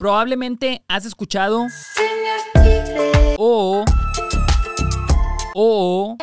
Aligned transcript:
Probablemente 0.00 0.80
has 0.86 1.04
escuchado 1.04 1.66
o 3.36 3.84
o 5.56 6.16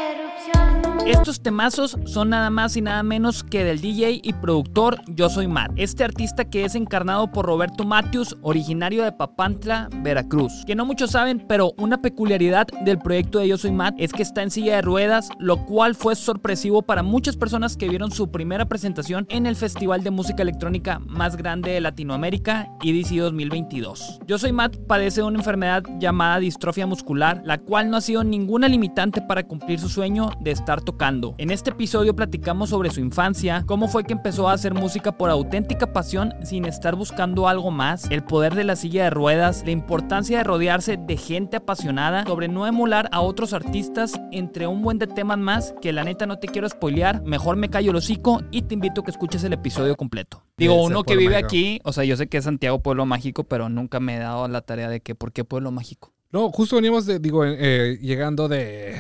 estos 1.06 1.40
temazos 1.40 2.00
son 2.06 2.30
nada 2.30 2.50
más 2.50 2.76
y 2.76 2.82
nada 2.82 3.04
menos 3.04 3.44
que 3.44 3.64
del 3.64 3.80
DJ 3.80 4.22
y 4.24 4.34
productor 4.34 5.00
Yo 5.08 5.30
Soy 5.30 5.48
Matt, 5.48 5.72
este 5.76 6.04
artista 6.04 6.46
que 6.46 6.66
es 6.66 6.74
encarnado 6.74 7.32
por 7.32 7.46
Roberto 7.46 7.84
Matthews, 7.84 8.36
originario 8.42 9.04
de 9.04 9.12
Papantla, 9.12 9.88
Veracruz. 10.02 10.64
Que 10.66 10.74
no 10.74 10.84
muchos 10.84 11.12
saben, 11.12 11.46
pero 11.48 11.74
una 11.78 12.02
peculiaridad 12.02 12.66
del 12.84 12.98
proyecto 12.98 13.38
de 13.38 13.50
Yo 13.50 13.58
Soy 13.60 13.72
Matt 13.72 13.94
es 14.00 14.14
que 14.14 14.24
está 14.24 14.42
en 14.42 14.50
silla 14.50 14.78
de 14.78 14.82
ruedas, 14.82 15.30
lo 15.38 15.64
cual 15.66 15.94
fue 15.94 16.16
sorpresivo 16.16 16.82
para 16.82 17.04
muchas 17.04 17.38
personas 17.38 17.78
que 17.78 17.88
vieron 17.88 18.10
su 18.10 18.32
primera 18.32 18.66
presentación 18.66 19.28
en 19.30 19.46
el 19.46 19.56
festival 19.56 20.04
de 20.04 20.10
música 20.10 20.42
electrónica 20.42 20.98
más 21.06 21.38
grande 21.38 21.70
de 21.70 21.82
Latinoamérica, 21.82 22.68
EDC 22.84 23.18
2022. 23.18 24.22
Yo 24.26 24.40
Soy 24.40 24.54
Matt 24.54 24.78
padece 24.88 25.22
una 25.22 25.38
enfermedad 25.38 25.84
llamada 26.00 26.40
distrofia 26.40 26.88
muscular, 26.88 27.44
la 27.46 27.60
cual 27.60 27.92
no 27.92 27.98
ha 27.98 28.02
sido 28.02 28.24
ninguna 28.24 28.68
limitante 28.68 29.22
para 29.22 29.44
cumplir 29.44 29.80
su 29.80 29.88
sueño 29.88 30.32
de 30.42 30.50
estar 30.50 30.82
tocando 30.82 30.95
en 31.38 31.52
este 31.52 31.72
episodio 31.72 32.16
platicamos 32.16 32.70
sobre 32.70 32.90
su 32.90 33.02
infancia, 33.02 33.64
cómo 33.66 33.90
fue 33.90 34.06
que 34.06 34.14
empezó 34.14 34.48
a 34.48 34.54
hacer 34.54 34.74
música 34.74 35.18
por 35.18 35.30
auténtica 35.30 35.92
pasión 35.92 36.34
sin 36.42 36.64
estar 36.64 36.96
buscando 36.96 37.50
algo 37.50 37.70
más, 37.70 38.10
el 38.12 38.24
poder 38.24 38.56
de 38.56 38.64
la 38.64 38.78
silla 38.78 39.04
de 39.04 39.10
ruedas, 39.10 39.64
la 39.66 39.72
importancia 39.72 40.38
de 40.38 40.46
rodearse 40.46 40.96
de 40.98 41.18
gente 41.18 41.58
apasionada, 41.58 42.24
sobre 42.24 42.48
no 42.48 42.66
emular 42.66 43.10
a 43.12 43.20
otros 43.20 43.52
artistas, 43.52 44.14
entre 44.32 44.68
un 44.68 44.82
buen 44.84 44.98
de 44.98 45.08
temas 45.08 45.38
más 45.38 45.76
que 45.82 45.92
la 45.92 46.06
neta 46.06 46.28
no 46.28 46.40
te 46.40 46.48
quiero 46.48 46.70
spoilear, 46.70 47.22
mejor 47.24 47.58
me 47.58 47.70
callo 47.70 47.92
el 47.92 47.98
hocico 47.98 48.42
y 48.52 48.62
te 48.62 48.74
invito 48.74 49.02
a 49.02 49.04
que 49.04 49.12
escuches 49.12 49.44
el 49.44 49.52
episodio 49.52 49.98
completo. 49.98 50.44
Digo, 50.58 50.82
uno 50.82 51.04
que 51.04 51.18
vive 51.18 51.36
aquí, 51.36 51.82
o 51.84 51.92
sea, 51.92 52.06
yo 52.06 52.16
sé 52.16 52.28
que 52.28 52.38
es 52.38 52.46
Santiago 52.46 52.80
Pueblo 52.80 53.06
Mágico, 53.06 53.44
pero 53.44 53.68
nunca 53.68 54.00
me 54.00 54.16
he 54.16 54.20
dado 54.20 54.48
la 54.48 54.62
tarea 54.62 54.88
de 54.88 55.02
que, 55.02 55.14
¿por 55.14 55.34
qué 55.34 55.44
Pueblo 55.44 55.72
Mágico? 55.72 56.14
No, 56.32 56.50
justo 56.52 56.78
venimos, 56.78 57.06
de, 57.06 57.20
digo, 57.20 57.44
eh, 57.46 58.00
llegando 58.02 58.48
de 58.48 58.96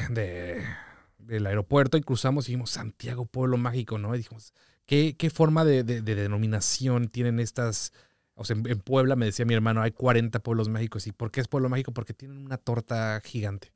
del 1.25 1.47
aeropuerto 1.47 1.97
y 1.97 2.01
cruzamos 2.01 2.45
y 2.45 2.51
dijimos 2.51 2.71
Santiago, 2.71 3.25
pueblo 3.25 3.57
mágico, 3.57 3.97
¿no? 3.97 4.13
Y 4.15 4.19
dijimos, 4.19 4.53
¿qué, 4.85 5.15
qué 5.17 5.29
forma 5.29 5.65
de, 5.65 5.83
denominación 5.83 7.09
tienen 7.09 7.39
estas? 7.39 7.93
O 8.35 8.43
sea, 8.43 8.57
en, 8.57 8.79
Puebla 8.79 9.15
me 9.15 9.25
decía 9.25 9.45
mi 9.45 9.53
hermano, 9.53 9.81
hay 9.81 9.91
40 9.91 10.39
pueblos 10.39 10.67
mágicos. 10.67 11.07
¿Y 11.07 11.13
por 11.13 11.31
qué 11.31 11.39
es 11.39 11.47
pueblo 11.47 11.69
mágico? 11.69 11.93
Porque 11.93 12.13
tienen 12.13 12.37
una 12.37 12.57
torta 12.57 13.21
gigante. 13.23 13.71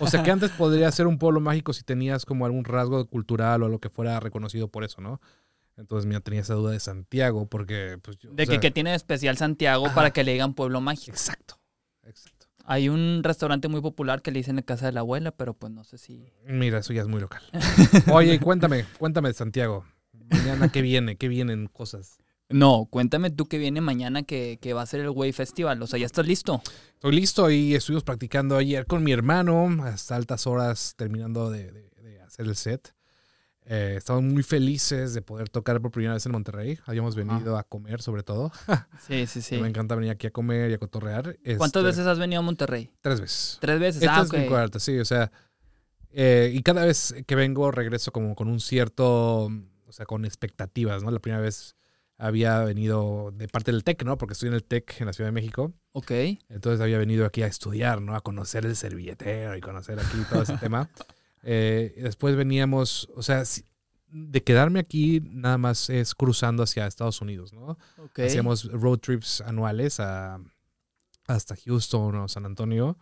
o 0.00 0.06
sea, 0.06 0.22
que 0.22 0.30
antes 0.30 0.50
podría 0.50 0.90
ser 0.90 1.06
un 1.06 1.18
pueblo 1.18 1.40
mágico 1.40 1.74
si 1.74 1.82
tenías 1.82 2.24
como 2.24 2.46
algún 2.46 2.64
rasgo 2.64 3.06
cultural 3.06 3.62
o 3.62 3.68
lo 3.68 3.80
que 3.80 3.90
fuera 3.90 4.18
reconocido 4.18 4.68
por 4.68 4.84
eso, 4.84 5.02
¿no? 5.02 5.20
Entonces, 5.76 6.06
mira, 6.06 6.20
tenía 6.20 6.40
esa 6.40 6.54
duda 6.54 6.72
de 6.72 6.80
Santiago, 6.80 7.46
porque... 7.46 7.98
Pues, 8.02 8.18
de 8.22 8.46
que, 8.46 8.70
tiene 8.70 8.94
especial 8.94 9.36
Santiago 9.36 9.92
para 9.94 10.10
que 10.10 10.22
le 10.24 10.32
digan 10.32 10.54
pueblo 10.54 10.80
mágico. 10.80 11.12
Exacto, 11.12 11.58
exacto. 12.04 12.41
Hay 12.64 12.88
un 12.88 13.22
restaurante 13.22 13.68
muy 13.68 13.80
popular 13.80 14.22
que 14.22 14.30
le 14.30 14.40
dicen 14.40 14.56
la 14.56 14.62
casa 14.62 14.86
de 14.86 14.92
la 14.92 15.00
abuela, 15.00 15.32
pero 15.32 15.54
pues 15.54 15.72
no 15.72 15.84
sé 15.84 15.98
si. 15.98 16.32
Mira, 16.46 16.78
eso 16.78 16.92
ya 16.92 17.02
es 17.02 17.08
muy 17.08 17.20
local. 17.20 17.42
Oye, 18.12 18.38
cuéntame, 18.40 18.84
cuéntame, 18.98 19.32
Santiago. 19.32 19.84
Mañana, 20.30 20.70
¿qué 20.70 20.82
viene? 20.82 21.16
¿Qué 21.16 21.28
vienen 21.28 21.66
cosas? 21.66 22.18
No, 22.48 22.86
cuéntame 22.90 23.30
tú 23.30 23.46
qué 23.46 23.58
viene 23.58 23.80
mañana 23.80 24.22
que, 24.22 24.58
va 24.74 24.82
a 24.82 24.86
ser 24.86 25.00
el 25.00 25.10
Way 25.10 25.32
Festival. 25.32 25.82
O 25.82 25.86
sea, 25.86 25.98
¿ya 25.98 26.06
estás 26.06 26.26
listo? 26.26 26.62
Estoy 26.94 27.12
listo 27.12 27.50
y 27.50 27.74
estuvimos 27.74 28.04
practicando 28.04 28.56
ayer 28.56 28.86
con 28.86 29.02
mi 29.02 29.12
hermano 29.12 29.68
hasta 29.84 30.16
altas 30.16 30.46
horas 30.46 30.94
terminando 30.96 31.50
de 31.50 31.90
hacer 32.26 32.46
el 32.46 32.56
set. 32.56 32.94
Eh, 33.64 33.94
estamos 33.96 34.22
muy 34.22 34.42
felices 34.42 35.14
de 35.14 35.22
poder 35.22 35.48
tocar 35.48 35.80
por 35.80 35.90
primera 35.92 36.14
vez 36.14 36.26
en 36.26 36.32
Monterrey. 36.32 36.78
Habíamos 36.84 37.14
venido 37.14 37.56
a 37.56 37.62
comer, 37.62 38.02
sobre 38.02 38.22
todo. 38.22 38.50
sí, 39.06 39.26
sí, 39.26 39.40
sí. 39.40 39.58
Me 39.58 39.68
encanta 39.68 39.94
venir 39.94 40.10
aquí 40.10 40.26
a 40.26 40.30
comer 40.30 40.70
y 40.70 40.74
a 40.74 40.78
cotorrear. 40.78 41.36
¿Cuántas 41.56 41.66
este, 41.66 41.82
veces 41.82 42.06
has 42.06 42.18
venido 42.18 42.40
a 42.40 42.42
Monterrey? 42.42 42.90
Tres 43.00 43.20
veces. 43.20 43.58
Tres 43.60 43.78
veces, 43.78 44.02
Esta 44.02 44.20
ah, 44.20 44.22
es 44.22 44.32
mi 44.32 44.46
cuarta, 44.46 44.80
sí. 44.80 44.98
O 44.98 45.04
sea, 45.04 45.30
eh, 46.10 46.50
y 46.52 46.62
cada 46.62 46.84
vez 46.84 47.14
que 47.26 47.34
vengo 47.34 47.70
regreso 47.70 48.12
como 48.12 48.34
con 48.34 48.48
un 48.48 48.60
cierto, 48.60 49.44
o 49.44 49.92
sea, 49.92 50.06
con 50.06 50.24
expectativas, 50.24 51.02
¿no? 51.02 51.10
La 51.10 51.20
primera 51.20 51.40
vez 51.40 51.76
había 52.18 52.62
venido 52.64 53.32
de 53.32 53.48
parte 53.48 53.72
del 53.72 53.84
TEC, 53.84 54.04
¿no? 54.04 54.18
Porque 54.18 54.34
estoy 54.34 54.48
en 54.48 54.54
el 54.54 54.64
TEC 54.64 55.00
en 55.00 55.06
la 55.06 55.12
Ciudad 55.12 55.28
de 55.28 55.32
México. 55.32 55.72
Ok. 55.92 56.10
Entonces 56.48 56.80
había 56.80 56.98
venido 56.98 57.26
aquí 57.26 57.42
a 57.42 57.46
estudiar, 57.46 58.00
¿no? 58.02 58.14
A 58.14 58.20
conocer 58.20 58.66
el 58.66 58.76
servilletero 58.76 59.56
y 59.56 59.60
conocer 59.60 59.98
aquí 59.98 60.18
todo 60.30 60.42
ese 60.42 60.56
tema. 60.58 60.90
Eh, 61.42 61.94
después 61.96 62.36
veníamos, 62.36 63.08
o 63.14 63.22
sea, 63.22 63.42
de 64.08 64.42
quedarme 64.42 64.80
aquí 64.80 65.20
nada 65.30 65.58
más 65.58 65.90
es 65.90 66.14
cruzando 66.14 66.62
hacia 66.62 66.86
Estados 66.86 67.20
Unidos, 67.20 67.52
¿no? 67.52 67.78
Hacíamos 68.16 68.70
road 68.70 68.98
trips 68.98 69.40
anuales 69.40 70.00
a, 70.00 70.38
hasta 71.26 71.56
Houston 71.56 72.14
o 72.16 72.28
San 72.28 72.44
Antonio 72.46 72.98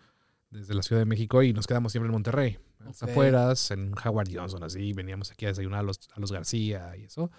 desde 0.50 0.74
la 0.74 0.82
Ciudad 0.82 1.00
de 1.02 1.06
México 1.06 1.42
y 1.42 1.52
nos 1.52 1.66
quedamos 1.66 1.92
siempre 1.92 2.08
en 2.08 2.12
Monterrey, 2.12 2.58
en 2.80 2.86
las 2.86 3.02
afueras, 3.02 3.70
en 3.70 3.92
Howard 4.04 4.28
Johnson, 4.32 4.62
así, 4.62 4.92
veníamos 4.92 5.30
aquí 5.30 5.46
a 5.46 5.48
desayunar 5.48 5.80
a 5.80 5.82
los, 5.84 6.00
a 6.12 6.20
los 6.20 6.32
García 6.32 6.96
y 6.96 7.04
eso. 7.04 7.30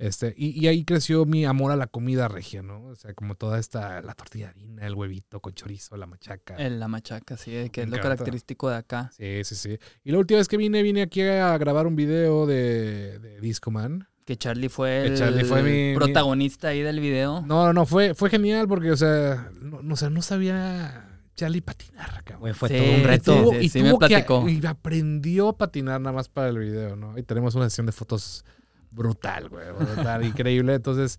Este, 0.00 0.32
y, 0.34 0.66
ahí 0.66 0.82
creció 0.86 1.26
mi 1.26 1.44
amor 1.44 1.72
a 1.72 1.76
la 1.76 1.86
comida 1.86 2.26
regia, 2.26 2.62
¿no? 2.62 2.86
O 2.86 2.96
sea, 2.96 3.12
como 3.12 3.34
toda 3.34 3.58
esta, 3.58 4.00
la 4.00 4.14
tortilla 4.14 4.46
de 4.46 4.50
harina, 4.52 4.86
el 4.86 4.94
huevito 4.94 5.40
con 5.40 5.52
chorizo, 5.52 5.94
la 5.98 6.06
machaca. 6.06 6.56
El, 6.56 6.80
la 6.80 6.88
machaca, 6.88 7.36
sí, 7.36 7.68
que 7.70 7.82
es 7.82 7.88
lo 7.90 8.00
característico 8.00 8.70
de 8.70 8.76
acá. 8.76 9.12
Sí, 9.14 9.44
sí, 9.44 9.54
sí. 9.54 9.78
Y 10.02 10.12
la 10.12 10.18
última 10.18 10.38
vez 10.38 10.48
que 10.48 10.56
vine, 10.56 10.82
vine 10.82 11.02
aquí 11.02 11.20
a 11.20 11.58
grabar 11.58 11.86
un 11.86 11.96
video 11.96 12.46
de, 12.46 13.18
de 13.18 13.40
Discoman. 13.42 14.08
Que 14.24 14.38
Charlie 14.38 14.70
fue 14.70 15.06
el 15.06 15.94
protagonista 15.94 16.68
ahí 16.68 16.80
del 16.80 16.98
video. 16.98 17.42
No, 17.42 17.66
no, 17.66 17.74
no, 17.74 17.84
fue, 17.84 18.14
fue 18.14 18.30
genial 18.30 18.68
porque, 18.68 18.92
o 18.92 18.96
sea, 18.96 19.50
no, 19.60 19.82
no, 19.82 19.96
no 19.96 20.22
sabía 20.22 21.20
Charlie 21.34 21.60
patinar, 21.60 22.24
cabrón. 22.24 22.54
Fue 22.54 22.70
todo 22.70 22.94
un 22.94 23.04
reto. 23.04 23.52
Y, 23.60 23.68
sí, 23.68 23.82
me 23.82 23.94
platicó. 23.94 24.48
y 24.48 24.64
aprendió 24.64 25.48
a 25.48 25.58
patinar 25.58 26.00
nada 26.00 26.16
más 26.16 26.30
para 26.30 26.48
el 26.48 26.58
video, 26.58 26.96
¿no? 26.96 27.18
Y 27.18 27.22
tenemos 27.22 27.54
una 27.54 27.68
sesión 27.68 27.84
de 27.84 27.92
fotos 27.92 28.46
brutal, 28.90 29.48
güey, 29.48 29.72
brutal, 29.72 30.24
increíble. 30.24 30.74
Entonces, 30.74 31.18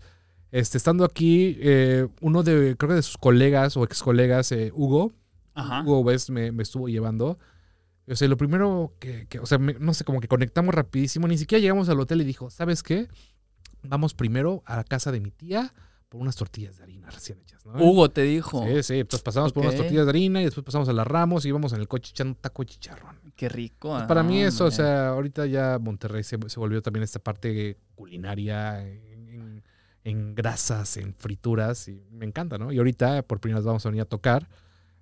este, 0.51 0.77
estando 0.77 1.05
aquí, 1.05 1.57
eh, 1.61 2.07
uno 2.19 2.43
de, 2.43 2.75
creo 2.77 2.89
que 2.89 2.95
de 2.95 3.01
sus 3.01 3.17
colegas 3.17 3.77
o 3.77 3.83
ex 3.83 4.03
colegas, 4.03 4.51
eh, 4.51 4.71
Hugo, 4.73 5.13
Hugo 5.55 5.99
West 6.01 6.29
me, 6.29 6.51
estuvo 6.61 6.89
llevando. 6.89 7.37
O 8.07 8.15
sea, 8.15 8.27
lo 8.27 8.35
primero 8.35 8.93
que, 8.99 9.27
o 9.41 9.45
sea, 9.45 9.57
no 9.57 9.93
sé, 9.93 10.03
como 10.03 10.19
que 10.19 10.27
conectamos 10.27 10.75
rapidísimo, 10.75 11.27
ni 11.27 11.37
siquiera 11.37 11.61
llegamos 11.61 11.87
al 11.87 11.99
hotel 11.99 12.21
y 12.21 12.25
dijo, 12.25 12.49
¿sabes 12.49 12.83
qué? 12.83 13.07
Vamos 13.83 14.13
primero 14.13 14.63
a 14.65 14.75
la 14.75 14.83
casa 14.83 15.11
de 15.11 15.21
mi 15.21 15.31
tía 15.31 15.73
por 16.09 16.19
unas 16.19 16.35
tortillas 16.35 16.77
de 16.77 16.83
harina 16.83 17.09
recién 17.09 17.39
hechas, 17.39 17.65
¿no? 17.65 17.81
Hugo 17.81 18.09
te 18.09 18.23
dijo. 18.23 18.65
Sí, 18.67 18.83
sí, 18.83 18.99
entonces 18.99 19.23
pasamos 19.23 19.53
por 19.53 19.63
unas 19.63 19.77
tortillas 19.77 20.05
de 20.05 20.09
harina 20.09 20.41
y 20.41 20.45
después 20.45 20.65
pasamos 20.65 20.89
a 20.89 20.93
las 20.93 21.07
Ramos 21.07 21.45
y 21.45 21.47
íbamos 21.47 21.71
en 21.71 21.79
el 21.79 21.87
coche 21.87 22.11
echando 22.11 22.35
taco 22.35 22.63
de 22.63 22.65
chicharrón. 22.67 23.20
Qué 23.41 23.50
rico. 23.50 23.90
Pues 23.96 24.03
para 24.03 24.22
mí 24.22 24.40
eso, 24.40 24.66
o 24.66 24.69
sea, 24.69 25.07
ahorita 25.07 25.47
ya 25.47 25.79
Monterrey 25.81 26.22
se, 26.22 26.38
volvió 26.38 26.79
también 26.84 27.02
esta 27.02 27.18
parte 27.18 27.75
culinaria 27.96 28.88
en, 30.03 30.35
grasas, 30.35 30.96
en 30.97 31.16
frituras 31.16 31.88
y 31.88 32.03
me 32.12 32.28
encanta, 32.28 32.59
¿no? 32.59 32.72
Y 32.72 32.78
ahorita 32.78 33.24
por 33.24 33.40
primera 33.40 33.57
vez 33.57 33.66
vamos 33.66 33.84
a 33.84 33.90
venir 33.90 34.03
a 34.03 34.06
tocar 34.06 34.47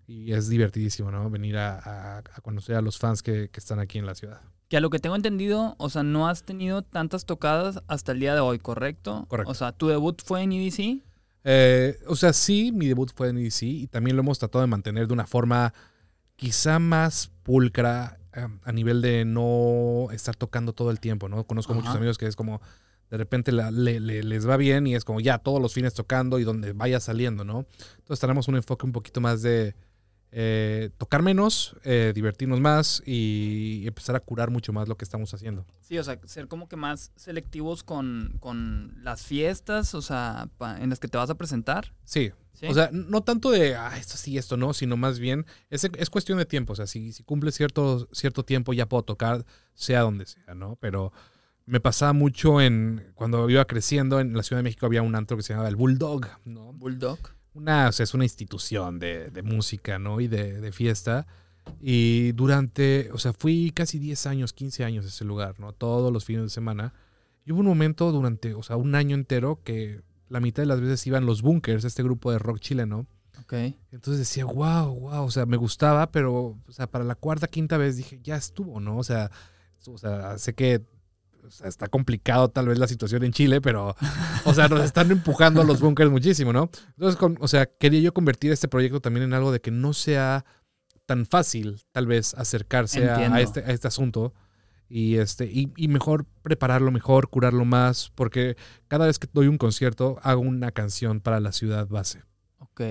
y 0.07 0.31
es 0.31 0.47
divertidísimo, 0.47 1.11
¿no? 1.11 1.29
Venir 1.29 1.57
a, 1.57 2.23
conocer 2.41 2.77
a 2.77 2.81
los 2.81 2.97
fans 2.97 3.21
que, 3.21 3.49
están 3.53 3.79
aquí 3.79 3.97
en 3.97 4.05
la 4.05 4.15
ciudad. 4.15 4.39
Que 4.69 4.77
a 4.77 4.79
lo 4.79 4.89
que 4.89 4.99
tengo 4.99 5.17
entendido, 5.17 5.75
o 5.77 5.89
sea, 5.89 6.03
no 6.03 6.29
has 6.29 6.43
tenido 6.43 6.81
tantas 6.81 7.25
tocadas 7.25 7.83
hasta 7.87 8.13
el 8.13 8.21
día 8.21 8.35
de 8.35 8.39
hoy, 8.39 8.57
¿correcto? 8.59 9.25
Correcto. 9.27 9.51
O 9.51 9.53
sea, 9.53 9.73
¿tu 9.73 9.89
debut 9.89 10.21
fue 10.23 10.43
en 10.43 10.53
EDC? 10.53 11.03
Eh, 11.43 11.99
o 12.07 12.15
sea, 12.15 12.31
sí, 12.31 12.71
mi 12.71 12.87
debut 12.87 13.11
fue 13.13 13.31
en 13.31 13.37
EDC 13.37 13.63
y 13.63 13.87
también 13.87 14.15
lo 14.15 14.21
hemos 14.21 14.39
tratado 14.39 14.61
de 14.61 14.67
mantener 14.67 15.07
de 15.07 15.13
una 15.13 15.27
forma 15.27 15.73
quizá 16.37 16.79
más 16.79 17.31
pulcra 17.43 18.18
a 18.33 18.71
nivel 18.71 19.01
de 19.01 19.25
no 19.25 20.07
estar 20.11 20.35
tocando 20.35 20.73
todo 20.73 20.91
el 20.91 20.99
tiempo, 20.99 21.29
¿no? 21.29 21.43
Conozco 21.45 21.73
muchos 21.73 21.95
amigos 21.95 22.17
que 22.17 22.27
es 22.27 22.35
como 22.35 22.61
de 23.09 23.17
repente 23.17 23.51
les 23.51 24.47
va 24.47 24.55
bien 24.57 24.85
y 24.85 24.95
es 24.95 25.03
como 25.03 25.19
ya 25.19 25.39
todos 25.39 25.59
los 25.61 25.73
fines 25.73 25.93
tocando 25.95 26.37
y 26.37 26.43
donde 26.43 26.73
vaya 26.73 26.99
saliendo, 26.99 27.43
¿no? 27.43 27.65
Entonces 27.97 28.19
tenemos 28.19 28.47
un 28.47 28.55
enfoque 28.55 28.85
un 28.85 28.91
poquito 28.91 29.19
más 29.19 29.41
de 29.41 29.75
eh, 30.31 30.91
tocar 30.97 31.23
menos, 31.23 31.75
eh, 31.83 32.11
divertirnos 32.13 32.59
más 32.59 33.01
y 33.05 33.83
empezar 33.87 34.15
a 34.15 34.19
curar 34.19 34.51
mucho 34.51 34.71
más 34.73 34.87
lo 34.87 34.95
que 34.95 35.03
estamos 35.03 35.33
haciendo. 35.33 35.65
Sí, 35.81 35.97
o 35.97 36.03
sea, 36.03 36.19
ser 36.25 36.47
como 36.47 36.67
que 36.67 36.75
más 36.75 37.11
selectivos 37.15 37.83
con, 37.83 38.35
con 38.39 38.93
las 39.03 39.23
fiestas, 39.23 39.95
o 39.95 40.01
sea, 40.01 40.49
en 40.79 40.89
las 40.89 40.99
que 40.99 41.07
te 41.07 41.17
vas 41.17 41.29
a 41.29 41.35
presentar. 41.35 41.93
Sí, 42.03 42.31
o 42.67 42.73
sea, 42.73 42.89
no 42.91 43.21
tanto 43.21 43.51
de, 43.51 43.75
ah, 43.75 43.97
esto 43.97 44.17
sí, 44.17 44.37
esto 44.37 44.57
no, 44.57 44.73
sino 44.73 44.97
más 44.97 45.19
bien, 45.19 45.45
es, 45.69 45.83
es 45.85 46.09
cuestión 46.09 46.37
de 46.37 46.45
tiempo. 46.45 46.73
O 46.73 46.75
sea, 46.75 46.87
si, 46.87 47.11
si 47.13 47.23
cumple 47.23 47.51
cierto, 47.51 48.07
cierto 48.11 48.43
tiempo 48.43 48.73
ya 48.73 48.87
puedo 48.87 49.03
tocar, 49.03 49.45
sea 49.73 50.01
donde 50.01 50.25
sea, 50.25 50.55
¿no? 50.55 50.75
Pero 50.81 51.13
me 51.65 51.79
pasaba 51.79 52.13
mucho 52.13 52.61
en, 52.61 53.11
cuando 53.15 53.49
iba 53.49 53.63
creciendo, 53.65 54.19
en 54.19 54.35
la 54.35 54.43
Ciudad 54.43 54.59
de 54.59 54.63
México 54.63 54.85
había 54.85 55.01
un 55.01 55.15
antro 55.15 55.37
que 55.37 55.43
se 55.43 55.53
llamaba 55.53 55.69
el 55.69 55.75
Bulldog, 55.75 56.27
¿no? 56.45 56.73
Bulldog. 56.73 57.19
Una, 57.53 57.89
o 57.89 57.91
sea, 57.91 58.03
es 58.03 58.13
una 58.13 58.25
institución 58.25 58.99
de, 58.99 59.29
de 59.29 59.43
música, 59.43 59.99
¿no? 59.99 60.21
Y 60.21 60.27
de, 60.27 60.61
de, 60.61 60.71
fiesta. 60.71 61.27
Y 61.81 62.31
durante, 62.33 63.09
o 63.11 63.17
sea, 63.17 63.33
fui 63.33 63.71
casi 63.71 63.99
10 63.99 64.27
años, 64.27 64.53
15 64.53 64.83
años 64.83 65.05
a 65.05 65.09
ese 65.09 65.25
lugar, 65.25 65.59
¿no? 65.59 65.73
Todos 65.73 66.11
los 66.13 66.25
fines 66.25 66.43
de 66.43 66.49
semana. 66.49 66.93
Y 67.45 67.51
hubo 67.51 67.59
un 67.59 67.65
momento 67.65 68.11
durante, 68.11 68.53
o 68.53 68.63
sea, 68.63 68.75
un 68.75 68.95
año 68.95 69.15
entero 69.15 69.61
que 69.63 70.01
la 70.29 70.39
mitad 70.39 70.63
de 70.63 70.67
las 70.67 70.79
veces 70.79 71.05
iban 71.07 71.25
los 71.25 71.41
Bunkers, 71.41 71.83
este 71.83 72.03
grupo 72.03 72.31
de 72.31 72.39
rock 72.39 72.59
chileno. 72.59 73.07
Ok. 73.41 73.53
Entonces 73.91 74.19
decía, 74.19 74.45
wow, 74.45 74.93
wow, 74.93 75.23
o 75.23 75.31
sea, 75.31 75.45
me 75.45 75.57
gustaba, 75.57 76.11
pero, 76.11 76.57
o 76.67 76.71
sea, 76.71 76.87
para 76.87 77.03
la 77.03 77.15
cuarta, 77.15 77.47
quinta 77.47 77.77
vez 77.77 77.97
dije, 77.97 78.19
ya 78.23 78.35
estuvo, 78.35 78.79
¿no? 78.79 78.97
O 78.97 79.03
sea, 79.03 79.31
o 79.87 79.97
sea 79.97 80.37
sé 80.37 80.53
que 80.53 80.83
o 81.49 81.51
sea, 81.51 81.67
está 81.67 81.87
complicado 81.87 82.49
tal 82.49 82.67
vez 82.67 82.77
la 82.77 82.87
situación 82.87 83.23
en 83.23 83.33
Chile, 83.33 83.59
pero, 83.59 83.95
o 84.45 84.53
sea, 84.53 84.67
nos 84.67 84.81
están 84.83 85.11
empujando 85.11 85.61
a 85.61 85.63
los 85.65 85.79
bunkers 85.81 86.11
muchísimo, 86.11 86.53
¿no? 86.53 86.69
Entonces, 86.89 87.17
con- 87.17 87.37
o 87.41 87.47
sea, 87.47 87.65
quería 87.65 87.99
yo 87.99 88.13
convertir 88.13 88.51
este 88.51 88.67
proyecto 88.67 89.01
también 89.01 89.23
en 89.25 89.33
algo 89.33 89.51
de 89.51 89.59
que 89.59 89.71
no 89.71 89.93
sea 89.93 90.45
tan 91.05 91.25
fácil, 91.25 91.81
tal 91.91 92.05
vez, 92.05 92.35
acercarse 92.35 92.99
a 93.09 93.41
este, 93.41 93.59
a 93.61 93.71
este 93.71 93.87
asunto. 93.87 94.33
Y, 94.91 95.17
este, 95.17 95.45
y, 95.45 95.71
y 95.75 95.87
mejor 95.87 96.25
prepararlo 96.41 96.89
mejor, 96.91 97.29
curarlo 97.29 97.63
más, 97.65 98.11
porque 98.15 98.57
cada 98.87 99.05
vez 99.05 99.19
que 99.19 99.27
doy 99.31 99.47
un 99.47 99.57
concierto 99.59 100.17
hago 100.23 100.41
una 100.41 100.71
canción 100.71 101.19
para 101.19 101.39
la 101.39 101.51
ciudad 101.51 101.87
base. 101.87 102.23
Ok. 102.57 102.81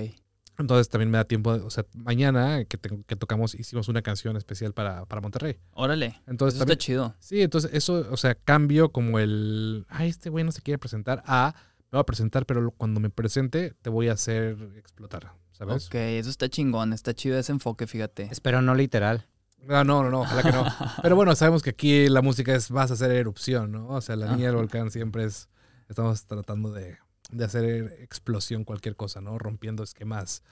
Entonces 0.59 0.89
también 0.89 1.11
me 1.11 1.19
da 1.19 1.25
tiempo, 1.25 1.51
o 1.51 1.71
sea, 1.71 1.85
mañana 1.95 2.65
que, 2.65 2.77
tengo- 2.79 3.05
que 3.07 3.15
tocamos, 3.17 3.55
hicimos 3.55 3.89
una 3.89 4.03
canción 4.03 4.37
especial 4.37 4.73
para, 4.75 5.07
para 5.07 5.21
Monterrey. 5.21 5.59
Órale. 5.73 6.21
Entonces 6.27 6.55
Eso 6.57 6.61
también, 6.65 6.75
está 6.79 6.85
chido. 6.85 7.15
sí, 7.21 7.43
entonces 7.43 7.71
eso, 7.73 8.07
o 8.11 8.17
sea, 8.17 8.35
cambio 8.35 8.91
como 8.91 9.19
el, 9.21 9.87
ay, 9.89 10.09
este 10.09 10.31
güey 10.31 10.45
no 10.45 10.51
se 10.53 10.61
quiere 10.63 10.79
presentar, 10.79 11.23
a, 11.27 11.55
me 11.91 11.97
voy 11.97 12.01
a 12.01 12.05
presentar, 12.05 12.45
pero 12.45 12.71
cuando 12.73 12.99
me 13.01 13.09
presente 13.09 13.73
te 13.83 13.89
voy 13.89 14.09
a 14.09 14.13
hacer 14.15 14.57
explotar, 14.77 15.33
¿sabes? 15.53 15.87
Ok, 15.87 15.95
eso 15.95 16.29
está 16.29 16.49
chingón. 16.49 16.93
Está 16.93 17.15
chido 17.15 17.39
ese 17.39 17.53
enfoque, 17.53 17.87
fíjate. 17.87 18.29
Espero 18.31 18.61
no 18.61 18.75
literal. 18.75 19.27
No, 19.63 19.83
no, 19.85 20.03
no, 20.03 20.11
no, 20.11 20.21
ojalá 20.21 20.43
que 20.43 20.53
no. 20.53 20.65
Pero 21.03 21.17
bueno, 21.17 21.35
sabemos 21.35 21.63
que 21.63 21.71
aquí 21.71 22.09
la 22.09 22.21
música 22.23 22.55
es, 22.55 22.71
vas 22.71 22.91
a 22.91 22.95
hacer 22.95 23.11
erupción, 23.13 23.73
¿no? 23.73 23.89
O 23.89 24.01
sea, 24.01 24.17
la 24.17 24.31
niña 24.35 24.47
del 24.49 24.57
volcán 24.57 24.91
siempre 24.91 25.25
es, 25.25 25.49
estamos 25.89 26.25
tratando 26.27 26.71
de, 26.73 26.99
de 27.31 27.45
hacer 27.45 27.97
explosión 28.01 28.65
cualquier 28.65 28.97
cosa, 28.97 29.21
¿no? 29.21 29.39
Rompiendo 29.39 29.83
esquemas 29.83 30.43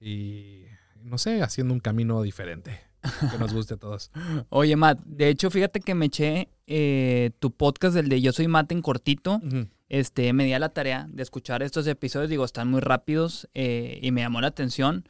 y, 0.00 0.62
no 1.02 1.18
sé, 1.18 1.42
haciendo 1.42 1.74
un 1.74 1.80
camino 1.80 2.22
diferente 2.22 2.80
que 3.32 3.38
nos 3.38 3.52
guste 3.52 3.74
a 3.74 3.76
todos. 3.76 4.10
Oye, 4.50 4.76
Matt, 4.76 5.00
de 5.04 5.28
hecho, 5.28 5.50
fíjate 5.50 5.80
que 5.80 5.94
me 5.94 6.06
eché 6.06 6.48
eh, 6.66 7.30
tu 7.38 7.50
podcast, 7.50 7.96
el 7.96 8.08
de 8.08 8.20
Yo 8.20 8.32
Soy 8.32 8.46
Matt 8.48 8.72
en 8.72 8.82
cortito. 8.82 9.40
Este, 9.88 10.32
me 10.32 10.44
di 10.44 10.52
a 10.52 10.58
la 10.60 10.68
tarea 10.68 11.06
de 11.10 11.22
escuchar 11.22 11.62
estos 11.64 11.86
episodios. 11.88 12.30
Digo, 12.30 12.44
están 12.44 12.68
muy 12.70 12.80
rápidos 12.80 13.48
eh, 13.54 13.98
y 14.02 14.12
me 14.12 14.20
llamó 14.20 14.40
la 14.40 14.46
atención. 14.48 15.04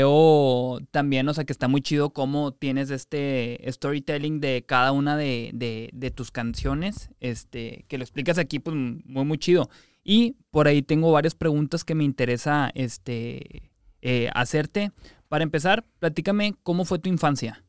Veo 0.00 0.78
también, 0.92 1.26
o 1.28 1.34
sea, 1.34 1.44
que 1.44 1.52
está 1.52 1.66
muy 1.66 1.80
chido 1.82 2.10
cómo 2.10 2.52
tienes 2.52 2.90
este 2.90 3.60
storytelling 3.66 4.38
de 4.40 4.62
cada 4.66 4.92
una 4.92 5.16
de, 5.16 5.50
de- 5.52 5.90
de 5.92 6.10
tus 6.10 6.30
canciones, 6.30 7.10
este, 7.18 7.84
que 7.88 7.98
lo 7.98 8.04
explicas 8.04 8.38
aquí, 8.38 8.58
pues 8.60 8.76
muy, 8.76 9.24
muy 9.24 9.38
chido. 9.38 9.68
Y 10.02 10.36
por 10.50 10.66
ahí 10.68 10.82
tengo 10.82 11.12
varias 11.12 11.34
preguntas 11.34 11.84
que 11.84 11.94
me 11.94 12.04
interesa 12.04 12.70
este, 12.74 13.70
eh, 14.02 14.30
hacerte. 14.34 14.92
Para 15.28 15.44
empezar, 15.44 15.86
platícame 15.98 16.54
cómo 16.62 16.84
fue 16.84 16.98
tu 16.98 17.08
infancia. 17.08 17.64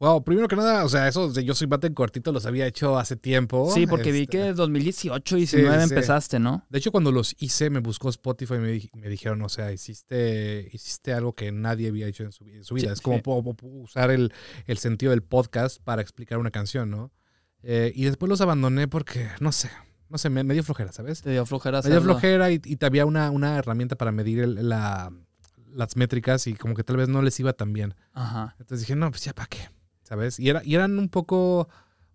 Wow, 0.00 0.24
primero 0.24 0.48
que 0.48 0.56
nada, 0.56 0.84
o 0.84 0.88
sea, 0.88 1.06
eso 1.06 1.30
de 1.30 1.44
Yo 1.44 1.54
Soy 1.54 1.68
Bate 1.68 1.86
en 1.86 1.94
cortito 1.94 2.32
los 2.32 2.44
había 2.44 2.66
hecho 2.66 2.98
hace 2.98 3.14
tiempo. 3.14 3.70
sí, 3.72 3.86
porque 3.86 4.10
vi 4.10 4.22
este, 4.22 4.36
que 4.38 4.52
2018, 4.52 5.36
19 5.36 5.74
sí, 5.80 5.86
sí. 5.88 5.94
empezaste, 5.94 6.40
¿no? 6.40 6.66
De 6.70 6.78
hecho, 6.80 6.90
cuando 6.90 7.12
los 7.12 7.36
hice, 7.38 7.70
me 7.70 7.78
buscó 7.78 8.08
Spotify 8.08 8.54
y 8.54 8.58
me, 8.58 8.72
di- 8.72 8.90
me 8.94 9.08
dijeron, 9.08 9.40
o 9.42 9.48
sea, 9.48 9.70
hiciste, 9.72 10.68
hiciste 10.72 11.12
algo 11.12 11.34
que 11.36 11.52
nadie 11.52 11.86
había 11.86 12.08
hecho 12.08 12.24
en 12.24 12.32
su, 12.32 12.44
en 12.48 12.64
su 12.64 12.74
vida. 12.74 12.88
Sí, 12.88 12.92
es 12.94 13.00
como 13.00 13.22
po- 13.22 13.54
usar 13.62 14.10
el, 14.10 14.32
el 14.66 14.78
sentido 14.78 15.10
del 15.10 15.22
podcast 15.22 15.80
para 15.84 16.02
explicar 16.02 16.38
una 16.38 16.50
canción, 16.50 16.90
¿no? 16.90 17.12
Eh, 17.62 17.92
y 17.94 18.02
después 18.02 18.28
los 18.28 18.40
abandoné 18.40 18.88
porque, 18.88 19.28
no 19.38 19.52
sé, 19.52 19.70
no 20.12 20.18
sé, 20.18 20.30
me, 20.30 20.44
me 20.44 20.54
dio 20.54 20.62
flojera, 20.62 20.92
¿sabes? 20.92 21.22
Te 21.22 21.30
dio 21.30 21.44
flojera 21.46 21.78
Me 21.78 21.88
dio 21.88 21.96
hacerlo. 21.96 22.12
flojera 22.12 22.52
y, 22.52 22.60
y 22.64 22.78
había 22.84 23.06
una, 23.06 23.30
una 23.30 23.56
herramienta 23.56 23.96
para 23.96 24.12
medir 24.12 24.40
el- 24.40 24.68
la, 24.68 25.10
las 25.72 25.96
métricas 25.96 26.46
y 26.46 26.54
como 26.54 26.74
que 26.74 26.84
tal 26.84 26.98
vez 26.98 27.08
no 27.08 27.22
les 27.22 27.40
iba 27.40 27.52
tan 27.54 27.72
bien. 27.72 27.94
Ajá. 28.12 28.54
Entonces 28.60 28.80
dije, 28.86 28.94
no, 28.94 29.10
pues 29.10 29.24
ya 29.24 29.32
para 29.32 29.48
qué, 29.48 29.70
¿sabes? 30.02 30.38
Y, 30.38 30.50
era, 30.50 30.62
y 30.64 30.74
eran 30.74 30.98
un 30.98 31.08
poco, 31.08 31.60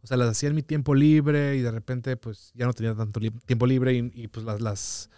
o 0.01 0.07
sea, 0.07 0.15
las 0.15 0.29
hacía 0.29 0.49
en 0.49 0.55
mi 0.55 0.61
tiempo 0.63 0.93
libre 0.93 1.55
y 1.55 1.61
de 1.61 1.71
repente 1.71 2.15
pues 2.17 2.51
ya 2.53 2.65
no 2.67 2.73
tenía 2.73 2.93
tanto 2.95 3.19
li- 3.19 3.31
tiempo 3.45 3.65
libre 3.65 3.93
y, 3.93 4.11
y, 4.13 4.27
pues 4.27 4.45
las, 4.45 4.61
las, 4.61 5.09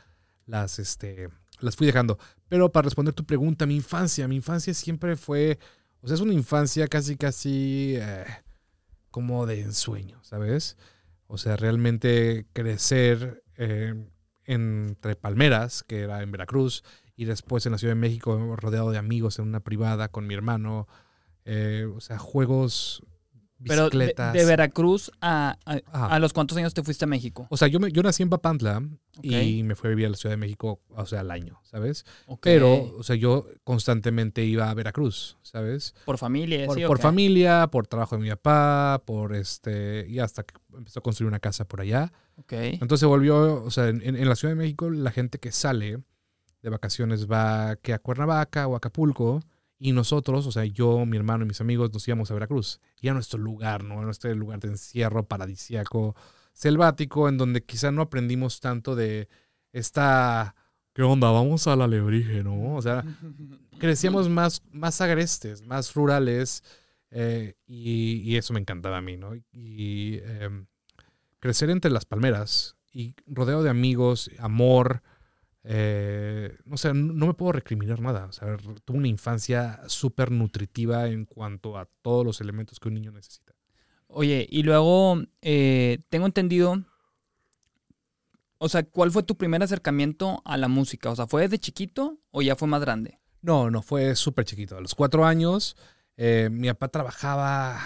las, 0.45 0.79
este, 0.79 1.27
las 1.59 1.75
fui 1.75 1.85
dejando. 1.85 2.17
Pero 2.47 2.71
para 2.71 2.85
responder 2.85 3.13
tu 3.13 3.25
pregunta, 3.25 3.65
mi 3.65 3.75
infancia, 3.75 4.25
mi 4.29 4.37
infancia 4.37 4.73
siempre 4.73 5.17
fue, 5.17 5.59
o 6.01 6.07
sea, 6.07 6.15
es 6.15 6.21
una 6.21 6.33
infancia 6.33 6.87
casi, 6.87 7.17
casi 7.17 7.95
eh, 7.97 8.23
como 9.11 9.45
de 9.45 9.61
ensueño, 9.61 10.19
¿sabes? 10.23 10.77
O 11.31 11.37
sea, 11.37 11.55
realmente 11.55 12.47
crecer 12.53 13.43
eh, 13.55 13.93
entre 14.45 15.15
palmeras, 15.15 15.83
que 15.83 15.99
era 16.01 16.23
en 16.23 16.31
Veracruz, 16.31 16.83
y 17.15 17.25
después 17.25 17.67
en 17.67 17.71
la 17.73 17.77
Ciudad 17.77 17.93
de 17.93 17.99
México, 17.99 18.55
rodeado 18.55 18.89
de 18.89 18.97
amigos 18.97 19.37
en 19.37 19.47
una 19.47 19.59
privada 19.59 20.07
con 20.07 20.25
mi 20.25 20.33
hermano. 20.33 20.87
eh, 21.45 21.87
o 21.95 22.01
sea, 22.01 22.17
juegos, 22.17 23.03
Pero 23.65 23.89
de, 23.89 24.45
Veracruz 24.45 25.11
a, 25.21 25.57
a, 25.65 26.05
a 26.15 26.19
los 26.19 26.31
cuántos 26.33 26.57
años 26.57 26.73
te 26.73 26.81
fuiste 26.83 27.05
a 27.05 27.07
México. 27.07 27.45
O 27.49 27.57
sea, 27.57 27.67
yo, 27.67 27.79
me- 27.79 27.91
yo 27.91 28.01
nací 28.03 28.23
en 28.23 28.29
Papantla 28.29 28.81
y 29.21 29.63
me 29.63 29.75
fui 29.75 29.87
a 29.87 29.89
vivir 29.89 30.05
a 30.05 30.09
la 30.09 30.15
Ciudad 30.15 30.33
de 30.33 30.37
México, 30.37 30.79
o 30.89 31.05
sea, 31.05 31.19
al 31.19 31.31
año, 31.31 31.59
¿sabes? 31.63 32.05
Pero, 32.41 32.95
o 32.97 33.03
sea, 33.03 33.15
yo 33.17 33.45
constantemente 33.65 34.45
iba 34.45 34.69
a 34.69 34.73
Veracruz, 34.73 35.37
¿sabes? 35.41 35.93
por 36.05 36.17
familia, 36.17 36.65
Por, 36.67 36.75
sí, 36.77 36.83
por 36.85 36.97
familia, 36.99 37.67
por 37.67 37.85
trabajo 37.87 38.15
de 38.15 38.21
mi 38.23 38.29
papá, 38.29 39.01
por 39.05 39.35
este, 39.35 40.05
y 40.07 40.19
hasta 40.19 40.43
que 40.43 40.55
empezó 40.77 40.99
a 40.99 41.03
construir 41.03 41.27
una 41.27 41.39
casa 41.39 41.65
por 41.65 41.81
allá. 41.81 42.11
Entonces 42.73 43.01
se 43.01 43.05
volvió, 43.05 43.63
o 43.63 43.71
sea, 43.71 43.89
en, 43.89 44.01
en- 44.03 44.15
en 44.15 44.29
la 44.29 44.35
Ciudad 44.35 44.53
de 44.53 44.57
México 44.61 44.89
la 44.89 45.11
gente 45.11 45.37
que 45.39 45.51
sale 45.51 45.99
de 46.61 46.69
vacaciones 46.69 47.29
va 47.29 47.75
que 47.77 47.93
a 47.93 47.99
Cuernavaca 47.99 48.67
o 48.67 48.73
a 48.73 48.77
Acapulco 48.77 49.41
y 49.79 49.93
nosotros, 49.93 50.45
o 50.45 50.51
sea, 50.51 50.65
yo, 50.65 51.05
mi 51.05 51.15
hermano 51.15 51.45
y 51.45 51.47
mis 51.47 51.61
amigos 51.61 51.93
nos 51.93 52.05
íbamos 52.05 52.29
a 52.29 52.33
Veracruz. 52.33 52.81
Y 53.01 53.07
a 53.07 53.13
nuestro 53.13 53.39
lugar, 53.39 53.83
¿no? 53.85 54.01
A 54.01 54.03
nuestro 54.03 54.33
lugar 54.35 54.59
de 54.59 54.67
encierro 54.67 55.25
paradisiaco, 55.25 56.17
selvático, 56.51 57.29
en 57.29 57.37
donde 57.37 57.63
quizá 57.63 57.89
no 57.89 58.01
aprendimos 58.01 58.59
tanto 58.59 58.95
de 58.95 59.29
esta... 59.71 60.55
¿Qué 60.93 61.03
onda? 61.03 61.31
Vamos 61.31 61.65
a 61.67 61.77
la 61.77 61.87
lebrige, 61.87 62.43
¿no? 62.43 62.75
O 62.75 62.81
sea, 62.81 63.05
crecíamos 63.79 64.27
más, 64.27 64.61
más 64.71 64.99
agrestes, 64.99 65.61
más 65.61 65.93
rurales, 65.93 66.61
eh, 67.11 67.55
y, 67.65 68.21
y 68.25 68.35
eso 68.35 68.53
me 68.53 68.59
encantaba 68.59 68.97
a 68.97 69.01
mí, 69.01 69.15
¿no? 69.15 69.33
Y 69.53 70.19
em, 70.23 70.65
crecer 71.39 71.69
entre 71.69 71.89
las 71.89 72.03
palmeras 72.05 72.75
y 72.91 73.15
rodeado 73.27 73.63
de 73.63 73.69
amigos, 73.69 74.29
amor, 74.39 75.03
eh, 75.63 76.57
no 76.65 76.77
sé, 76.77 76.93
no, 76.93 77.13
no 77.13 77.27
me 77.27 77.33
puedo 77.33 77.51
recriminar 77.51 77.99
nada. 77.99 78.25
O 78.25 78.31
sea, 78.31 78.57
tuve 78.85 78.97
una 78.97 79.07
infancia 79.07 79.81
súper 79.87 80.31
nutritiva 80.31 81.07
en 81.07 81.25
cuanto 81.25 81.77
a 81.77 81.87
todos 82.01 82.25
los 82.25 82.41
elementos 82.41 82.79
que 82.79 82.87
un 82.87 82.95
niño 82.95 83.11
necesita. 83.11 83.53
Oye, 84.07 84.47
y 84.49 84.63
luego 84.63 85.21
eh, 85.41 85.99
tengo 86.09 86.25
entendido, 86.25 86.83
o 88.57 88.69
sea, 88.69 88.83
¿cuál 88.83 89.11
fue 89.11 89.21
tu 89.23 89.37
primer 89.37 89.61
acercamiento 89.61 90.41
a 90.45 90.57
la 90.57 90.67
música? 90.67 91.11
O 91.11 91.15
sea, 91.15 91.27
¿fue 91.27 91.43
desde 91.43 91.59
chiquito 91.59 92.17
o 92.31 92.41
ya 92.41 92.55
fue 92.55 92.67
más 92.67 92.81
grande? 92.81 93.19
No, 93.41 93.69
no, 93.69 93.81
fue 93.83 94.15
súper 94.15 94.45
chiquito. 94.45 94.77
A 94.77 94.81
los 94.81 94.95
cuatro 94.95 95.25
años, 95.25 95.77
eh, 96.17 96.49
mi 96.51 96.67
papá 96.69 96.87
trabajaba, 96.87 97.79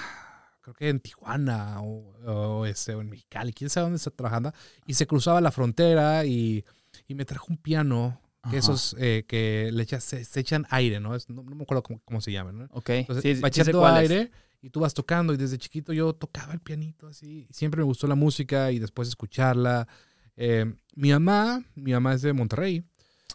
creo 0.61 0.73
que 0.73 0.87
en 0.87 1.01
Tijuana 1.01 1.81
o, 1.81 2.13
o, 2.25 2.65
este, 2.65 2.95
o 2.95 3.01
en 3.01 3.09
Mexicali, 3.09 3.51
quién 3.51 3.69
sabe 3.69 3.83
dónde 3.83 3.97
está 3.97 4.11
trabajando, 4.11 4.53
y 4.87 4.93
se 4.93 5.05
cruzaba 5.05 5.41
la 5.41 5.51
frontera 5.51 6.25
y, 6.25 6.63
y 7.07 7.15
me 7.15 7.25
trajo 7.25 7.47
un 7.49 7.57
piano, 7.57 8.19
que 8.49 8.57
esos 8.57 8.95
eh, 8.99 9.23
que 9.27 9.69
le 9.71 9.83
echas, 9.83 10.03
se, 10.03 10.25
se 10.25 10.39
echan 10.41 10.65
aire, 10.69 10.99
¿no? 10.99 11.15
Es- 11.15 11.29
no, 11.29 11.43
no 11.43 11.55
me 11.55 11.63
acuerdo 11.63 11.81
cómo, 11.83 12.01
cómo 12.03 12.19
se 12.21 12.31
llaman, 12.31 12.57
¿no? 12.57 12.65
Ok. 12.71 12.89
Entonces, 12.89 13.23
sí, 13.23 13.35
sí, 13.35 13.41
va 13.41 13.49
sí 13.49 13.61
echando 13.61 13.87
es. 13.87 13.93
aire 13.95 14.31
y 14.61 14.69
tú 14.69 14.81
vas 14.81 14.93
tocando 14.93 15.33
y 15.33 15.37
desde 15.37 15.57
chiquito 15.57 15.93
yo 15.93 16.13
tocaba 16.13 16.53
el 16.53 16.59
pianito 16.59 17.07
así. 17.07 17.47
Siempre 17.51 17.79
me 17.79 17.85
gustó 17.85 18.05
la 18.07 18.15
música 18.15 18.71
y 18.71 18.79
después 18.79 19.07
escucharla. 19.07 19.87
Eh, 20.35 20.73
mi 20.95 21.11
mamá, 21.11 21.63
mi 21.75 21.93
mamá 21.93 22.13
es 22.15 22.21
de 22.21 22.33
Monterrey. 22.33 22.83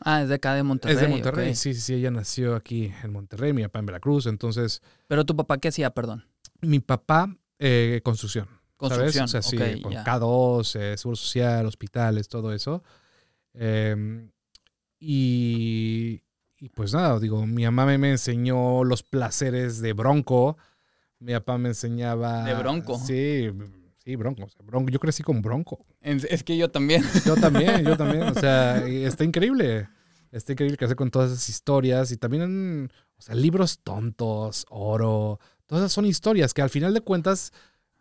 Ah, 0.01 0.23
es 0.23 0.29
de 0.29 0.35
acá 0.37 0.55
de 0.55 0.63
Monterrey. 0.63 0.95
es 0.95 1.01
de 1.01 1.09
Monterrey, 1.09 1.51
ok. 1.51 1.55
sí, 1.57 1.75
sí, 1.75 1.81
sí, 1.81 1.95
ella 1.95 2.11
nació 2.11 2.55
aquí 2.55 2.93
en 3.03 3.13
Monterrey, 3.13 3.53
mi 3.53 3.63
papá 3.63 3.79
en 3.81 3.87
Veracruz. 3.87 4.27
Entonces, 4.27 4.81
Pero 5.07 5.25
tu 5.25 5.35
papá, 5.35 5.59
¿qué 5.59 5.69
hacía, 5.69 5.91
perdón? 5.91 6.25
mi 6.61 6.81
papá, 6.81 7.35
eh, 7.59 8.01
construcción. 8.05 8.47
Construcción. 8.77 9.29
¿sabes? 9.29 9.49
O 9.49 9.51
sea, 9.51 9.69
sí, 9.69 9.77
ok, 9.77 9.83
con 9.83 9.93
ya. 9.93 10.05
K2, 10.05 10.77
eh, 10.79 10.97
Seguro 10.97 11.17
Social, 11.17 11.67
hospitales, 11.67 12.29
todo 12.29 12.53
eso. 12.53 12.85
Eh, 13.59 14.29
y, 15.01 16.23
y 16.61 16.69
pues 16.71 16.93
nada, 16.93 17.19
digo, 17.21 17.47
mi 17.47 17.65
mamá 17.65 17.87
me, 17.99 18.11
enseñó 18.11 18.83
los 18.85 19.03
placeres 19.03 19.81
de 19.81 19.93
Bronco. 19.93 20.57
Mi 21.21 21.33
papá 21.33 21.59
me 21.59 21.69
enseñaba. 21.69 22.45
¿De 22.45 22.55
Bronco? 22.55 22.99
Sí, 22.99 23.49
sí, 23.99 24.17
Bronco. 24.17 24.45
o 24.45 24.49
sea, 24.49 24.63
Bronco. 24.65 24.91
Yo 24.91 24.99
crecí 24.99 25.23
con 25.23 25.41
Bronco. 25.41 25.85
Es 26.01 26.43
que 26.43 26.57
yo 26.57 26.71
también. 26.71 27.03
Yo 27.25 27.37
también, 27.37 27.85
yo 27.85 27.97
también. 27.97 28.23
O 28.25 28.35
sea, 28.35 28.85
está 28.87 29.25
increíble. 29.25 29.89
Está 30.31 30.53
increíble 30.53 30.77
crecer 30.77 30.97
con 30.97 31.11
todas 31.11 31.31
esas 31.31 31.49
historias. 31.49 32.11
Y 32.11 32.17
también, 32.17 32.91
o 33.17 33.23
sea, 33.23 33.35
libros 33.35 33.81
tontos, 33.83 34.67
oro. 34.69 35.39
Todas 35.67 35.83
esas 35.83 35.93
son 35.93 36.07
historias 36.07 36.55
que 36.55 36.63
al 36.63 36.71
final 36.71 36.95
de 36.95 37.03
cuentas, 37.03 37.53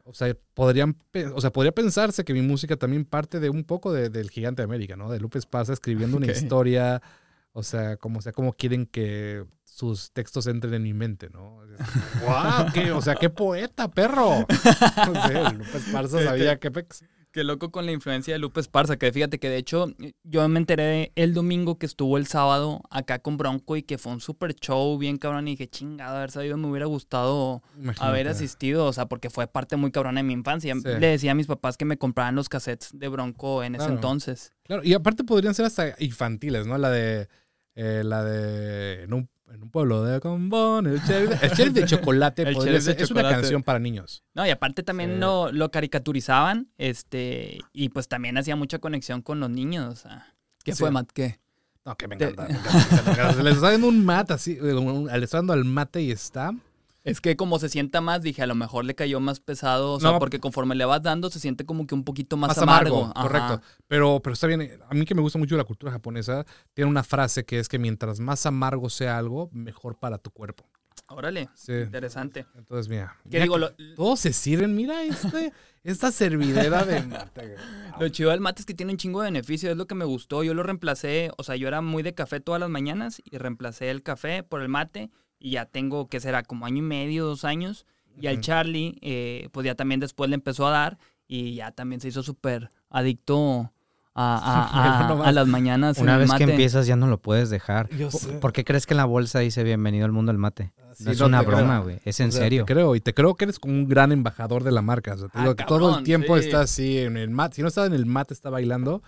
o 0.07 0.13
sea, 0.13 0.35
podrían, 0.53 0.97
o 1.35 1.41
sea, 1.41 1.51
podría 1.51 1.71
pensarse 1.73 2.23
que 2.23 2.33
mi 2.33 2.41
música 2.41 2.75
también 2.77 3.05
parte 3.05 3.39
de 3.39 3.49
un 3.49 3.63
poco 3.63 3.91
de- 3.91 4.09
del 4.09 4.29
gigante 4.29 4.61
de 4.61 4.65
América, 4.65 4.95
¿no? 4.95 5.11
De 5.11 5.19
Lupe 5.19 5.37
Esparza 5.37 5.73
escribiendo 5.73 6.17
una 6.17 6.27
historia, 6.39 7.01
o 7.51 7.61
sea, 7.63 7.97
como 7.97 8.21
sea, 8.21 8.31
como 8.31 8.53
quieren 8.53 8.85
que 8.85 9.45
sus 9.63 10.11
textos 10.11 10.47
entren 10.47 10.73
en 10.75 10.83
mi 10.83 10.93
mente, 10.93 11.29
¿no? 11.29 11.59
¡Wow! 12.25 12.71
Qué, 12.73 12.91
o 12.91 13.01
sea, 13.01 13.15
qué 13.15 13.29
poeta, 13.29 13.89
perro. 13.91 14.45
No 15.07 15.27
sé, 15.27 15.55
Lupe 15.55 15.77
Esparza 15.77 16.23
sabía 16.23 16.57
qué 16.59 16.71
pex. 16.71 17.03
Qué 17.31 17.43
loco 17.43 17.71
con 17.71 17.85
la 17.85 17.91
influencia 17.91 18.33
de 18.33 18.39
Lupe 18.39 18.59
Esparza, 18.61 18.97
que 18.97 19.11
fíjate 19.11 19.37
que 19.37 19.49
de 19.49 19.57
hecho 19.57 19.93
yo 20.23 20.47
me 20.47 20.57
enteré 20.59 21.11
el 21.15 21.33
domingo 21.33 21.77
que 21.77 21.85
estuvo 21.85 22.17
el 22.17 22.25
sábado 22.25 22.81
acá 22.89 23.19
con 23.19 23.37
Bronco 23.37 23.75
y 23.75 23.83
que 23.83 23.97
fue 23.97 24.13
un 24.13 24.21
super 24.21 24.55
show 24.55 24.97
bien 24.97 25.17
cabrón 25.17 25.47
y 25.47 25.51
dije, 25.51 25.67
chingado, 25.67 26.17
haber 26.17 26.31
sabido, 26.31 26.57
me 26.57 26.67
hubiera 26.67 26.87
gustado 26.87 27.61
haber 27.99 28.27
asistido, 28.27 28.85
o 28.85 28.93
sea, 28.93 29.05
porque 29.07 29.29
fue 29.29 29.45
parte 29.45 29.75
muy 29.75 29.91
cabrona 29.91 30.19
de 30.19 30.23
mi 30.23 30.33
infancia. 30.33 30.73
Sí. 30.73 30.81
Le 30.99 31.07
decía 31.07 31.31
a 31.31 31.35
mis 31.35 31.47
papás 31.47 31.77
que 31.77 31.85
me 31.85 31.97
compraran 31.97 32.33
los 32.35 32.49
cassettes 32.49 32.89
de 32.93 33.07
Bronco 33.07 33.61
en 33.63 33.75
ese 33.75 33.79
Claro. 33.83 33.93
entonces. 33.95 34.53
Claro, 34.63 34.83
y 34.83 34.93
aparte 34.93 35.23
podrían 35.23 35.53
ser 35.53 35.65
hasta 35.65 35.95
infantiles, 35.99 36.65
¿no? 36.65 36.77
La 36.77 36.89
de. 36.89 37.27
eh, 37.75 38.01
la 38.03 38.23
de. 38.23 39.03
En 39.03 39.13
un, 39.13 39.29
en 39.51 39.63
un 39.63 39.69
pueblo 39.69 40.03
de 40.03 40.19
Combón, 40.19 40.87
el 40.87 40.99
sheriff, 40.99 41.41
el 41.43 41.49
sheriff 41.51 41.73
de 41.73 41.85
chocolate. 41.85 42.41
El 42.47 42.53
podría 42.53 42.73
sheriff 42.73 42.85
de 42.87 42.93
ser- 42.93 43.01
es 43.03 43.11
una 43.11 43.21
canción 43.29 43.63
para 43.63 43.79
niños. 43.79 44.23
No, 44.33 44.45
y 44.45 44.49
aparte 44.49 44.83
también 44.83 45.13
Sí. 45.15 45.19
lo, 45.19 45.51
lo 45.51 45.71
caricaturizaban, 45.71 46.69
este, 46.77 47.59
y 47.73 47.89
pues 47.89 48.07
también 48.07 48.37
hacía 48.37 48.55
mucha 48.55 48.79
conexión 48.79 49.21
con 49.21 49.39
los 49.39 49.49
niños, 49.49 49.93
o 49.93 49.95
sea. 49.95 50.33
¿Qué 50.63 50.73
Sí. 50.73 50.79
fue, 50.79 50.91
Matt? 50.91 51.09
¿Qué? 51.13 51.39
No, 51.85 51.95
que 51.95 52.07
me 52.09 52.17
Te- 52.17 52.25
encanta. 52.29 52.53
me 52.53 52.59
encanta, 52.59 52.79
me 52.79 52.79
encanta, 52.89 53.03
me 53.05 53.11
encanta. 53.13 53.43
Le 53.43 53.51
está 53.51 53.71
dando 53.71 53.87
un 53.87 54.03
mate 54.05 54.33
así. 54.33 54.59
un- 54.59 55.07
Le 55.07 55.23
está 55.23 55.37
dando 55.37 55.53
al 55.53 55.63
mate 55.63 56.01
y 56.01 56.11
está. 56.11 56.51
Es 57.07 57.21
que 57.21 57.37
como 57.37 57.57
se 57.57 57.69
sienta 57.69 58.01
más, 58.01 58.21
dije, 58.21 58.41
a 58.41 58.47
lo 58.47 58.55
mejor 58.55 58.83
le 58.83 58.93
cayó 58.93 59.19
más 59.19 59.39
pesado, 59.39 59.93
o 59.93 59.99
sea, 59.99 60.11
No. 60.11 60.19
porque 60.19 60.39
conforme 60.39 60.75
le 60.75 60.83
vas 60.85 61.01
dando, 61.01 61.29
se 61.29 61.39
siente 61.39 61.65
como 61.65 61.87
que 61.87 61.95
un 61.95 62.03
poquito 62.03 62.35
más, 62.35 62.49
Más, 62.49 62.57
amargo, 62.57 63.13
correcto. 63.13 63.61
Pero, 63.87 64.19
pero 64.21 64.33
está 64.33 64.47
bien. 64.47 64.79
A 64.89 64.93
mí 64.93 65.05
que 65.05 65.15
me 65.15 65.21
gusta 65.21 65.39
mucho 65.39 65.55
la 65.55 65.63
cultura 65.63 65.91
japonesa, 65.91 66.45
tiene 66.73 66.89
una 66.91 67.03
frase 67.03 67.45
que 67.45 67.59
es 67.59 67.69
que 67.69 67.79
mientras 67.79 68.19
más 68.19 68.45
amargo 68.45 68.89
sea 68.89 69.17
algo, 69.17 69.49
mejor 69.53 69.97
para 69.97 70.17
tu 70.17 70.31
cuerpo. 70.31 70.65
Órale, 71.09 71.47
Sí. 71.53 71.71
interesante. 71.71 72.45
Entonces, 72.55 72.89
mira. 72.89 73.15
Mira 73.23 73.43
digo, 73.43 73.57
lo, 73.57 73.71
Todos 73.95 74.19
se 74.19 74.33
sirven. 74.33 74.75
Mira 74.75 75.03
este, 75.03 75.53
esta 75.83 76.11
servidera 76.11 76.83
de 76.83 77.03
mate. 77.03 77.55
lo 78.01 78.09
chido 78.09 78.31
del 78.31 78.41
mate 78.41 78.61
es 78.61 78.65
que 78.65 78.73
tiene 78.73 78.91
un 78.91 78.97
chingo 78.97 79.21
de 79.21 79.27
beneficios, 79.27 79.71
es 79.71 79.77
lo 79.77 79.87
que 79.87 79.95
me 79.95 80.03
gustó. 80.03 80.43
Yo 80.43 80.53
lo 80.53 80.63
reemplacé, 80.63 81.31
o 81.37 81.43
sea, 81.43 81.55
yo 81.55 81.69
era 81.69 81.79
muy 81.81 82.03
de 82.03 82.13
café 82.13 82.41
todas 82.41 82.59
las 82.59 82.69
mañanas 82.69 83.21
y 83.23 83.37
reemplacé 83.37 83.89
el 83.91 84.03
café 84.03 84.43
por 84.43 84.61
el 84.61 84.67
mate 84.67 85.09
y 85.39 85.51
ya 85.51 85.65
tengo, 85.65 86.07
¿qué 86.07 86.19
será? 86.19 86.43
Como 86.43 86.65
año 86.65 86.77
y 86.79 86.81
medio, 86.81 87.25
dos 87.25 87.45
años. 87.45 87.85
Y 88.19 88.27
al. 88.27 88.41
Charlie, 88.41 88.97
eh, 89.01 89.49
pues 89.51 89.65
ya 89.65 89.75
también 89.75 89.99
después 89.99 90.29
le 90.29 90.35
empezó 90.35 90.65
a 90.67 90.71
dar 90.71 90.97
y 91.27 91.55
ya 91.55 91.71
también 91.71 92.01
se 92.01 92.07
hizo 92.07 92.23
súper 92.23 92.69
adicto 92.89 93.71
a, 94.15 95.21
a- 95.23 95.31
las 95.31 95.47
mañanas. 95.47 95.97
en 95.97 96.03
Una 96.03 96.13
el 96.15 96.19
vez 96.21 96.31
que 96.31 96.45
mate. 96.45 96.51
empiezas 96.51 96.87
ya 96.87 96.95
no 96.95 97.05
lo 97.07 97.19
puedes 97.19 97.49
dejar. 97.51 97.89
Yo 97.95 98.09
¿Por- 98.09 98.19
sé. 98.19 98.33
¿Por 98.39 98.53
qué 98.53 98.63
crees 98.63 98.87
que 98.87 98.93
en 98.95 98.97
la 98.97 99.05
bolsa 99.05 99.39
dice 99.39 99.63
bienvenido 99.63 100.05
al 100.05 100.11
mundo 100.11 100.31
del 100.31 100.39
mate? 100.39 100.73
Sí, 100.95 101.03
no 101.03 101.11
es 101.11 101.19
no 101.19 101.27
una 101.27 101.43
broma, 101.43 101.79
güey. 101.79 101.99
Es 102.05 102.19
en 102.19 102.29
O 102.29 102.31
sea, 102.31 102.41
serio. 102.41 102.65
Te 102.65 102.73
creo, 102.73 102.95
y 102.95 103.01
te 103.01 103.13
creo 103.13 103.35
que 103.35 103.45
eres 103.45 103.59
como 103.59 103.73
un 103.75 103.87
gran 103.87 104.11
embajador 104.11 104.63
de 104.63 104.71
la 104.71 104.81
marca. 104.81 105.13
O 105.13 105.17
sea, 105.17 105.27
te 105.27 105.37
Ah, 105.37 105.41
digo 105.43 105.55
que 105.55 105.63
todo 105.65 105.99
el 105.99 106.03
tiempo 106.03 106.35
sí. 106.39 106.45
está 106.45 106.61
así 106.61 106.97
en 106.97 107.17
el 107.17 107.29
mat. 107.29 107.53
Si 107.53 107.61
no 107.61 107.67
está 107.67 107.85
en 107.85 107.93
el 107.93 108.07
mat, 108.07 108.31
está 108.31 108.49
bailando. 108.49 109.03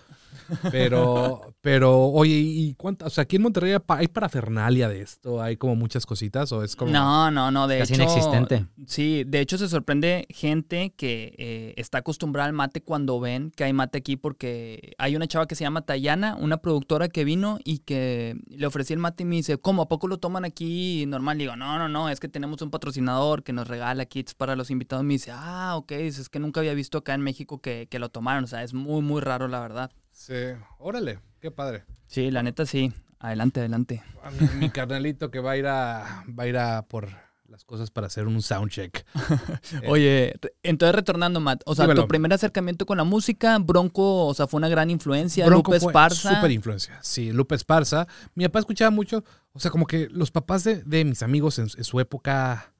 Pero, 0.71 1.41
pero, 1.61 1.99
oye, 2.07 2.33
¿y 2.37 2.73
cuánto? 2.75 3.05
O 3.05 3.09
sea, 3.09 3.23
aquí 3.23 3.35
en 3.37 3.43
Monterrey 3.43 3.73
hay 3.73 3.79
pa- 3.79 3.97
hay 3.97 4.07
parafernalia 4.07 4.89
de 4.89 5.01
esto, 5.01 5.41
hay 5.41 5.57
como 5.57 5.75
muchas 5.75 6.05
cositas, 6.05 6.51
o 6.51 6.63
es 6.63 6.75
como. 6.75 6.91
No, 6.91 7.31
no, 7.31 7.51
no, 7.51 7.67
de 7.67 7.79
Casi 7.79 7.93
hecho. 7.93 8.03
inexistente. 8.03 8.65
Sí, 8.87 9.23
de 9.25 9.39
hecho 9.39 9.57
se 9.57 9.67
sorprende 9.69 10.25
gente 10.29 10.93
que 10.95 11.35
eh, 11.37 11.73
está 11.77 11.99
acostumbrada 11.99 12.47
al 12.47 12.53
mate 12.53 12.81
cuando 12.81 13.19
ven 13.19 13.51
que 13.55 13.63
hay 13.63 13.73
mate 13.73 13.97
aquí 13.97 14.15
porque 14.17 14.93
hay 14.97 15.15
una 15.15 15.27
chava 15.27 15.47
que 15.47 15.55
se 15.55 15.63
llama 15.63 15.81
Tayana, 15.81 16.35
una 16.35 16.57
productora 16.57 17.09
que 17.09 17.23
vino 17.23 17.59
y 17.63 17.79
que 17.79 18.37
le 18.47 18.65
ofrecí 18.65 18.93
el 18.93 18.99
mate 18.99 19.23
y 19.23 19.25
me 19.25 19.35
dice, 19.37 19.57
¿cómo? 19.57 19.81
¿A 19.83 19.87
poco 19.87 20.07
lo 20.07 20.17
toman 20.17 20.45
aquí 20.45 21.05
normal? 21.07 21.37
Le 21.37 21.43
digo, 21.45 21.55
no, 21.55 21.77
no, 21.77 21.89
no, 21.89 22.09
es 22.09 22.19
que 22.19 22.27
tenemos 22.27 22.61
un 22.61 22.69
patrocinador 22.69 23.43
que 23.43 23.53
nos 23.53 23.67
regala 23.67 24.05
kits 24.05 24.33
para 24.33 24.55
los 24.55 24.71
invitados. 24.71 25.03
Me 25.05 25.13
dice, 25.13 25.31
ah, 25.33 25.73
ok, 25.77 25.91
dice, 25.93 26.21
es 26.21 26.29
que 26.29 26.39
nunca 26.39 26.59
había 26.59 26.73
visto 26.73 26.97
acá 26.97 27.13
en 27.13 27.21
México 27.21 27.59
que, 27.59 27.87
que 27.89 27.99
lo 27.99 28.09
tomaron, 28.09 28.43
o 28.43 28.47
sea, 28.47 28.63
es 28.63 28.73
muy, 28.73 29.01
muy 29.01 29.21
raro 29.21 29.47
la 29.47 29.59
verdad. 29.59 29.91
Sí, 30.19 30.33
órale, 30.79 31.19
qué 31.39 31.49
padre. 31.49 31.85
Sí, 32.07 32.29
la 32.29 32.43
neta 32.43 32.65
sí. 32.65 32.91
Adelante, 33.19 33.61
adelante. 33.61 34.03
Mi, 34.37 34.47
mi 34.59 34.69
carnalito 34.69 35.31
que 35.31 35.39
va 35.39 35.51
a 35.51 35.57
ir 35.57 35.65
a, 35.65 36.25
va 36.37 36.43
a 36.43 36.47
ir 36.47 36.57
a 36.57 36.81
por 36.81 37.07
las 37.47 37.63
cosas 37.63 37.89
para 37.89 38.07
hacer 38.07 38.27
un 38.27 38.41
soundcheck. 38.41 39.05
Oye, 39.87 40.33
entonces 40.61 40.93
retornando, 40.93 41.39
Matt, 41.39 41.61
o 41.65 41.73
sea, 41.73 41.85
Dímelo. 41.85 42.01
tu 42.01 42.07
primer 42.09 42.33
acercamiento 42.33 42.85
con 42.85 42.97
la 42.97 43.05
música, 43.05 43.57
Bronco, 43.59 44.27
o 44.27 44.33
sea, 44.33 44.45
fue 44.45 44.57
una 44.57 44.67
gran 44.67 44.89
influencia, 44.89 45.45
Bronco 45.45 45.71
Lupe 45.71 45.85
Esparza. 45.85 46.35
Súper 46.35 46.51
influencia. 46.51 46.99
Sí, 47.01 47.31
Lupe 47.31 47.55
Esparza. 47.55 48.05
Mi 48.35 48.43
papá 48.43 48.59
escuchaba 48.59 48.91
mucho, 48.91 49.23
o 49.53 49.59
sea, 49.61 49.71
como 49.71 49.87
que 49.87 50.09
los 50.11 50.31
papás 50.31 50.65
de, 50.65 50.83
de 50.83 51.05
mis 51.05 51.23
amigos 51.23 51.59
en, 51.59 51.69
en 51.77 51.83
su 51.85 51.97
época 52.01 52.73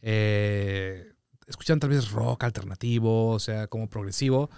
eh, 0.00 1.12
escuchaban 1.48 1.80
tal 1.80 1.90
vez 1.90 2.12
rock 2.12 2.44
alternativo, 2.44 3.30
o 3.30 3.40
sea, 3.40 3.66
como 3.66 3.88
progresivo. 3.88 4.48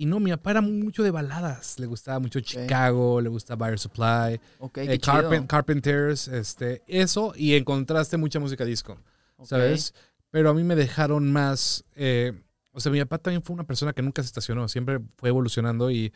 Y 0.00 0.06
no, 0.06 0.18
mi 0.18 0.30
papá 0.30 0.52
era 0.52 0.62
mucho 0.62 1.02
de 1.02 1.10
baladas. 1.10 1.78
Le 1.78 1.84
gustaba 1.84 2.18
mucho 2.20 2.40
Chicago, 2.40 3.20
le 3.20 3.28
gustaba 3.28 3.68
Air 3.68 3.78
Supply, 3.78 4.40
Ok, 4.58 4.78
eh, 4.78 4.98
Carpen-. 4.98 5.46
Carpenters, 5.46 6.26
este, 6.28 6.82
eso, 6.86 7.34
y 7.36 7.52
en 7.54 7.64
contraste 7.64 8.16
mucha 8.16 8.40
música 8.40 8.64
disco. 8.64 8.96
¿sabes? 9.44 9.92
Pero 10.30 10.48
a 10.48 10.54
mí 10.54 10.64
me 10.64 10.74
dejaron 10.74 11.30
más, 11.30 11.84
eh, 11.96 12.32
o 12.72 12.80
sea, 12.80 12.90
mi 12.90 12.98
papá 13.00 13.18
también 13.18 13.42
fue 13.42 13.52
una 13.52 13.64
persona 13.64 13.92
que 13.92 14.00
nunca 14.00 14.22
se 14.22 14.26
estacionó, 14.28 14.68
siempre 14.68 15.00
fue 15.18 15.28
evolucionando 15.28 15.90
y, 15.90 16.12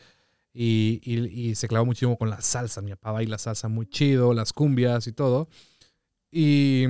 y, 0.54 1.00
y- 1.04 1.50
y 1.50 1.54
se 1.54 1.68
clavó 1.68 1.84
muchísimo 1.84 2.16
con 2.16 2.30
la 2.30 2.40
salsa. 2.40 2.80
Mi 2.80 2.92
papá 2.92 3.12
baila 3.12 3.36
salsa 3.36 3.68
muy 3.68 3.84
chido, 3.86 4.32
las 4.32 4.54
cumbias 4.54 5.06
y 5.08 5.12
todo. 5.12 5.48
Y, 6.30 6.84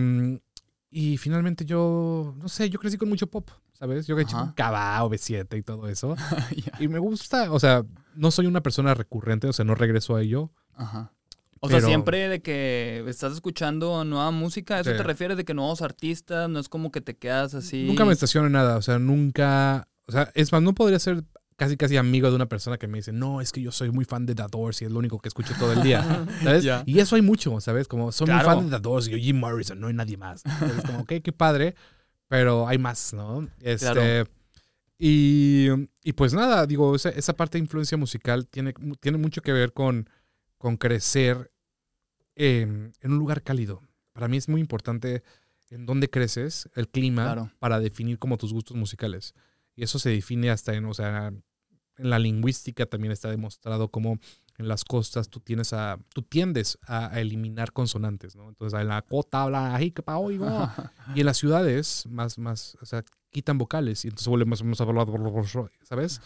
y 0.91 1.17
finalmente 1.19 1.65
yo, 1.65 2.35
no 2.39 2.49
sé, 2.49 2.71
yo 2.71 2.79
crecí 2.79 2.97
con 2.99 3.09
mucho 3.09 3.27
pop, 3.27 3.51
¿sabes? 3.79 4.07
Yo 4.07 4.17
crecí 4.17 4.35
Ajá. 4.35 4.47
con 4.47 4.53
Cabá, 4.55 5.01
B7 5.05 5.59
y 5.59 5.63
todo 5.63 5.89
eso. 5.89 6.17
Ya. 6.57 6.73
Y 6.83 6.89
me 6.89 6.99
gusta, 6.99 7.53
o 7.53 7.61
sea, 7.61 7.85
no 8.15 8.31
soy 8.31 8.47
una 8.47 8.63
persona 8.63 8.95
recurrente, 8.95 9.47
o 9.47 9.53
sea, 9.53 9.65
no 9.65 9.75
regreso 9.75 10.17
a 10.17 10.23
ello. 10.23 10.51
Ajá. 10.75 11.13
O 11.61 11.69
sea, 11.71 11.81
siempre 11.81 12.29
de 12.29 12.43
que 12.43 13.03
estás 13.09 13.33
escuchando 13.33 14.05
nueva 14.05 14.31
música, 14.31 14.77
¿a 14.77 14.81
¿eso 14.81 14.91
Sí. 14.91 14.97
te 14.99 15.03
refieres 15.03 15.39
de 15.39 15.45
que 15.47 15.55
nuevos 15.55 15.81
artistas? 15.81 16.49
No 16.51 16.59
es 16.59 16.69
como 16.69 16.91
que 16.93 17.01
te 17.01 17.17
quedas 17.17 17.55
así. 17.55 17.85
Nunca 17.87 18.05
me 18.05 18.13
estaciono 18.13 18.49
en 18.49 18.53
nada, 18.53 18.77
o 18.77 18.83
sea, 18.83 18.99
nunca, 18.99 19.89
o 20.07 20.13
sea, 20.13 20.31
es 20.35 20.53
más, 20.53 20.61
no 20.61 20.75
podría 20.75 20.99
ser 20.99 21.25
casi 21.57 21.77
casi 21.79 21.97
amigo 21.97 22.29
de 22.29 22.37
una 22.37 22.47
persona 22.47 22.77
que 22.77 22.87
me 22.87 22.99
dice, 22.99 23.13
no, 23.13 23.41
es 23.41 23.51
que 23.53 23.63
yo 23.63 23.71
soy 23.73 23.91
muy 23.91 24.05
fan 24.05 24.27
de 24.27 24.35
The 24.35 24.45
Doors 24.51 24.83
y 24.83 24.85
es 24.87 24.91
lo 24.91 24.99
único 24.99 25.21
que 25.21 25.29
escucho 25.29 25.55
todo 25.59 25.73
el 25.73 25.83
día, 25.83 26.03
¿sabes? 26.43 26.67
Y 26.85 26.99
eso 26.99 27.17
hay 27.17 27.23
mucho, 27.23 27.59
¿sabes? 27.61 27.89
Como 27.89 28.13
soy 28.13 28.27
Claro. 28.27 28.47
muy 28.49 28.57
fan 28.57 28.71
de 28.71 28.77
The 28.77 28.83
Doors 28.83 29.09
y 29.09 29.13
yo 29.13 29.17
Jim 29.19 29.39
Morrison, 29.39 29.81
no 29.81 29.87
hay 29.87 29.95
nadie 29.95 30.17
más. 30.19 30.43
Entonces, 30.61 30.85
como, 30.85 31.01
ok, 31.01 31.13
qué 31.23 31.33
padre, 31.33 31.77
pero 32.39 32.67
hay 32.67 32.79
más, 32.79 33.13
¿no? 33.13 33.49
Este, 33.61 33.87
Claro. 33.93 34.29
y, 34.99 35.69
y 36.03 36.13
pues 36.15 36.35
nada, 36.35 36.67
digo, 36.67 36.95
esa, 36.97 37.11
esa 37.11 37.35
parte 37.37 37.59
de 37.59 37.65
influencia 37.65 37.97
musical 37.97 38.47
tiene, 38.49 38.75
tiene 39.01 39.19
mucho 39.19 39.41
que 39.43 39.53
ver 39.53 39.73
con, 39.73 40.09
con 40.59 40.77
crecer 40.77 41.53
en, 42.35 42.93
en 43.01 43.13
un 43.13 43.19
lugar 43.19 43.43
cálido. 43.43 43.83
Para 44.13 44.29
mí 44.29 44.37
es 44.37 44.49
muy 44.49 44.61
importante 44.61 45.23
en 45.71 45.87
dónde 45.87 46.09
creces, 46.11 46.69
el 46.75 46.89
clima, 46.89 47.25
Claro. 47.25 47.51
para 47.59 47.79
definir 47.81 48.19
como 48.19 48.37
tus 48.37 48.53
gustos 48.53 48.77
musicales. 48.77 49.35
Y 49.77 49.83
eso 49.85 49.99
se 49.99 50.11
define 50.11 50.51
hasta 50.51 50.75
en, 50.75 50.85
o 50.87 50.95
sea, 50.95 51.29
en 51.97 52.11
la 52.11 52.19
lingüística 52.19 52.87
también 52.87 53.13
está 53.13 53.31
demostrado 53.31 53.89
como 53.91 54.19
en 54.57 54.69
las 54.69 54.85
costas 54.85 55.29
tú 55.29 55.41
tienes 55.41 55.73
a, 55.73 55.99
tú 56.15 56.23
tiendes 56.23 56.79
a, 56.87 57.13
a 57.15 57.21
eliminar 57.21 57.73
consonantes, 57.73 58.37
¿no? 58.37 58.49
Entonces 58.49 58.79
en 58.81 58.89
la 58.89 59.03
cota 59.03 59.43
habla 59.43 59.75
ají, 59.75 59.91
que 59.91 60.03
pa, 60.03 60.17
oigo. 60.19 60.47
y 61.15 61.21
en 61.21 61.27
las 61.27 61.37
ciudades 61.39 62.07
más, 62.09 62.39
más, 62.39 62.77
o 62.81 62.87
sea, 62.87 63.03
quitan 63.31 63.59
vocales 63.59 64.05
y 64.05 64.09
entonces 64.09 64.29
volvemos 64.29 64.61
a 64.81 64.85
hablar, 64.85 65.09
¿sabes? 65.83 66.21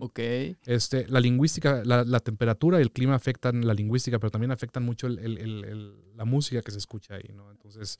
Ok. 0.00 0.18
Este, 0.64 1.06
la 1.08 1.20
lingüística, 1.20 1.82
la, 1.84 2.04
la 2.04 2.20
temperatura 2.20 2.78
y 2.78 2.82
el 2.82 2.90
clima 2.90 3.14
afectan 3.14 3.66
la 3.66 3.74
lingüística, 3.74 4.18
pero 4.18 4.30
también 4.30 4.50
afectan 4.50 4.82
mucho 4.82 5.06
el- 5.06 5.18
el- 5.18 5.38
el- 5.38 5.64
el- 5.64 6.16
la 6.16 6.24
música 6.24 6.62
que 6.62 6.70
se 6.70 6.78
escucha 6.78 7.16
ahí, 7.16 7.32
¿no? 7.34 7.50
Entonces, 7.50 7.98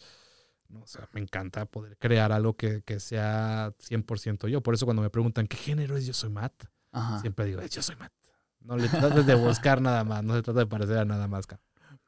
no, 0.70 0.80
o 0.80 0.86
sea, 0.86 1.06
me 1.12 1.20
encanta 1.20 1.66
poder 1.66 1.98
crear 1.98 2.32
algo 2.32 2.54
que, 2.56 2.80
que 2.82 3.00
sea 3.00 3.74
100% 3.78 4.48
yo. 4.48 4.62
Por 4.62 4.72
eso 4.72 4.86
cuando 4.86 5.02
me 5.02 5.10
preguntan, 5.10 5.46
¿qué 5.46 5.58
género 5.58 5.98
es 5.98 6.06
Yo 6.06 6.14
Soy 6.14 6.30
Matt? 6.30 6.64
Ajá. 6.90 7.20
Siempre 7.20 7.44
digo, 7.44 7.60
Yo 7.66 7.82
Soy 7.82 7.96
Matt. 7.96 8.12
No 8.64 8.76
le 8.76 8.88
trates 8.88 9.26
de 9.26 9.34
buscar 9.34 9.80
nada 9.80 10.04
más, 10.04 10.24
no 10.24 10.34
se 10.34 10.42
trata 10.42 10.60
de 10.60 10.66
parecer 10.66 10.98
a 10.98 11.04
nada 11.04 11.28
más. 11.28 11.46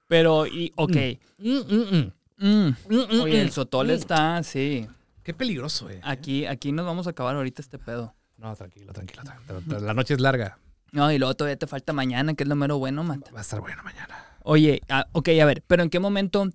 Pero, 0.09 0.47
y, 0.47 0.73
ok. 0.77 0.97
Mm, 1.39 1.49
mm, 1.49 1.97
mm. 1.97 2.13
Mm. 2.39 2.69
Mm, 2.89 3.17
mm, 3.17 3.21
Oye, 3.23 3.41
el 3.41 3.51
sotol 3.51 3.89
Mm. 3.89 3.91
está, 3.91 4.43
sí. 4.43 4.87
Qué 5.23 5.35
peligroso, 5.35 5.89
eh. 5.91 6.01
Aquí, 6.03 6.47
aquí 6.47 6.73
nos 6.73 6.87
vamos 6.87 7.07
a 7.07 7.11
acabar 7.11 7.37
ahorita 7.37 7.63
este 7.63 7.79
pedo. 7.79 8.15
No, 8.39 8.55
tranquilo, 8.55 8.93
tranquilo. 8.93 9.23
tranquilo. 9.47 9.81
La 9.81 9.95
noche 9.95 10.15
es 10.15 10.21
larga. 10.21 10.59
No, 10.93 11.11
y 11.11 11.19
luego 11.19 11.35
todavía 11.35 11.57
te 11.59 11.67
falta 11.67 11.93
mañana, 11.93 12.35
que 12.35 12.45
es 12.45 12.49
lo 12.49 12.55
mero 12.57 12.79
bueno, 12.79 13.03
Matt. 13.05 13.35
Va 13.35 13.39
a 13.39 13.43
estar 13.43 13.61
bueno 13.61 13.83
mañana. 13.83 14.15
Oye, 14.43 14.81
ah, 14.89 15.07
ok, 15.13 15.29
a 15.41 15.45
ver, 15.45 15.63
pero 15.67 15.83
¿en 15.83 15.91
qué 15.91 15.99
momento 15.99 16.49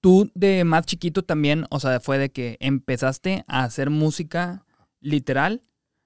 tú 0.00 0.30
de 0.34 0.64
más 0.64 0.86
chiquito 0.86 1.22
también, 1.24 1.66
o 1.70 1.80
sea, 1.80 1.98
fue 2.00 2.18
de 2.18 2.30
que 2.30 2.56
empezaste 2.60 3.44
a 3.48 3.64
hacer 3.64 3.90
música 3.90 4.64
literal. 5.00 5.60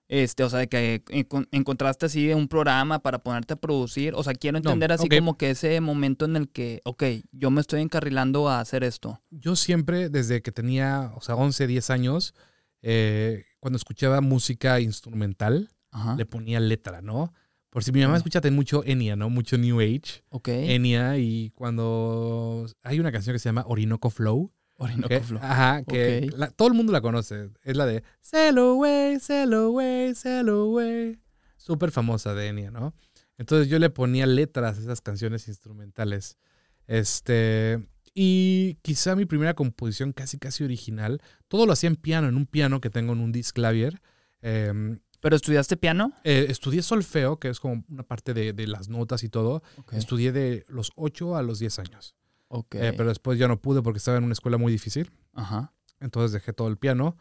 Este, 0.09 0.45
o 0.45 0.49
sea, 0.51 0.61
de 0.61 0.69
que 0.69 1.05
encon- 1.07 1.49
encontraste 1.51 2.07
así 2.07 2.33
un 2.33 2.47
programa 2.47 3.01
para 3.01 3.19
ponerte 3.19 3.55
a 3.55 3.57
producir. 3.57 4.15
O 4.15 4.23
sea, 4.23 4.35
quiero 4.35 4.55
No, 4.55 4.59
entender 4.59 4.93
así 4.93 5.09
como 5.09 5.37
que 5.37 5.51
ese 5.51 5.81
momento 5.81 6.25
en 6.27 6.37
el 6.37 6.49
que, 6.49 6.81
ok, 6.85 7.03
yo 7.33 7.51
me 7.51 7.61
estoy 7.61 7.81
encarrilando 7.83 8.49
a 8.49 8.61
hacer 8.61 8.85
esto. 8.85 9.21
Yo 9.31 9.57
siempre, 9.57 10.09
desde 10.09 10.43
que 10.43 10.53
tenía, 10.53 11.11
o 11.17 11.21
sea, 11.23 11.35
11, 11.35 11.67
10 11.67 11.91
años, 11.91 12.35
eh, 12.83 13.45
cuando 13.59 13.77
escuchaba 13.79 14.21
música 14.21 14.79
instrumental, 14.81 15.71
Ajá. 15.91 16.15
le 16.15 16.25
ponía 16.27 16.61
letra, 16.61 17.03
¿no? 17.03 17.33
Por 17.71 17.83
si 17.85 17.91
mi 17.93 18.01
mamá 18.03 18.17
escucha 18.17 18.41
mucho 18.53 18.83
Enya, 18.87 19.17
¿no? 19.17 19.29
Mucho 19.29 19.59
New 19.59 19.81
Age. 19.81 20.23
Ok. 20.31 20.49
Enya 20.49 21.19
y 21.19 21.51
cuando 21.51 22.67
hay 22.83 23.01
una 23.01 23.13
canción 23.13 23.35
que 23.35 23.39
se 23.41 23.49
llama 23.49 23.65
Orinoco 23.67 24.09
Flow. 24.09 24.53
Orinoco 24.78 25.09
que- 25.09 25.21
Flow. 25.21 25.40
Ajá, 25.42 25.83
que 25.85 26.30
la- 26.37 26.50
todo 26.50 26.68
el 26.68 26.75
mundo 26.75 26.92
la 26.92 27.00
conoce. 27.00 27.50
Es 27.62 27.76
la 27.76 27.87
de 27.87 28.02
Sail 28.21 28.59
away, 28.59 29.18
sail 29.21 29.52
away, 29.54 30.14
sail 30.14 30.49
away. 30.49 31.18
Súper 31.56 31.90
famosa 31.90 32.35
de 32.35 32.49
Enya, 32.49 32.71
¿no? 32.71 32.95
Entonces 33.38 33.68
yo 33.68 33.78
le 33.78 33.90
ponía 33.90 34.26
letras 34.26 34.78
a 34.78 34.80
esas 34.80 35.00
canciones 35.00 35.49
instrumentales. 35.49 36.38
Este. 36.87 37.87
Y 38.14 38.78
quizá 38.83 39.14
mi 39.14 39.26
primera 39.26 39.52
composición 39.54 40.12
casi 40.12 40.38
casi 40.38 40.64
original, 40.64 41.21
todo 41.49 41.66
lo 41.66 41.73
hacía 41.73 41.88
en 41.88 41.97
piano, 41.97 42.28
en 42.28 42.37
un 42.37 42.47
piano 42.47 42.80
que 42.80 42.88
tengo 42.88 43.12
en 43.12 43.21
un 43.21 43.30
disclavier. 43.33 44.00
Eh, 44.40 44.99
¿Pero 45.21 45.37
estudiaste 45.37 45.76
piano? 45.76 46.12
eh, 46.25 46.47
estudié 46.49 46.83
solfeo, 46.83 47.38
que 47.38 47.49
es 47.49 47.61
como 47.61 47.85
una 47.90 48.04
parte 48.04 48.33
de, 48.33 48.52
de 48.54 48.66
las 48.68 48.88
notas 48.88 49.23
y 49.23 49.28
todo. 49.28 49.62
Estudié 49.92 50.33
de 50.33 50.64
los 50.68 50.92
8 50.97 51.37
a 51.37 51.42
los 51.42 51.59
10 51.59 51.78
años. 51.78 52.14
Ok. 52.49 52.75
Eh, 52.76 52.93
pero 52.97 53.09
después 53.09 53.38
ya 53.38 53.49
no 53.49 53.61
pude 53.61 53.83
porque 53.83 53.99
estaba 53.99 54.19
en 54.19 54.25
una 54.25 54.33
escuela 54.33 54.59
muy 54.59 54.73
difícil. 54.73 55.11
Ajá. 55.35 55.73
Entonces 56.00 56.33
dejé 56.33 56.53
todo 56.53 56.69
el 56.69 56.76
piano. 56.79 57.17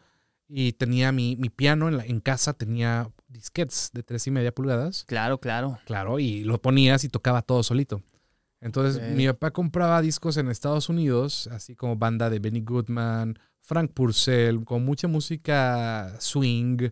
Y 0.48 0.74
tenía 0.74 1.10
mi, 1.10 1.34
mi 1.36 1.50
piano 1.50 1.88
en, 1.88 1.96
la- 1.96 2.04
en 2.06 2.20
casa, 2.20 2.52
tenía 2.52 3.10
disquets 3.26 3.90
de 3.92 4.04
tres 4.04 4.26
y 4.28 4.30
media 4.30 4.54
pulgadas. 4.54 5.04
Claro, 5.06 5.38
claro. 5.40 5.78
Claro, 5.86 6.20
y 6.20 6.44
lo 6.44 6.62
ponías 6.62 7.02
y 7.02 7.08
tocaba 7.08 7.42
todo 7.42 7.62
solito. 7.64 8.00
Entonces 8.60 9.02
mi 9.16 9.26
papá 9.26 9.50
compraba 9.50 10.00
discos 10.00 10.36
en 10.36 10.48
Estados 10.48 10.88
Unidos, 10.88 11.48
así 11.52 11.74
como 11.74 11.96
banda 11.96 12.30
de 12.30 12.38
Benny 12.38 12.60
Goodman, 12.60 13.38
Frank 13.60 13.92
Purcell, 13.92 14.64
con 14.64 14.84
mucha 14.84 15.08
música 15.08 16.14
swing. 16.20 16.90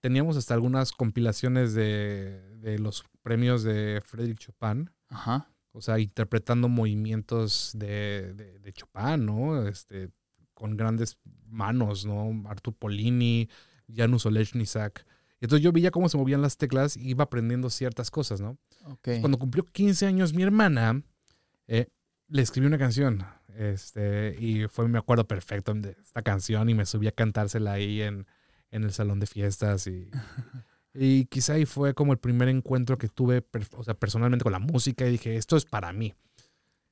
Teníamos 0.00 0.36
hasta 0.36 0.54
algunas 0.54 0.92
compilaciones 0.92 1.74
de, 1.74 2.40
de 2.56 2.78
los 2.78 3.04
premios 3.22 3.62
de 3.62 4.02
Frédéric 4.04 4.38
Chopin. 4.38 4.90
Ajá. 5.08 5.48
O 5.76 5.80
sea, 5.80 5.98
interpretando 5.98 6.68
movimientos 6.68 7.72
de, 7.74 8.32
de, 8.34 8.60
de 8.60 8.72
Chopin, 8.72 9.26
¿no? 9.26 9.66
Este, 9.66 10.08
con 10.54 10.76
grandes 10.76 11.18
manos, 11.48 12.06
¿no? 12.06 12.48
Artur 12.48 12.74
Polini, 12.74 13.48
Janusz 13.92 14.24
Olechnisak. 14.24 15.04
Entonces 15.40 15.64
yo 15.64 15.72
veía 15.72 15.90
cómo 15.90 16.08
se 16.08 16.16
movían 16.16 16.42
las 16.42 16.56
teclas 16.56 16.96
y 16.96 17.10
iba 17.10 17.24
aprendiendo 17.24 17.70
ciertas 17.70 18.12
cosas, 18.12 18.40
¿no? 18.40 18.56
Ok. 18.84 19.08
Cuando 19.20 19.36
cumplió 19.36 19.64
15 19.64 20.06
años 20.06 20.32
mi 20.32 20.44
hermana, 20.44 21.02
eh, 21.66 21.88
le 22.28 22.42
escribí 22.42 22.68
una 22.68 22.78
canción. 22.78 23.26
Este, 23.48 24.36
y 24.38 24.68
fue, 24.68 24.86
me 24.86 24.98
acuerdo 24.98 25.26
perfecto 25.26 25.74
de 25.74 25.96
esta 26.00 26.22
canción 26.22 26.68
y 26.68 26.74
me 26.74 26.86
subí 26.86 27.08
a 27.08 27.12
cantársela 27.12 27.72
ahí 27.72 28.00
en, 28.00 28.26
en 28.70 28.84
el 28.84 28.92
salón 28.92 29.18
de 29.18 29.26
fiestas. 29.26 29.88
Y, 29.88 30.08
y 30.94 31.26
quizá 31.26 31.54
ahí 31.54 31.66
fue 31.66 31.92
como 31.92 32.12
el 32.12 32.18
primer 32.18 32.48
encuentro 32.48 32.96
que 32.96 33.08
tuve, 33.08 33.44
o 33.76 33.82
sea, 33.82 33.94
personalmente 33.94 34.44
con 34.44 34.52
la 34.52 34.60
música 34.60 35.06
y 35.06 35.12
dije, 35.12 35.36
esto 35.36 35.56
es 35.56 35.64
para 35.64 35.92
mí. 35.92 36.14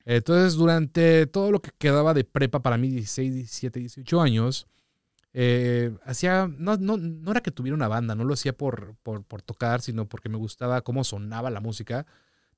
Entonces, 0.05 0.55
durante 0.55 1.27
todo 1.29 1.53
lo 1.53 1.63
que 1.63 1.71
quedaba 1.79 2.13
de 2.13 2.25
prepa 2.25 2.61
para 2.61 2.77
mí, 2.77 2.89
16, 2.89 3.35
17, 3.35 3.79
18 3.79 4.21
años, 4.21 4.67
eh, 5.33 5.97
hacía, 6.05 6.51
no, 6.59 6.77
no, 6.77 6.97
no 6.97 7.31
era 7.31 7.41
que 7.41 7.53
tuviera 7.53 7.77
una 7.77 7.87
banda, 7.87 8.17
no 8.17 8.25
lo 8.25 8.35
hacía 8.35 8.57
por, 8.57 8.97
por, 9.05 9.25
por 9.25 9.43
tocar, 9.43 9.81
sino 9.81 10.09
porque 10.09 10.29
me 10.29 10.37
gustaba 10.37 10.83
cómo 10.83 11.05
sonaba 11.05 11.51
la 11.51 11.61
música. 11.61 12.05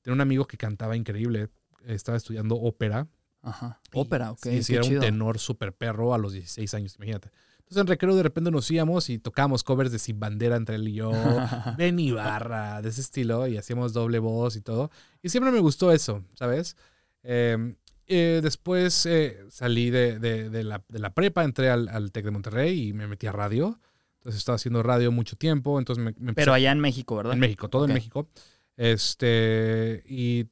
Tenía 0.00 0.14
un 0.14 0.22
amigo 0.22 0.46
que 0.46 0.56
cantaba 0.56 0.96
increíble, 0.96 1.50
estaba 1.84 2.16
estudiando 2.16 2.56
ópera. 2.56 3.06
Ajá. 3.42 3.80
Ópera, 3.92 4.32
ok. 4.32 4.42
Sí, 4.42 4.62
sí, 4.62 4.74
era 4.74 4.82
chido. 4.82 5.00
un 5.00 5.06
tenor 5.06 5.38
súper 5.38 5.74
perro 5.74 6.14
a 6.14 6.18
los 6.18 6.32
16 6.32 6.72
años, 6.72 6.96
imagínate. 6.96 7.30
Entonces 7.64 7.80
en 7.80 7.86
recreo 7.86 8.14
de 8.14 8.22
repente 8.22 8.50
nos 8.50 8.70
íbamos 8.70 9.08
y 9.10 9.18
tocábamos 9.18 9.64
covers 9.64 9.90
de 9.90 9.98
Sin 9.98 10.20
Bandera 10.20 10.56
entre 10.56 10.76
él 10.76 10.88
y 10.88 10.94
yo, 10.94 11.10
Ben 11.78 11.98
Ibarra, 11.98 12.80
de 12.82 12.88
ese 12.90 13.00
estilo, 13.00 13.46
y 13.48 13.56
hacíamos 13.56 13.92
doble 13.92 14.18
voz 14.18 14.56
y 14.56 14.60
todo. 14.60 14.90
Y 15.22 15.30
siempre 15.30 15.50
me 15.50 15.60
gustó 15.60 15.90
eso, 15.90 16.22
¿sabes? 16.34 16.76
Eh, 17.22 17.74
eh, 18.06 18.40
después 18.42 19.06
eh, 19.06 19.38
salí 19.50 19.88
de, 19.90 20.18
de- 20.18 20.50
de 20.50 20.62
la, 20.62 20.84
de 20.88 20.98
la 20.98 21.14
prepa, 21.14 21.42
entré 21.42 21.70
al, 21.70 21.88
al 21.88 22.12
TEC 22.12 22.26
de 22.26 22.30
Monterrey 22.30 22.88
y 22.88 22.92
me 22.92 23.06
metí 23.08 23.26
a 23.26 23.32
radio. 23.32 23.80
Entonces 24.18 24.38
estaba 24.38 24.56
haciendo 24.56 24.82
radio 24.82 25.10
mucho 25.10 25.36
tiempo, 25.36 25.78
entonces 25.78 26.04
me, 26.04 26.14
me 26.18 26.34
Pero 26.34 26.52
allá 26.52 26.70
en 26.70 26.80
México, 26.80 27.16
¿verdad? 27.16 27.32
en 27.34 27.40
México, 27.40 27.68
todo 27.70 27.82
Ok. 27.84 27.88
en 27.88 27.94
México. 27.94 28.28
Este, 28.76 30.02
y 30.06 30.46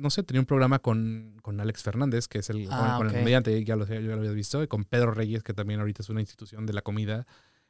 no 0.00 0.10
sé, 0.10 0.22
tenía 0.22 0.40
un 0.40 0.46
programa 0.46 0.78
con, 0.80 1.36
con 1.42 1.60
Alex 1.60 1.82
Fernández, 1.82 2.26
que 2.28 2.38
es 2.40 2.50
el, 2.50 2.66
Ah, 2.70 2.94
con 2.98 3.06
ok. 3.06 3.12
el 3.12 3.18
comediante, 3.20 3.64
ya 3.64 3.76
lo, 3.76 3.86
ya 3.86 4.00
lo 4.00 4.14
habías 4.14 4.34
visto, 4.34 4.62
y 4.62 4.66
con 4.68 4.84
Pedro 4.84 5.12
Reyes, 5.12 5.42
que 5.42 5.54
también 5.54 5.80
ahorita 5.80 6.02
es 6.02 6.08
una 6.08 6.20
institución 6.20 6.66
de 6.66 6.72
la 6.72 6.82
comida 6.82 7.26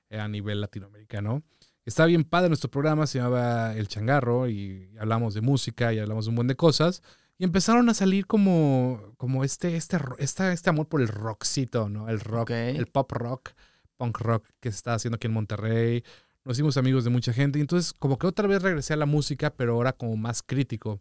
eh, 0.08 0.18
a 0.20 0.28
nivel 0.28 0.60
latinoamericano. 0.60 1.42
Estaba 1.84 2.06
bien 2.06 2.24
padre 2.24 2.48
nuestro 2.48 2.70
programa, 2.70 3.06
se 3.06 3.18
llamaba 3.18 3.74
El 3.74 3.88
Changarro, 3.88 4.48
y 4.48 4.90
hablamos 4.98 5.34
de 5.34 5.40
música 5.40 5.92
y 5.92 5.98
hablamos 5.98 6.24
de 6.26 6.30
un 6.30 6.36
buen 6.36 6.48
de 6.48 6.56
cosas. 6.56 7.02
Y 7.38 7.44
empezaron 7.44 7.88
a 7.88 7.94
salir 7.94 8.26
como, 8.26 9.14
como 9.16 9.44
este, 9.44 9.76
este, 9.76 9.98
esta- 10.18 10.52
este 10.52 10.68
amor 10.70 10.88
por 10.88 11.00
el 11.00 11.08
rockcito, 11.08 11.88
¿no? 11.88 12.08
El 12.08 12.20
rock, 12.20 12.50
el 12.50 12.86
pop 12.86 13.10
rock, 13.12 13.52
punk 13.96 14.18
rock 14.20 14.46
que 14.60 14.70
se 14.70 14.76
está 14.76 14.92
haciendo 14.94 15.16
aquí 15.16 15.26
en 15.26 15.32
Monterrey. 15.32 16.04
Nos 16.44 16.56
hicimos 16.58 16.76
amigos 16.76 17.04
de 17.04 17.10
mucha 17.10 17.32
gente. 17.32 17.58
Y 17.58 17.62
entonces, 17.62 17.94
como 17.94 18.18
que 18.18 18.26
otra 18.26 18.46
vez 18.46 18.60
regresé 18.62 18.92
a 18.92 18.96
la 18.96 19.06
música, 19.06 19.50
pero 19.50 19.72
ahora 19.74 19.94
como 19.94 20.16
más 20.16 20.42
crítico. 20.42 21.00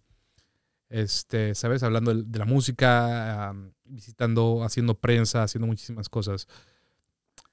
Este, 0.89 1.54
¿sabes? 1.54 1.84
Hablando 1.84 2.13
de, 2.13 2.39
la 2.39 2.45
música, 2.45 3.56
visitando, 3.86 4.63
haciendo 4.63 4.95
prensa, 4.95 5.43
haciendo 5.43 5.67
muchísimas 5.67 6.10
cosas. 6.10 6.47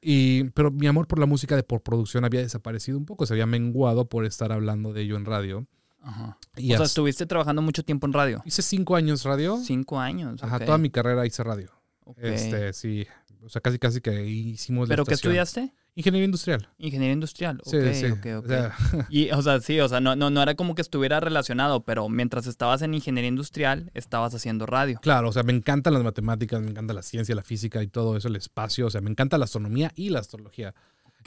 Y, 0.00 0.44
pero 0.50 0.70
mi 0.70 0.86
amor 0.86 1.06
por 1.06 1.18
la 1.18 1.26
música 1.26 1.56
de 1.56 1.62
por 1.62 1.82
producción 1.82 2.24
había 2.24 2.40
desaparecido 2.40 2.96
un 2.96 3.06
poco, 3.06 3.26
se 3.26 3.34
había 3.34 3.46
menguado 3.46 4.08
por 4.08 4.24
estar 4.24 4.52
hablando 4.52 4.92
de 4.92 5.02
ello 5.02 5.16
en 5.16 5.24
radio. 5.24 5.66
Ajá. 6.00 6.38
Y 6.56 6.72
o 6.72 6.76
sea, 6.76 6.86
estuviste 6.86 7.26
trabajando 7.26 7.62
mucho 7.62 7.82
tiempo 7.82 8.06
en 8.06 8.12
radio. 8.12 8.42
hice 8.44 8.62
cinco 8.62 8.96
años 8.96 9.24
radio. 9.24 9.58
Cinco 9.62 9.98
años. 9.98 10.42
Ajá, 10.42 10.60
toda 10.60 10.78
mi 10.78 10.90
carrera 10.90 11.26
hice 11.26 11.42
radio. 11.42 11.70
Este, 12.16 12.72
sí. 12.72 13.06
O 13.42 13.48
sea, 13.48 13.60
casi 13.60 13.78
casi 13.78 14.00
que 14.00 14.26
hicimos 14.26 14.88
la 14.88 14.92
¿Pero 14.92 15.04
qué 15.04 15.14
estudiaste? 15.14 15.72
Ingeniería 15.94 16.26
industrial. 16.26 16.68
Ingeniería 16.78 17.14
industrial. 17.14 17.60
Sí, 17.64 17.76
ok, 17.76 17.92
sí. 17.92 18.06
ok, 18.06 18.26
ok. 18.38 18.44
O 18.44 18.48
sea, 18.48 18.74
Y, 19.08 19.30
o 19.30 19.40
sea, 19.40 19.60
sí, 19.60 19.80
o 19.80 19.88
sea, 19.88 20.00
no, 20.00 20.14
no, 20.14 20.30
no 20.30 20.42
era 20.42 20.54
como 20.54 20.74
que 20.74 20.82
estuviera 20.82 21.20
relacionado, 21.20 21.84
pero 21.84 22.08
mientras 22.08 22.46
estabas 22.46 22.82
en 22.82 22.94
ingeniería 22.94 23.28
industrial, 23.28 23.90
estabas 23.94 24.34
haciendo 24.34 24.66
radio. 24.66 24.98
Claro, 25.00 25.28
o 25.28 25.32
sea, 25.32 25.42
me 25.42 25.52
encantan 25.52 25.94
las 25.94 26.02
matemáticas, 26.02 26.60
me 26.60 26.70
encanta 26.70 26.92
la 26.92 27.02
ciencia, 27.02 27.34
la 27.34 27.42
física 27.42 27.82
y 27.82 27.88
todo 27.88 28.16
eso, 28.16 28.28
el 28.28 28.36
espacio, 28.36 28.86
o 28.86 28.90
sea, 28.90 29.00
me 29.00 29.10
encanta 29.10 29.38
la 29.38 29.44
astronomía 29.44 29.92
y 29.94 30.10
la 30.10 30.20
astrología. 30.20 30.74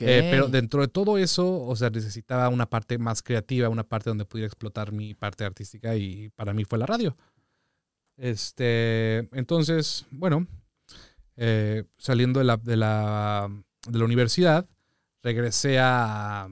Eh, 0.02 0.30
pero 0.32 0.48
dentro 0.48 0.82
de 0.82 0.88
todo 0.88 1.18
eso, 1.18 1.62
o 1.62 1.76
sea, 1.76 1.90
necesitaba 1.90 2.48
una 2.50 2.70
parte 2.70 2.98
más 2.98 3.22
creativa, 3.22 3.70
una 3.70 3.84
parte 3.84 4.10
donde 4.10 4.26
pudiera 4.26 4.48
explotar 4.48 4.92
mi 4.92 5.14
parte 5.14 5.44
artística 5.44 5.96
y 5.96 6.30
para 6.30 6.54
mí 6.54 6.64
fue 6.64 6.78
la 6.78 6.86
radio. 6.86 7.18
Este, 8.16 9.30
entonces, 9.38 10.06
bueno, 10.12 10.48
eh, 11.42 11.86
saliendo 11.98 12.40
de 12.40 12.46
la, 12.46 12.58
de, 12.58 12.76
la, 12.76 13.50
de 13.88 13.98
la 14.00 14.06
universidad, 14.06 14.68
regresé 15.24 15.80
a, 15.80 16.50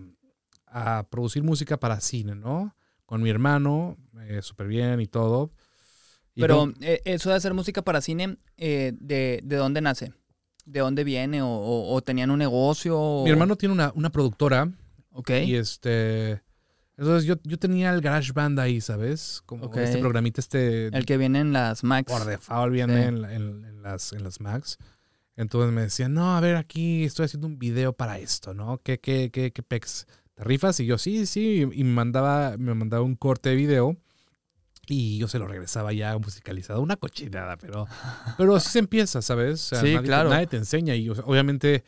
a 0.65 1.03
producir 1.09 1.43
música 1.43 1.77
para 1.77 1.99
cine, 1.99 2.35
¿no? 2.35 2.73
Con 3.05 3.21
mi 3.21 3.29
hermano, 3.29 3.97
eh, 4.27 4.41
súper 4.41 4.67
bien 4.67 5.01
y 5.01 5.07
todo. 5.07 5.51
Y 6.35 6.41
Pero 6.41 6.57
con- 6.59 6.75
eh, 6.81 7.01
eso 7.05 7.29
de 7.29 7.35
hacer 7.35 7.53
música 7.53 7.81
para 7.81 7.99
cine, 8.01 8.37
eh, 8.57 8.93
de, 8.99 9.41
¿de 9.43 9.55
dónde 9.57 9.81
nace? 9.81 10.13
¿De 10.65 10.79
dónde 10.79 11.03
viene? 11.03 11.41
¿O, 11.41 11.47
o- 11.47 11.93
o 11.93 12.01
tenían 12.01 12.31
un 12.31 12.39
negocio? 12.39 12.97
o- 12.99 13.23
mi 13.25 13.29
hermano 13.31 13.55
tiene 13.55 13.73
una, 13.73 13.91
una 13.95 14.09
productora 14.09 14.71
Ok. 15.11 15.31
Y 15.45 15.55
este. 15.55 16.43
Entonces 16.97 17.25
yo, 17.25 17.35
yo 17.43 17.59
tenía 17.59 17.91
el 17.91 18.01
Garage 18.01 18.31
Band 18.33 18.59
ahí, 18.59 18.81
¿sabes? 18.81 19.43
Como 19.45 19.71
este 19.75 19.99
programita, 19.99 20.41
este. 20.41 20.87
El 20.87 21.05
que 21.05 21.17
viene 21.17 21.39
en 21.39 21.53
las 21.53 21.83
Macs. 21.83 22.11
por 22.11 22.25
default 22.25 22.73
viene 22.73 23.01
Sí. 23.03 23.07
en, 23.07 23.25
en- 23.25 23.65
en 23.65 23.81
las, 23.83 24.13
en 24.13 24.23
las 24.23 24.41
Macs. 24.41 24.77
Entonces 25.35 25.71
me 25.71 25.81
decían, 25.83 26.15
no, 26.15 26.35
a 26.35 26.39
ver, 26.41 26.55
aquí 26.55 27.03
estoy 27.03 27.25
haciendo 27.25 27.45
un 27.45 27.59
video 27.59 27.93
para 27.93 28.17
esto, 28.17 28.55
¿no? 28.55 28.79
¿Qué, 28.83 28.99
qué, 28.99 29.29
qué, 29.31 29.51
qué 29.53 29.61
pex? 29.61 30.07
¿Te 30.33 30.43
rifas? 30.43 30.79
Y 30.79 30.87
yo, 30.87 30.97
sí, 30.97 31.27
sí. 31.27 31.67
Y 31.71 31.83
me 31.83 31.93
mandaba, 31.93 32.55
me 32.57 32.73
mandaba 32.73 33.03
un 33.03 33.15
corte 33.15 33.49
de 33.49 33.55
video. 33.55 33.95
Y 34.89 35.17
yo 35.19 35.27
se 35.27 35.37
lo 35.37 35.47
regresaba 35.47 35.91
ya 35.93 36.17
musicalizado. 36.17 36.81
Una 36.81 36.95
cochinada, 36.95 37.57
pero, 37.57 37.85
pero 38.37 38.55
así 38.55 38.69
se 38.69 38.79
empieza, 38.79 39.21
¿sabes? 39.21 39.53
O 39.71 39.75
sea, 39.75 39.81
Sí, 39.81 39.93
nadie, 39.93 40.07
claro. 40.07 40.29
nadie 40.29 40.47
te 40.47 40.57
enseña. 40.57 40.95
Y 40.95 41.09
o 41.09 41.15
sea, 41.15 41.25
obviamente 41.25 41.83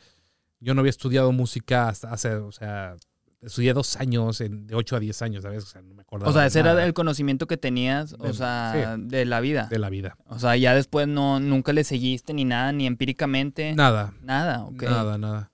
yo 0.60 0.74
no 0.74 0.80
había 0.80 0.90
estudiado 0.90 1.32
música 1.32 1.88
hasta 1.88 2.12
hace, 2.12 2.34
o 2.34 2.52
sea, 2.52 2.94
estudié 3.42 3.72
dos 3.72 3.96
años, 3.96 4.40
en- 4.40 4.66
de 4.66 4.74
8 4.74 4.96
a 4.96 5.00
10 5.00 5.22
años, 5.22 5.42
¿sabes? 5.42 5.64
O 5.64 5.66
sea, 5.66 5.82
no 5.82 5.94
me 5.94 6.02
acordaba. 6.02 6.30
O 6.30 6.32
sea, 6.34 6.46
ese 6.46 6.60
era 6.60 6.84
el 6.84 6.92
conocimiento 6.94 7.46
que 7.46 7.56
tenías, 7.56 8.14
o 8.18 8.32
sea, 8.32 8.96
de 8.98 9.24
la 9.24 9.40
vida. 9.40 9.66
de 9.70 9.78
la 9.78 9.88
vida. 9.90 10.16
O 10.26 10.38
sea, 10.38 10.56
ya 10.56 10.74
después 10.74 11.08
no, 11.08 11.40
nunca 11.40 11.72
le 11.72 11.84
seguiste 11.84 12.34
ni 12.34 12.44
nada, 12.44 12.72
ni 12.72 12.86
empíricamente. 12.86 13.74
Nada, 13.74 14.12
Nada, 14.22 14.64
ok. 14.64 14.82
nada, 14.82 15.18
nada. 15.18 15.52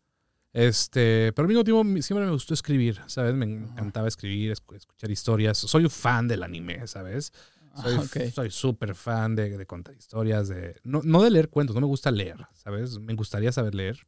Este, 0.53 1.33
pero 1.35 1.45
al 1.45 1.49
mismo 1.49 1.65
tiempo 1.65 1.83
siempre 2.03 2.25
me 2.25 2.33
gustó 2.33 2.55
escribir, 2.55 3.01
¿sabes? 3.09 3.35
Me 3.35 3.45
encantaba 3.45 4.09
escribir, 4.09 4.53
escu- 4.53 4.75
escuchar 4.75 5.11
historias. 5.11 5.59
Soy 5.59 5.85
un 5.85 5.91
fan 5.91 6.27
del 6.29 6.43
anime, 6.43 6.87
¿sabes? 6.87 7.33
Soy 7.75 7.95
Ah, 7.99 8.31
soy 8.33 8.51
súper 8.51 8.95
fan 8.95 9.37
de, 9.37 9.59
de 9.59 9.67
contar 9.67 9.95
historias, 9.95 10.49
de 10.49 10.77
no, 10.83 11.03
no 11.05 11.23
de 11.23 11.31
leer 11.31 11.51
cuentos, 11.51 11.75
no 11.75 11.83
me 11.83 11.87
gusta 11.87 12.11
leer, 12.11 12.47
¿sabes? 12.55 12.99
Me 12.99 13.13
gustaría 13.13 13.53
saber 13.53 13.75
leer, 13.75 13.99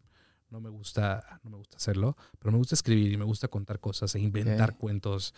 no 0.50 0.60
me 0.60 0.70
gusta, 0.70 1.40
no 1.42 1.50
me 1.50 1.56
gusta 1.56 1.76
hacerlo, 1.76 2.16
pero 2.38 2.52
me 2.52 2.58
gusta 2.58 2.74
escribir 2.74 3.12
y 3.12 3.16
me 3.16 3.24
gusta 3.24 3.48
contar 3.48 3.80
cosas 3.80 4.14
e 4.14 4.20
inventar 4.20 4.76
cuentos. 4.76 5.34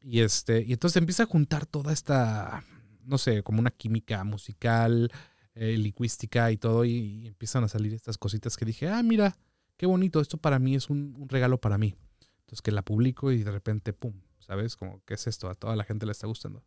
Y 0.00 0.20
este, 0.20 0.62
y 0.62 0.72
entonces 0.72 0.96
empieza 0.96 1.24
a 1.24 1.26
juntar 1.26 1.66
toda 1.66 1.92
esta, 1.92 2.64
no 3.04 3.18
sé, 3.18 3.42
como 3.42 3.60
una 3.60 3.70
química 3.70 4.22
musical, 4.24 5.10
eh, 5.54 5.76
lingüística 5.78 6.50
y 6.50 6.56
todo, 6.56 6.84
y, 6.84 6.90
y 6.90 7.26
empiezan 7.26 7.64
a 7.64 7.68
salir 7.68 7.94
estas 7.94 8.18
cositas 8.18 8.56
que 8.56 8.64
dije, 8.64 8.88
ah, 8.88 9.02
mira, 9.02 9.36
qué 9.76 9.86
bonito, 9.86 10.20
esto 10.20 10.36
para 10.36 10.58
mí 10.58 10.74
es 10.74 10.90
un, 10.90 11.14
un 11.18 11.28
regalo 11.28 11.60
para 11.60 11.78
mí. 11.78 11.96
Entonces 12.40 12.62
que 12.62 12.70
la 12.70 12.82
publico 12.82 13.32
y 13.32 13.42
de 13.42 13.50
repente, 13.50 13.92
pum, 13.92 14.20
¿sabes? 14.38 14.76
Como, 14.76 15.02
¿qué 15.04 15.14
es 15.14 15.26
esto? 15.26 15.48
A 15.48 15.54
toda 15.54 15.76
la 15.76 15.84
gente 15.84 16.06
le 16.06 16.12
está 16.12 16.26
gustando. 16.26 16.62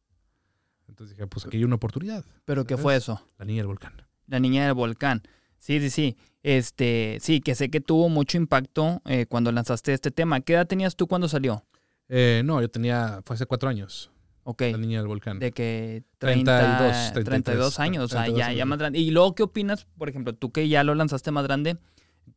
Entonces 0.88 1.16
dije, 1.16 1.28
pues 1.28 1.46
aquí 1.46 1.58
hay 1.58 1.64
una 1.64 1.76
oportunidad. 1.76 2.26
¿Pero 2.46 2.66
qué 2.66 2.78
fue 2.78 2.96
eso? 2.96 3.22
La 3.38 3.46
niña 3.46 3.60
del 3.60 3.68
volcán. 3.68 3.94
La 4.26 4.40
niña 4.40 4.66
del 4.66 4.74
volcán. 4.74 5.24
Sí, 5.68 5.82
sí, 5.82 5.90
sí. 5.90 6.18
Este, 6.44 7.18
sí, 7.20 7.42
que 7.42 7.54
sé 7.56 7.70
que 7.70 7.82
tuvo 7.82 8.08
mucho 8.08 8.38
impacto 8.38 9.02
eh, 9.06 9.26
cuando 9.28 9.52
lanzaste 9.52 9.92
este 9.92 10.12
tema. 10.12 10.40
¿Qué 10.40 10.54
edad 10.54 10.66
tenías 10.66 10.96
tú 10.96 11.08
cuando 11.08 11.28
salió? 11.28 11.66
Eh, 12.08 12.42
no, 12.46 12.62
yo 12.62 12.70
tenía, 12.70 13.20
fue 13.26 13.34
hace 13.36 13.46
cuatro 13.46 13.68
años, 13.68 14.10
Ok. 14.44 14.62
la 14.62 14.78
niña 14.78 15.00
del 15.00 15.08
volcán. 15.10 15.40
De 15.40 15.52
que 15.52 16.04
32, 16.20 16.56
30, 16.56 17.14
33, 17.16 17.44
32 17.44 17.80
años, 17.82 18.06
o 18.06 18.08
sea, 18.08 18.22
32 18.24 18.48
ya, 18.48 18.54
ya 18.54 18.64
más 18.66 18.80
grande. 18.80 19.00
Y 19.00 19.12
luego, 19.12 19.36
¿qué 19.36 19.44
opinas? 19.44 19.88
Por 19.98 20.08
ejemplo, 20.08 20.32
tú 20.34 20.54
que 20.54 20.70
ya 20.70 20.86
lo 20.86 20.96
lanzaste 20.96 21.32
más 21.32 21.44
grande, 21.44 21.76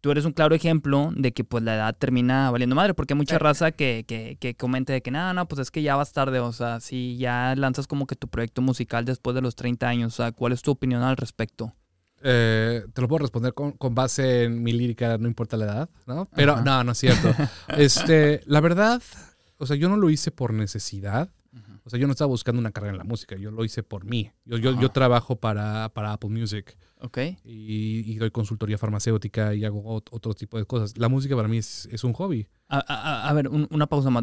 tú 0.00 0.10
eres 0.10 0.24
un 0.24 0.32
claro 0.32 0.56
ejemplo 0.56 1.12
de 1.14 1.30
que 1.30 1.44
pues 1.44 1.62
la 1.62 1.76
edad 1.76 1.96
termina 1.96 2.50
valiendo 2.50 2.74
madre, 2.74 2.94
porque 2.94 3.14
hay 3.14 3.18
mucha 3.18 3.36
Sí. 3.36 3.38
raza 3.38 3.70
que, 3.70 4.04
que, 4.08 4.38
que 4.40 4.56
comenta 4.56 4.92
de 4.92 5.02
que, 5.02 5.12
no, 5.12 5.32
no, 5.34 5.46
pues 5.46 5.60
es 5.60 5.70
que 5.70 5.82
ya 5.82 5.94
vas 5.94 6.12
tarde, 6.12 6.40
o 6.40 6.52
sea, 6.52 6.80
si 6.80 7.16
ya 7.16 7.54
lanzas 7.56 7.86
como 7.86 8.08
que 8.08 8.16
tu 8.16 8.26
proyecto 8.26 8.60
musical 8.60 9.04
después 9.04 9.36
de 9.36 9.40
los 9.42 9.54
30 9.54 9.88
años, 9.88 10.14
o 10.14 10.16
sea, 10.16 10.32
¿cuál 10.32 10.52
es 10.52 10.62
tu 10.62 10.72
opinión 10.72 11.04
al 11.04 11.16
respecto? 11.16 11.76
Eh, 12.22 12.84
te 12.92 13.00
lo 13.00 13.08
puedo 13.08 13.20
responder 13.20 13.54
con, 13.54 13.72
con 13.72 13.94
base 13.94 14.44
en 14.44 14.62
mi 14.62 14.72
lírica, 14.72 15.16
no 15.18 15.26
importa 15.28 15.56
la 15.56 15.64
edad, 15.64 15.90
¿no? 16.06 16.28
Pero 16.34 16.52
Ajá. 16.54 16.62
no, 16.64 16.84
no 16.84 16.92
es 16.92 16.98
cierto. 16.98 17.34
este, 17.76 18.42
la 18.46 18.60
verdad, 18.60 19.02
o 19.58 19.66
sea, 19.66 19.76
yo 19.76 19.88
no 19.88 19.96
lo 19.96 20.10
hice 20.10 20.30
por 20.30 20.52
necesidad. 20.52 21.30
O 21.82 21.88
sea, 21.90 21.98
yo 21.98 22.06
no 22.06 22.12
estaba 22.12 22.28
buscando 22.28 22.60
una 22.60 22.70
carrera 22.70 22.92
en 22.92 22.98
la 22.98 23.04
música, 23.04 23.34
yo 23.36 23.50
lo 23.50 23.64
hice 23.64 23.82
por 23.82 24.04
mí. 24.04 24.30
Yo, 24.44 24.58
yo, 24.58 24.78
yo 24.78 24.90
trabajo 24.90 25.36
para, 25.40 25.88
para 25.88 26.12
Apple 26.12 26.28
Music 26.30 26.76
¿Ok? 27.00 27.18
y, 27.42 28.12
y 28.12 28.16
doy 28.16 28.30
consultoría 28.30 28.76
farmacéutica 28.78 29.54
y 29.54 29.64
hago 29.64 29.82
ot- 29.82 30.08
otro 30.12 30.34
tipo 30.34 30.58
de 30.58 30.66
cosas. 30.66 30.96
La 30.98 31.08
música 31.08 31.34
para 31.34 31.48
mí 31.48 31.56
es, 31.58 31.88
es 31.90 32.04
un 32.04 32.12
hobby. 32.12 32.46
A, 32.68 32.78
a- 32.86 33.28
a 33.28 33.32
ver, 33.32 33.48
un- 33.48 33.66
una 33.70 33.86
pausa 33.88 34.10
más. 34.10 34.22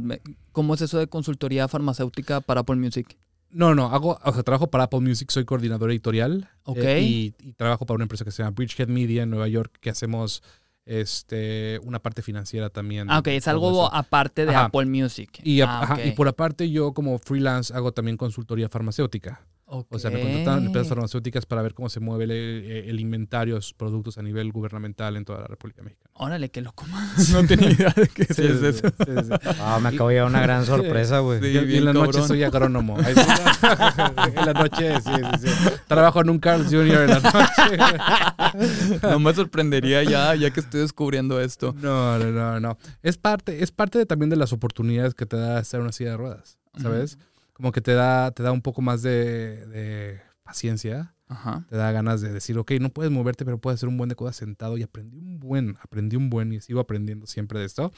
¿Cómo 0.53 0.75
es 0.75 0.81
eso 0.81 0.99
de 0.99 1.07
consultoría 1.07 1.67
farmacéutica 1.67 2.39
para 2.41 2.61
Apple 2.61 2.75
Music? 2.77 3.17
No, 3.49 3.73
no, 3.75 3.85
hago, 3.87 4.19
o 4.23 4.33
sea, 4.33 4.43
trabajo 4.43 4.69
para 4.69 4.85
Apple 4.85 4.99
Music, 4.99 5.29
soy 5.31 5.45
coordinador 5.45 5.91
editorial. 5.91 6.49
Ok. 6.63 6.77
eh, 6.79 7.01
y, 7.01 7.33
y 7.39 7.53
trabajo 7.53 7.85
para 7.85 7.95
una 7.95 8.03
empresa 8.03 8.25
que 8.25 8.31
se 8.31 8.43
llama 8.43 8.53
Bridgehead 8.55 8.89
Media 8.89 9.23
en 9.23 9.29
Nueva 9.29 9.47
York, 9.47 9.77
que 9.79 9.89
hacemos 9.89 10.43
este, 10.85 11.79
una 11.83 11.99
parte 11.99 12.21
financiera 12.21 12.69
también. 12.69 13.09
Ah, 13.09 13.19
ok, 13.19 13.27
es 13.27 13.47
algo 13.47 13.93
aparte 13.93 14.45
de 14.45 14.55
Ajá. 14.55 14.65
Apple 14.65 14.85
Music. 14.85 15.39
Y, 15.43 15.61
ah, 15.61 15.81
ajá, 15.81 16.05
y 16.05 16.09
ok. 16.09 16.15
por 16.15 16.27
aparte 16.27 16.69
yo 16.71 16.93
como 16.93 17.17
freelance 17.19 17.73
hago 17.73 17.91
también 17.91 18.17
consultoría 18.17 18.69
farmacéutica. 18.69 19.45
O 19.69 19.99
sea, 19.99 20.09
me 20.11 20.21
contratan 20.21 20.65
empresas 20.65 20.87
farmacéuticas 20.87 21.45
para 21.45 21.61
ver 21.61 21.73
cómo 21.73 21.89
se 21.89 21.99
mueve 21.99 22.23
el, 22.23 22.31
el 22.31 22.99
inventario 23.01 23.55
de 23.55 23.61
sus 23.61 23.73
productos 23.73 24.17
a 24.17 24.21
nivel 24.23 24.53
gubernamental 24.53 25.17
en 25.17 25.25
toda 25.25 25.41
la 25.41 25.47
República 25.47 25.81
Mexicana. 25.83 26.09
Órale, 26.13 26.49
qué 26.49 26.61
loco. 26.61 26.85
no 27.33 27.45
tenía 27.45 27.71
idea 27.71 27.93
de 27.93 28.07
que 28.07 28.23
Sí, 28.33 28.43
es 28.45 28.59
sí, 28.61 28.65
eso. 28.65 28.87
sí, 28.87 29.05
sí. 29.23 29.29
Ah, 29.59 29.77
me 29.81 29.89
acabo 29.89 30.07
de 30.07 30.15
llevar 30.15 30.29
una 30.31 30.41
gran 30.41 30.65
sorpresa, 30.65 31.19
güey. 31.19 31.41
Sí, 31.41 31.47
Y- 31.47 31.77
en 31.77 31.83
la 31.85 31.91
noche 31.91 32.21
soy 32.25 32.43
agrónomo. 32.43 32.97
En 33.07 34.45
la 34.45 34.53
noche, 34.53 35.01
sí, 35.01 35.11
sí, 35.41 35.47
sí. 35.49 35.69
Trabajo 35.87 36.21
en 36.21 36.29
un 36.29 36.39
Carl's 36.39 36.67
Jr. 36.67 37.01
en 37.01 37.09
la 37.09 37.19
noche. 37.19 38.99
No 39.01 39.19
me 39.19 39.33
sorprendería 39.33 40.03
ya, 40.03 40.33
ya 40.35 40.49
que 40.51 40.59
estoy 40.61 40.81
descubriendo 40.81 41.39
esto. 41.41 41.75
No, 41.77 42.17
no, 42.19 42.31
no, 42.31 42.59
no. 42.59 42.77
Es 43.03 43.17
parte, 43.17 43.63
es 43.63 43.71
parte 43.71 43.97
de, 43.97 44.05
también 44.05 44.29
de 44.29 44.35
las 44.37 44.53
oportunidades 44.53 45.13
que 45.13 45.25
te 45.25 45.37
da 45.37 45.59
estar 45.59 45.79
en 45.79 45.83
una 45.83 45.91
silla 45.91 46.11
de 46.11 46.17
ruedas, 46.17 46.57
¿sabes? 46.81 47.17
Como 47.57 47.71
que 47.71 47.81
te 47.81 47.93
da, 47.93 48.29
te 48.31 48.43
da 48.43 48.51
un 48.51 48.61
poco 48.61 48.83
más 48.83 49.01
de, 49.01 49.65
de 49.65 50.21
paciencia, 50.43 51.15
Ajá. 51.27 51.65
te 51.67 51.75
da 51.75 51.91
ganas 51.91 52.21
de 52.21 52.31
decir, 52.31 52.55
ok, 52.59 52.73
no 52.79 52.89
puedes 52.89 53.11
moverte, 53.11 53.45
pero 53.45 53.57
puedes 53.57 53.79
hacer 53.79 53.89
un 53.89 53.97
buen 53.97 54.09
de 54.09 54.15
cosas 54.15 54.35
sentado 54.35 54.77
y 54.77 54.83
aprendí 54.83 55.17
un 55.17 55.39
buen, 55.39 55.75
aprendí 55.81 56.15
un 56.15 56.29
buen 56.29 56.53
y 56.53 56.61
sigo 56.61 56.79
aprendiendo 56.79 57.25
siempre 57.25 57.59
de 57.59 57.65
esto. 57.65 57.91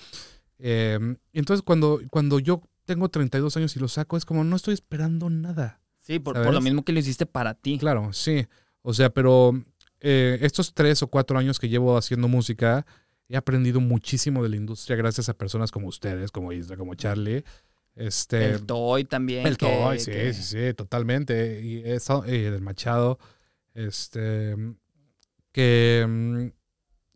Eh, 0.59 0.97
entonces, 1.33 1.61
cuando, 1.61 1.99
cuando 2.09 2.39
yo 2.39 2.63
tengo 2.85 3.09
32 3.09 3.57
años 3.57 3.75
y 3.75 3.79
lo 3.79 3.89
saco, 3.89 4.15
es 4.15 4.23
como, 4.23 4.45
no 4.45 4.55
estoy 4.55 4.73
esperando 4.73 5.29
nada. 5.29 5.81
Sí, 5.99 6.19
por, 6.19 6.41
por 6.41 6.53
lo 6.53 6.61
mismo 6.61 6.83
que 6.83 6.93
lo 6.93 6.99
hiciste 6.99 7.25
para 7.25 7.53
ti. 7.53 7.77
Claro, 7.77 8.13
sí. 8.13 8.47
O 8.81 8.93
sea, 8.93 9.09
pero 9.09 9.61
eh, 9.99 10.39
estos 10.41 10.73
tres 10.73 11.03
o 11.03 11.07
cuatro 11.07 11.37
años 11.37 11.59
que 11.59 11.67
llevo 11.69 11.97
haciendo 11.97 12.29
música, 12.29 12.85
he 13.27 13.37
aprendido 13.37 13.79
muchísimo 13.79 14.41
de 14.41 14.49
la 14.49 14.55
industria 14.55 14.95
gracias 14.95 15.29
a 15.29 15.35
personas 15.37 15.71
como 15.71 15.87
ustedes, 15.87 16.31
como 16.31 16.51
Isla, 16.51 16.77
como 16.77 16.95
Charlie. 16.95 17.43
Este, 17.99 18.45
El 18.51 18.65
Toy 18.65 19.03
también. 19.03 19.45
el 19.45 19.57
que- 19.57 19.65
Toy, 19.67 19.99
sí, 19.99 20.11
que- 20.11 20.33
sí, 20.33 20.43
sí, 20.43 20.73
totalmente. 20.73 21.61
Y 21.61 21.81
eso, 21.85 22.23
eh, 22.25 22.49
del 22.49 22.61
Machado, 22.61 23.19
este, 23.73 24.55
que, 25.51 26.51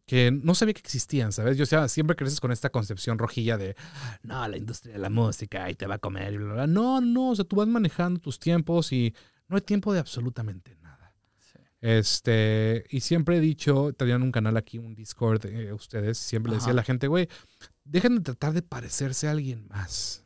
que 0.06 0.32
no 0.32 0.56
sabía 0.56 0.74
que 0.74 0.82
existían, 0.82 1.32
¿sabes? 1.32 1.58
Yo 1.58 1.64
o 1.64 1.66
sea, 1.68 1.88
siempre 1.88 2.16
creces 2.16 2.40
con 2.42 2.52
esta 2.52 2.70
concepción 2.70 3.18
rojilla 3.18 3.58
de, 3.58 3.76
no, 4.24 4.48
la 4.48 4.58
industria 4.58 4.94
de 4.94 5.00
la 5.00 5.10
música 5.10 5.70
y 5.70 5.76
te 5.76 5.88
va 5.88 5.96
a 5.96 6.00
comer 6.00 6.34
y 6.34 6.38
bla, 6.38 6.46
bla, 6.46 6.54
bla. 6.56 6.68
No, 6.68 7.00
no, 7.02 7.30
o 7.32 7.36
sea, 7.36 7.46
tú 7.46 7.56
vas 7.56 7.68
manejando 7.68 8.20
tus 8.20 8.40
tiempos 8.40 8.92
y 8.92 9.14
no 9.48 9.56
hay 9.56 9.62
tiempo 9.62 9.94
de 9.94 10.00
absolutamente 10.00 10.76
nada. 10.82 11.14
Sí. 11.40 11.60
Este, 11.80 12.86
y 12.90 13.00
siempre 13.00 13.38
he 13.38 13.40
dicho, 13.40 13.94
tenían 13.94 14.22
un 14.24 14.32
canal 14.32 14.58
aquí, 14.58 14.78
un 14.80 14.96
Discord, 14.96 15.46
eh, 15.46 15.72
ustedes, 15.74 16.18
siempre 16.18 16.52
le 16.52 16.58
decía 16.58 16.72
a 16.74 16.76
la 16.76 16.84
gente, 16.84 17.08
güey, 17.08 17.30
dejen 17.86 18.16
de 18.16 18.22
tratar 18.22 18.54
de 18.54 18.62
parecerse 18.62 19.28
a 19.28 19.32
alguien 19.32 19.68
más. 19.70 20.23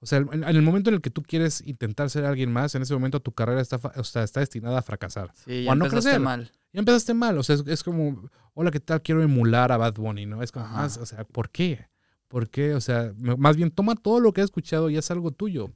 O 0.00 0.06
sea, 0.06 0.18
en, 0.18 0.32
en 0.32 0.44
el 0.44 0.62
momento 0.62 0.90
en 0.90 0.94
el 0.94 1.00
que 1.00 1.10
tú 1.10 1.22
quieres 1.22 1.60
intentar 1.66 2.08
ser 2.10 2.24
alguien 2.24 2.52
más, 2.52 2.74
en 2.74 2.82
ese 2.82 2.94
momento 2.94 3.20
tu 3.20 3.32
carrera 3.32 3.60
está, 3.60 3.80
o 3.96 4.04
sea, 4.04 4.22
está 4.22 4.40
destinada 4.40 4.78
a 4.78 4.82
fracasar. 4.82 5.32
Sí, 5.34 5.62
O 5.62 5.62
ya 5.64 5.72
a 5.72 5.74
no 5.74 5.84
empezaste 5.86 6.10
crecer. 6.10 6.20
mal. 6.20 6.52
Ya 6.72 6.78
empezaste 6.80 7.14
mal, 7.14 7.38
o 7.38 7.42
sea, 7.42 7.56
es, 7.56 7.64
es 7.66 7.82
como, 7.82 8.30
hola, 8.54 8.70
¿qué 8.70 8.78
tal? 8.80 9.02
Quiero 9.02 9.22
emular 9.22 9.72
a 9.72 9.76
Bad 9.78 9.94
Bunny, 9.94 10.26
¿no? 10.26 10.42
Es 10.42 10.52
como, 10.52 10.68
más, 10.68 10.98
o 10.98 11.06
sea, 11.06 11.24
¿por 11.24 11.50
qué? 11.50 11.88
¿Por 12.28 12.50
qué? 12.50 12.74
O 12.74 12.80
sea, 12.80 13.12
más 13.18 13.56
bien 13.56 13.70
toma 13.70 13.94
todo 13.94 14.20
lo 14.20 14.32
que 14.32 14.42
has 14.42 14.46
escuchado 14.46 14.90
y 14.90 14.98
haz 14.98 15.10
algo 15.10 15.30
tuyo. 15.30 15.72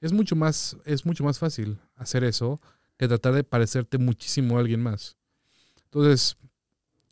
Es 0.00 0.12
mucho 0.12 0.36
más, 0.36 0.76
es 0.84 1.06
mucho 1.06 1.24
más 1.24 1.38
fácil 1.38 1.78
hacer 1.96 2.22
eso 2.22 2.60
que 2.98 3.08
tratar 3.08 3.32
de 3.32 3.44
parecerte 3.44 3.96
muchísimo 3.98 4.56
a 4.56 4.60
alguien 4.60 4.82
más. 4.82 5.16
Entonces, 5.84 6.36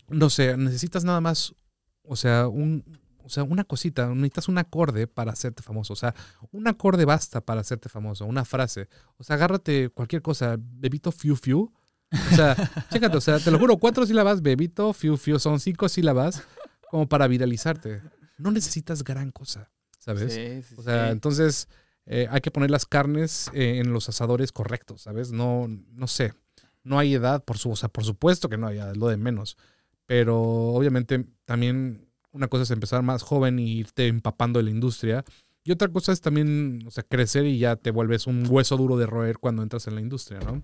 no 0.08 0.28
sé, 0.28 0.56
necesitas 0.58 1.02
nada 1.02 1.20
más, 1.22 1.54
o 2.02 2.14
sea, 2.16 2.46
un, 2.48 2.84
o 3.24 3.30
sea, 3.30 3.42
una 3.42 3.64
cosita, 3.64 4.06
necesitas 4.08 4.48
un 4.48 4.58
acorde 4.58 5.06
para 5.06 5.32
hacerte 5.32 5.62
famoso. 5.62 5.94
O 5.94 5.96
sea, 5.96 6.14
un 6.52 6.68
acorde 6.68 7.06
basta 7.06 7.40
para 7.40 7.62
hacerte 7.62 7.88
famoso, 7.88 8.26
una 8.26 8.44
frase. 8.44 8.88
O 9.16 9.24
sea, 9.24 9.36
agárrate 9.36 9.88
cualquier 9.88 10.20
cosa, 10.20 10.56
bebito 10.58 11.10
fiu 11.10 11.34
fiu. 11.34 11.72
O 12.12 12.36
sea, 12.36 12.54
chécate, 12.92 13.16
o 13.16 13.20
sea, 13.20 13.40
te 13.40 13.50
lo 13.50 13.58
juro, 13.58 13.78
cuatro 13.78 14.04
sílabas, 14.04 14.42
bebito 14.42 14.92
fiu 14.92 15.16
fiu, 15.16 15.38
son 15.38 15.58
cinco 15.58 15.88
sílabas 15.88 16.42
como 16.90 17.08
para 17.08 17.26
viralizarte. 17.26 18.02
No 18.36 18.50
necesitas 18.50 19.02
gran 19.02 19.30
cosa, 19.30 19.70
¿sabes? 19.98 20.34
Sí, 20.34 20.62
sí, 20.62 20.74
O 20.76 20.82
sea, 20.82 21.06
sí. 21.06 21.12
entonces 21.12 21.68
eh, 22.04 22.26
hay 22.30 22.42
que 22.42 22.50
poner 22.50 22.70
las 22.70 22.84
carnes 22.84 23.50
eh, 23.54 23.78
en 23.78 23.92
los 23.92 24.08
asadores 24.10 24.52
correctos, 24.52 25.02
¿sabes? 25.02 25.32
No, 25.32 25.66
no 25.66 26.06
sé. 26.06 26.34
No 26.82 26.98
hay 26.98 27.14
edad, 27.14 27.42
por, 27.42 27.56
su, 27.56 27.70
o 27.70 27.76
sea, 27.76 27.88
por 27.88 28.04
supuesto 28.04 28.50
que 28.50 28.58
no 28.58 28.66
hay 28.66 28.76
edad, 28.76 28.90
es 28.90 28.98
lo 28.98 29.08
de 29.08 29.16
menos. 29.16 29.56
Pero 30.04 30.38
obviamente 30.42 31.24
también 31.46 32.06
una 32.34 32.48
cosa 32.48 32.64
es 32.64 32.70
empezar 32.70 33.02
más 33.02 33.22
joven 33.22 33.58
y 33.58 33.72
irte 33.78 34.06
empapando 34.08 34.58
de 34.58 34.64
la 34.64 34.70
industria. 34.70 35.24
Y 35.64 35.72
otra 35.72 35.88
cosa 35.88 36.12
es 36.12 36.20
también, 36.20 36.80
o 36.86 36.90
sea, 36.90 37.02
crecer 37.04 37.46
y 37.46 37.58
ya 37.58 37.76
te 37.76 37.90
vuelves 37.90 38.26
un 38.26 38.44
hueso 38.48 38.76
duro 38.76 38.98
de 38.98 39.06
roer 39.06 39.38
cuando 39.38 39.62
entras 39.62 39.86
en 39.86 39.94
la 39.94 40.02
industria, 40.02 40.40
¿no? 40.40 40.60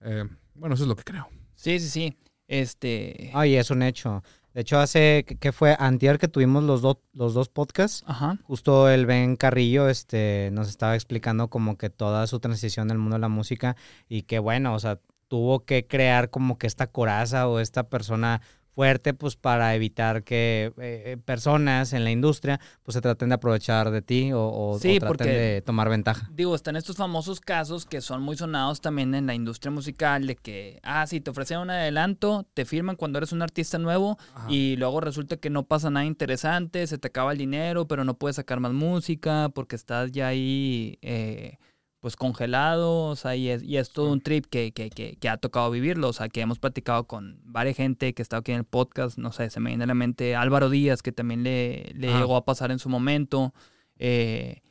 Eh, 0.00 0.24
bueno, 0.54 0.74
eso 0.74 0.84
es 0.84 0.88
lo 0.88 0.96
que 0.96 1.04
creo. 1.04 1.28
Sí, 1.54 1.78
sí, 1.80 1.88
sí. 1.88 2.16
Este. 2.48 3.30
Ay, 3.34 3.56
es 3.56 3.70
un 3.70 3.82
hecho. 3.82 4.22
De 4.54 4.62
hecho, 4.62 4.78
hace, 4.78 5.24
que- 5.38 5.52
fue 5.52 5.76
antier 5.78 6.18
que 6.18 6.28
tuvimos 6.28 6.64
los, 6.64 6.80
dos 6.80 6.96
los 7.12 7.34
dos 7.34 7.50
podcasts, 7.50 8.02
Ajá. 8.06 8.38
justo 8.44 8.88
el 8.88 9.04
Ben 9.04 9.36
Carrillo 9.36 9.88
este, 9.90 10.48
nos 10.52 10.68
estaba 10.70 10.94
explicando 10.94 11.48
como 11.48 11.76
que 11.76 11.90
toda 11.90 12.26
su 12.26 12.40
transición 12.40 12.88
del 12.88 12.96
mundo 12.96 13.16
de 13.16 13.20
la 13.20 13.28
música 13.28 13.76
y 14.08 14.22
que 14.22 14.38
bueno, 14.38 14.72
o 14.74 14.78
sea, 14.78 14.98
tuvo 15.28 15.66
que 15.66 15.86
crear 15.86 16.30
como 16.30 16.56
que 16.56 16.66
esta 16.66 16.86
coraza 16.86 17.48
o 17.48 17.60
esta 17.60 17.90
persona 17.90 18.40
fuerte 18.76 19.14
pues 19.14 19.36
para 19.36 19.74
evitar 19.74 20.22
que 20.22 20.70
eh, 20.76 21.02
eh, 21.06 21.16
personas 21.24 21.94
en 21.94 22.04
la 22.04 22.10
industria 22.10 22.60
pues 22.82 22.92
se 22.92 23.00
traten 23.00 23.30
de 23.30 23.36
aprovechar 23.36 23.90
de 23.90 24.02
ti 24.02 24.32
o, 24.34 24.40
o- 24.46 24.72
o 24.74 24.78
Sí, 24.78 24.98
traten 24.98 25.08
porque- 25.08 25.30
de 25.30 25.62
tomar 25.62 25.88
ventaja. 25.88 26.28
Digo, 26.30 26.54
están 26.54 26.76
estos 26.76 26.96
famosos 26.96 27.40
casos 27.40 27.86
que 27.86 28.02
son 28.02 28.20
muy 28.22 28.36
sonados 28.36 28.82
también 28.82 29.14
en 29.14 29.26
la 29.26 29.34
industria 29.34 29.70
musical 29.70 30.26
de 30.26 30.36
que, 30.36 30.78
ah, 30.82 31.06
sí, 31.06 31.22
te 31.22 31.30
ofrecen 31.30 31.58
un 31.60 31.70
adelanto, 31.70 32.46
te 32.52 32.66
firman 32.66 32.96
cuando 32.96 33.16
eres 33.16 33.32
un 33.32 33.40
artista 33.40 33.78
nuevo 33.78 34.18
Ajá. 34.34 34.46
y 34.52 34.76
luego 34.76 35.00
resulta 35.00 35.38
que 35.38 35.48
no 35.48 35.64
pasa 35.64 35.88
nada 35.88 36.04
interesante, 36.04 36.86
se 36.86 36.98
te 36.98 37.08
acaba 37.08 37.32
el 37.32 37.38
dinero, 37.38 37.88
pero 37.88 38.04
no 38.04 38.18
puedes 38.18 38.36
sacar 38.36 38.60
más 38.60 38.74
música 38.74 39.48
porque 39.54 39.74
estás 39.76 40.12
ya 40.12 40.26
ahí, 40.28 40.98
eh, 41.00 41.56
pues 42.00 42.16
congelado, 42.16 43.04
o 43.04 43.16
sea, 43.16 43.34
y 43.36 43.48
es, 43.48 43.62
y 43.62 43.78
es 43.78 43.90
todo 43.90 44.12
un 44.12 44.20
trip 44.20 44.46
que, 44.46 44.72
que, 44.72 44.90
que, 44.90 45.16
que 45.16 45.28
ha 45.28 45.38
tocado 45.38 45.70
vivirlo, 45.70 46.08
o 46.08 46.12
sea, 46.12 46.28
que 46.28 46.40
hemos 46.40 46.58
platicado 46.58 47.06
con 47.06 47.40
varias 47.42 47.76
gente 47.76 48.14
que 48.14 48.22
ha 48.22 48.24
estado 48.24 48.40
aquí 48.40 48.52
en 48.52 48.58
el 48.58 48.64
podcast, 48.64 49.18
no 49.18 49.32
sé, 49.32 49.50
se 49.50 49.60
me 49.60 49.70
viene 49.70 49.84
a 49.84 49.86
la 49.86 49.94
mente 49.94 50.36
Álvaro 50.36 50.70
Díaz, 50.70 51.02
que 51.02 51.12
también 51.12 51.42
le, 51.42 51.92
le 51.94 52.08
llegó 52.12 52.36
a 52.36 52.44
pasar 52.44 52.70
en 52.70 52.78
su 52.78 52.88
momento, 52.88 53.54
eh, 53.98 54.62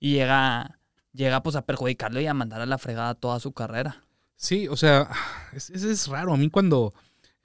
y 0.00 0.14
llega, 0.14 0.78
llega 1.12 1.42
pues 1.42 1.54
a 1.56 1.66
perjudicarlo 1.66 2.20
y 2.20 2.26
a 2.26 2.34
mandar 2.34 2.60
a 2.60 2.66
la 2.66 2.78
fregada 2.78 3.14
toda 3.14 3.38
su 3.38 3.52
carrera. 3.52 4.02
Sí, 4.34 4.68
o 4.68 4.76
sea, 4.76 5.10
es, 5.52 5.68
es, 5.70 5.84
es 5.84 6.08
raro. 6.08 6.32
A 6.32 6.38
mí 6.38 6.48
cuando 6.48 6.94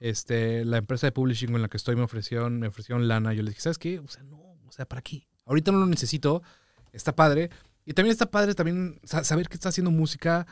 este, 0.00 0.64
la 0.64 0.78
empresa 0.78 1.06
de 1.06 1.12
publishing 1.12 1.54
en 1.54 1.62
la 1.62 1.68
que 1.68 1.76
estoy 1.76 1.94
me 1.94 2.02
ofrecieron, 2.02 2.58
me 2.58 2.68
ofrecieron 2.68 3.06
lana, 3.06 3.34
yo 3.34 3.42
les 3.42 3.50
dije, 3.50 3.60
¿sabes 3.60 3.78
qué? 3.78 3.98
O 3.98 4.08
sea, 4.08 4.22
no, 4.22 4.38
o 4.38 4.72
sea, 4.72 4.86
¿para 4.86 5.02
qué? 5.02 5.26
Ahorita 5.44 5.72
no 5.72 5.78
lo 5.78 5.86
necesito, 5.86 6.42
está 6.92 7.14
padre. 7.14 7.50
Y 7.86 7.94
también 7.94 8.12
está 8.12 8.26
padre 8.30 8.54
también 8.54 9.00
sa- 9.04 9.24
saber 9.24 9.48
que 9.48 9.54
está 9.54 9.70
haciendo 9.70 9.90
música 9.90 10.46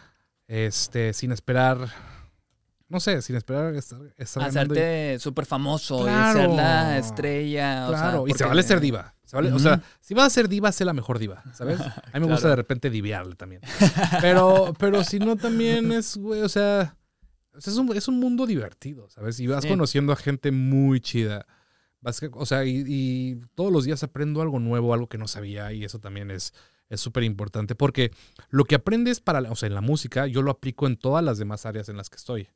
este, 0.46 1.12
sin 1.12 1.32
esperar, 1.32 1.88
no 2.88 3.00
sé, 3.00 3.20
sin 3.22 3.34
esperar 3.36 3.74
estar, 3.74 3.98
estar 4.16 4.42
y- 4.42 4.46
Hacerte 4.46 5.18
súper 5.18 5.44
famoso 5.46 6.02
Claro. 6.04 6.38
y 6.38 6.42
ser 6.42 6.50
la 6.50 6.98
estrella. 6.98 7.86
o 7.88 7.90
sea, 7.90 8.00
Claro, 8.00 8.28
y 8.28 8.32
se 8.32 8.44
vale 8.44 8.62
ser 8.62 8.80
diva. 8.80 9.14
se 9.24 9.36
vale- 9.36 9.52
O 9.52 9.58
sea, 9.58 9.82
si 10.00 10.14
vas 10.14 10.26
a 10.26 10.30
ser 10.30 10.48
diva, 10.48 10.70
sé 10.70 10.84
la 10.84 10.92
mejor 10.92 11.18
diva, 11.18 11.42
¿sabes? 11.54 11.80
A 12.12 12.18
mí 12.20 12.26
me 12.26 12.32
gusta 12.32 12.48
de 12.50 12.56
repente 12.56 12.88
diviarle 12.90 13.34
también. 13.36 13.62
Pero, 14.20 14.72
pero 14.78 15.02
si 15.02 15.18
no, 15.18 15.36
también 15.36 15.90
es, 15.92 16.16
güey, 16.16 16.42
o 16.42 16.48
sea, 16.48 16.96
es, 17.56 17.66
un, 17.76 17.96
es 17.96 18.06
un 18.06 18.20
mundo 18.20 18.46
divertido, 18.46 19.08
¿sabes? 19.10 19.40
Y 19.40 19.46
vas 19.48 19.62
Sí. 19.64 19.68
conociendo 19.70 20.12
a 20.12 20.16
gente 20.16 20.52
muy 20.52 21.00
chida. 21.00 21.46
Vas 22.00 22.20
o 22.32 22.44
sea, 22.46 22.64
y, 22.66 22.84
y 22.86 23.40
todos 23.54 23.72
los 23.72 23.84
días 23.86 24.02
aprendo 24.02 24.42
algo 24.42 24.60
nuevo, 24.60 24.92
algo 24.92 25.08
que 25.08 25.16
no 25.18 25.26
sabía, 25.26 25.72
y 25.72 25.84
eso 25.84 25.98
también 26.00 26.30
es 26.30 26.52
es 26.94 27.00
súper 27.00 27.22
importante 27.24 27.74
porque 27.74 28.10
lo 28.50 28.64
que 28.64 28.74
aprendes 28.76 29.20
para, 29.20 29.40
o 29.50 29.56
sea, 29.56 29.66
en 29.66 29.74
la 29.74 29.80
música, 29.80 30.26
yo 30.26 30.42
lo 30.42 30.50
aplico 30.50 30.86
en 30.86 30.96
todas 30.96 31.22
las 31.24 31.38
demás 31.38 31.66
áreas 31.66 31.88
en 31.88 31.96
las 31.96 32.08
que 32.10 32.16
estoy, 32.16 32.48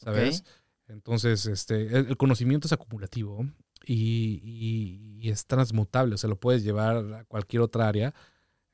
¿sabes? 0.00 0.44
Entonces, 0.88 1.46
este, 1.46 1.86
el, 1.86 2.06
el 2.08 2.16
conocimiento 2.16 2.68
es 2.68 2.72
acumulativo 2.72 3.44
y, 3.84 4.40
y- 4.42 5.18
y 5.26 5.30
es 5.30 5.46
transmutable, 5.46 6.14
o 6.14 6.18
sea, 6.18 6.30
lo 6.30 6.38
puedes 6.38 6.62
llevar 6.62 6.96
a 7.14 7.24
cualquier 7.24 7.62
otra 7.62 7.88
área. 7.88 8.14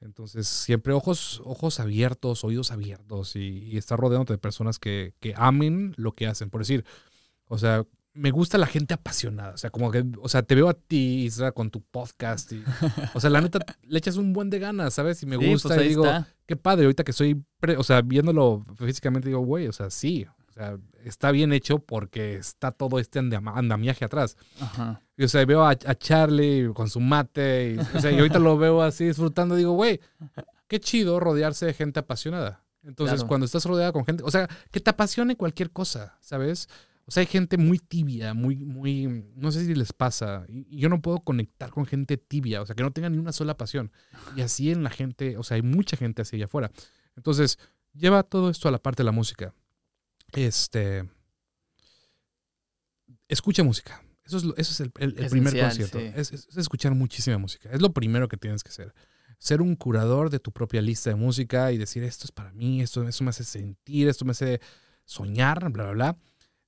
Entonces, 0.01 0.49
siempre 0.49 0.93
ojos, 0.93 1.41
ojos 1.45 1.79
abiertos, 1.81 2.43
oídos 2.45 2.73
abiertos 2.73 3.37
y, 3.37 3.61
y 3.71 3.77
estar 3.79 3.99
rodeándote 3.99 4.33
de 4.35 4.39
personas 4.39 4.79
que, 4.81 5.15
que 5.21 5.33
amen 5.37 5.95
lo 5.97 6.13
que 6.13 6.27
hacen. 6.27 6.51
Por 6.51 6.61
decir, 6.61 6.85
o 7.47 7.57
sea, 7.57 7.87
me 8.15 8.31
gusta 8.31 8.59
la 8.59 8.67
gente 8.67 8.95
apasionada. 8.95 9.55
O 9.55 9.57
sea, 9.57 9.71
como 9.71 9.91
que, 9.91 10.05
o 10.21 10.29
sea, 10.29 10.43
te 10.43 10.55
veo 10.55 10.69
a 10.69 10.75
ti, 10.75 11.25
Isra, 11.25 11.53
con 11.53 11.71
tu 11.71 11.81
podcast. 11.81 12.53
Y, 12.53 12.63
o 13.15 13.21
sea, 13.21 13.31
la 13.31 13.41
neta, 13.41 13.59
le 13.85 13.99
echas 13.99 14.17
un 14.17 14.33
buen 14.33 14.51
de 14.51 14.59
ganas, 14.59 14.95
¿sabes? 14.95 15.23
Y 15.23 15.27
me 15.27 15.39
Sí, 15.39 15.47
gusta 15.51 15.69
pues 15.71 15.81
y 15.85 15.89
digo, 15.89 16.05
está. 16.05 16.29
qué 16.47 16.57
padre, 16.57 16.85
ahorita 16.85 17.05
que 17.05 17.13
estoy, 17.13 17.43
pre- 17.61 17.77
o 17.77 17.83
sea, 17.83 18.03
viéndolo 18.03 18.65
físicamente, 18.77 19.29
digo, 19.29 19.41
güey, 19.41 19.67
o 19.69 19.73
sea, 19.73 19.89
sí, 19.91 20.27
o 20.49 20.53
sea, 20.53 20.77
está 21.05 21.31
bien 21.31 21.55
hecho 21.55 21.79
porque 21.79 22.35
está 22.37 22.71
todo 22.73 22.99
este 22.99 23.19
andamiaje 23.19 24.05
atrás. 24.05 24.37
Ajá. 24.61 25.01
Y, 25.17 25.25
o 25.25 25.29
sea, 25.29 25.45
veo 25.47 25.65
a, 25.65 25.71
a 25.71 25.95
Charlie 25.95 26.71
con 26.75 26.91
su 26.91 27.01
mate, 27.01 27.77
y, 27.77 27.97
o 27.97 28.01
sea, 28.01 28.11
y 28.11 28.19
ahorita 28.19 28.39
lo 28.39 28.59
veo 28.59 28.83
así 28.83 29.05
disfrutando, 29.07 29.57
digo, 29.57 29.73
güey, 29.73 30.01
qué 30.69 30.79
chido 30.81 31.19
rodearse 31.19 31.65
de 31.67 31.73
gente 31.75 32.01
apasionada. 32.01 32.63
Entonces, 32.85 33.15
Claro. 33.21 33.29
cuando 33.29 33.47
estás 33.47 33.65
rodeada 33.65 33.93
con 33.93 34.05
gente, 34.05 34.23
o 34.25 34.31
sea, 34.31 34.49
que 34.71 34.81
te 34.81 34.91
apasione 34.91 35.37
cualquier 35.37 35.71
cosa, 35.71 36.19
¿sabes? 36.21 36.69
O 37.05 37.11
sea, 37.11 37.23
hay 37.23 37.27
gente 37.27 37.57
muy 37.57 37.79
tibia, 37.79 38.33
muy, 38.33 38.57
muy, 38.57 39.07
no 39.35 39.51
sé 39.51 39.65
si 39.67 39.75
les 39.75 39.93
pasa, 39.93 40.45
y, 40.49 40.79
yo 40.79 40.89
no 40.89 41.03
puedo 41.03 41.19
conectar 41.21 41.71
con 41.71 41.85
gente 41.85 42.17
tibia, 42.17 42.63
o 42.63 42.67
sea, 42.67 42.77
que 42.77 42.83
no 42.85 42.93
tenga 42.93 43.11
ni 43.11 43.19
una 43.19 43.33
sola 43.33 43.57
pasión. 43.57 43.91
Y 44.37 44.41
así 44.43 44.71
en 44.71 44.83
la 44.85 44.91
gente, 44.91 45.37
o 45.37 45.43
sea, 45.43 45.57
hay 45.57 45.63
mucha 45.63 45.97
gente 45.97 46.23
así 46.23 46.37
allá 46.37 46.45
afuera. 46.45 46.71
Entonces, 47.17 47.59
lleva 47.93 48.23
todo 48.23 48.51
esto 48.51 48.69
a 48.69 48.71
la 48.71 48.79
parte 48.83 49.03
de 49.03 49.07
la 49.07 49.13
música. 49.13 49.53
Este, 50.33 51.09
escucha 53.29 53.63
música. 53.63 54.03
Eso 54.25 54.37
es, 54.37 54.45
lo- 54.45 54.57
eso 54.57 54.71
es 54.73 54.81
el, 54.81 54.93
el- 54.99 55.19
el 55.19 55.29
primer 55.31 55.53
concierto. 55.69 55.99
sí. 55.99 56.13
Es, 56.15 56.33
es- 56.33 56.49
es 56.49 56.57
escuchar 56.57 56.95
muchísima 56.95 57.39
música. 57.39 57.71
Es 57.71 57.81
lo 57.83 57.93
primero 57.93 58.29
que 58.29 58.37
tienes 58.37 58.63
que 58.63 58.69
hacer. 58.71 58.95
Ser 59.39 59.61
un 59.61 59.75
curador 59.75 60.31
de 60.31 60.39
tu 60.39 60.53
propia 60.53 60.81
lista 60.81 61.11
de 61.11 61.17
música 61.17 61.73
y 61.73 61.79
decir, 61.79 62.05
esto 62.05 62.27
es 62.27 62.33
para 62.33 62.53
mí, 62.53 62.81
esto, 62.81 63.07
esto 63.09 63.25
me 63.25 63.31
hace 63.31 63.43
sentir, 63.45 64.07
esto 64.09 64.25
me 64.25 64.31
hace 64.31 64.61
soñar, 65.05 65.69
bla, 65.71 65.85
bla, 65.85 65.93
bla. 65.93 66.17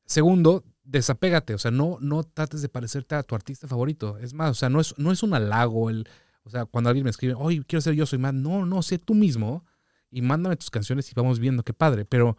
Segundo, 0.06 0.64
desapégate. 0.84 1.54
O 1.54 1.58
sea, 1.58 1.70
no, 1.70 1.98
no 2.00 2.24
trates 2.24 2.62
de 2.62 2.68
parecerte 2.68 3.14
a 3.14 3.22
tu 3.22 3.34
artista 3.34 3.66
favorito. 3.66 4.18
Es 4.18 4.34
más, 4.34 4.50
o 4.50 4.54
sea, 4.54 4.68
no 4.68 4.80
es, 4.80 4.94
no 4.98 5.12
es 5.12 5.22
un 5.22 5.34
halago 5.34 5.90
el... 5.90 6.08
O 6.46 6.50
sea, 6.50 6.66
cuando 6.66 6.90
alguien 6.90 7.04
me 7.04 7.10
escribe, 7.10 7.34
oye, 7.34 7.62
quiero 7.66 7.80
ser 7.80 7.94
yo, 7.94 8.04
soy 8.04 8.18
más. 8.18 8.34
No, 8.34 8.66
no, 8.66 8.82
sé 8.82 8.98
tú 8.98 9.14
mismo 9.14 9.64
y 10.10 10.20
mándame 10.20 10.56
tus 10.56 10.70
canciones 10.70 11.10
y 11.10 11.14
vamos 11.14 11.38
viendo 11.38 11.62
qué 11.62 11.72
padre. 11.72 12.04
Pero 12.04 12.36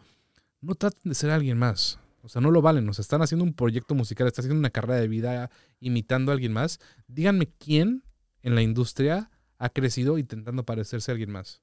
no 0.60 0.76
traten 0.76 1.10
de 1.10 1.14
ser 1.14 1.30
alguien 1.30 1.58
más. 1.58 1.98
O 2.22 2.28
sea, 2.28 2.40
no 2.40 2.52
lo 2.52 2.62
valen. 2.62 2.88
O 2.88 2.92
sea, 2.92 3.02
están 3.02 3.22
haciendo 3.22 3.44
un 3.44 3.52
proyecto 3.52 3.94
musical, 3.96 4.28
están 4.28 4.44
haciendo 4.44 4.60
una 4.60 4.70
carrera 4.70 5.00
de 5.00 5.08
vida 5.08 5.50
imitando 5.80 6.30
a 6.30 6.34
alguien 6.34 6.52
más. 6.52 6.78
Díganme 7.08 7.48
quién 7.58 8.04
en 8.42 8.54
la 8.54 8.62
industria 8.62 9.30
ha 9.58 9.68
crecido 9.70 10.18
intentando 10.18 10.64
parecerse 10.64 11.10
a 11.10 11.14
alguien 11.14 11.32
más. 11.32 11.62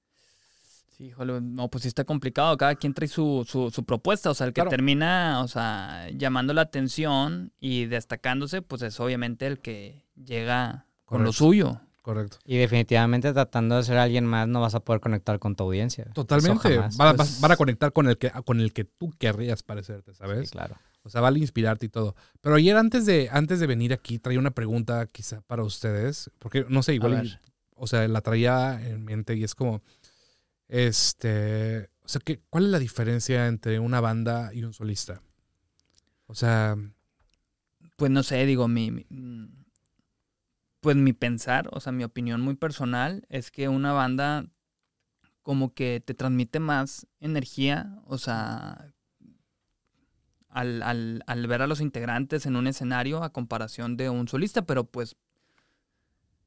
Sí, 0.97 1.05
híjole, 1.05 1.41
no, 1.41 1.69
pues 1.69 1.81
sí 1.83 1.87
está 1.87 2.03
complicado. 2.03 2.55
Cada 2.57 2.75
quien 2.75 2.93
trae 2.93 3.07
su, 3.07 3.45
su, 3.47 3.71
su 3.71 3.83
propuesta. 3.83 4.29
O 4.29 4.33
sea, 4.33 4.45
el 4.47 4.53
que 4.53 4.61
Claro. 4.61 4.69
termina, 4.69 5.41
o 5.43 5.47
sea, 5.47 6.07
llamando 6.15 6.53
la 6.53 6.61
atención 6.61 7.51
y 7.59 7.85
destacándose, 7.85 8.61
pues 8.61 8.81
es 8.83 8.99
obviamente 8.99 9.47
el 9.47 9.59
que 9.59 10.05
llega 10.15 10.85
con 11.05 11.23
lo 11.23 11.33
suyo. 11.33 11.79
Correcto. 12.03 12.37
Y 12.45 12.57
definitivamente 12.57 13.31
tratando 13.31 13.77
de 13.77 13.83
ser 13.83 13.97
alguien 13.97 14.25
más 14.25 14.47
no 14.47 14.59
vas 14.61 14.75
a 14.75 14.81
poder 14.81 14.99
conectar 14.99 15.39
con 15.39 15.55
tu 15.55 15.63
audiencia. 15.63 16.05
Totalmente. 16.13 16.77
Van, 16.97 17.15
Pues- 17.15 17.39
van 17.39 17.51
a 17.51 17.55
conectar 17.55 17.93
con 17.93 18.07
el 18.09 18.17
que 18.17 18.29
con 18.45 18.59
el 18.59 18.73
que 18.73 18.83
tú 18.83 19.11
querrías 19.17 19.63
parecerte, 19.63 20.13
¿sabes? 20.13 20.49
Sí, 20.49 20.51
claro. 20.53 20.75
O 21.03 21.09
sea, 21.09 21.21
vale 21.21 21.39
inspirarte 21.39 21.85
y 21.85 21.89
todo. 21.89 22.15
Pero 22.41 22.55
ayer 22.55 22.75
antes 22.77 23.05
de, 23.05 23.29
antes 23.31 23.59
de 23.59 23.67
venir 23.67 23.93
aquí 23.93 24.19
traía 24.19 24.39
una 24.39 24.51
pregunta 24.51 25.05
quizá 25.07 25.41
para 25.41 25.63
ustedes, 25.63 26.29
porque 26.39 26.65
no 26.69 26.83
sé, 26.83 26.93
igual, 26.93 27.39
o 27.75 27.87
sea, 27.87 28.07
la 28.07 28.21
traía 28.21 28.79
en 28.85 29.03
mente 29.05 29.35
y 29.35 29.43
es 29.43 29.55
como, 29.55 29.81
este, 30.73 31.89
o 32.03 32.07
sea, 32.07 32.21
¿qué, 32.25 32.41
¿cuál 32.49 32.65
es 32.65 32.71
la 32.71 32.79
diferencia 32.79 33.47
entre 33.47 33.79
una 33.79 34.01
banda 34.01 34.51
y 34.53 34.63
un 34.63 34.73
solista? 34.73 35.21
O 36.27 36.35
sea, 36.35 36.75
Pues 37.95 38.11
no 38.11 38.23
sé, 38.23 38.45
digo, 38.45 38.67
mi, 38.67 39.05
pues 40.81 40.95
mi 40.95 41.13
pensar, 41.13 41.69
o 41.71 41.79
sea, 41.79 41.91
mi 41.91 42.03
opinión 42.03 42.41
muy 42.41 42.55
personal 42.55 43.25
es 43.29 43.51
que 43.51 43.69
una 43.69 43.93
banda 43.93 44.45
como 45.43 45.73
que 45.73 46.01
te 46.05 46.13
transmite 46.15 46.59
más 46.59 47.07
energía, 47.19 48.01
o 48.05 48.17
sea, 48.17 48.93
al, 50.49 50.81
al, 50.83 51.23
al 51.25 51.47
ver 51.47 51.61
a 51.61 51.67
los 51.67 51.81
integrantes 51.81 52.45
en 52.45 52.55
un 52.55 52.67
escenario 52.67 53.23
a 53.23 53.31
comparación 53.33 53.97
de 53.97 54.09
un 54.09 54.27
solista, 54.27 54.65
pero 54.65 54.85
pues, 54.85 55.15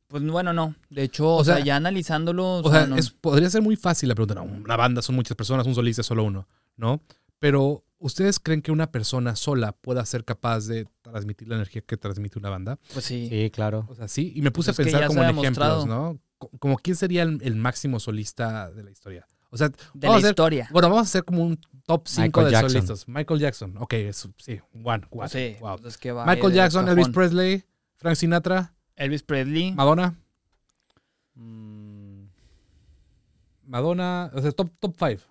pues 0.09 0.23
bueno, 0.25 0.53
no. 0.53 0.75
De 0.91 1.03
hecho, 1.03 1.27
o, 1.29 1.37
O 1.41 1.45
sea, 1.45 1.57
sea, 1.57 1.65
ya 1.65 1.77
analizándolo, 1.77 2.45
o, 2.59 2.69
o 2.69 2.71
sea, 2.71 2.87
no- 2.87 2.97
es- 2.97 3.11
podría 3.11 3.51
ser 3.51 3.63
muy 3.63 3.77
fácil 3.77 4.09
la 4.09 4.15
pregunta, 4.15 4.35
no, 4.35 4.45
una 4.45 4.77
banda 4.77 5.03
son 5.03 5.15
muchas 5.17 5.37
personas, 5.37 5.67
un 5.67 5.75
solista 5.75 6.01
es 6.03 6.07
solo 6.07 6.25
uno, 6.25 6.47
¿no? 6.77 7.01
Pero, 7.39 7.85
¿ustedes 7.99 8.41
creen 8.41 8.63
que 8.63 8.73
una 8.73 8.91
persona 8.91 9.37
sola 9.37 9.73
pueda 9.73 10.05
ser 10.07 10.25
capaz 10.25 10.67
de 10.67 10.87
transmitir 11.03 11.49
la 11.49 11.57
energía 11.57 11.83
que 11.83 11.97
transmite 11.97 12.39
una 12.39 12.51
banda? 12.51 12.79
pues 12.93 13.05
sí. 13.05 13.29
Sí, 13.29 13.51
claro. 13.51 13.87
O 13.89 13.95
sea, 13.95 14.09
sí, 14.09 14.33
y 14.35 14.43
me 14.43 14.51
puse 14.51 14.71
Pues 14.73 14.79
a 14.79 14.83
pensar 14.85 15.01
ya 15.03 15.07
como 15.09 15.23
en 15.23 15.31
ejemplos, 15.31 15.53
demostrado. 15.55 15.87
¿no? 15.87 16.19
Co- 16.39 16.51
Como 16.59 16.77
quién 16.79 16.97
sería 16.97 17.23
el, 17.23 17.39
el 17.43 17.57
máximo 17.57 17.99
solista 18.01 18.71
de 18.71 18.83
la 18.85 18.91
historia. 18.91 19.27
O 19.51 19.57
sea, 19.57 19.69
de 19.95 20.09
la 20.09 20.17
hacer- 20.17 20.31
historia. 20.31 20.69
bueno, 20.73 20.89
vamos 20.91 21.07
a 21.07 21.09
hacer 21.09 21.25
como 21.25 21.43
un 21.45 21.59
top 21.87 22.07
5 22.09 22.23
Michael 22.27 22.47
de 22.47 22.53
Jackson. 22.53 22.71
solistas. 22.71 23.09
Michael 23.09 23.41
Jackson, 23.41 23.75
ok, 23.79 23.93
es- 23.95 24.29
sí, 24.39 24.61
one, 24.85 25.07
Pues 25.11 25.35
one, 25.35 25.51
sí, 25.53 25.57
wow. 25.61 25.77
pues 25.77 25.95
es 25.95 25.99
que 25.99 26.13
va 26.13 26.25
ahí 26.25 26.35
Michael 26.37 26.53
Jackson, 26.55 26.89
Elvis 26.89 27.07
cajón. 27.07 27.13
Presley, 27.13 27.65
Frank 27.97 28.17
Sinatra, 28.17 28.75
Elvis 28.97 29.23
Presley. 29.23 29.73
Madonna, 29.73 30.15
Mm, 31.35 32.29
Madonna, 33.67 34.31
o 34.33 34.41
sea, 34.41 34.53
top, 34.53 34.71
top 34.79 34.95
5. 34.99 35.23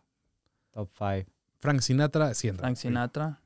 top 0.71 0.89
5. 0.97 1.27
Frank 1.59 1.79
Sinatra, 1.81 2.33
sí 2.35 2.47
entra. 2.47 2.61
Frank 2.63 2.77
Sinatra. 2.77 3.41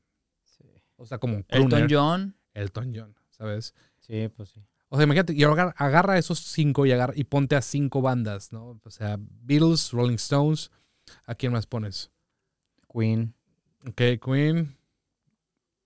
O 0.97 1.05
sea, 1.05 1.17
como 1.19 1.36
Elton 1.47 1.69
crooner. 1.69 1.88
John. 1.89 2.36
Elton 2.53 2.91
John, 2.93 3.15
¿sabes? 3.29 3.73
Sí, 3.99 4.27
pues 4.36 4.49
sí. 4.49 4.62
O 4.89 4.97
sea, 4.97 5.05
imagínate, 5.05 5.34
y 5.34 5.43
agarra, 5.43 5.73
agarra 5.77 6.17
esos 6.17 6.39
cinco 6.39 6.86
y, 6.86 6.91
agarra, 6.91 7.13
y 7.15 7.23
ponte 7.23 7.55
a 7.55 7.62
cinco 7.62 8.01
bandas, 8.01 8.51
¿no? 8.51 8.77
O 8.84 8.89
sea, 8.89 9.17
Beatles, 9.19 9.91
Rolling 9.91 10.15
Stones, 10.15 10.71
¿a 11.25 11.36
quién 11.36 11.53
más 11.53 11.65
pones? 11.65 12.12
Queen. 12.91 13.34
Ok, 13.88 14.01
Queen, 14.21 14.75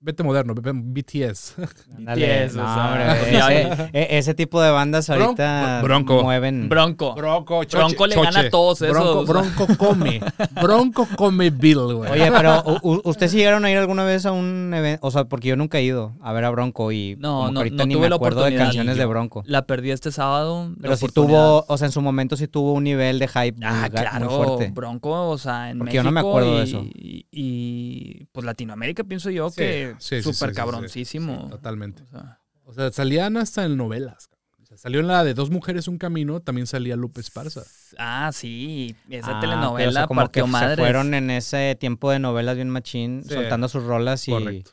vete 0.03 0.21
moderno, 0.23 0.53
vete 0.53 0.71
BTS. 0.73 1.55
BTS, 1.97 2.55
no, 2.55 2.63
o 2.63 2.73
sea, 2.73 2.85
hombre, 2.87 3.37
ese, 3.37 3.89
e- 3.93 4.17
ese 4.17 4.33
tipo 4.33 4.61
de 4.61 4.69
bandas 4.69 5.09
ahorita 5.09 5.81
Bronco. 5.81 6.21
mueven. 6.23 6.67
Bronco. 6.69 7.15
Bronco, 7.15 7.61
Bronco 7.71 8.07
le 8.07 8.15
gana 8.15 8.39
a 8.41 8.49
todos 8.49 8.81
esos. 8.81 8.95
Bronco, 9.25 9.25
Bronco 9.25 9.77
come. 9.77 10.21
Bronco 10.61 11.07
come 11.15 11.49
Bill, 11.49 11.93
güey. 11.95 12.11
Oye, 12.11 12.31
pero 12.31 12.63
¿ustedes 13.03 13.31
sí 13.31 13.37
llegaron 13.37 13.63
a 13.65 13.71
ir 13.71 13.77
alguna 13.77 14.03
vez 14.03 14.25
a 14.25 14.31
un 14.33 14.73
evento? 14.75 15.05
O 15.07 15.11
sea, 15.11 15.25
porque 15.25 15.47
yo 15.47 15.55
nunca 15.55 15.79
he 15.79 15.83
ido 15.83 16.13
a 16.21 16.33
ver 16.33 16.43
a 16.45 16.49
Bronco 16.49 16.91
y 16.91 17.15
No, 17.19 17.45
como 17.45 17.51
no, 17.51 17.63
no 17.63 17.85
ni 17.85 17.93
tuve 17.93 18.03
me 18.03 18.09
la 18.09 18.15
acuerdo 18.17 18.41
de 18.41 18.47
oportunidad. 18.47 18.65
canciones 18.65 18.97
de. 18.97 19.05
Bronco. 19.05 19.43
La 19.45 19.65
perdí 19.65 19.91
este 19.91 20.11
sábado. 20.11 20.69
la 20.69 20.75
Pero 20.81 20.97
sí 20.97 21.07
tuvo, 21.13 21.65
o 21.67 21.77
sea, 21.77 21.85
en 21.85 21.91
su 21.91 22.01
momento 22.01 22.35
sí 22.35 22.47
tuvo 22.47 22.73
un 22.73 22.83
nivel 22.83 23.19
de 23.19 23.27
hype 23.27 23.53
muy, 23.53 23.63
Ah, 23.65 23.87
ga- 23.89 24.01
claro, 24.01 24.25
muy 24.29 24.35
fuerte. 24.45 24.71
Bronco, 24.73 25.29
o 25.29 25.37
sea, 25.37 25.69
en 25.71 25.77
Porque 25.79 25.93
México 25.93 26.03
yo 26.03 26.03
no 26.03 26.11
me 26.11 26.19
acuerdo 26.19 26.53
y, 26.53 26.57
de 26.57 26.63
eso. 26.63 26.83
Y, 26.93 27.25
y, 27.31 28.25
pues 28.31 28.45
Latinoamérica 28.45 29.03
pienso 29.03 29.29
yo 29.29 29.49
Sí, 29.49 29.55
que 29.57 29.92
súper 29.99 30.23
sí, 30.23 30.33
sí, 30.33 30.33
sí, 30.33 30.53
cabroncísimo. 30.53 31.41
sí, 31.45 31.49
totalmente. 31.49 32.03
O 32.03 32.07
sea, 32.07 32.39
O 32.65 32.73
sea, 32.73 32.91
salían 32.91 33.37
hasta 33.37 33.65
en 33.65 33.75
novelas. 33.77 34.29
O 34.61 34.65
sea, 34.65 34.77
salió 34.77 35.01
en 35.01 35.07
la 35.07 35.23
de 35.23 35.33
Dos 35.33 35.49
Mujeres, 35.49 35.87
Un 35.87 35.97
Camino, 35.97 36.39
también 36.39 36.65
salía 36.67 36.95
Lupe 36.95 37.19
Esparza. 37.21 37.63
ah, 37.97 38.31
sí, 38.33 38.95
esa 39.09 39.37
Ah, 39.37 39.39
telenovela 39.41 39.77
pero, 39.77 39.89
o 39.89 39.93
sea, 39.93 40.07
como 40.07 40.29
que 40.31 40.43
madres. 40.43 40.75
se 40.77 40.81
fueron 40.81 41.13
en 41.13 41.29
ese 41.29 41.75
tiempo 41.79 42.09
de 42.11 42.19
novelas 42.19 42.55
bien 42.55 42.69
machín, 42.69 43.23
Sí. 43.23 43.33
soltando 43.33 43.67
sus 43.67 43.83
rolas 43.83 44.27
y 44.27 44.31
Correcto. 44.31 44.71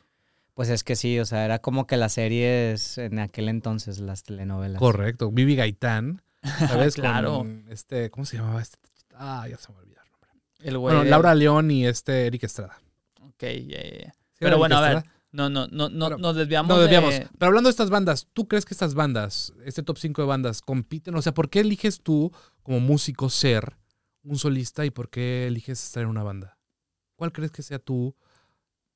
pues 0.53 0.69
es 0.69 0.83
que 0.83 0.95
sí, 0.95 1.19
o 1.19 1.25
sea, 1.25 1.43
era 1.45 1.59
como 1.59 1.85
que 1.87 1.97
las 1.97 2.13
series 2.13 2.97
en 2.97 3.19
aquel 3.19 3.49
entonces, 3.49 3.99
las 3.99 4.23
telenovelas. 4.23 4.79
Correcto. 4.79 5.29
Vivi 5.31 5.55
Gaitán, 5.55 6.21
¿sabes? 6.87 6.95
Claro. 6.95 7.39
Con 7.39 7.65
este, 7.69 8.09
¿cómo 8.09 8.25
se 8.25 8.37
llamaba 8.37 8.61
este? 8.61 8.77
Ah, 9.15 9.45
ya 9.49 9.57
se 9.57 9.71
me 9.73 9.77
olvidó. 9.79 9.99
el 10.01 10.11
nombre. 10.11 10.29
El 10.61 10.77
güey 10.77 10.93
Bueno, 10.95 11.03
de- 11.03 11.09
Laura 11.11 11.35
León 11.35 11.69
y 11.69 11.85
este 11.85 12.25
Eric 12.27 12.43
Estrada. 12.45 12.79
Ok, 13.21 13.41
ya, 13.43 13.83
ya, 13.83 13.97
ya. 14.05 14.13
¿Sí 14.13 14.20
Pero 14.45 14.57
bueno, 14.57 14.77
a 14.77 14.91
Eric 14.91 15.03
ver, 15.03 15.11
no, 15.31 15.49
no, 15.49 15.67
no, 15.67 15.89
no 15.89 16.05
Pero- 16.07 16.17
nos 16.17 16.35
desviamos. 16.35 16.69
No, 16.69 16.79
desviamos. 16.81 17.11
de- 17.13 17.29
Pero 17.37 17.47
hablando 17.47 17.67
de 17.67 17.71
estas 17.71 17.89
bandas, 17.89 18.27
¿tú 18.33 18.47
crees 18.47 18.65
que 18.65 18.73
estas 18.73 18.93
bandas, 18.93 19.53
este 19.65 19.83
top 19.83 19.97
5 19.97 20.21
de 20.21 20.27
bandas, 20.27 20.61
compiten? 20.61 21.15
O 21.15 21.21
sea, 21.21 21.33
¿por 21.33 21.49
qué 21.49 21.61
eliges 21.61 22.01
tú 22.01 22.31
como 22.63 22.79
músico 22.79 23.29
ser 23.29 23.77
un 24.23 24.37
solista 24.37 24.85
y 24.85 24.91
por 24.91 25.09
qué 25.09 25.47
eliges 25.47 25.83
estar 25.83 26.03
en 26.03 26.09
una 26.09 26.23
banda? 26.23 26.57
¿Cuál 27.15 27.31
crees 27.31 27.51
que 27.51 27.61
sea 27.63 27.79
tú? 27.79 28.15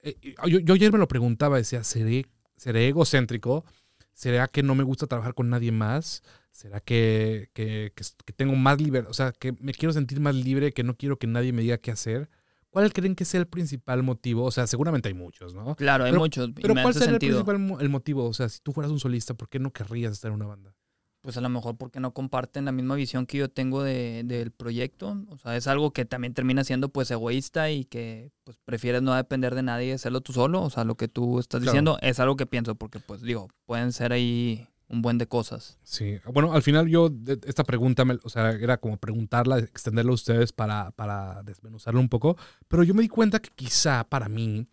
Eh, 0.02 0.36
yo, 0.48 0.60
yo 0.60 0.74
ayer 0.74 0.92
me 0.92 0.98
lo 1.00 1.08
preguntaba, 1.08 1.58
decía, 1.58 1.84
¿seré, 1.84 2.26
¿seré 2.58 2.88
egocéntrico? 2.90 3.66
¿Será 4.14 4.48
que 4.48 4.64
no 4.64 4.76
me 4.76 4.84
gusta 4.84 5.08
trabajar 5.08 5.34
con 5.34 5.50
nadie 5.50 5.72
más? 5.72 6.22
¿Será 6.52 6.80
que, 6.80 7.50
que, 7.54 7.92
que- 7.96 8.04
que 8.26 8.34
tengo 8.34 8.56
más 8.56 8.80
libertad? 8.82 9.10
O 9.12 9.14
sea, 9.14 9.32
que 9.32 9.54
me 9.60 9.74
quiero 9.74 9.94
sentir 9.94 10.20
más 10.20 10.36
libre, 10.36 10.72
que 10.74 10.84
no 10.84 10.96
quiero 10.96 11.18
que 11.18 11.28
nadie 11.28 11.52
me 11.54 11.62
diga 11.64 11.78
qué 11.78 11.92
hacer. 11.92 12.30
¿Cuál 12.76 12.92
creen 12.92 13.16
que 13.16 13.24
sea 13.24 13.40
el 13.40 13.48
principal 13.48 14.04
motivo? 14.04 14.44
O 14.44 14.52
sea, 14.52 14.68
seguramente 14.68 15.08
hay 15.08 15.14
muchos, 15.14 15.54
¿no? 15.56 15.78
Claro, 15.78 16.04
hay 16.04 16.12
Pero- 16.12 16.20
muchos. 16.22 16.50
Pero 16.54 16.74
¿cuál 16.74 16.94
sería 16.94 17.08
sentido. 17.12 17.40
el 17.40 17.46
principal 17.46 17.82
el 17.82 17.90
motivo? 17.90 18.26
O 18.26 18.34
sea, 18.34 18.50
si 18.50 18.60
tú 18.60 18.74
fueras 18.74 18.92
un 18.92 19.00
solista, 19.00 19.34
¿por 19.34 19.48
qué 19.48 19.60
no 19.60 19.72
querrías 19.72 20.12
estar 20.12 20.28
en 20.30 20.36
una 20.36 20.48
banda? 20.48 20.76
Pues 21.22 21.38
a 21.38 21.42
lo 21.42 21.48
mejor 21.48 21.78
porque 21.78 22.02
no 22.02 22.14
comparten 22.14 22.66
la 22.66 22.74
misma 22.74 22.96
visión 22.96 23.26
que 23.26 23.38
yo 23.38 23.50
tengo 23.50 23.82
de- 23.82 24.24
del 24.26 24.52
proyecto. 24.52 25.18
O 25.30 25.38
sea, 25.38 25.56
es 25.56 25.68
algo 25.68 25.92
que 25.92 26.04
también 26.04 26.34
termina 26.34 26.66
siendo 26.66 26.90
pues 26.90 27.10
egoísta 27.12 27.72
y 27.72 27.86
que 27.86 28.32
pues 28.44 28.58
prefieres 28.66 29.02
no 29.02 29.16
depender 29.16 29.56
de 29.56 29.64
nadie 29.64 29.88
y 29.88 29.92
hacerlo 29.92 30.20
tú 30.20 30.34
solo. 30.34 30.62
O 30.62 30.70
sea, 30.70 30.84
lo 30.84 30.96
que 30.96 31.08
tú 31.08 31.40
estás 31.40 31.62
Claro. 31.62 31.72
diciendo 31.72 31.98
es 32.02 32.20
algo 32.20 32.36
que 32.36 32.46
pienso 32.46 32.76
porque 32.76 33.00
pues 33.00 33.22
digo, 33.22 33.48
pueden 33.66 33.94
ser 33.94 34.12
ahí 34.12 34.68
un 34.88 35.02
buen 35.02 35.18
de 35.18 35.28
cosas. 35.28 35.78
Sí, 35.84 36.18
bueno, 36.32 36.54
al 36.54 36.62
final 36.62 36.88
yo, 36.88 37.10
esta 37.46 37.64
pregunta, 37.64 38.06
me- 38.06 38.20
o 38.24 38.30
sea, 38.30 38.52
era 38.52 38.78
como 38.78 38.98
preguntarla, 38.98 39.60
extenderla 39.60 40.12
a 40.12 40.16
ustedes 40.16 40.52
para, 40.54 40.92
para 40.92 41.42
desmenuzarlo 41.44 42.00
un 42.00 42.10
poco, 42.10 42.38
pero 42.68 42.84
yo 42.84 42.94
me 42.94 43.02
di 43.02 43.08
cuenta 43.10 43.40
que 43.40 43.50
quizá 43.56 44.04
para 44.04 44.30
mí, 44.30 44.68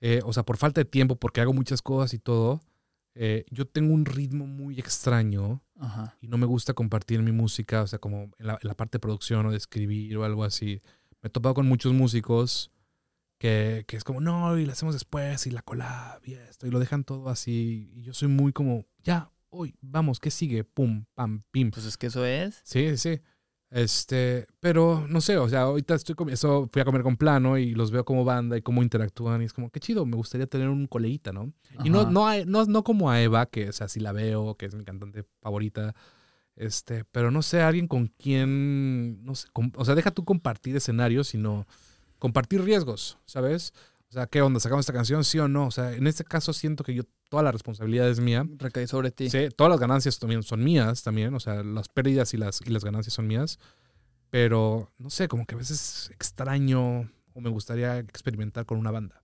eh, 0.00 0.20
o 0.24 0.32
sea, 0.32 0.42
por 0.44 0.56
falta 0.58 0.80
de 0.80 0.84
tiempo, 0.84 1.16
porque 1.16 1.40
hago 1.40 1.52
muchas 1.52 1.80
cosas 1.82 2.12
y 2.14 2.18
todo, 2.18 2.60
eh, 3.14 3.44
yo 3.50 3.66
tengo 3.66 3.92
un 3.94 4.04
ritmo 4.04 4.46
muy 4.46 4.78
extraño 4.78 5.60
Ajá. 5.76 6.16
y 6.20 6.28
no 6.28 6.38
me 6.38 6.46
gusta 6.46 6.74
compartir 6.74 7.20
mi 7.22 7.32
música, 7.32 7.82
o 7.82 7.86
sea, 7.86 7.98
como 7.98 8.24
en 8.38 8.46
la, 8.46 8.52
en 8.62 8.68
la 8.68 8.74
parte 8.74 8.98
de 8.98 9.00
producción 9.00 9.44
o 9.46 9.50
de 9.50 9.56
escribir 9.56 10.16
o 10.18 10.24
algo 10.24 10.44
así. 10.44 10.82
Me 11.22 11.26
he 11.28 11.30
topado 11.30 11.54
con 11.54 11.66
muchos 11.66 11.92
músicos 11.94 12.70
que, 13.38 13.84
que 13.88 13.96
es 13.96 14.04
como, 14.04 14.20
no, 14.20 14.56
y 14.58 14.66
lo 14.66 14.72
hacemos 14.72 14.94
después, 14.94 15.46
y 15.46 15.50
la 15.50 15.62
collab, 15.62 16.20
y 16.24 16.34
esto, 16.34 16.66
y 16.66 16.70
lo 16.70 16.78
dejan 16.78 17.02
todo 17.04 17.28
así. 17.28 17.90
Y 17.94 18.02
yo 18.02 18.12
soy 18.14 18.28
muy 18.28 18.52
como, 18.52 18.84
ya, 19.02 19.30
hoy, 19.50 19.74
vamos, 19.80 20.20
¿qué 20.20 20.30
sigue? 20.30 20.64
Pum, 20.64 21.04
pam, 21.14 21.42
pim. 21.50 21.70
Pues 21.70 21.86
es 21.86 21.96
que 21.96 22.06
eso 22.08 22.24
es. 22.24 22.60
Sí, 22.64 22.96
sí. 22.96 23.20
Este, 23.70 24.46
pero 24.60 25.06
no 25.08 25.20
sé, 25.20 25.36
o 25.36 25.46
sea, 25.48 25.62
ahorita 25.62 25.94
estoy 25.94 26.14
eso 26.30 26.68
fui 26.72 26.80
a 26.80 26.86
comer 26.86 27.02
con 27.02 27.18
plano 27.18 27.58
y 27.58 27.74
los 27.74 27.90
veo 27.90 28.02
como 28.04 28.24
banda 28.24 28.56
y 28.56 28.62
cómo 28.62 28.82
interactúan 28.82 29.42
y 29.42 29.44
es 29.44 29.52
como, 29.52 29.68
qué 29.68 29.78
chido, 29.78 30.06
me 30.06 30.16
gustaría 30.16 30.46
tener 30.46 30.68
un 30.70 30.86
coleguita, 30.86 31.32
¿no? 31.32 31.52
Y 31.84 31.90
no, 31.90 32.00
Ajá. 32.02 32.10
no, 32.10 32.26
a- 32.26 32.44
no, 32.46 32.64
no 32.64 32.82
como 32.82 33.10
a 33.10 33.20
Eva, 33.20 33.44
que 33.46 33.68
o 33.68 33.72
sea, 33.72 33.88
sí 33.88 34.00
la 34.00 34.12
veo, 34.12 34.54
que 34.56 34.64
es 34.66 34.74
mi 34.74 34.84
cantante 34.84 35.24
favorita. 35.42 35.94
Este, 36.56 37.04
pero 37.04 37.30
no 37.30 37.42
sé, 37.42 37.60
alguien 37.60 37.88
con 37.88 38.06
quien, 38.08 39.22
no 39.24 39.34
sé, 39.34 39.48
com- 39.52 39.70
o 39.76 39.84
sea, 39.84 39.94
deja 39.94 40.10
tú 40.12 40.24
compartir 40.24 40.74
escenarios, 40.74 41.28
sino 41.28 41.66
compartir 42.18 42.62
riesgos, 42.62 43.18
¿sabes? 43.26 43.74
O 44.10 44.12
sea, 44.12 44.26
¿qué 44.26 44.40
onda? 44.40 44.58
¿Sacamos 44.58 44.84
esta 44.84 44.92
canción? 44.94 45.22
¿Sí 45.24 45.38
o 45.38 45.48
no? 45.48 45.66
O 45.66 45.70
sea, 45.70 45.92
en 45.92 46.06
este 46.06 46.24
caso 46.24 46.52
siento 46.54 46.82
que 46.82 46.94
yo, 46.94 47.02
toda 47.28 47.42
la 47.42 47.52
responsabilidad 47.52 48.08
es 48.08 48.20
mía. 48.20 48.46
Recae 48.56 48.86
sobre 48.86 49.10
ti. 49.10 49.28
Sí, 49.28 49.48
todas 49.54 49.70
las 49.70 49.80
ganancias 49.80 50.18
también 50.18 50.42
son 50.42 50.64
mías 50.64 51.02
también, 51.02 51.34
o 51.34 51.40
sea, 51.40 51.62
las 51.62 51.88
pérdidas 51.88 52.32
y 52.32 52.38
las, 52.38 52.60
y 52.64 52.70
las 52.70 52.84
ganancias 52.84 53.12
son 53.14 53.26
mías. 53.26 53.58
Pero, 54.30 54.90
no 54.98 55.10
sé, 55.10 55.28
como 55.28 55.44
que 55.46 55.54
a 55.54 55.58
veces 55.58 56.10
extraño 56.12 57.10
o 57.34 57.40
me 57.40 57.50
gustaría 57.50 57.98
experimentar 57.98 58.64
con 58.66 58.78
una 58.78 58.90
banda. 58.90 59.22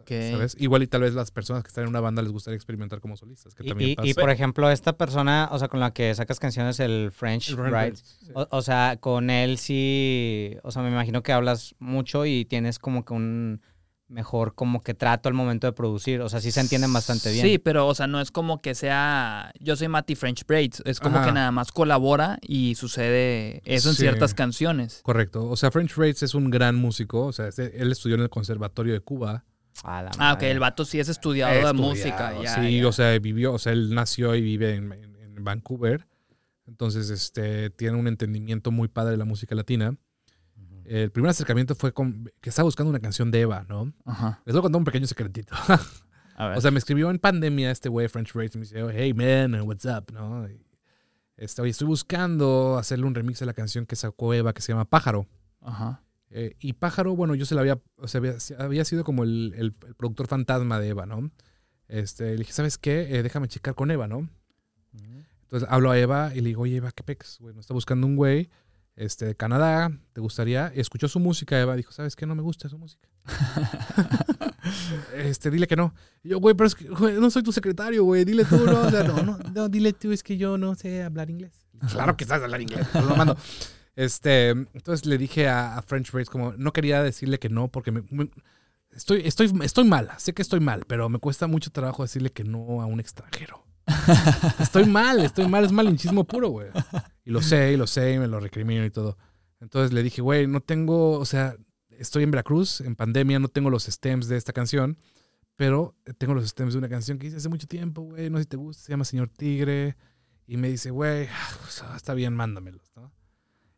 Ok. 0.00 0.08
¿Sabes? 0.30 0.56
Igual 0.58 0.82
y 0.82 0.86
tal 0.86 1.02
vez 1.02 1.12
las 1.14 1.30
personas 1.30 1.62
que 1.62 1.68
están 1.68 1.84
en 1.84 1.90
una 1.90 2.00
banda 2.00 2.22
les 2.22 2.32
gustaría 2.32 2.56
experimentar 2.56 3.00
como 3.00 3.16
solistas, 3.16 3.54
que 3.54 3.64
Y, 3.64 3.68
también 3.68 3.90
y- 3.90 3.94
pasa. 3.96 4.08
y, 4.08 4.14
por 4.14 4.30
ejemplo, 4.30 4.70
esta 4.70 4.96
persona, 4.96 5.48
o 5.52 5.58
sea, 5.58 5.68
con 5.68 5.78
la 5.78 5.92
que 5.92 6.14
sacas 6.14 6.40
canciones, 6.40 6.80
el 6.80 7.12
French, 7.12 7.50
El 7.50 7.70
right? 7.72 7.94
Sí. 7.96 8.30
O, 8.34 8.48
o 8.50 8.62
sea, 8.62 8.96
con 8.98 9.28
él 9.30 9.58
sí, 9.58 10.56
o 10.62 10.70
sea, 10.70 10.82
me 10.82 10.88
imagino 10.90 11.22
que 11.22 11.32
hablas 11.32 11.74
mucho 11.78 12.24
y 12.26 12.46
tienes 12.46 12.78
como 12.78 13.04
que 13.04 13.12
un 13.12 13.60
mejor 14.08 14.54
como 14.54 14.82
que 14.82 14.92
trato 14.94 15.28
al 15.28 15.34
momento 15.34 15.66
de 15.66 15.72
producir, 15.72 16.20
o 16.20 16.28
sea, 16.28 16.40
sí 16.40 16.50
se 16.52 16.60
entienden 16.60 16.92
bastante 16.92 17.32
bien. 17.32 17.44
Sí, 17.46 17.58
pero 17.58 17.86
o 17.86 17.94
sea, 17.94 18.06
no 18.06 18.20
es 18.20 18.30
como 18.30 18.60
que 18.60 18.74
sea 18.74 19.50
yo 19.60 19.76
soy 19.76 19.88
Matty 19.88 20.14
French 20.14 20.46
Braids, 20.46 20.82
es 20.84 21.00
como 21.00 21.16
Ajá. 21.16 21.26
que 21.26 21.32
nada 21.32 21.50
más 21.52 21.72
colabora 21.72 22.38
y 22.42 22.74
sucede 22.74 23.62
eso 23.64 23.88
en 23.88 23.94
Sí. 23.94 24.02
ciertas 24.02 24.34
canciones. 24.34 25.00
Correcto. 25.02 25.48
O 25.48 25.56
sea, 25.56 25.70
French 25.70 25.96
Rates 25.96 26.22
es 26.22 26.34
un 26.34 26.50
gran 26.50 26.76
músico. 26.76 27.24
O 27.26 27.32
sea, 27.32 27.48
este- 27.48 27.80
él 27.80 27.90
estudió 27.92 28.16
en 28.16 28.22
el 28.22 28.30
Conservatorio 28.30 28.92
de 28.92 29.00
Cuba. 29.00 29.44
Ah, 29.82 30.32
ok, 30.36 30.42
el 30.44 30.60
vato 30.60 30.84
sí 30.84 31.00
es 31.00 31.08
estudiado 31.08 31.52
de 31.52 31.60
Estudiado, 31.60 31.88
música. 31.88 32.34
Ya, 32.42 32.54
sí, 32.62 32.78
ya. 32.80 32.86
o 32.88 32.92
sea, 32.92 33.18
vivió, 33.18 33.54
o 33.54 33.58
sea, 33.58 33.72
él 33.72 33.92
nació 33.94 34.34
y 34.36 34.40
vive 34.42 34.74
en, 34.76 34.92
en- 34.92 35.16
en 35.36 35.44
Vancouver. 35.44 36.06
Entonces, 36.66 37.10
este, 37.10 37.70
tiene 37.70 37.96
un 37.98 38.06
entendimiento 38.06 38.70
muy 38.70 38.88
padre 38.88 39.12
de 39.12 39.16
la 39.16 39.24
música 39.24 39.54
latina. 39.54 39.96
El 40.86 41.10
primer 41.10 41.30
acercamiento 41.30 41.74
fue 41.74 41.92
con, 41.92 42.30
que 42.40 42.50
estaba 42.50 42.64
buscando 42.64 42.90
una 42.90 43.00
canción 43.00 43.30
de 43.30 43.40
Eva, 43.40 43.64
¿no? 43.68 43.92
Ajá. 44.04 44.42
Les 44.44 44.52
voy 44.54 44.60
a 44.60 44.62
contar 44.62 44.78
un 44.78 44.84
pequeño 44.84 45.06
secretito. 45.06 45.54
A 46.36 46.48
ver. 46.48 46.58
o 46.58 46.60
sea, 46.60 46.70
me 46.72 46.78
escribió 46.78 47.10
en 47.10 47.18
pandemia 47.18 47.70
este 47.70 47.88
güey, 47.88 48.08
French 48.08 48.32
Rates, 48.34 48.54
y 48.56 48.58
me 48.58 48.64
dice, 48.64 48.84
hey 48.92 49.14
man, 49.14 49.60
what's 49.62 49.84
up, 49.84 50.12
¿no? 50.12 50.48
Y, 50.48 50.60
este, 51.36 51.62
oye, 51.62 51.70
estoy 51.70 51.86
buscando 51.86 52.76
hacerle 52.78 53.06
un 53.06 53.14
remix 53.14 53.38
de 53.40 53.46
la 53.46 53.54
canción 53.54 53.86
que 53.86 53.96
sacó 53.96 54.34
Eva 54.34 54.52
que 54.52 54.60
se 54.62 54.72
llama 54.72 54.84
Pájaro. 54.84 55.26
Ajá. 55.60 56.02
Eh, 56.30 56.56
y 56.58 56.72
Pájaro, 56.74 57.14
bueno, 57.14 57.34
yo 57.36 57.44
se 57.46 57.54
la 57.54 57.60
había, 57.60 57.80
o 57.96 58.08
sea, 58.08 58.18
había, 58.18 58.34
había 58.58 58.84
sido 58.84 59.04
como 59.04 59.22
el, 59.22 59.52
el- 59.56 59.74
el 59.86 59.94
productor 59.94 60.26
fantasma 60.26 60.80
de 60.80 60.88
Eva, 60.88 61.06
¿no? 61.06 61.30
Este, 61.86 62.32
le 62.32 62.36
dije, 62.38 62.52
¿sabes 62.52 62.78
qué? 62.78 63.16
Eh, 63.16 63.22
déjame 63.22 63.46
checar 63.46 63.74
con 63.76 63.90
Eva, 63.92 64.08
¿no? 64.08 64.18
Ujú. 64.18 65.24
Entonces 65.42 65.68
hablo 65.70 65.90
a 65.92 65.98
Eva 65.98 66.32
y 66.34 66.40
le 66.40 66.48
digo, 66.48 66.62
oye, 66.62 66.76
Eva, 66.76 66.90
¿qué 66.90 67.04
pex? 67.04 67.38
Bueno, 67.38 67.60
está 67.60 67.74
buscando 67.74 68.06
un 68.08 68.16
güey 68.16 68.50
este, 68.96 69.26
de 69.26 69.34
Canadá, 69.34 69.90
¿te 70.12 70.20
gustaría? 70.20 70.68
Escuchó 70.74 71.08
su 71.08 71.18
música, 71.20 71.60
Eva, 71.60 71.76
dijo, 71.76 71.92
¿sabes 71.92 72.14
qué? 72.16 72.26
No 72.26 72.34
me 72.34 72.42
gusta 72.42 72.68
su 72.68 72.78
música. 72.78 73.08
este, 75.14 75.50
dile 75.50 75.66
que 75.66 75.76
no. 75.76 75.94
Y 76.22 76.30
yo, 76.30 76.38
güey, 76.40 76.54
pero 76.54 76.66
es 76.66 76.74
que, 76.74 76.88
güey, 76.88 77.14
no 77.14 77.30
soy 77.30 77.42
tu 77.42 77.52
secretario, 77.52 78.04
güey, 78.04 78.24
dile 78.24 78.44
tú, 78.44 78.56
no, 78.64 78.82
o 78.82 78.90
sea, 78.90 79.02
no, 79.04 79.22
no, 79.22 79.38
no, 79.52 79.68
dile 79.68 79.92
tú, 79.92 80.12
es 80.12 80.22
que 80.22 80.36
yo 80.36 80.58
no 80.58 80.74
sé 80.74 81.02
hablar 81.02 81.30
inglés. 81.30 81.66
Claro 81.90 82.16
que 82.16 82.24
sabes 82.24 82.44
hablar 82.44 82.60
inglés, 82.62 82.86
lo 82.94 83.16
mando. 83.16 83.36
Este, 83.96 84.48
entonces 84.50 85.06
le 85.06 85.18
dije 85.18 85.48
a, 85.48 85.76
a 85.76 85.82
French 85.82 86.10
Race 86.12 86.30
como, 86.30 86.52
no 86.54 86.72
quería 86.72 87.02
decirle 87.02 87.38
que 87.38 87.48
no 87.48 87.68
porque 87.68 87.92
me, 87.92 88.02
me- 88.10 88.30
estoy, 88.92 89.22
estoy, 89.24 89.52
estoy 89.62 89.84
mal, 89.84 90.10
sé 90.18 90.32
que 90.34 90.42
estoy 90.42 90.60
mal, 90.60 90.84
pero 90.86 91.08
me 91.08 91.18
cuesta 91.18 91.46
mucho 91.46 91.70
trabajo 91.70 92.02
decirle 92.02 92.30
que 92.30 92.44
no 92.44 92.80
a 92.82 92.86
un 92.86 93.00
extranjero. 93.00 93.63
Estoy 94.58 94.86
mal, 94.86 95.20
estoy 95.20 95.48
mal, 95.48 95.64
es 95.64 95.72
malinchismo 95.72 96.24
puro, 96.24 96.48
güey. 96.48 96.68
Y 97.24 97.30
lo 97.30 97.42
sé, 97.42 97.72
y 97.72 97.76
lo 97.76 97.86
sé, 97.86 98.14
y 98.14 98.18
me 98.18 98.26
lo 98.28 98.40
recrimino 98.40 98.84
y 98.84 98.90
todo. 98.90 99.16
Entonces 99.60 99.92
le 99.92 100.02
dije, 100.02 100.20
güey, 100.22 100.46
no 100.46 100.60
tengo, 100.60 101.18
o 101.18 101.24
sea, 101.24 101.56
estoy 101.90 102.22
en 102.24 102.30
Veracruz, 102.30 102.80
en 102.80 102.96
pandemia, 102.96 103.38
no 103.38 103.48
tengo 103.48 103.70
los 103.70 103.84
stems 103.84 104.28
de 104.28 104.36
esta 104.36 104.52
canción, 104.52 104.98
pero 105.56 105.94
tengo 106.18 106.34
los 106.34 106.46
stems 106.48 106.74
de 106.74 106.78
una 106.78 106.88
canción 106.88 107.18
que 107.18 107.28
hice 107.28 107.36
hace 107.36 107.48
mucho 107.48 107.66
tiempo, 107.66 108.02
güey, 108.02 108.28
no 108.30 108.38
sé 108.38 108.44
si 108.44 108.48
te 108.48 108.56
gusta, 108.56 108.82
se 108.84 108.92
llama 108.92 109.04
Señor 109.04 109.28
Tigre. 109.28 109.96
Y 110.46 110.58
me 110.58 110.68
dice, 110.68 110.90
güey, 110.90 111.28
pues, 111.62 111.82
está 111.96 112.12
bien, 112.12 112.34
mándamelos, 112.34 112.92
¿no? 112.96 113.10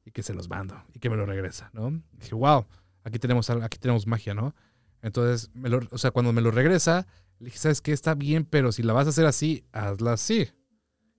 Y 0.05 0.11
que 0.11 0.23
se 0.25 0.35
los 0.35 0.49
mando 0.49 0.83
y 0.93 0.99
que 0.99 1.09
me 1.11 1.17
lo 1.17 1.25
regresa, 1.27 1.71
¿no? 1.73 2.03
dije, 2.13 2.35
wow, 2.35 2.67
aquí 3.05 3.19
tenemos, 3.21 3.49
aquí 3.51 3.79
tenemos 3.79 4.07
magia, 4.09 4.35
¿no? 4.35 4.55
Entonces, 5.03 5.51
me 5.55 5.69
lo- 5.69 5.81
o 5.91 5.99
sea, 5.99 6.11
cuando 6.11 6.33
me 6.33 6.41
lo 6.41 6.51
regresa, 6.51 7.07
le 7.39 7.47
dije, 7.47 7.59
¿sabes 7.59 7.81
qué? 7.81 7.93
Está 7.93 8.15
bien, 8.15 8.45
pero 8.45 8.73
si 8.73 8.83
la 8.83 8.93
vas 8.93 9.07
a 9.07 9.11
hacer 9.11 9.27
así, 9.27 9.65
hazla 9.73 10.15
así. 10.15 10.49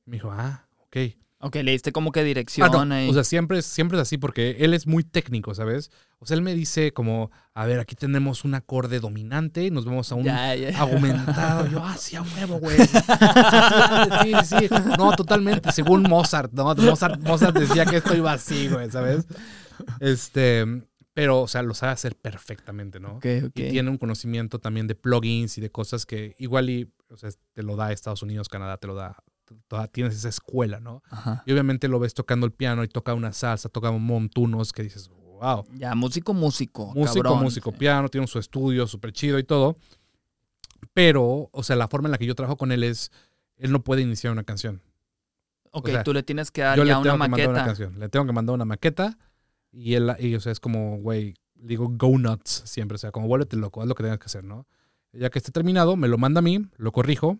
Me 0.05 0.17
dijo, 0.17 0.31
ah, 0.31 0.67
ok. 0.85 0.97
Ok, 1.39 1.55
le 1.57 1.71
diste 1.71 1.91
como 1.91 2.11
que 2.11 2.23
dirección 2.23 2.67
Ah, 2.73 2.83
no, 2.85 2.95
ahí. 2.95 3.07
O 3.09 3.13
sea, 3.13 3.23
siempre, 3.23 3.59
es- 3.59 3.65
siempre 3.67 3.99
es 3.99 4.01
así 4.01 4.17
porque 4.17 4.55
él 4.59 4.73
es 4.73 4.87
muy 4.87 5.03
técnico, 5.03 5.53
¿sabes? 5.53 5.91
O 6.17 6.25
sea, 6.25 6.33
él 6.35 6.41
me 6.41 6.55
dice 6.55 6.93
como, 6.93 7.29
a 7.53 7.67
ver, 7.67 7.79
aquí 7.79 7.93
tenemos 7.93 8.43
un 8.43 8.55
acorde 8.55 8.99
dominante 8.99 9.63
y 9.63 9.69
nos 9.69 9.85
vamos 9.85 10.11
a 10.11 10.15
un 10.15 10.23
ya, 10.23 10.55
ya. 10.55 10.75
aumentado. 10.79 11.67
Yo, 11.67 11.85
ah, 11.85 11.95
sí, 11.95 12.15
a 12.15 12.23
huevo, 12.23 12.57
güey. 12.59 12.77
Sí, 14.23 14.33
sí, 14.45 14.67
sí. 14.67 14.75
No, 14.97 15.11
totalmente. 15.15 15.71
Según 15.71 16.01
Mozart, 16.03 16.51
¿no? 16.53 16.73
Mozart, 16.73 17.21
Mozart 17.21 17.55
decía 17.55 17.85
que 17.85 17.97
esto 17.97 18.15
iba 18.15 18.33
así, 18.33 18.67
güey, 18.67 18.89
¿sabes? 18.89 19.27
Este, 19.99 20.65
pero, 21.17 21.41
o 21.41 21.47
sea, 21.47 21.63
lo 21.63 21.73
sabe 21.73 21.93
hacer 21.93 22.15
perfectamente, 22.15 22.99
¿no? 22.99 23.13
Ok, 23.15 23.25
ok. 23.47 23.51
Y 23.55 23.69
tiene 23.71 23.89
un 23.89 23.97
conocimiento 23.97 24.59
también 24.59 24.85
de 24.85 24.93
plugins 24.93 25.57
y 25.57 25.61
de 25.61 25.71
cosas 25.71 26.05
que 26.05 26.35
igual 26.37 26.69
y, 26.69 26.93
o 27.09 27.17
sea, 27.17 27.31
te 27.53 27.63
lo 27.63 27.75
da 27.75 27.91
Estados 27.91 28.21
Unidos, 28.21 28.49
Canadá, 28.49 28.77
te 28.77 28.85
lo 28.85 28.93
da. 28.93 29.17
toda- 29.67 29.87
Tienes 29.87 30.13
esa 30.15 30.29
escuela, 30.29 30.79
¿no? 30.79 31.01
Ajá. 31.09 31.41
Y 31.47 31.53
obviamente 31.53 31.87
lo 31.87 31.97
ves 31.97 32.13
tocando 32.13 32.45
el 32.45 32.51
piano 32.51 32.83
y 32.83 32.87
toca 32.87 33.15
una 33.15 33.33
salsa, 33.33 33.67
toca 33.67 33.89
un 33.89 34.05
montunos 34.05 34.71
que 34.73 34.83
dices, 34.83 35.09
wow. 35.09 35.65
Ya, 35.73 35.95
músico, 35.95 36.35
músico. 36.35 36.93
Músico, 36.93 37.23
cabrón. 37.23 37.41
músico, 37.41 37.71
piano, 37.71 38.09
tiene 38.09 38.27
su 38.27 38.37
estudio 38.37 38.85
súper 38.85 39.11
chido 39.11 39.39
y 39.39 39.43
todo. 39.43 39.75
Pero, 40.93 41.49
o 41.51 41.63
sea, 41.63 41.75
la 41.75 41.87
forma 41.87 42.09
en 42.09 42.11
la 42.11 42.19
que 42.19 42.27
yo 42.27 42.35
trabajo 42.35 42.57
con 42.57 42.71
él 42.71 42.83
es, 42.83 43.11
él 43.55 43.71
no 43.71 43.83
puede 43.83 44.03
iniciar 44.03 44.31
una 44.33 44.43
canción. 44.43 44.83
Ok, 45.71 45.87
o 45.87 45.91
sea, 45.91 46.03
tú 46.03 46.13
le 46.13 46.21
tienes 46.21 46.51
que 46.51 46.61
dar 46.61 46.77
yo 46.77 46.83
le 46.83 46.89
ya 46.89 47.01
tengo 47.01 47.15
una 47.15 47.25
que 47.25 47.29
mandar 47.31 47.47
una 47.49 47.53
maqueta. 47.57 47.65
canción. 47.65 47.99
Le 47.99 48.09
tengo 48.09 48.25
que 48.27 48.33
mandar 48.33 48.53
una 48.53 48.65
maqueta 48.65 49.17
y 49.71 49.93
él, 49.95 50.11
y, 50.19 50.35
o 50.35 50.39
sea, 50.39 50.51
es 50.51 50.59
como, 50.59 50.97
güey, 50.97 51.35
digo, 51.55 51.87
go 51.89 52.17
nuts 52.17 52.63
siempre. 52.65 52.95
O 52.95 52.99
sea, 52.99 53.11
como 53.11 53.27
vuélvete 53.27 53.55
loco, 53.57 53.81
haz 53.81 53.87
lo 53.87 53.95
que 53.95 54.03
tengas 54.03 54.19
que 54.19 54.25
hacer, 54.25 54.43
¿no? 54.43 54.67
Ya 55.13 55.29
que 55.29 55.39
esté 55.39 55.51
terminado, 55.51 55.95
me 55.95 56.07
lo 56.07 56.17
manda 56.17 56.39
a 56.39 56.41
mí, 56.43 56.65
lo 56.77 56.91
corrijo. 56.91 57.39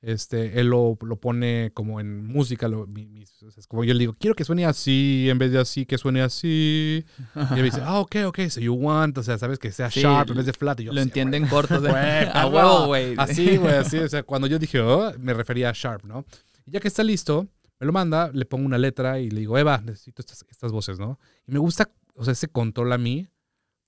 Este, 0.00 0.58
él 0.58 0.66
lo, 0.66 0.98
lo 1.00 1.20
pone 1.20 1.70
como 1.74 2.00
en 2.00 2.26
música, 2.26 2.66
lo, 2.66 2.88
mi- 2.88 3.24
sea, 3.24 3.48
es 3.56 3.68
como 3.68 3.84
yo 3.84 3.94
le 3.94 4.00
digo, 4.00 4.16
quiero 4.18 4.34
que 4.34 4.42
suene 4.44 4.66
así, 4.66 5.28
en 5.30 5.38
vez 5.38 5.52
de 5.52 5.60
así, 5.60 5.86
que 5.86 5.96
suene 5.96 6.22
así. 6.22 7.04
Y 7.36 7.40
él 7.54 7.56
me 7.58 7.62
dice, 7.62 7.82
ah, 7.84 8.00
ok, 8.00 8.16
ok, 8.26 8.40
so 8.48 8.58
you 8.60 8.74
want, 8.74 9.16
o 9.18 9.22
sea, 9.22 9.38
sabes 9.38 9.60
que 9.60 9.70
sea 9.70 9.92
Sí, 9.92 10.00
sharp 10.00 10.30
en 10.30 10.38
vez 10.38 10.46
de 10.46 10.52
flat. 10.54 10.80
Y 10.80 10.84
yo, 10.84 10.92
Lo 10.92 11.00
"Sí, 11.00 11.04
entienden 11.04 11.46
corto. 11.46 11.80
de- 11.80 11.90
a 12.34 12.46
huevo, 12.48 12.86
güey. 12.86 13.14
Así, 13.16 13.56
güey, 13.58 13.74
así. 13.76 13.98
O 13.98 14.08
sea, 14.08 14.22
cuando 14.24 14.48
yo 14.48 14.58
dije, 14.58 14.80
oh, 14.80 15.12
me 15.20 15.34
refería 15.34 15.70
a 15.70 15.72
Sharp, 15.72 16.04
¿no? 16.04 16.24
Y 16.66 16.72
ya 16.72 16.80
que 16.80 16.88
está 16.88 17.04
listo, 17.04 17.46
me 17.82 17.86
lo 17.86 17.92
manda, 17.92 18.30
le 18.32 18.44
pongo 18.44 18.64
una 18.64 18.78
letra 18.78 19.18
y 19.18 19.28
le 19.28 19.40
digo, 19.40 19.58
Eva, 19.58 19.80
necesito 19.84 20.22
estas, 20.22 20.44
estas 20.48 20.70
voces, 20.70 21.00
¿no? 21.00 21.18
Y 21.48 21.50
me 21.50 21.58
gusta, 21.58 21.90
o 22.14 22.22
sea, 22.22 22.30
ese 22.30 22.46
control 22.46 22.92
a 22.92 22.98
mí, 22.98 23.26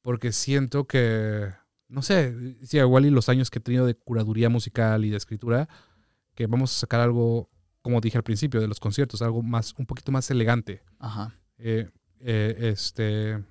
porque 0.03 0.33
siento 0.33 0.89
que, 0.89 1.53
no 1.87 2.03
sé, 2.03 2.57
sí, 2.65 2.79
igual 2.79 3.07
y 3.07 3.11
los 3.11 3.29
años 3.29 3.51
que 3.51 3.61
he 3.61 3.63
tenido 3.63 3.87
de 3.87 3.95
curaduría 3.95 4.49
musical 4.49 5.05
y 5.05 5.11
de 5.11 5.17
escritura, 5.17 5.69
que 6.35 6.49
vamos 6.49 6.73
a 6.73 6.81
sacar 6.81 7.03
algo, 7.03 7.49
como 7.83 8.01
dije 8.01 8.19
al 8.19 8.25
principio 8.25 8.61
de 8.61 8.67
los 8.67 8.81
conciertos, 8.81 9.23
algo 9.23 9.45
más, 9.45 9.73
un 9.79 9.87
poquito 9.87 10.11
más 10.11 10.29
elegante. 10.29 10.83
Ajá. 10.99 11.33
Eh, 11.59 11.89
eh, 12.19 12.57
este. 12.63 13.45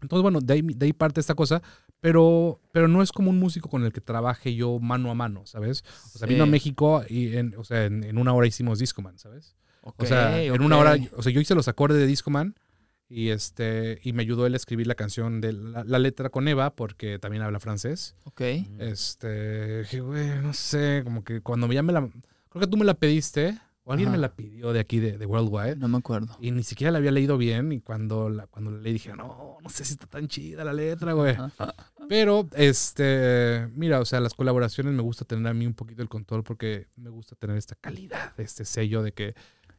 Entonces, 0.00 0.22
bueno, 0.22 0.38
de 0.40 0.54
ahí, 0.54 0.62
de 0.62 0.86
ahí 0.86 0.92
parte 0.92 1.18
esta 1.18 1.34
cosa, 1.34 1.60
pero, 2.04 2.60
pero 2.70 2.86
no 2.86 3.00
es 3.00 3.12
como 3.12 3.30
un 3.30 3.38
músico 3.38 3.70
con 3.70 3.82
el 3.82 3.90
que 3.90 4.02
trabaje 4.02 4.54
yo 4.54 4.78
mano 4.78 5.10
a 5.10 5.14
mano, 5.14 5.46
¿sabes? 5.46 5.84
O 6.14 6.18
sea, 6.18 6.28
vino 6.28 6.44
a. 6.44 6.46
México 6.46 7.02
y 7.08 7.34
en, 7.34 7.54
o 7.56 7.64
sea, 7.64 7.86
en, 7.86 8.04
en 8.04 8.18
una 8.18 8.34
hora 8.34 8.46
hicimos 8.46 8.78
Discoman, 8.78 9.18
¿sabes? 9.18 9.56
Ok, 9.80 10.02
O 10.02 10.04
sea, 10.04 10.42
en 10.42 10.60
una 10.60 10.76
hora, 10.76 10.98
o 11.16 11.22
sea, 11.22 11.32
yo 11.32 11.40
hice 11.40 11.54
los 11.54 11.66
acordes 11.66 11.96
de 11.96 12.06
Discoman 12.06 12.56
y 13.08 13.30
este 13.30 14.00
y 14.02 14.12
me 14.12 14.20
ayudó 14.20 14.44
él 14.44 14.52
a 14.52 14.58
escribir 14.58 14.86
la 14.86 14.96
canción 14.96 15.40
de 15.40 15.54
la, 15.54 15.82
la 15.82 15.98
letra 15.98 16.28
con 16.28 16.46
Eva 16.46 16.76
porque 16.76 17.18
también 17.18 17.42
habla 17.42 17.58
francés. 17.58 18.16
Ok. 18.24 18.42
Este, 18.80 19.80
dije, 19.80 20.00
güey, 20.00 20.28
no 20.42 20.52
sé, 20.52 21.00
como 21.04 21.24
que 21.24 21.40
cuando 21.40 21.68
me 21.68 21.74
llame 21.74 21.94
la 21.94 22.06
creo 22.50 22.60
que 22.60 22.66
tú 22.66 22.76
me 22.76 22.84
la 22.84 22.92
pediste 22.92 23.58
o 23.84 23.92
alguien 23.92 24.08
Ajá. 24.08 24.16
me 24.16 24.20
la 24.20 24.34
pidió 24.34 24.72
de 24.72 24.80
aquí 24.80 24.98
de, 24.98 25.18
de 25.18 25.26
Worldwide. 25.26 25.76
No 25.76 25.88
me 25.88 25.98
acuerdo. 25.98 26.36
Y 26.40 26.50
ni 26.50 26.62
siquiera 26.62 26.90
la 26.90 26.98
había 26.98 27.10
leído 27.10 27.36
bien. 27.38 27.70
Y 27.72 27.80
cuando 27.80 28.28
la, 28.30 28.46
cuando 28.46 28.70
la 28.70 28.78
leí 28.78 28.94
dije, 28.94 29.14
no, 29.14 29.58
no 29.62 29.68
sé 29.70 29.84
si 29.84 29.92
está 29.92 30.06
tan 30.06 30.26
chida 30.28 30.64
la 30.64 30.72
letra, 30.72 31.12
güey. 31.12 31.36
Pero, 32.08 32.48
este, 32.54 33.68
mira, 33.74 34.00
o 34.00 34.04
sea, 34.04 34.20
las 34.20 34.34
colaboraciones 34.34 34.92
me 34.94 35.02
gusta 35.02 35.24
tener 35.24 35.46
a 35.48 35.54
mí 35.54 35.66
un 35.66 35.74
poquito 35.74 36.02
el 36.02 36.08
control 36.08 36.42
porque 36.44 36.88
me 36.96 37.10
gusta 37.10 37.34
tener 37.36 37.56
esta 37.56 37.74
calidad, 37.74 38.32
este 38.38 38.64
sello 38.64 39.02
de 39.02 39.12
que, 39.12 39.34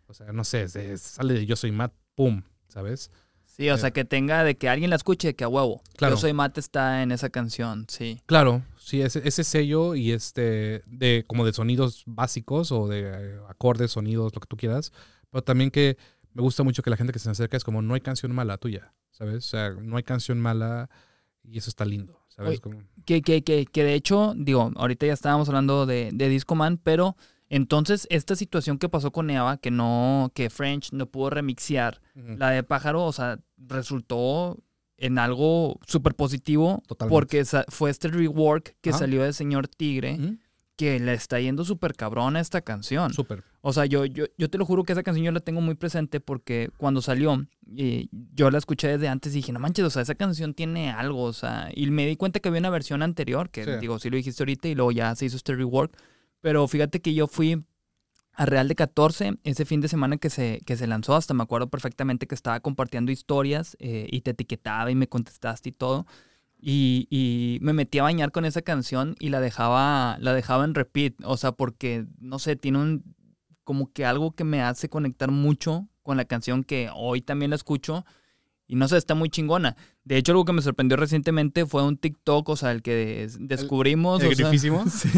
o 0.08 0.14
sea, 0.14 0.32
no 0.32 0.44
sé, 0.44 0.68
se- 0.68 0.98
sale 0.98 1.34
de 1.34 1.46
Yo 1.46 1.56
Soy 1.56 1.72
Matt, 1.72 1.94
pum, 2.16 2.42
¿sabes? 2.68 3.12
Sí, 3.56 3.70
o 3.70 3.78
sea, 3.78 3.92
que 3.92 4.04
tenga 4.04 4.44
de 4.44 4.56
que 4.58 4.68
alguien 4.68 4.90
la 4.90 4.98
escuche, 4.98 5.34
que 5.34 5.46
a 5.46 5.48
huevo. 5.48 5.82
Claro. 5.96 6.16
Yo 6.16 6.20
soy 6.20 6.34
Mate 6.34 6.60
está 6.60 7.04
en 7.04 7.12
esa 7.14 7.30
canción, 7.30 7.86
sí. 7.88 8.20
Claro, 8.26 8.64
sí, 8.78 9.02
ese, 9.02 9.26
ese 9.26 9.46
sello 9.46 9.96
y 9.96 10.12
este, 10.12 10.84
de 10.88 11.24
como 11.26 11.46
de 11.46 11.54
sonidos 11.54 12.04
básicos 12.06 12.74
o 12.74 12.88
de 12.90 13.40
acordes, 13.48 13.92
sonidos, 13.92 14.34
lo 14.36 14.42
que 14.42 14.48
tú 14.48 14.58
quieras. 14.58 14.92
Pero 15.32 15.42
también 15.42 15.72
que 15.72 15.98
me 16.34 16.42
gusta 16.42 16.64
mucho 16.64 16.84
que 16.84 16.90
la 16.90 16.98
gente 16.98 17.14
que 17.14 17.20
se 17.20 17.30
acerca 17.30 17.56
es 17.56 17.64
como, 17.64 17.82
no 17.82 17.94
hay 17.94 18.02
canción 18.02 18.34
mala 18.36 18.58
tuya, 18.58 18.94
¿sabes? 19.12 19.38
O 19.38 19.48
sea, 19.48 19.70
no 19.70 19.96
hay 19.96 20.04
canción 20.04 20.38
mala 20.42 20.90
y 21.42 21.58
eso 21.58 21.70
está 21.70 21.86
lindo, 21.86 22.20
¿sabes? 22.28 22.50
Oye, 22.50 22.60
Como- 22.60 22.82
Que, 23.06 23.22
que, 23.22 23.42
que, 23.42 23.66
que 23.68 23.84
de 23.86 23.94
hecho, 23.94 24.34
digo, 24.36 24.74
ahorita 24.76 25.06
ya 25.06 25.14
estábamos 25.14 25.48
hablando 25.48 25.86
de, 25.86 26.10
de 26.14 26.28
Discoman, 26.28 26.78
pero 26.78 27.16
entonces 27.50 28.08
esta 28.10 28.36
situación 28.36 28.78
que 28.78 28.90
pasó 28.90 29.12
con 29.12 29.30
Eva, 29.30 29.58
que 29.58 29.72
no, 29.72 30.32
que 30.34 30.50
French 30.50 30.92
no 30.92 31.06
pudo 31.06 31.30
remixear, 31.30 32.02
la 32.16 32.50
de 32.52 32.64
Pájaro, 32.64 33.04
o 33.06 33.12
sea, 33.12 33.40
resultó 33.58 34.58
en 34.98 35.20
algo 35.20 35.80
súper 35.86 36.16
positivo 36.16 36.82
Totalmente. 36.88 37.14
porque 37.14 37.44
fue 37.70 37.90
este 37.90 38.08
rework 38.08 38.76
que 38.82 38.94
salió 38.94 39.24
de 39.24 39.34
Señor 39.34 39.68
Tigre 39.68 40.38
que 40.78 41.00
le 41.00 41.14
está 41.14 41.40
yendo 41.40 41.64
súper 41.64 41.96
cabrón 41.96 42.36
a 42.36 42.42
esta 42.42 42.60
canción. 42.62 43.14
Súper. 43.14 43.44
O 43.62 43.72
sea, 43.72 43.86
yo, 43.86 44.04
yo, 44.06 44.26
yo 44.38 44.50
te 44.50 44.58
lo 44.58 44.66
juro 44.66 44.84
que 44.84 44.92
esa 44.92 45.04
canción 45.04 45.26
yo 45.26 45.32
la 45.32 45.40
tengo 45.40 45.62
muy 45.62 45.76
presente 45.76 46.20
porque 46.20 46.70
cuando 46.78 47.02
salió, 47.02 47.46
yo 47.66 48.52
la 48.52 48.58
escuché 48.58 48.90
desde 48.90 49.08
antes 49.08 49.32
y 49.34 49.38
dije, 49.38 49.52
no 49.54 49.60
manches, 49.60 49.86
o 49.86 49.90
sea, 49.90 50.02
esa 50.02 50.16
canción 50.16 50.54
tiene 50.54 50.92
algo, 50.92 51.24
o 51.24 51.34
sea, 51.34 51.70
y 51.74 51.90
me 51.92 52.06
di 52.06 52.18
cuenta 52.18 52.40
que 52.42 52.50
había 52.50 52.60
una 52.60 52.70
versión 52.70 53.04
anterior, 53.04 53.50
que 53.50 53.64
Sí. 53.64 53.72
digo, 53.80 54.00
sí 54.00 54.10
lo 54.10 54.18
dijiste 54.18 54.44
ahorita 54.44 54.68
y 54.68 54.76
luego 54.76 54.92
ya 54.92 55.16
se 55.16 55.26
hizo 55.26 55.38
este 55.38 55.56
rework, 55.56 55.98
pero 56.46 56.68
fíjate 56.68 57.02
que 57.02 57.16
yo 57.16 57.26
fui 57.26 57.66
a 58.34 58.46
Real 58.46 58.68
de 58.68 58.76
14 58.76 59.34
ese 59.44 59.66
fin 59.66 59.82
de 59.82 59.88
semana 59.88 60.18
que 60.18 60.30
se, 60.30 60.62
que 60.64 60.78
se 60.78 60.86
lanzó, 60.86 61.16
hasta 61.16 61.34
me 61.34 61.42
acuerdo 61.42 61.72
perfectamente 61.72 62.28
que 62.28 62.36
estaba 62.36 62.60
compartiendo 62.60 63.12
historias 63.12 63.76
eh, 63.80 64.06
y 64.12 64.22
te 64.22 64.30
etiquetaba 64.30 64.92
y 64.92 64.96
me 64.96 65.10
contestaste 65.10 65.70
y 65.70 65.72
todo. 65.72 66.06
Y, 66.60 67.08
y 67.10 67.58
me 67.64 67.74
metí 67.74 67.98
a 67.98 68.04
bañar 68.04 68.32
con 68.32 68.46
esa 68.46 68.62
canción 68.62 69.16
y 69.20 69.30
la 69.30 69.40
dejaba, 69.40 70.18
la 70.20 70.34
dejaba 70.36 70.66
en 70.66 70.76
repeat. 70.76 71.16
O 71.24 71.36
sea, 71.36 71.54
porque, 71.54 72.06
no 72.20 72.38
sé, 72.38 72.56
tiene 72.56 72.78
un 72.78 73.16
como 73.64 73.92
que 73.92 74.06
algo 74.06 74.36
que 74.36 74.44
me 74.44 74.62
hace 74.62 74.88
conectar 74.88 75.32
mucho 75.32 75.90
con 76.04 76.16
la 76.16 76.26
canción 76.26 76.64
que 76.64 76.92
hoy 76.94 77.22
también 77.22 77.50
la 77.50 77.56
escucho. 77.56 78.06
Y 78.68 78.76
no 78.76 78.88
sé, 78.88 78.98
está 78.98 79.16
muy 79.16 79.30
chingona. 79.30 79.78
De 80.06 80.18
hecho, 80.18 80.34
algo 80.34 80.46
que 80.46 80.54
me 80.54 80.62
sorprendió 80.62 80.98
recientemente 80.98 81.66
fue 81.66 81.84
un 81.84 81.98
TikTok, 81.98 82.48
o 82.50 82.56
sea, 82.56 82.72
el 82.72 82.84
que 82.84 82.94
des- 82.96 83.38
descubrimos. 83.40 84.22
¿El 84.22 84.32
o 84.32 84.36
sea, 84.36 84.46
grifísimo? 84.50 84.86
Sí. 84.96 85.10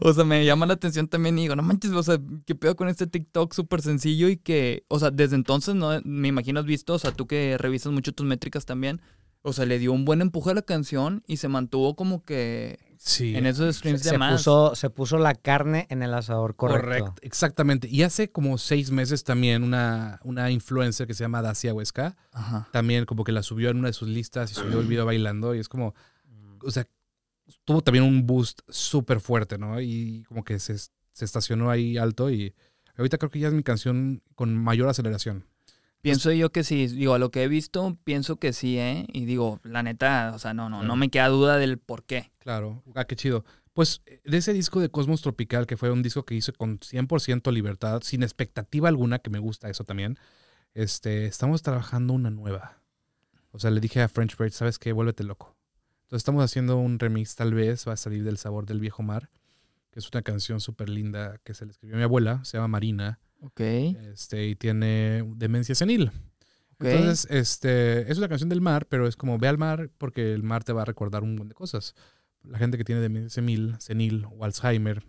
o 0.00 0.12
sea, 0.12 0.24
me 0.24 0.44
llama 0.44 0.66
la 0.66 0.74
atención 0.74 1.08
también 1.08 1.38
y 1.38 1.42
digo, 1.42 1.56
no 1.56 1.62
manches, 1.62 1.92
o 1.92 2.02
sea, 2.02 2.18
¿qué 2.46 2.54
pedo 2.54 2.74
con 2.76 2.88
este 2.88 3.06
TikTok 3.06 3.52
súper 3.52 3.82
sencillo 3.82 4.28
y 4.28 4.36
que, 4.36 4.84
o 4.88 4.98
sea, 4.98 5.10
desde 5.10 5.36
entonces, 5.36 5.74
no 5.74 6.00
me 6.04 6.28
imagino 6.28 6.60
has 6.60 6.66
visto, 6.66 6.94
o 6.94 6.98
sea, 6.98 7.12
tú 7.12 7.26
que 7.26 7.56
revisas 7.58 7.92
mucho 7.92 8.12
tus 8.12 8.26
métricas 8.26 8.64
también, 8.64 9.00
o 9.42 9.52
sea, 9.52 9.66
le 9.66 9.78
dio 9.78 9.92
un 9.92 10.04
buen 10.06 10.22
empuje 10.22 10.50
a 10.50 10.54
la 10.54 10.62
canción 10.62 11.22
y 11.26 11.36
se 11.36 11.48
mantuvo 11.48 11.96
como 11.96 12.24
que 12.24 12.78
Sí. 13.06 13.36
en 13.36 13.44
esos 13.44 13.74
Se, 13.74 13.78
streams 13.80 14.02
de 14.02 14.10
se 14.10 14.18
más. 14.18 14.32
puso, 14.32 14.74
se 14.74 14.88
puso 14.88 15.18
la 15.18 15.34
carne 15.34 15.86
en 15.90 16.02
el 16.02 16.14
asador 16.14 16.56
correcto. 16.56 16.86
Correcto, 16.86 17.14
exactamente. 17.20 17.86
Y 17.86 18.02
hace 18.02 18.30
como 18.32 18.56
seis 18.56 18.90
meses 18.90 19.24
también 19.24 19.62
una, 19.62 20.20
una 20.24 20.50
influencer 20.50 21.06
que 21.06 21.12
se 21.12 21.22
llama 21.24 21.42
Dacia 21.42 21.74
Huesca, 21.74 22.16
Ajá. 22.32 22.66
también 22.72 23.04
como 23.04 23.22
que 23.24 23.32
la 23.32 23.42
subió 23.42 23.68
en 23.68 23.76
una 23.76 23.88
de 23.88 23.92
sus 23.92 24.08
listas 24.08 24.50
y 24.52 24.54
subió 24.54 24.80
el 24.80 24.86
video 24.86 25.04
bailando 25.04 25.54
y 25.54 25.58
es 25.58 25.68
como, 25.68 25.94
o 26.62 26.70
sea, 26.70 26.86
tuvo 27.66 27.82
también 27.82 28.04
un 28.04 28.26
boost 28.26 28.60
súper 28.70 29.20
fuerte, 29.20 29.58
¿no? 29.58 29.80
Y 29.82 30.24
como 30.28 30.42
que 30.42 30.58
se, 30.58 30.78
se 30.78 31.24
estacionó 31.26 31.70
ahí 31.70 31.98
alto 31.98 32.30
y 32.30 32.54
ahorita 32.96 33.18
creo 33.18 33.30
que 33.30 33.38
ya 33.38 33.48
es 33.48 33.54
mi 33.54 33.62
canción 33.62 34.22
con 34.34 34.56
mayor 34.56 34.88
aceleración. 34.88 35.44
Pienso 36.04 36.30
yo 36.32 36.52
que 36.52 36.64
sí, 36.64 36.86
digo, 36.88 37.14
a 37.14 37.18
lo 37.18 37.30
que 37.30 37.44
he 37.44 37.48
visto, 37.48 37.96
pienso 38.04 38.36
que 38.36 38.52
sí, 38.52 38.78
¿eh? 38.78 39.06
Y 39.10 39.24
digo, 39.24 39.58
la 39.62 39.82
neta, 39.82 40.32
o 40.34 40.38
sea, 40.38 40.52
no, 40.52 40.68
no, 40.68 40.82
no 40.82 40.96
me 40.96 41.08
queda 41.08 41.28
duda 41.28 41.56
del 41.56 41.78
por 41.78 42.04
qué. 42.04 42.30
Claro, 42.40 42.82
ah, 42.94 43.06
qué 43.06 43.16
chido. 43.16 43.42
Pues 43.72 44.02
de 44.22 44.36
ese 44.36 44.52
disco 44.52 44.80
de 44.80 44.90
Cosmos 44.90 45.22
Tropical, 45.22 45.66
que 45.66 45.78
fue 45.78 45.90
un 45.90 46.02
disco 46.02 46.26
que 46.26 46.34
hice 46.34 46.52
con 46.52 46.78
100% 46.78 47.50
libertad, 47.50 48.02
sin 48.02 48.22
expectativa 48.22 48.90
alguna, 48.90 49.20
que 49.20 49.30
me 49.30 49.38
gusta 49.38 49.70
eso 49.70 49.84
también, 49.84 50.18
este, 50.74 51.24
estamos 51.24 51.62
trabajando 51.62 52.12
una 52.12 52.28
nueva. 52.28 52.82
O 53.52 53.58
sea, 53.58 53.70
le 53.70 53.80
dije 53.80 54.02
a 54.02 54.08
French 54.08 54.36
Bird, 54.36 54.52
¿sabes 54.52 54.78
qué? 54.78 54.92
Vuélvete 54.92 55.24
loco. 55.24 55.56
Entonces 56.02 56.18
estamos 56.18 56.44
haciendo 56.44 56.76
un 56.76 56.98
remix, 56.98 57.34
tal 57.34 57.54
vez, 57.54 57.88
va 57.88 57.94
a 57.94 57.96
salir 57.96 58.24
del 58.24 58.36
sabor 58.36 58.66
del 58.66 58.78
viejo 58.78 59.02
mar, 59.02 59.30
que 59.90 60.00
es 60.00 60.10
una 60.12 60.20
canción 60.20 60.60
súper 60.60 60.90
linda 60.90 61.40
que 61.44 61.54
se 61.54 61.64
le 61.64 61.70
escribió 61.70 61.96
a 61.96 61.98
mi 61.98 62.04
abuela, 62.04 62.44
se 62.44 62.58
llama 62.58 62.68
Marina, 62.68 63.20
Ok. 63.44 63.60
este, 63.60 64.46
y 64.46 64.56
tiene 64.56 65.22
demencia 65.36 65.74
senil. 65.74 66.10
Ok. 66.74 66.86
Entonces, 66.86 67.26
este, 67.30 68.10
es 68.10 68.18
una 68.18 68.28
canción 68.28 68.48
del 68.48 68.60
mar, 68.60 68.86
pero 68.88 69.06
es 69.06 69.16
como 69.16 69.38
ve 69.38 69.48
al 69.48 69.58
mar 69.58 69.90
porque 69.98 70.32
el 70.32 70.42
mar 70.42 70.64
te 70.64 70.72
va 70.72 70.82
a 70.82 70.86
recordar 70.86 71.22
un 71.22 71.30
montón 71.30 71.48
de 71.48 71.54
cosas. 71.54 71.94
La 72.42 72.58
gente 72.58 72.78
que 72.78 72.84
tiene 72.84 73.00
demencia 73.00 73.30
senil, 73.30 73.76
senil 73.78 74.26
o 74.30 74.44
Alzheimer 74.44 75.04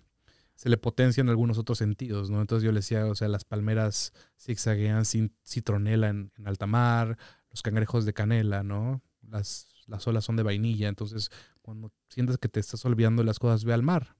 se 0.56 0.70
le 0.70 0.78
potencian 0.78 1.30
algunos 1.30 1.58
otros 1.58 1.78
sentidos, 1.78 2.30
¿no? 2.30 2.40
Entonces 2.40 2.64
yo 2.64 2.72
le 2.72 2.80
decía, 2.80 3.06
o 3.08 3.16
sea, 3.16 3.28
las 3.28 3.44
palmeras 3.44 4.14
zigzaguean 4.40 5.04
sin 5.06 5.36
citronela 5.46 6.10
en, 6.10 6.32
en 6.38 6.48
alta 6.48 6.66
mar, 6.66 7.18
los 7.50 7.62
cangrejos 7.62 8.06
de 8.06 8.14
canela, 8.14 8.64
¿no? 8.64 9.02
Las, 9.22 9.68
las 9.88 10.08
olas 10.08 10.24
son 10.24 10.38
de 10.38 10.44
vainilla, 10.44 10.88
entonces 10.88 11.30
cuando 11.62 11.92
sientes 12.10 12.38
que 12.38 12.48
te 12.48 12.60
estás 12.60 12.86
olvidando 12.86 13.22
de 13.22 13.26
las 13.26 13.40
cosas, 13.40 13.66
ve 13.66 13.74
al 13.74 13.84
mar, 13.84 14.16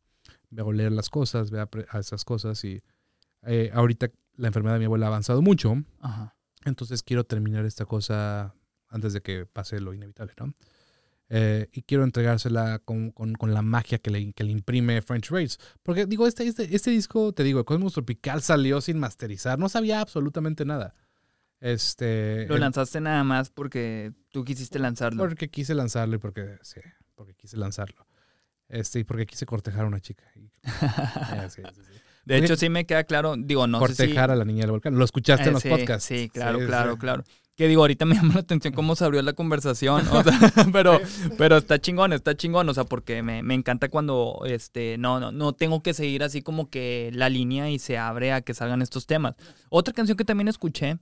ve 0.50 0.62
a 0.62 0.66
oler 0.66 0.92
las 0.92 1.10
cosas, 1.10 1.52
ve 1.52 1.62
a, 1.62 1.70
a 1.90 2.00
esas 2.00 2.26
cosas 2.26 2.64
y 2.66 2.82
eh, 3.46 3.72
ahorita 3.74 4.10
la 4.36 4.48
enfermedad 4.48 4.76
de 4.76 4.80
mi 4.80 4.86
abuela 4.86 5.06
ha 5.06 5.10
avanzado 5.10 5.42
mucho, 5.42 5.76
Ajá. 6.02 6.36
entonces 6.66 7.04
quiero 7.04 7.24
terminar 7.24 7.66
esta 7.66 7.86
cosa 7.86 8.54
antes 8.90 9.14
de 9.14 9.22
que 9.22 9.46
pase 9.46 9.80
lo 9.80 9.94
inevitable, 9.94 10.34
¿no? 10.40 10.54
Eh, 11.30 11.70
y 11.74 11.82
quiero 11.82 12.04
entregársela 12.04 12.80
con, 12.86 13.10
con- 13.12 13.34
con 13.34 13.52
la 13.54 13.64
magia 13.64 13.98
que 13.98 14.12
le, 14.12 14.32
que 14.34 14.44
le 14.44 14.52
imprime 14.52 15.02
French 15.02 15.32
Race. 15.32 15.58
Porque 15.82 16.06
digo, 16.06 16.28
este, 16.28 16.46
este, 16.48 16.76
este 16.76 16.92
disco, 16.92 17.34
te 17.34 17.42
digo, 17.44 17.66
Cosmos 17.66 17.94
Tropical 17.94 18.44
salió 18.44 18.80
sin 18.80 19.00
masterizar, 19.00 19.58
no 19.58 19.68
sabía 19.68 20.02
absolutamente 20.02 20.66
nada. 20.66 20.94
Este, 21.60 22.46
Lo 22.48 22.56
el- 22.56 22.62
lanzaste 22.62 23.02
nada 23.02 23.24
más 23.24 23.50
porque 23.50 24.14
tú 24.30 24.44
quisiste 24.44 24.78
lanzarlo. 24.78 25.24
porque 25.24 25.50
quise 25.50 25.74
lanzarlo 25.74 26.16
y 26.16 26.20
porque, 26.20 26.58
sí, 26.62 26.80
porque 27.16 27.34
quise 27.34 27.58
lanzarlo. 27.58 28.06
Este, 28.68 29.00
y 29.00 29.04
porque 29.04 29.26
quise 29.26 29.46
cortejar 29.46 29.86
a 29.86 29.88
una 29.88 30.00
chica. 30.02 30.26
Y- 30.36 30.52
eh, 31.34 31.50
sí, 31.50 31.62
sí, 31.74 31.82
sí. 31.84 32.00
De 32.26 32.38
hecho, 32.38 32.56
sí 32.56 32.70
me 32.70 32.86
queda 32.86 33.04
claro, 33.04 33.36
digo, 33.38 33.68
no 33.68 33.80
sé 33.88 33.94
si... 33.94 33.98
cortejar 34.04 34.32
a 34.32 34.36
la 34.36 34.46
niña 34.46 34.62
del 34.62 34.72
volcán. 34.72 34.96
Lo 34.98 35.06
escuchaste 35.06 35.44
Eh, 35.46 35.48
en 35.48 35.54
los 35.54 35.64
sí, 35.64 35.70
podcasts. 35.70 36.06
Sí, 36.06 36.30
claro, 36.30 36.60
Sí, 36.60 36.66
claro, 36.66 36.94
sí. 36.94 36.98
claro. 37.00 37.24
Que 37.56 37.68
digo, 37.70 37.82
ahorita 37.84 38.06
me 38.06 38.16
llama 38.16 38.34
la 38.34 38.40
atención 38.42 38.74
cómo 38.74 38.96
se 38.96 39.06
abrió 39.06 39.22
la 39.22 39.34
conversación. 39.34 40.06
o 40.12 40.24
sea, 40.24 40.34
pero, 40.74 41.00
pero 41.38 41.58
está 41.58 41.80
chingón, 41.80 42.12
está 42.14 42.36
chingón. 42.36 42.68
O 42.68 42.74
sea, 42.74 42.84
porque 42.84 43.22
me, 43.22 43.44
me 43.44 43.54
encanta 43.54 43.90
cuando 43.90 44.42
este, 44.46 44.98
no, 44.98 45.20
no, 45.20 45.32
no 45.32 45.54
tengo 45.54 45.82
que 45.82 45.94
seguir 45.94 46.24
así 46.24 46.42
como 46.42 46.70
que 46.70 47.12
la 47.14 47.30
línea 47.30 47.70
y 47.70 47.80
se 47.80 47.98
abre 47.98 48.34
a 48.34 48.42
que 48.42 48.54
salgan 48.54 48.82
estos 48.82 49.06
temas. 49.06 49.36
Otra 49.70 49.94
canción 49.94 50.18
que 50.18 50.26
también 50.26 50.48
escuché, 50.48 50.98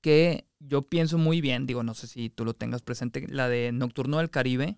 que 0.00 0.44
yo 0.60 0.82
pienso 0.82 1.16
muy 1.16 1.40
bien, 1.40 1.64
digo, 1.66 1.82
no 1.82 1.94
sé 1.94 2.06
si 2.08 2.28
tú 2.28 2.44
lo 2.44 2.54
tengas 2.54 2.82
presente, 2.82 3.24
la 3.28 3.48
de 3.48 3.72
Nocturno 3.72 4.18
del 4.18 4.30
Caribe 4.30 4.76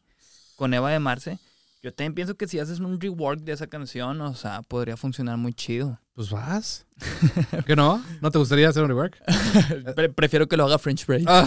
con 0.57 0.73
Eva 0.75 0.91
de 0.91 0.99
Marce. 1.01 1.39
Yo 1.83 1.93
también 1.93 2.15
pienso 2.15 2.35
que 2.37 2.49
si 2.49 2.59
haces 2.59 2.81
un 2.81 3.01
rework 3.01 3.41
de 3.43 3.53
esa 3.53 3.67
canción, 3.67 4.21
o 4.21 4.35
sea, 4.35 4.63
podría 4.63 4.97
funcionar 4.97 5.37
muy 5.37 5.53
chido. 5.55 6.01
Pues 6.17 6.31
vas. 6.31 6.87
¿Qué 7.67 7.77
no? 7.77 8.03
¿No 8.23 8.31
te 8.31 8.39
gustaría 8.39 8.71
hacer 8.71 8.83
un 8.83 8.89
rework? 8.89 9.23
Pre- 9.95 10.09
prefiero 10.09 10.49
que 10.49 10.57
lo 10.57 10.65
haga 10.65 10.79
French 10.79 11.05
Break. 11.05 11.25
Ah. 11.29 11.45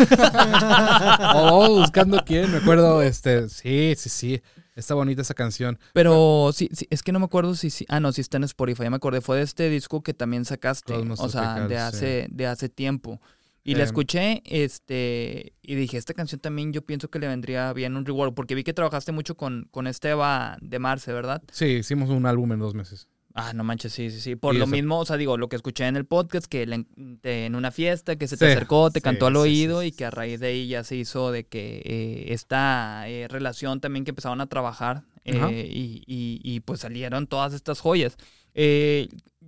oh, 1.51 1.79
buscando 1.79 2.23
quién, 2.23 2.51
me 2.51 2.57
acuerdo, 2.57 3.01
este, 3.01 3.49
sí, 3.49 3.95
sí, 3.97 4.09
sí, 4.09 4.41
está 4.75 4.93
bonita 4.93 5.23
esa 5.23 5.33
canción. 5.33 5.79
Pero 5.93 6.51
sí, 6.53 6.69
sí, 6.71 6.85
es 6.91 7.01
que 7.01 7.11
no 7.11 7.17
me 7.17 7.25
acuerdo 7.25 7.55
si, 7.55 7.71
si- 7.71 7.85
ah, 7.89 7.99
no, 7.99 8.11
si 8.11 8.21
está 8.21 8.37
en 8.37 8.43
Spotify, 8.43 8.83
ya 8.83 8.89
me 8.91 8.97
acordé, 8.97 9.21
fue 9.21 9.37
de 9.37 9.43
este 9.43 9.69
disco 9.69 10.03
que 10.03 10.13
también 10.13 10.45
sacaste, 10.45 10.93
o 10.93 11.29
sea, 11.29 11.67
de 11.67 11.75
sí. 11.75 11.81
hace, 11.81 12.27
de 12.29 12.45
hace 12.45 12.69
tiempo. 12.69 13.19
Y 13.63 13.73
la 13.75 13.79
Em. 13.81 13.85
escuché, 13.85 14.41
este, 14.45 15.53
y 15.61 15.75
dije, 15.75 15.97
esta 15.97 16.13
canción 16.13 16.39
también 16.39 16.73
yo 16.73 16.81
pienso 16.81 17.09
que 17.09 17.19
le 17.19 17.27
vendría 17.27 17.71
bien 17.73 17.95
un 17.97 18.05
reward, 18.05 18.33
porque 18.33 18.55
vi 18.55 18.63
que 18.63 18.73
trabajaste 18.73 19.11
mucho 19.11 19.35
con, 19.35 19.67
con 19.71 19.85
Esteba 19.87 20.57
de 20.61 20.79
Marce, 20.79 21.13
¿verdad? 21.13 21.41
Sí, 21.51 21.65
hicimos 21.65 22.09
un 22.09 22.25
álbum 22.25 22.51
en 22.53 22.59
dos 22.59 22.73
meses. 22.73 23.07
Ah, 23.35 23.53
no 23.53 23.63
manches, 23.63 23.93
sí, 23.93 24.09
sí, 24.09 24.19
sí. 24.21 24.35
Por 24.35 24.55
lo 24.55 24.65
mismo, 24.65 24.99
o 24.99 25.05
sea, 25.05 25.15
digo, 25.15 25.37
lo 25.37 25.49
que 25.49 25.55
escuché 25.55 25.85
en 25.87 25.95
el 25.95 26.05
podcast, 26.05 26.47
que 26.47 26.65
le 26.65 26.75
en, 26.75 27.19
te- 27.21 27.45
en 27.45 27.55
una 27.55 27.71
fiesta, 27.71 28.15
que 28.15 28.27
se 28.27 28.37
te 28.37 28.45
Sí, 28.47 28.51
acercó, 28.51 28.89
te 28.91 28.99
sí, 28.99 29.03
cantó 29.03 29.27
al 29.27 29.33
sí, 29.35 29.39
oído 29.39 29.83
y 29.83 29.91
que 29.91 30.03
a 30.05 30.09
raíz 30.11 30.39
de 30.39 30.47
ahí 30.47 30.67
ya 30.67 30.83
se 30.83 30.95
hizo 30.95 31.31
de 31.31 31.45
que 31.45 31.81
eh, 31.85 32.33
esta 32.33 33.07
eh, 33.07 33.27
relación 33.29 33.79
también 33.81 34.03
que 34.03 34.11
empezaron 34.11 34.41
a 34.41 34.47
trabajar 34.47 35.03
eh, 35.25 35.69
y, 35.71 36.01
y- 36.07 36.41
y, 36.43 36.59
pues 36.61 36.79
salieron 36.79 37.27
todas 37.27 37.53
estas 37.53 37.79
joyas. 37.81 38.17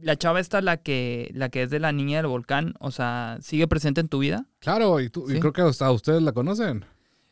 La 0.02 0.18
chava 0.18 0.40
esta, 0.40 0.62
la 0.62 0.78
que, 0.78 1.32
la 1.34 1.50
que 1.50 1.64
es 1.64 1.70
de 1.70 1.80
la 1.80 1.92
niña 1.92 2.18
del 2.18 2.28
volcán, 2.28 2.74
o 2.80 2.92
sea, 2.92 3.38
¿sigue 3.42 3.68
presente 3.68 4.02
en 4.02 4.08
tu 4.08 4.20
vida? 4.20 4.46
Claro, 4.60 5.00
y, 5.00 5.10
tú, 5.10 5.30
y 5.30 5.40
creo 5.40 5.54
que 5.54 5.62
hasta 5.62 5.92
ustedes 5.92 6.22
la 6.22 6.32
conocen. 6.32 6.86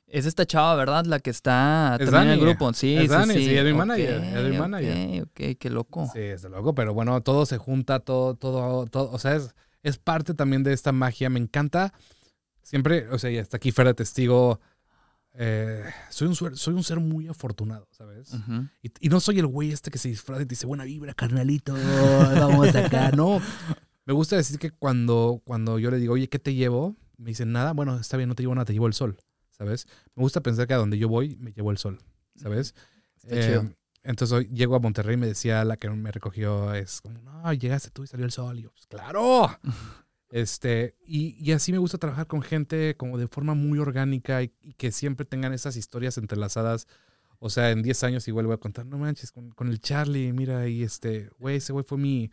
Es 0.08 0.26
esta 0.26 0.46
chava, 0.46 0.76
¿verdad? 0.76 1.06
La 1.06 1.20
que 1.20 1.30
está 1.30 1.98
Es 2.00 2.10
también 2.10 2.34
en 2.34 2.40
el 2.40 2.40
grupo. 2.40 2.74
Sí, 2.74 2.96
es 2.96 3.04
sí, 3.04 3.08
Dani, 3.08 3.34
sí. 3.34 3.46
sí, 3.46 3.56
es 3.56 3.64
mi 3.64 3.74
manager, 3.74 4.24
es 4.24 4.50
mi 4.50 4.58
manager. 4.58 5.22
Ok, 5.22 5.28
ok, 5.30 5.58
qué 5.60 5.70
loco. 5.70 6.10
Sí, 6.14 6.20
desde 6.20 6.50
luego, 6.50 6.74
pero 6.74 6.94
bueno, 6.94 7.22
todo 7.22 7.46
se 7.46 7.58
junta, 7.58 8.00
todo, 8.00 8.34
todo, 8.36 8.86
todo, 8.88 9.12
o 9.12 9.20
sea, 9.20 9.36
es, 9.36 9.54
es 9.84 9.98
parte 9.98 10.34
también 10.34 10.64
de 10.64 10.74
esta 10.74 10.92
magia. 10.92 11.30
Me 11.30 11.40
encanta. 11.40 11.94
Siempre, 12.64 13.08
o 13.10 13.20
sea, 13.20 13.32
y 13.32 13.38
hasta 13.38 13.58
aquí 13.58 13.72
fuera 13.72 13.94
testigo. 13.94 14.60
Eh, 15.34 15.84
soy, 16.10 16.28
un, 16.28 16.36
soy 16.36 16.74
un 16.74 16.84
ser 16.84 17.00
muy 17.00 17.28
afortunado, 17.28 17.88
¿sabes? 17.92 18.32
Y, 18.82 18.92
y 19.00 19.10
no 19.10 19.20
soy 19.20 19.40
el 19.40 19.48
güey 19.48 19.72
este 19.72 19.92
que 19.92 19.98
se 19.98 20.10
disfraza 20.10 20.42
y 20.42 20.46
te 20.46 20.50
dice, 20.54 20.66
buena 20.66 20.84
vibra, 20.84 21.14
carnalito, 21.14 21.74
vamos 21.74 22.76
acá. 22.76 23.12
No, 23.12 23.40
me 24.06 24.14
gusta 24.14 24.36
decir 24.36 24.60
que 24.60 24.72
cuando, 24.72 25.42
cuando 25.46 25.80
yo 25.80 25.92
le 25.92 25.98
digo, 25.98 26.14
oye, 26.14 26.28
¿qué 26.30 26.40
te 26.40 26.54
llevo? 26.56 26.96
Me 27.18 27.30
dicen, 27.30 27.52
nada, 27.52 27.74
bueno, 27.74 27.98
está 28.00 28.18
bien, 28.18 28.30
no 28.30 28.36
te 28.36 28.44
llevo 28.44 28.56
nada, 28.56 28.66
te 28.66 28.74
llevo 28.74 28.88
el 28.88 28.94
sol, 28.94 29.18
¿sabes? 29.50 29.88
Me 30.16 30.22
gusta 30.24 30.42
pensar 30.42 30.68
que 30.68 30.74
a 30.74 30.78
donde 30.78 30.98
yo 30.98 31.08
voy, 31.10 31.36
me 31.38 31.52
llevo 31.52 31.72
el 31.72 31.78
sol, 31.78 32.00
¿sabes? 32.36 32.74
Está 33.24 33.36
Eh, 33.36 33.46
chido. 33.48 33.74
entonces 34.04 34.34
hoy 34.36 34.50
llego 34.54 34.76
a 34.76 34.80
Monterrey 34.80 35.16
y 35.16 35.18
me 35.18 35.28
decía 35.28 35.64
la 35.66 35.78
que 35.78 35.90
me 35.90 36.12
recogió, 36.12 36.74
es 36.74 37.02
como, 37.02 37.22
no, 37.22 37.54
llegaste 37.54 37.90
tú 37.92 38.04
y 38.04 38.08
salió 38.08 38.26
el 38.26 38.32
sol. 38.32 38.58
Y 38.60 38.64
yo, 38.64 38.72
pues 38.72 38.88
claro. 38.88 39.48
Este, 40.30 40.96
y, 41.06 41.36
y 41.44 41.54
así 41.54 41.72
me 41.72 41.80
gusta 41.80 41.98
trabajar 41.98 42.28
con 42.28 42.42
gente 42.42 42.96
como 42.96 43.18
de 43.18 43.28
forma 43.28 43.56
muy 43.56 43.80
orgánica 43.80 44.44
y, 44.44 44.54
y 44.62 44.74
que 44.74 44.92
siempre 44.92 45.26
tengan 45.26 45.54
esas 45.54 45.76
historias 45.76 46.18
entrelazadas. 46.18 46.88
O 47.40 47.50
sea, 47.50 47.72
en 47.72 47.82
10 47.82 48.04
años 48.04 48.28
igual 48.28 48.46
voy 48.46 48.56
a 48.56 48.60
contar, 48.60 48.86
no 48.86 48.98
manches, 48.98 49.32
con, 49.32 49.50
con 49.52 49.70
el 49.70 49.80
Charlie, 49.80 50.34
mira, 50.34 50.68
y 50.68 50.84
este, 50.84 51.30
güey, 51.40 51.58
ese 51.58 51.72
güey 51.74 51.86
fue 51.86 51.98
mi, 51.98 52.30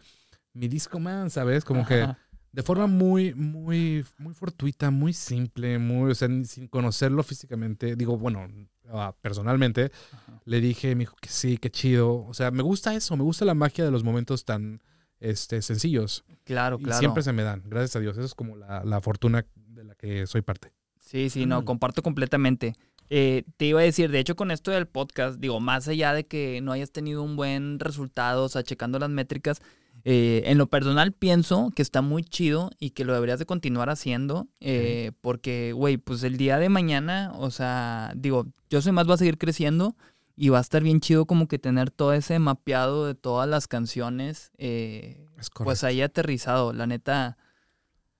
mi 0.52 0.68
disco 0.68 0.98
man, 0.98 1.30
¿sabes? 1.30 1.64
Como 1.64 1.86
que 1.86 2.06
de 2.52 2.62
forma 2.62 2.86
muy, 2.86 3.34
muy, 3.34 4.04
muy 4.18 4.34
fortuita, 4.34 4.90
muy 4.90 5.12
simple, 5.12 5.78
muy, 5.78 6.10
o 6.10 6.14
sea, 6.14 6.28
sin 6.44 6.66
conocerlo 6.68 7.22
físicamente. 7.22 7.94
Digo, 7.94 8.18
bueno, 8.18 8.48
ah, 8.88 9.14
personalmente, 9.20 9.92
Ajá. 10.10 10.40
le 10.44 10.60
dije, 10.60 10.94
me 10.96 11.00
dijo 11.00 11.16
que 11.20 11.28
sí, 11.28 11.58
qué 11.58 11.70
chido. 11.70 12.24
O 12.24 12.34
sea, 12.34 12.50
me 12.50 12.62
gusta 12.62 12.94
eso, 12.94 13.16
me 13.16 13.22
gusta 13.22 13.44
la 13.44 13.54
magia 13.54 13.84
de 13.84 13.90
los 13.90 14.02
momentos 14.02 14.44
tan 14.44 14.80
este, 15.20 15.62
sencillos. 15.62 16.24
Claro, 16.44 16.76
Y 16.80 16.84
claro. 16.84 16.98
siempre 16.98 17.22
se 17.22 17.32
me 17.32 17.42
dan, 17.42 17.62
gracias 17.66 17.96
a 17.96 18.00
Dios. 18.00 18.16
Eso 18.16 18.26
es 18.26 18.34
como 18.34 18.56
la, 18.56 18.84
la 18.84 19.00
fortuna 19.00 19.44
de 19.56 19.84
la 19.84 19.94
que 19.94 20.26
soy 20.26 20.42
parte. 20.42 20.72
Sí, 21.00 21.30
sí, 21.30 21.46
no, 21.46 21.62
Mm. 21.62 21.64
comparto 21.64 22.02
completamente. 22.02 22.74
Eh, 23.08 23.44
te 23.56 23.66
iba 23.66 23.80
a 23.80 23.84
decir, 23.84 24.10
de 24.10 24.18
hecho, 24.18 24.34
con 24.34 24.50
esto 24.50 24.72
del 24.72 24.86
podcast, 24.86 25.38
digo, 25.38 25.60
más 25.60 25.86
allá 25.86 26.12
de 26.12 26.26
que 26.26 26.60
no 26.60 26.72
hayas 26.72 26.90
tenido 26.90 27.22
un 27.22 27.36
buen 27.36 27.78
resultado, 27.78 28.44
o 28.44 28.48
sea, 28.48 28.64
checando 28.64 28.98
las 28.98 29.10
métricas, 29.10 29.62
eh, 30.04 30.42
en 30.46 30.58
lo 30.58 30.66
personal 30.66 31.12
pienso 31.12 31.70
que 31.74 31.82
está 31.82 32.02
muy 32.02 32.22
chido 32.24 32.70
y 32.80 32.90
que 32.90 33.04
lo 33.04 33.14
deberías 33.14 33.38
de 33.38 33.46
continuar 33.46 33.90
haciendo, 33.90 34.48
eh, 34.60 35.12
porque, 35.20 35.72
güey, 35.72 35.96
pues 35.98 36.22
el 36.24 36.36
día 36.36 36.58
de 36.58 36.68
mañana, 36.68 37.32
o 37.36 37.50
sea, 37.52 38.12
digo, 38.16 38.46
yo 38.70 38.80
soy 38.82 38.90
más, 38.92 39.08
va 39.08 39.14
a 39.14 39.18
seguir 39.18 39.38
creciendo 39.38 39.96
y 40.36 40.50
va 40.50 40.58
a 40.58 40.60
estar 40.60 40.82
bien 40.82 41.00
chido 41.00 41.24
como 41.24 41.48
que 41.48 41.58
tener 41.58 41.90
todo 41.90 42.12
ese 42.12 42.38
mapeado 42.38 43.06
de 43.06 43.14
todas 43.14 43.48
las 43.48 43.66
canciones, 43.66 44.52
eh, 44.58 45.26
Es 45.38 45.48
pues 45.50 45.82
ahí 45.82 46.02
aterrizado, 46.02 46.72
la 46.74 46.86
neta. 46.86 47.38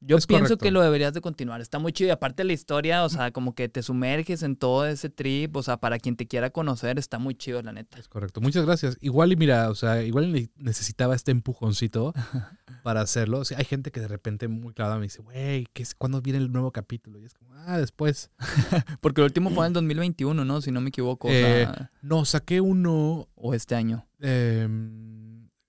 Yo 0.01 0.19
Es 0.19 0.27
pienso 0.27 0.45
correcto. 0.45 0.63
que 0.65 0.71
lo 0.71 0.83
deberías 0.83 1.15
de 1.15 1.21
continuar. 1.21 1.61
Está 1.61 1.79
muy 1.79 1.93
chido. 1.93 2.09
Y 2.09 2.11
aparte 2.11 2.45
la 2.45 2.53
historia, 2.53 3.03
o 3.05 3.09
sea, 3.09 3.31
como 3.33 3.55
que 3.55 3.69
te 3.69 3.83
sumerges 3.83 4.43
en 4.43 4.55
todo 4.57 4.87
ese 4.87 5.09
trip. 5.09 5.57
O 5.57 5.63
sea, 5.63 5.79
para 5.79 5.99
quien 5.99 6.17
te 6.17 6.27
quiera 6.27 6.51
conocer, 6.51 6.99
está 6.99 7.19
muy 7.19 7.35
chido, 7.35 7.63
la 7.63 7.73
neta. 7.73 7.99
Es 7.99 8.07
correcto. 8.09 8.41
Muchas 8.41 8.67
gracias. 8.67 8.99
Igual 9.01 9.33
y 9.33 9.37
mira, 9.37 9.71
o 9.71 9.75
sea, 9.75 10.03
igual 10.03 10.31
ne- 10.33 10.51
necesitaba 10.57 11.15
este 11.15 11.31
empujoncito 11.33 12.13
para 12.85 13.01
hacerlo. 13.01 13.39
O 13.41 13.45
sea, 13.45 13.59
hay 13.59 13.65
gente 13.65 13.91
que 13.91 14.01
de 14.01 14.09
repente 14.09 14.49
muy 14.49 14.75
clavada 14.75 14.97
me 14.99 15.05
dice, 15.05 15.23
güey, 15.23 15.67
¿qué 15.73 15.83
es, 15.83 15.95
¿cuándo 15.95 16.21
viene 16.21 16.39
el 16.41 16.53
nuevo 16.53 16.71
capítulo? 16.73 17.19
Y 17.19 17.25
es 17.25 17.35
como, 17.35 17.55
ah, 17.55 17.79
después. 17.79 18.31
Porque 19.01 19.23
el 19.23 19.25
último 19.25 19.51
fue 19.51 19.67
en 19.67 19.73
2021, 19.73 20.45
¿no? 20.45 20.61
Si 20.61 20.71
no 20.71 20.81
me 20.83 20.91
equivoco. 20.91 21.29
O, 21.29 21.31
Eh, 21.33 21.65
sea, 21.65 21.91
No, 22.03 22.25
saqué 22.27 22.61
uno 22.61 23.29
o 23.35 23.55
este 23.55 23.75
año. 23.75 24.07
Eh, 24.21 24.69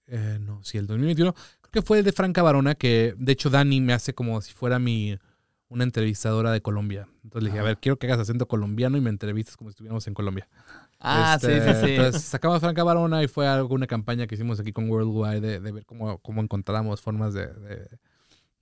eh, 0.09 0.37
no, 0.39 0.63
sí, 0.63 0.77
el 0.77 0.87
2021. 0.87 1.33
Que 1.77 1.83
fue 1.83 1.99
el 1.99 2.03
de 2.05 2.11
Franca 2.11 2.41
Barona, 2.41 2.73
que 2.75 3.13
de 3.17 3.31
hecho 3.33 3.49
Dani 3.51 3.81
me 3.81 3.93
hace 3.93 4.13
como 4.15 4.41
si 4.41 4.51
fuera 4.53 4.79
mi 4.79 5.17
una 5.69 5.83
entrevistadora 5.83 6.51
de 6.51 6.61
Colombia. 6.61 7.07
Entonces 7.23 7.43
le 7.43 7.49
dije, 7.49 7.59
a 7.59 7.61
Ajá. 7.61 7.67
ver, 7.69 7.77
quiero 7.77 7.99
que 7.99 8.07
hagas 8.07 8.19
acento 8.19 8.47
colombiano 8.47 8.97
y 8.97 9.01
me 9.01 9.09
entrevistes 9.09 9.55
como 9.57 9.69
si 9.69 9.73
estuviéramos 9.73 10.07
en 10.07 10.13
Colombia. 10.15 10.47
Ah, 10.99 11.37
Este, 11.39 11.59
sí, 11.61 11.67
sí, 11.79 11.85
sí. 11.85 11.91
Entonces 11.91 12.23
sacamos 12.23 12.59
Franca 12.61 12.83
Barona 12.83 13.21
y 13.21 13.27
fue 13.27 13.47
alguna 13.47 13.85
campaña 13.85 14.25
que 14.25 14.33
hicimos 14.35 14.59
aquí 14.59 14.71
con 14.73 14.89
Worldwide 14.89 15.41
de, 15.41 15.59
de 15.59 15.71
ver 15.71 15.85
cómo, 15.85 16.17
cómo 16.19 16.41
encontramos 16.41 17.01
formas 17.01 17.33
de, 17.35 17.47
de- 17.47 17.87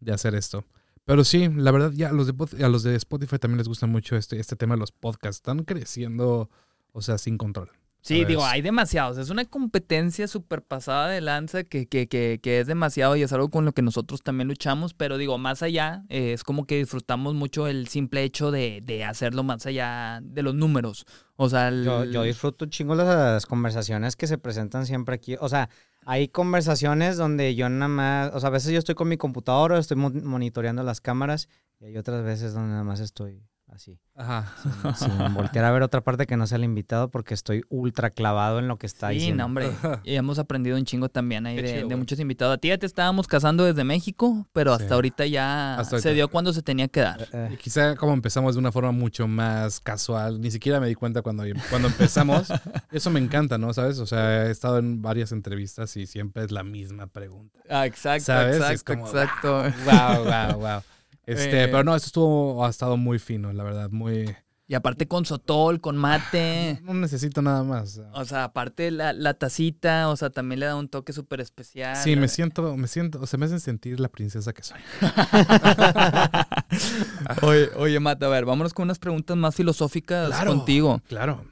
de 0.01 0.11
hacer 0.11 0.35
esto. 0.35 0.65
Pero 1.05 1.23
sí, 1.23 1.47
la 1.55 1.71
verdad, 1.71 1.91
ya 1.93 2.09
a 2.09 2.11
los, 2.11 2.27
de, 2.27 2.65
a 2.65 2.67
los 2.67 2.83
de 2.83 2.95
Spotify 2.95 3.37
también 3.39 3.59
les 3.59 3.67
gusta 3.69 3.85
mucho 3.87 4.17
este, 4.17 4.39
este 4.39 4.55
tema 4.57 4.73
de 4.75 4.79
los 4.79 4.91
podcasts. 4.91 5.37
Están 5.37 5.63
creciendo, 5.63 6.49
o 6.91 7.01
sea, 7.01 7.17
sin 7.17 7.37
control. 7.37 7.69
Sí, 8.05 8.23
digo, 8.25 8.45
hay 8.45 8.61
demasiados. 8.61 9.17
Es 9.17 9.29
una 9.31 9.45
competencia 9.45 10.27
súper 10.27 10.61
pasada 10.61 11.07
de 11.09 11.21
lanza 11.21 11.63
que, 11.63 11.87
que, 11.87 12.07
que, 12.07 12.39
que 12.41 12.59
es 12.59 12.67
demasiado 12.67 13.15
y 13.15 13.23
es 13.23 13.33
algo 13.33 13.49
con 13.49 13.65
lo 13.65 13.71
que 13.73 13.81
nosotros 13.81 14.21
también 14.21 14.47
luchamos. 14.47 14.93
Pero 14.93 15.17
digo, 15.17 15.37
más 15.39 15.63
allá, 15.63 16.03
eh, 16.09 16.33
es 16.33 16.43
como 16.43 16.65
que 16.65 16.77
disfrutamos 16.77 17.33
mucho 17.33 17.65
el 17.67 17.87
simple 17.87 18.21
hecho 18.23 18.51
de, 18.51 18.81
de 18.83 19.03
hacerlo 19.03 19.43
más 19.43 19.65
allá 19.65 20.19
de 20.21 20.43
los 20.43 20.53
números. 20.53 21.05
O 21.35 21.49
sea, 21.49 21.69
el- 21.69 21.83
Yo, 21.83 22.03
yo 22.05 22.21
disfruto 22.23 22.67
chingo 22.67 22.93
las 22.93 23.45
conversaciones 23.47 24.15
que 24.15 24.27
se 24.27 24.37
presentan 24.37 24.85
siempre 24.85 25.15
aquí. 25.15 25.35
O 25.39 25.49
sea, 25.49 25.69
hay 26.05 26.27
conversaciones 26.27 27.17
donde 27.17 27.55
yo 27.55 27.67
nada 27.69 27.87
más, 27.87 28.31
o 28.35 28.39
sea, 28.39 28.49
a 28.49 28.51
veces 28.51 28.71
yo 28.71 28.77
estoy 28.77 28.93
con 28.93 29.07
mi 29.07 29.17
computadora, 29.17 29.79
estoy 29.79 29.97
mo- 29.97 30.11
monitoreando 30.11 30.83
las 30.83 31.01
cámaras 31.01 31.49
y 31.79 31.85
hay 31.85 31.97
otras 31.97 32.23
veces 32.23 32.53
donde 32.53 32.69
nada 32.69 32.83
más 32.83 32.99
estoy 32.99 33.41
así, 33.67 33.97
Ajá. 34.15 34.53
sin, 34.95 35.09
sin 35.09 35.33
voltear 35.33 35.65
a 35.65 35.71
ver 35.71 35.81
otra 35.81 36.01
parte 36.01 36.25
que 36.25 36.37
no 36.37 36.47
sea 36.47 36.57
el 36.57 36.63
invitado 36.63 37.09
porque 37.09 37.33
estoy 37.33 37.63
ultra 37.69 38.09
clavado 38.09 38.59
en 38.59 38.67
lo 38.67 38.77
que 38.77 38.85
está 38.85 39.09
Sí, 39.09 39.15
diciendo. 39.15 39.41
no, 39.41 39.45
hombre. 39.45 39.69
Y 40.03 40.15
hemos 40.15 40.39
aprendido 40.39 40.77
un 40.77 40.85
chingo 40.85 41.09
también 41.09 41.45
ahí 41.45 41.55
de, 41.57 41.63
chido, 41.63 41.75
de 41.79 41.83
güey. 41.85 41.97
muchos 41.97 42.19
invitados. 42.19 42.53
A 42.55 42.57
ti 42.57 42.69
ya 42.69 42.77
te 42.77 42.85
estábamos 42.85 43.27
casando 43.27 43.65
desde 43.65 43.83
México, 43.83 44.47
pero 44.53 44.71
hasta 44.71 44.87
Sí. 44.87 44.93
ahorita 44.93 45.25
ya 45.25 45.73
Hasta 45.75 45.99
se 45.99 46.09
ahorita. 46.09 46.11
dio 46.11 46.27
cuando 46.29 46.53
se 46.53 46.61
tenía 46.61 46.87
que 46.87 47.01
dar. 47.01 47.27
Eh, 47.33 47.49
Y 47.53 47.57
quizá 47.57 47.95
como 47.95 48.13
empezamos 48.13 48.55
de 48.55 48.59
una 48.59 48.71
forma 48.71 48.91
mucho 48.91 49.27
más 49.27 49.79
casual, 49.81 50.39
ni 50.39 50.51
siquiera 50.51 50.79
me 50.79 50.87
di 50.87 50.95
cuenta 50.95 51.21
cuando, 51.21 51.43
cuando 51.69 51.87
empezamos. 51.89 52.47
Eso 52.91 53.09
me 53.09 53.19
encanta, 53.19 53.57
¿no? 53.57 53.73
¿Sabes? 53.73 53.99
O 53.99 54.05
sea, 54.05 54.45
he 54.45 54.51
estado 54.51 54.77
en 54.77 55.01
varias 55.01 55.31
entrevistas 55.31 55.97
y 55.97 56.05
siempre 56.07 56.43
es 56.45 56.51
la 56.51 56.63
misma 56.63 57.07
pregunta. 57.07 57.59
Ah, 57.69 57.85
exacto, 57.85 58.25
¿Sabes? 58.25 58.57
Es 58.57 58.61
exacto, 58.61 58.93
como, 58.93 59.07
exacto. 59.07 59.63
Wow, 59.85 60.23
wow, 60.23 60.59
wow. 60.61 60.81
Este, 61.25 61.63
Eh. 61.63 61.67
pero 61.67 61.83
no, 61.83 61.95
eso 61.95 62.07
estuvo, 62.07 62.65
ha 62.65 62.69
estado 62.69 62.97
muy 62.97 63.19
fino, 63.19 63.51
la 63.53 63.63
verdad, 63.63 63.89
muy... 63.89 64.35
Y 64.67 64.73
aparte 64.73 65.07
con 65.07 65.25
sotol, 65.25 65.79
con 65.79 65.95
mate. 65.95 66.79
No 66.81 66.95
necesito 66.95 67.43
nada 67.43 67.61
más. 67.63 68.01
O 68.13 68.25
sea, 68.25 68.45
aparte 68.45 68.89
la, 68.89 69.13
la 69.13 69.35
tacita, 69.35 70.09
o 70.09 70.15
sea, 70.15 70.31
también 70.31 70.59
le 70.59 70.65
da 70.65 70.75
un 70.75 70.89
toque 70.89 71.13
súper 71.13 71.39
especial. 71.39 71.95
Sí, 71.97 72.15
me 72.15 72.27
siento, 72.27 72.75
me 72.75 72.87
siento, 72.87 73.21
o 73.21 73.27
sea, 73.27 73.37
me 73.37 73.45
hacen 73.45 73.59
sentir 73.59 73.99
la 73.99 74.09
princesa 74.09 74.53
que 74.53 74.63
soy. 74.63 74.79
oye, 77.43 77.69
oye, 77.75 77.99
Matt, 77.99 78.23
a 78.23 78.27
ver, 78.27 78.45
vámonos 78.45 78.73
con 78.73 78.83
unas 78.85 78.99
preguntas 78.99 79.35
más 79.37 79.55
filosóficas 79.55 80.29
Claro. 80.29 80.51
contigo. 80.55 81.01
Claro, 81.07 81.45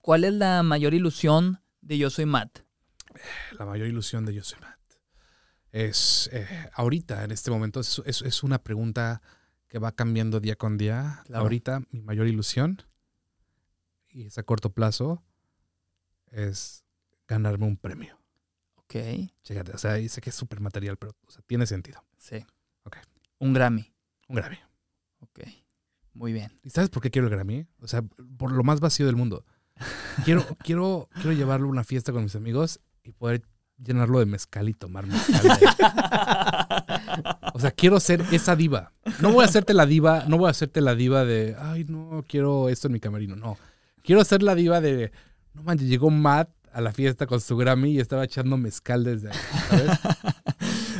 ¿Cuál 0.00 0.24
es 0.24 0.32
la 0.32 0.62
mayor 0.62 0.94
ilusión 0.94 1.60
de 1.82 1.98
Yo 1.98 2.08
Soy 2.10 2.24
Matt? 2.26 2.60
la 3.58 3.64
mayor 3.66 3.88
ilusión 3.88 4.24
de 4.24 4.34
Yo 4.34 4.42
Soy 4.44 4.58
Matt. 4.60 4.77
Es, 5.72 6.30
eh, 6.32 6.46
ahorita, 6.72 7.24
en 7.24 7.30
este 7.30 7.50
momento, 7.50 7.80
es, 7.80 8.00
es- 8.06 8.22
es 8.22 8.42
una 8.42 8.58
pregunta 8.62 9.20
que 9.68 9.78
va 9.78 9.92
cambiando 9.92 10.40
día 10.40 10.56
con 10.56 10.78
día. 10.78 11.22
Claro. 11.26 11.42
Ahorita, 11.42 11.82
mi 11.90 12.00
mayor 12.00 12.26
ilusión, 12.26 12.82
y 14.08 14.24
es 14.26 14.38
a 14.38 14.42
corto 14.42 14.70
plazo, 14.72 15.22
es 16.30 16.84
ganarme 17.26 17.66
un 17.66 17.76
premio. 17.76 18.18
Ok, 18.76 18.94
Chécate, 19.42 19.72
o 19.72 19.78
sea, 19.78 20.08
sé 20.08 20.20
que 20.22 20.30
es 20.30 20.36
súper 20.36 20.60
material, 20.60 20.96
pero 20.96 21.14
o 21.26 21.30
sea, 21.30 21.42
tiene 21.46 21.66
sentido. 21.66 22.02
sí. 22.16 22.44
Ok. 22.84 22.96
Un 23.40 23.52
Grammy. 23.52 23.92
Un 24.28 24.36
Grammy. 24.36 24.56
Ok, 25.20 25.40
muy 26.14 26.32
bien. 26.32 26.58
¿Y 26.64 26.70
sabes 26.70 26.88
por 26.88 27.02
qué 27.02 27.10
quiero 27.10 27.28
el 27.28 27.34
Grammy? 27.34 27.66
O 27.80 27.86
sea, 27.86 28.00
por 28.02 28.50
lo 28.50 28.64
más 28.64 28.80
vacío 28.80 29.04
del 29.06 29.14
mundo. 29.16 29.44
Quiero, 30.24 30.42
quiero, 30.64 31.08
quiero 31.14 31.32
llevarlo 31.32 31.66
a 31.66 31.70
una 31.70 31.84
fiesta 31.84 32.10
con 32.12 32.22
mis 32.24 32.34
amigos 32.34 32.80
y 33.04 33.12
poder 33.12 33.42
llenarlo 33.82 34.18
de 34.18 34.26
mezcal 34.26 34.68
y 34.68 34.74
tomar 34.74 35.06
mezcal. 35.06 35.58
O 37.54 37.60
sea, 37.60 37.72
quiero 37.72 37.98
ser 37.98 38.24
esa 38.30 38.54
diva. 38.54 38.92
No 39.20 39.32
voy 39.32 39.42
a 39.42 39.46
hacerte 39.46 39.74
la 39.74 39.86
diva, 39.86 40.24
no 40.28 40.38
voy 40.38 40.46
a 40.46 40.50
hacerte 40.50 40.80
la 40.80 40.94
diva 40.94 41.24
de, 41.24 41.56
ay, 41.58 41.84
no, 41.84 42.24
quiero 42.28 42.68
esto 42.68 42.86
en 42.86 42.92
mi 42.92 43.00
camerino. 43.00 43.34
No. 43.34 43.58
Quiero 44.04 44.22
ser 44.24 44.42
la 44.44 44.54
diva 44.54 44.80
de, 44.80 45.10
no 45.54 45.64
manches, 45.64 45.88
llegó 45.88 46.10
Matt 46.10 46.50
a 46.72 46.80
la 46.80 46.92
fiesta 46.92 47.26
con 47.26 47.40
su 47.40 47.56
Grammy 47.56 47.92
y 47.92 47.98
estaba 47.98 48.24
echando 48.24 48.56
mezcal 48.56 49.02
desde 49.02 49.30
ahí, 49.30 49.38
¿sabes? 49.68 49.98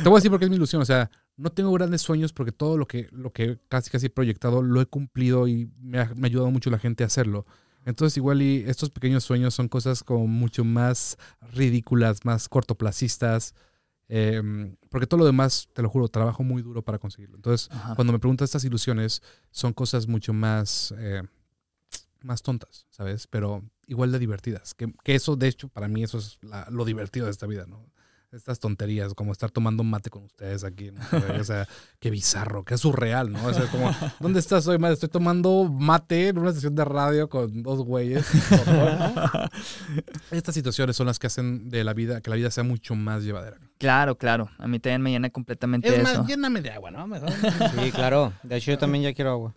Te 0.03 0.09
voy 0.09 0.17
a 0.17 0.19
decir 0.19 0.31
por 0.31 0.39
qué 0.39 0.45
es 0.45 0.49
mi 0.49 0.57
ilusión. 0.57 0.81
O 0.81 0.85
sea, 0.85 1.09
no 1.37 1.49
tengo 1.49 1.71
grandes 1.71 2.01
sueños 2.01 2.33
porque 2.33 2.51
todo 2.51 2.77
lo 2.77 2.85
que, 2.87 3.07
lo 3.11 3.31
que 3.31 3.57
casi 3.69 3.89
casi 3.89 4.07
he 4.07 4.09
proyectado 4.09 4.61
lo 4.61 4.81
he 4.81 4.85
cumplido 4.85 5.47
y 5.47 5.71
me 5.79 5.99
ha, 5.99 6.11
me 6.15 6.27
ha 6.27 6.29
ayudado 6.29 6.51
mucho 6.51 6.69
la 6.69 6.79
gente 6.79 7.03
a 7.03 7.07
hacerlo. 7.07 7.45
Entonces 7.89 8.15
igual 8.17 8.41
y 8.41 8.63
estos 8.67 8.89
pequeños 8.89 9.23
sueños 9.23 9.53
son 9.53 9.67
cosas 9.67 10.03
como 10.03 10.27
mucho 10.27 10.63
más 10.63 11.17
ridículas, 11.53 12.23
más 12.25 12.47
cortoplacistas. 12.47 13.53
eh, 14.07 14.41
porque 14.89 15.05
todo 15.05 15.19
lo 15.19 15.25
demás, 15.25 15.67
te 15.73 15.81
lo 15.83 15.89
juro, 15.89 16.07
trabajo 16.07 16.41
muy 16.43 16.61
duro 16.63 16.81
para 16.81 16.97
conseguirlo. 16.97 17.35
Entonces, 17.35 17.69
Ajá. 17.71 17.93
cuando 17.95 18.11
me 18.13 18.17
preguntas 18.19 18.45
estas 18.49 18.63
ilusiones, 18.63 19.21
son 19.51 19.71
cosas 19.73 20.07
mucho 20.07 20.33
más, 20.33 20.93
eh, 20.97 21.21
más 22.21 22.41
tontas, 22.41 22.87
¿sabes? 22.89 23.27
Pero 23.27 23.63
igual 23.87 24.11
de 24.11 24.17
divertidas. 24.19 24.73
Que, 24.73 24.91
que 25.03 25.13
eso, 25.15 25.35
de 25.35 25.47
hecho, 25.47 25.67
para 25.69 25.87
mí 25.87 26.03
eso 26.03 26.17
es 26.17 26.37
la- 26.41 26.67
lo 26.71 26.85
divertido 26.85 27.25
de 27.27 27.31
esta 27.31 27.45
vida, 27.45 27.65
¿no? 27.67 27.85
Estas 28.31 28.59
tonterías, 28.59 29.15
como 29.15 29.31
estar 29.31 29.49
tomando 29.49 29.83
mate 29.83 30.11
con 30.11 30.25
ustedes 30.25 30.63
aquí. 30.63 30.91
¿no? 30.91 31.01
O 31.39 31.43
sea, 31.43 31.67
qué 31.99 32.11
bizarro, 32.11 32.63
qué 32.63 32.77
surreal, 32.77 33.31
¿no? 33.31 33.43
O 33.43 33.53
sea, 33.53 33.65
como, 33.71 33.91
¿dónde 34.19 34.39
estás 34.39 34.67
hoy, 34.67 34.77
madre? 34.77 34.93
Estoy 34.93 35.09
tomando 35.09 35.63
mate 35.63 36.27
en 36.27 36.37
una 36.37 36.53
sesión 36.53 36.75
de 36.75 36.85
radio 36.85 37.27
con 37.27 37.63
dos 37.63 37.83
güeyes. 37.83 38.27
Estas 40.31 40.53
situaciones 40.53 40.95
son 40.95 41.07
las 41.07 41.17
que 41.17 41.25
hacen 41.25 41.69
de 41.69 41.83
la 41.83 41.93
vida, 41.93 42.21
que 42.21 42.29
la 42.29 42.35
vida 42.35 42.51
sea 42.51 42.63
mucho 42.63 42.93
más 42.93 43.23
llevadera. 43.23 43.57
Claro, 43.79 44.15
claro. 44.15 44.49
A 44.59 44.67
mí 44.67 44.79
también 44.79 45.01
me 45.01 45.11
llena 45.11 45.31
completamente 45.31 45.87
Es 45.87 45.95
eso. 45.95 46.03
más, 46.03 46.27
lléname 46.27 46.61
de 46.61 46.69
agua, 46.69 46.91
¿no? 46.91 47.07
Sí, 47.83 47.91
claro. 47.91 48.33
De 48.43 48.57
hecho, 48.57 48.71
yo 48.71 48.77
también 48.77 49.05
ya 49.05 49.13
quiero 49.13 49.31
agua. 49.31 49.55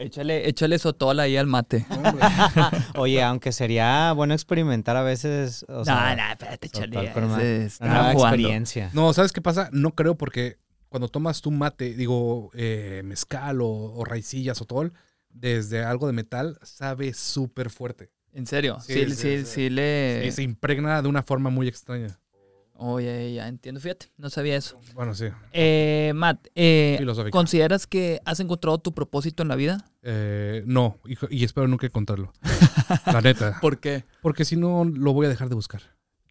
Échale, 0.00 0.48
échale 0.48 0.78
sotol 0.78 1.20
ahí 1.20 1.36
al 1.36 1.46
mate. 1.46 1.84
Oye, 2.96 3.22
aunque 3.22 3.52
sería 3.52 4.12
bueno 4.12 4.32
experimentar 4.32 4.96
a 4.96 5.02
veces. 5.02 5.64
O 5.68 5.84
sea, 5.84 6.16
no, 6.16 6.22
no, 6.22 6.30
espérate, 6.32 6.66
échale. 6.68 7.04
está 7.04 7.84
una 7.84 7.94
nueva 7.94 8.12
jugando. 8.14 8.36
experiencia. 8.36 8.90
No, 8.94 9.12
¿sabes 9.12 9.32
qué 9.32 9.42
pasa? 9.42 9.68
No 9.72 9.94
creo 9.94 10.16
porque 10.16 10.56
cuando 10.88 11.08
tomas 11.08 11.42
tu 11.42 11.50
mate, 11.50 11.94
digo, 11.94 12.50
eh, 12.54 13.02
mezcal 13.04 13.60
o, 13.60 13.68
o 13.68 14.04
raicillas 14.04 14.60
o 14.62 14.64
tol, 14.64 14.92
desde 15.28 15.84
algo 15.84 16.06
de 16.06 16.14
metal, 16.14 16.58
sabe 16.62 17.12
súper 17.12 17.68
fuerte. 17.68 18.10
¿En 18.32 18.46
serio? 18.46 18.78
Sí, 18.80 18.94
Sí, 18.94 19.04
sí, 19.10 19.14
sí, 19.14 19.38
sí, 19.38 19.44
sí. 19.46 19.70
le... 19.70 20.24
Y 20.26 20.32
se 20.32 20.42
impregna 20.42 21.02
de 21.02 21.08
una 21.08 21.22
forma 21.22 21.50
muy 21.50 21.68
extraña. 21.68 22.18
Oye, 22.82 23.34
ya 23.34 23.46
entiendo, 23.46 23.78
fíjate, 23.78 24.06
no 24.16 24.30
sabía 24.30 24.56
eso. 24.56 24.80
Bueno, 24.94 25.14
sí, 25.14 25.26
Eh, 25.52 26.12
Matt, 26.14 26.46
eh. 26.54 26.98
¿consideras 27.30 27.86
que 27.86 28.22
has 28.24 28.40
encontrado 28.40 28.78
tu 28.78 28.94
propósito 28.94 29.42
en 29.42 29.48
la 29.50 29.56
vida? 29.56 29.84
Eh, 30.02 30.62
no, 30.64 30.98
y 31.28 31.44
espero 31.44 31.68
nunca 31.68 31.86
encontrarlo. 31.86 32.32
La 33.04 33.20
neta. 33.20 33.58
¿Por 33.60 33.80
qué? 33.80 34.04
Porque 34.22 34.46
si 34.46 34.56
no, 34.56 34.86
lo 34.86 35.12
voy 35.12 35.26
a 35.26 35.28
dejar 35.28 35.50
de 35.50 35.56
buscar. 35.56 35.82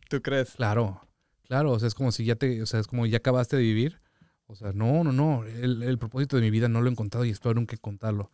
¿Tú 0.10 0.24
crees? 0.24 0.56
Claro, 0.56 1.08
claro. 1.44 1.72
O 1.74 1.78
sea, 1.78 1.88
es 1.88 1.94
como 1.94 2.12
si 2.12 2.26
ya 2.26 2.36
te, 2.36 2.64
o 2.64 2.66
sea, 2.66 2.80
es 2.80 2.88
como 2.88 3.06
ya 3.06 3.18
acabaste 3.18 3.56
de 3.56 3.62
vivir. 3.62 4.02
O 4.48 4.56
sea, 4.56 4.72
no, 4.74 5.04
no, 5.04 5.12
no. 5.12 5.44
El, 5.46 5.84
el 5.84 6.00
propósito 6.00 6.36
de 6.36 6.42
mi 6.42 6.50
vida 6.50 6.68
no 6.68 6.82
lo 6.82 6.88
he 6.88 6.92
encontrado 6.92 7.26
y 7.26 7.30
espero 7.30 7.54
nunca 7.54 7.76
encontrarlo. 7.76 8.32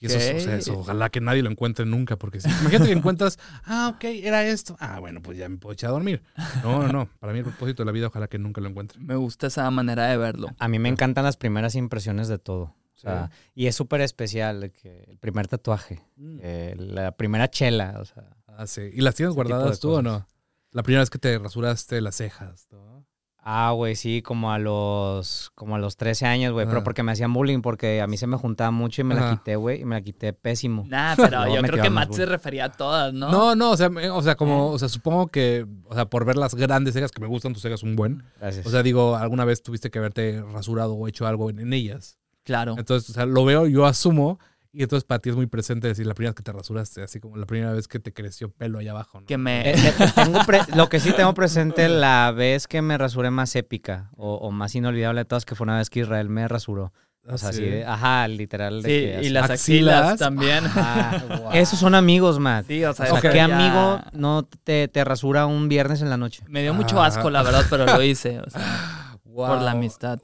Y 0.00 0.06
eso, 0.06 0.18
es- 0.18 0.34
o 0.34 0.40
sea, 0.44 0.54
Ok. 0.54 0.60
eso, 0.60 0.78
ojalá 0.78 1.08
que 1.10 1.20
nadie 1.20 1.42
lo 1.42 1.50
encuentre 1.50 1.86
nunca, 1.86 2.16
porque 2.16 2.40
si, 2.40 2.48
imagínate 2.48 2.86
que 2.86 2.92
encuentras, 2.98 3.38
ah, 3.64 3.92
ok, 3.94 4.04
era 4.04 4.44
esto. 4.46 4.76
Ah, 4.80 4.98
bueno, 5.00 5.22
pues 5.22 5.38
ya 5.38 5.48
me 5.48 5.56
puedo 5.56 5.72
echar 5.72 5.90
a 5.90 5.92
dormir. 5.92 6.22
No, 6.62 6.82
no, 6.82 6.88
no. 6.92 7.08
Para 7.20 7.32
mí 7.32 7.38
el 7.40 7.44
propósito 7.44 7.82
de 7.82 7.86
la 7.86 7.92
vida, 7.92 8.06
ojalá 8.08 8.28
que 8.28 8.38
nunca 8.38 8.60
lo 8.60 8.68
encuentre. 8.68 8.98
Me 9.00 9.16
gusta 9.16 9.46
esa 9.46 9.70
manera 9.70 10.06
de 10.06 10.16
verlo. 10.16 10.48
A 10.58 10.68
mí 10.68 10.78
me 10.78 10.88
encantan 10.88 11.24
las 11.24 11.36
primeras 11.36 11.74
impresiones 11.74 12.28
de 12.28 12.38
todo. 12.38 12.74
O 12.96 12.98
sea, 13.04 13.30
y 13.54 13.66
es 13.66 13.74
súper 13.76 14.00
especial 14.00 14.72
que 14.72 15.04
el 15.08 15.18
primer 15.18 15.46
tatuaje, 15.46 16.00
eh, 16.40 16.74
la 16.78 17.12
primera 17.12 17.50
chela, 17.50 17.98
o 18.00 18.04
sea. 18.06 18.24
Ah, 18.46 18.66
sí. 18.66 18.88
¿Y 18.92 19.00
las 19.02 19.14
tienes 19.14 19.34
guardadas 19.34 19.78
tú 19.80 19.92
o 19.94 20.00
no? 20.02 20.26
La 20.70 20.82
primera 20.82 21.02
vez 21.02 21.10
que 21.10 21.18
te 21.18 21.38
rasuraste 21.38 22.00
las 22.00 22.16
cejas, 22.16 22.66
¿no? 22.70 23.04
Ah, 23.46 23.72
güey, 23.72 23.94
sí, 23.94 24.22
como 24.22 24.52
a 24.52 24.58
los 24.58 25.52
como 25.54 25.76
a 25.76 25.78
los 25.78 25.98
13 25.98 26.24
años, 26.24 26.52
güey, 26.54 26.66
pero 26.66 26.82
porque 26.82 27.02
me 27.02 27.12
hacían 27.12 27.30
bullying, 27.34 27.60
porque 27.60 28.00
a 28.00 28.06
mí 28.06 28.16
se 28.16 28.26
me 28.26 28.38
juntaba 28.38 28.70
mucho 28.70 29.02
y 29.02 29.04
me 29.04 29.14
la 29.14 29.32
quité, 29.32 29.56
güey, 29.56 29.82
y 29.82 29.84
me 29.84 29.96
la 29.96 30.00
quité 30.00 30.32
pésimo. 30.32 30.86
Nah, 30.88 31.14
pero 31.14 31.54
yo 31.54 31.60
creo 31.60 31.82
que 31.82 31.90
Matt 31.90 32.12
se 32.12 32.24
refería 32.24 32.64
a 32.64 32.72
todas, 32.72 33.12
¿no? 33.12 33.30
No, 33.30 33.54
no, 33.54 33.72
o 33.72 33.76
sea, 33.76 33.90
o 34.12 34.22
sea, 34.22 34.34
como, 34.36 34.70
o 34.70 34.78
sea, 34.78 34.88
supongo 34.88 35.28
que, 35.28 35.66
o 35.84 35.94
sea, 35.94 36.06
por 36.06 36.24
ver 36.24 36.36
las 36.36 36.54
grandes 36.54 36.94
cejas 36.94 37.10
que 37.10 37.20
me 37.20 37.26
gustan 37.26 37.52
tus 37.52 37.60
cejas 37.60 37.82
un 37.82 37.96
buen. 37.96 38.22
Gracias. 38.40 38.64
O 38.66 38.70
sea, 38.70 38.82
digo, 38.82 39.14
alguna 39.14 39.44
vez 39.44 39.62
tuviste 39.62 39.90
que 39.90 39.98
haberte 39.98 40.42
rasurado 40.50 40.94
o 40.94 41.06
hecho 41.06 41.26
algo 41.26 41.50
en, 41.50 41.58
en 41.58 41.74
ellas. 41.74 42.18
Claro. 42.44 42.76
Entonces, 42.78 43.10
o 43.10 43.12
sea, 43.12 43.26
lo 43.26 43.44
veo, 43.44 43.66
yo 43.66 43.84
asumo, 43.84 44.38
y 44.74 44.82
entonces 44.82 45.04
para 45.04 45.20
ti 45.20 45.30
es 45.30 45.36
muy 45.36 45.46
presente 45.46 45.86
decir 45.88 46.06
la 46.06 46.14
primera 46.14 46.30
vez 46.32 46.36
que 46.36 46.42
te 46.42 46.52
rasuraste, 46.52 47.02
así 47.02 47.20
como 47.20 47.36
la 47.36 47.46
primera 47.46 47.72
vez 47.72 47.86
que 47.88 47.98
te 48.00 48.12
creció 48.12 48.50
pelo 48.50 48.78
allá 48.80 48.90
abajo, 48.90 49.20
¿no? 49.20 49.26
Que 49.26 49.38
me... 49.38 49.70
Eh, 49.70 49.76
tengo 50.14 50.40
pre- 50.44 50.60
lo 50.74 50.88
que 50.88 50.98
sí 51.00 51.12
tengo 51.12 51.32
presente 51.34 51.88
la 51.88 52.32
vez 52.32 52.66
que 52.66 52.82
me 52.82 52.98
rasuré 52.98 53.30
más 53.30 53.54
épica 53.56 54.10
o, 54.16 54.34
o 54.34 54.50
más 54.50 54.74
inolvidable 54.74 55.20
de 55.20 55.24
todas, 55.26 55.44
que 55.44 55.54
fue 55.54 55.64
una 55.64 55.78
vez 55.78 55.88
que 55.90 56.00
Israel 56.00 56.28
me 56.28 56.48
rasuró. 56.48 56.92
O 57.26 57.38
sea, 57.38 57.48
Así. 57.50 57.62
de- 57.62 57.86
ajá, 57.86 58.28
literal. 58.28 58.82
De 58.82 58.88
Sí, 58.88 59.20
que 59.22 59.26
y 59.26 59.30
las 59.30 59.48
Axilas. 59.48 59.94
axilas 60.12 60.18
también. 60.18 60.64
Ah, 60.76 61.50
Esos 61.54 61.78
son 61.78 61.94
amigos, 61.94 62.38
Matt. 62.38 62.66
Sí, 62.66 62.84
o 62.84 62.92
sea, 62.92 63.06
O 63.06 63.08
sea, 63.08 63.18
eso 63.18 63.30
¿qué 63.32 63.40
amigo 63.40 64.00
no 64.12 64.42
te, 64.64 64.88
te 64.88 65.04
rasura 65.04 65.46
un 65.46 65.68
viernes 65.70 66.02
en 66.02 66.10
la 66.10 66.18
noche? 66.18 66.42
Me 66.48 66.60
dio 66.60 66.74
mucho 66.74 67.00
Ah. 67.02 67.06
asco, 67.06 67.30
la 67.30 67.42
verdad, 67.42 67.64
pero 67.70 67.86
lo 67.86 68.02
hice. 68.02 68.40
o 68.40 68.50
sea, 68.50 69.18
por 69.34 69.62
la 69.62 69.70
amistad. 69.70 70.18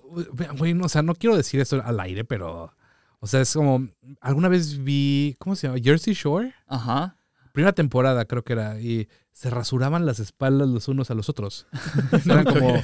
Güey, 0.59 0.75
no, 0.75 0.85
o 0.85 0.89
sea, 0.91 1.01
no 1.03 1.15
quiero 1.15 1.37
decir 1.37 1.59
esto 1.61 1.81
al 1.83 1.99
aire, 2.01 2.25
pero, 2.25 2.75
o 3.21 3.27
sea, 3.27 3.41
es 3.43 3.53
como, 3.53 3.89
alguna 4.21 4.49
vez 4.49 4.83
vi, 4.83 5.37
¿cómo 5.39 5.55
se 5.57 5.67
llama? 5.69 5.79
Jersey 5.83 6.15
Shore. 6.15 6.53
Ajá. 6.67 7.17
Primera 7.53 7.73
temporada 7.73 8.25
creo 8.27 8.45
que 8.45 8.53
era. 8.53 8.81
Y 8.81 9.09
se 9.33 9.51
rasuraban 9.51 10.07
las 10.07 10.21
espaldas 10.21 10.69
los 10.69 10.87
unos 10.87 11.11
a 11.11 11.15
los 11.15 11.29
otros. 11.29 11.67
Eran 12.25 12.45
como, 12.45 12.75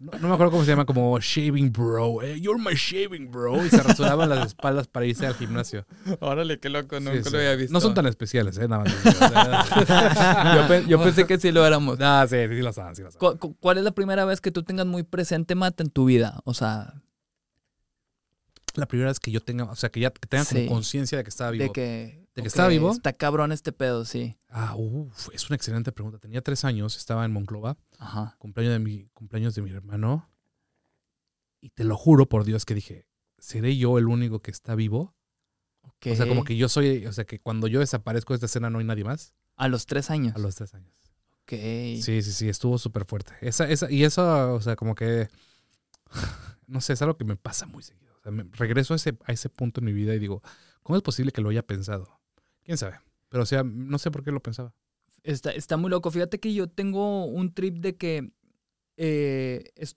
no, 0.00 0.18
no 0.20 0.28
me 0.28 0.34
acuerdo 0.34 0.50
cómo 0.50 0.64
se 0.64 0.70
llama, 0.72 0.84
como 0.84 1.16
shaving 1.20 1.70
bro. 1.72 2.22
eh, 2.22 2.40
you're 2.40 2.60
my 2.60 2.74
shaving 2.74 3.30
bro. 3.30 3.64
Y 3.64 3.68
se 3.70 3.80
rasuraban 3.82 4.28
las 4.28 4.46
espaldas 4.48 4.88
para 4.88 5.06
irse 5.06 5.26
al 5.26 5.34
gimnasio. 5.34 5.86
Órale, 6.20 6.58
qué 6.58 6.70
loco, 6.70 6.98
nunca 6.98 7.22
sí. 7.22 7.30
lo 7.30 7.38
había 7.38 7.54
visto. 7.54 7.72
No 7.72 7.80
son 7.80 7.94
tan 7.94 8.06
especiales, 8.06 8.58
¿eh? 8.58 8.66
Nada 8.66 8.82
más. 8.84 8.94
Yo, 10.56 10.68
pe- 10.68 10.84
yo 10.88 11.02
pensé 11.02 11.26
que 11.26 11.38
sí 11.38 11.52
lo 11.52 11.64
éramos. 11.64 11.98
no, 11.98 12.26
sí, 12.26 12.36
sí 12.48 12.62
lo 12.62 12.72
saben, 12.72 12.96
sí 12.96 13.02
lo 13.02 13.10
saben. 13.12 13.38
¿Cu- 13.38 13.38
cu- 13.38 13.56
¿Cuál 13.60 13.78
es 13.78 13.84
la 13.84 13.92
primera 13.92 14.24
vez 14.24 14.40
que 14.40 14.50
tú 14.50 14.62
tengas 14.64 14.86
muy 14.86 15.02
presente, 15.04 15.54
Matt, 15.54 15.80
en 15.80 15.90
tu 15.90 16.06
vida? 16.06 16.40
O 16.44 16.52
sea, 16.54 16.94
La 18.76 18.86
primera 18.86 19.10
vez 19.10 19.20
que 19.20 19.30
yo 19.30 19.40
tenga, 19.40 19.64
o 19.64 19.76
sea, 19.76 19.90
que 19.90 20.00
ya 20.00 20.10
que 20.10 20.26
tenga 20.26 20.44
como 20.44 20.66
conciencia 20.66 21.18
de 21.18 21.24
que 21.24 21.30
estaba 21.30 21.50
vivo. 21.50 21.64
de 21.64 21.72
que... 21.72 22.26
¿De 22.34 22.42
que 22.42 22.48
estaba 22.48 22.68
vivo? 22.68 22.92
Está 22.92 23.14
cabrón 23.14 23.50
este 23.50 23.72
pedo, 23.72 24.04
sí. 24.04 24.36
Ah, 24.50 24.74
uff, 24.76 25.30
es 25.32 25.48
una 25.48 25.56
excelente 25.56 25.90
pregunta. 25.90 26.18
Tenía 26.18 26.42
tres 26.42 26.64
años, 26.64 26.96
estaba 26.96 27.24
en 27.24 27.32
Monclova, 27.32 27.78
Ajá. 27.98 28.36
cumpleaños 28.38 28.74
de 28.74 28.78
mi, 28.78 29.06
cumpleaños 29.14 29.54
de 29.54 29.62
mi 29.62 29.70
hermano. 29.70 30.28
Y 31.62 31.70
te 31.70 31.84
lo 31.84 31.96
juro 31.96 32.28
por 32.28 32.44
Dios 32.44 32.66
que 32.66 32.74
dije, 32.74 33.06
¿seré 33.38 33.76
yo 33.78 33.96
el 33.96 34.06
único 34.06 34.40
que 34.40 34.50
está 34.50 34.74
vivo? 34.74 35.16
O 36.04 36.14
sea, 36.14 36.28
como 36.28 36.44
que 36.44 36.56
yo 36.56 36.68
soy, 36.68 37.06
o 37.06 37.12
sea, 37.12 37.24
que 37.24 37.40
cuando 37.40 37.66
yo 37.66 37.80
desaparezco 37.80 38.32
de 38.32 38.36
esta 38.36 38.46
escena 38.46 38.70
no 38.70 38.78
hay 38.78 38.84
nadie 38.84 39.04
más. 39.04 39.34
A 39.56 39.68
los 39.68 39.86
tres 39.86 40.10
años. 40.10 40.36
A 40.36 40.38
los 40.38 40.54
tres 40.54 40.74
años. 40.74 40.92
Ok. 41.42 41.52
Sí, 41.52 42.22
sí, 42.22 42.32
sí, 42.32 42.48
estuvo 42.48 42.78
súper 42.78 43.04
fuerte. 43.06 43.32
Esa, 43.40 43.68
esa, 43.68 43.90
y 43.90 44.04
eso, 44.04 44.54
o 44.54 44.60
sea, 44.60 44.76
como 44.76 44.94
que, 44.94 45.28
no 46.66 46.80
sé, 46.80 46.92
es 46.92 47.02
algo 47.02 47.16
que 47.16 47.24
me 47.24 47.36
pasa 47.36 47.66
muy 47.66 47.82
seguido. 47.82 48.05
Sea, 48.26 48.32
me- 48.32 48.44
regreso 48.52 48.92
a 48.92 48.96
ese, 48.96 49.16
a 49.24 49.32
ese 49.32 49.48
punto 49.48 49.80
en 49.80 49.84
mi 49.84 49.92
vida 49.92 50.12
y 50.14 50.18
digo, 50.18 50.42
¿cómo 50.82 50.96
es 50.96 51.02
posible 51.02 51.30
que 51.30 51.40
lo 51.40 51.48
haya 51.50 51.64
pensado? 51.64 52.20
¿Quién 52.64 52.76
sabe? 52.76 52.98
Pero, 53.28 53.44
o 53.44 53.46
sea, 53.46 53.62
no 53.64 53.98
sé 53.98 54.10
por 54.10 54.24
qué 54.24 54.32
lo 54.32 54.40
pensaba. 54.42 54.74
Está, 55.22 55.50
está 55.52 55.76
muy 55.76 55.90
loco. 55.90 56.10
Fíjate 56.10 56.40
que 56.40 56.52
yo 56.52 56.66
tengo 56.68 57.24
un 57.26 57.52
trip 57.54 57.76
de 57.78 57.96
que 57.96 58.32
eh, 58.96 59.64
es- 59.76 59.96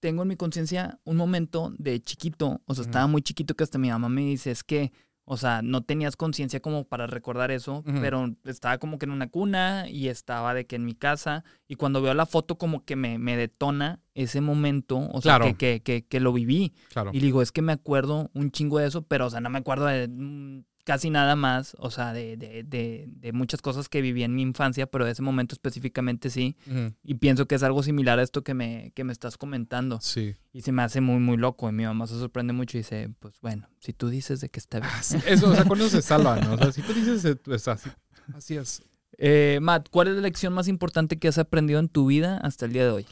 tengo 0.00 0.22
en 0.22 0.28
mi 0.28 0.36
conciencia 0.36 1.00
un 1.04 1.16
momento 1.16 1.72
de 1.78 2.00
chiquito, 2.00 2.62
o 2.66 2.74
sea, 2.74 2.82
estaba 2.84 3.06
muy 3.06 3.22
chiquito 3.22 3.54
que 3.54 3.64
hasta 3.64 3.78
mi 3.78 3.88
mamá 3.90 4.08
me 4.08 4.20
dice, 4.22 4.50
es 4.50 4.62
que, 4.62 4.92
o 5.28 5.36
sea, 5.36 5.60
no 5.60 5.82
tenías 5.82 6.14
conciencia 6.14 6.60
como 6.60 6.84
para 6.84 7.08
recordar 7.08 7.50
eso, 7.50 7.82
pero 8.00 8.36
estaba 8.44 8.78
como 8.78 8.96
que 8.96 9.06
en 9.06 9.10
una 9.10 9.28
cuna 9.28 9.86
y 9.88 10.06
estaba 10.06 10.54
de 10.54 10.66
que 10.66 10.76
en 10.76 10.84
mi 10.84 10.94
casa, 10.94 11.42
y 11.66 11.74
cuando 11.74 12.00
veo 12.00 12.14
la 12.14 12.26
foto 12.26 12.58
como 12.58 12.84
que 12.84 12.94
me, 12.94 13.18
me 13.18 13.36
detona 13.36 13.98
ese 14.14 14.40
momento, 14.40 15.10
o 15.12 15.20
sea, 15.20 15.40
que, 15.40 15.54
que, 15.54 15.82
que, 15.82 16.06
que 16.06 16.20
lo 16.20 16.32
viví. 16.32 16.74
Claro. 16.90 17.10
Y 17.12 17.18
digo, 17.18 17.42
es 17.42 17.50
que 17.50 17.60
me 17.60 17.72
acuerdo 17.72 18.30
un 18.34 18.52
chingo 18.52 18.78
de 18.78 18.86
eso, 18.86 19.02
pero, 19.02 19.26
o 19.26 19.30
sea, 19.30 19.40
no 19.40 19.50
me 19.50 19.58
acuerdo 19.58 19.86
de 19.86 20.06
mm, 20.06 20.62
casi 20.86 21.10
nada 21.10 21.34
más, 21.34 21.76
o 21.80 21.90
sea, 21.90 22.12
de, 22.12 22.36
de, 22.36 22.62
de, 22.62 23.06
de 23.08 23.32
muchas 23.32 23.60
cosas 23.60 23.88
que 23.88 24.00
viví 24.00 24.22
en 24.22 24.36
mi 24.36 24.42
infancia, 24.42 24.86
pero 24.86 25.04
de 25.04 25.10
ese 25.10 25.20
momento 25.20 25.56
específicamente 25.56 26.30
sí. 26.30 26.56
Y 27.02 27.16
pienso 27.16 27.46
que 27.46 27.56
es 27.56 27.64
algo 27.64 27.82
similar 27.82 28.20
a 28.20 28.22
esto 28.22 28.44
que 28.44 28.54
me, 28.54 28.92
que 28.94 29.02
me 29.02 29.12
estás 29.12 29.36
comentando. 29.36 29.98
Sí. 30.00 30.36
Y 30.52 30.62
se 30.62 30.70
me 30.70 30.82
hace 30.82 31.00
muy, 31.00 31.18
muy 31.18 31.38
loco. 31.38 31.68
Y 31.68 31.72
mi 31.72 31.84
mamá 31.84 32.06
se 32.06 32.14
sorprende 32.14 32.52
mucho 32.52 32.78
y 32.78 32.82
dice, 32.82 33.10
pues 33.18 33.34
bueno, 33.42 33.68
si 33.80 33.92
tú 33.92 34.08
dices 34.08 34.40
de 34.40 34.48
que 34.48 34.60
está 34.60 34.78
bien. 34.78 34.92
Ah, 34.94 35.02
sí, 35.02 35.18
Eso, 35.26 35.50
o 35.50 35.54
sea, 35.56 35.64
con 35.64 35.76
eso 35.80 35.88
se 35.88 36.02
salvan, 36.02 36.40
¿no? 36.42 36.54
O 36.54 36.58
sea, 36.58 36.70
si 36.70 36.82
tú 36.82 36.94
dices, 36.94 37.24
eh, 37.24 37.34
pues 37.34 37.66
así, 37.66 37.90
así 38.32 38.56
es. 38.56 38.80
Eh, 39.18 39.58
Matt, 39.60 39.88
¿cuál 39.90 40.06
es 40.06 40.14
la 40.14 40.22
lección 40.22 40.52
más 40.52 40.68
importante 40.68 41.18
que 41.18 41.26
has 41.26 41.38
aprendido 41.38 41.80
en 41.80 41.88
tu 41.88 42.06
vida 42.06 42.38
hasta 42.38 42.64
el 42.64 42.72
día 42.72 42.84
de 42.84 42.90
hoy? 42.90 43.06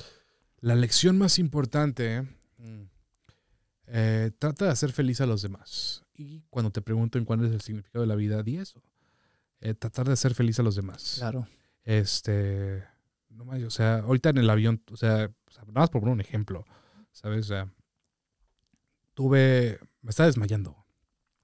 La 0.61 0.77
lección 0.77 1.19
más 1.19 1.41
importante, 1.41 2.23
mm, 2.59 2.83
eh, 3.89 4.31
trata 4.39 4.67
de 4.67 4.71
hacer 4.71 4.93
feliz 4.93 5.21
a 5.21 5.27
los 5.27 5.43
demás. 5.43 6.04
Y 6.17 6.43
cuando 6.51 6.71
te 6.71 6.81
pregunten 6.83 7.25
cuál 7.25 7.45
es 7.45 7.53
el 7.53 7.61
significado 7.61 8.03
de 8.03 8.07
la 8.09 8.15
vida, 8.15 8.43
di 8.43 8.57
eso. 8.59 8.83
Eh, 9.61 9.75
tratar 9.75 10.07
de 10.07 10.13
hacer 10.13 10.35
feliz 10.35 10.59
a 10.61 10.63
los 10.63 10.77
demás. 10.77 11.17
Claro. 11.19 11.47
Este, 11.85 12.85
no 13.31 13.45
más, 13.45 13.63
o 13.63 13.71
sea, 13.71 13.99
ahorita 13.99 14.31
en 14.31 14.39
el 14.39 14.51
avión, 14.51 14.83
o 14.93 14.97
sea, 14.97 15.31
nada 15.67 15.73
más 15.73 15.91
por 15.91 16.01
poner 16.01 16.15
un 16.15 16.21
ejemplo, 16.21 16.65
¿sabes? 17.13 17.47
O 17.47 17.49
sea, 17.49 17.69
tuve, 19.15 19.79
me 20.03 20.11
estaba 20.11 20.27
desmayando. 20.27 20.77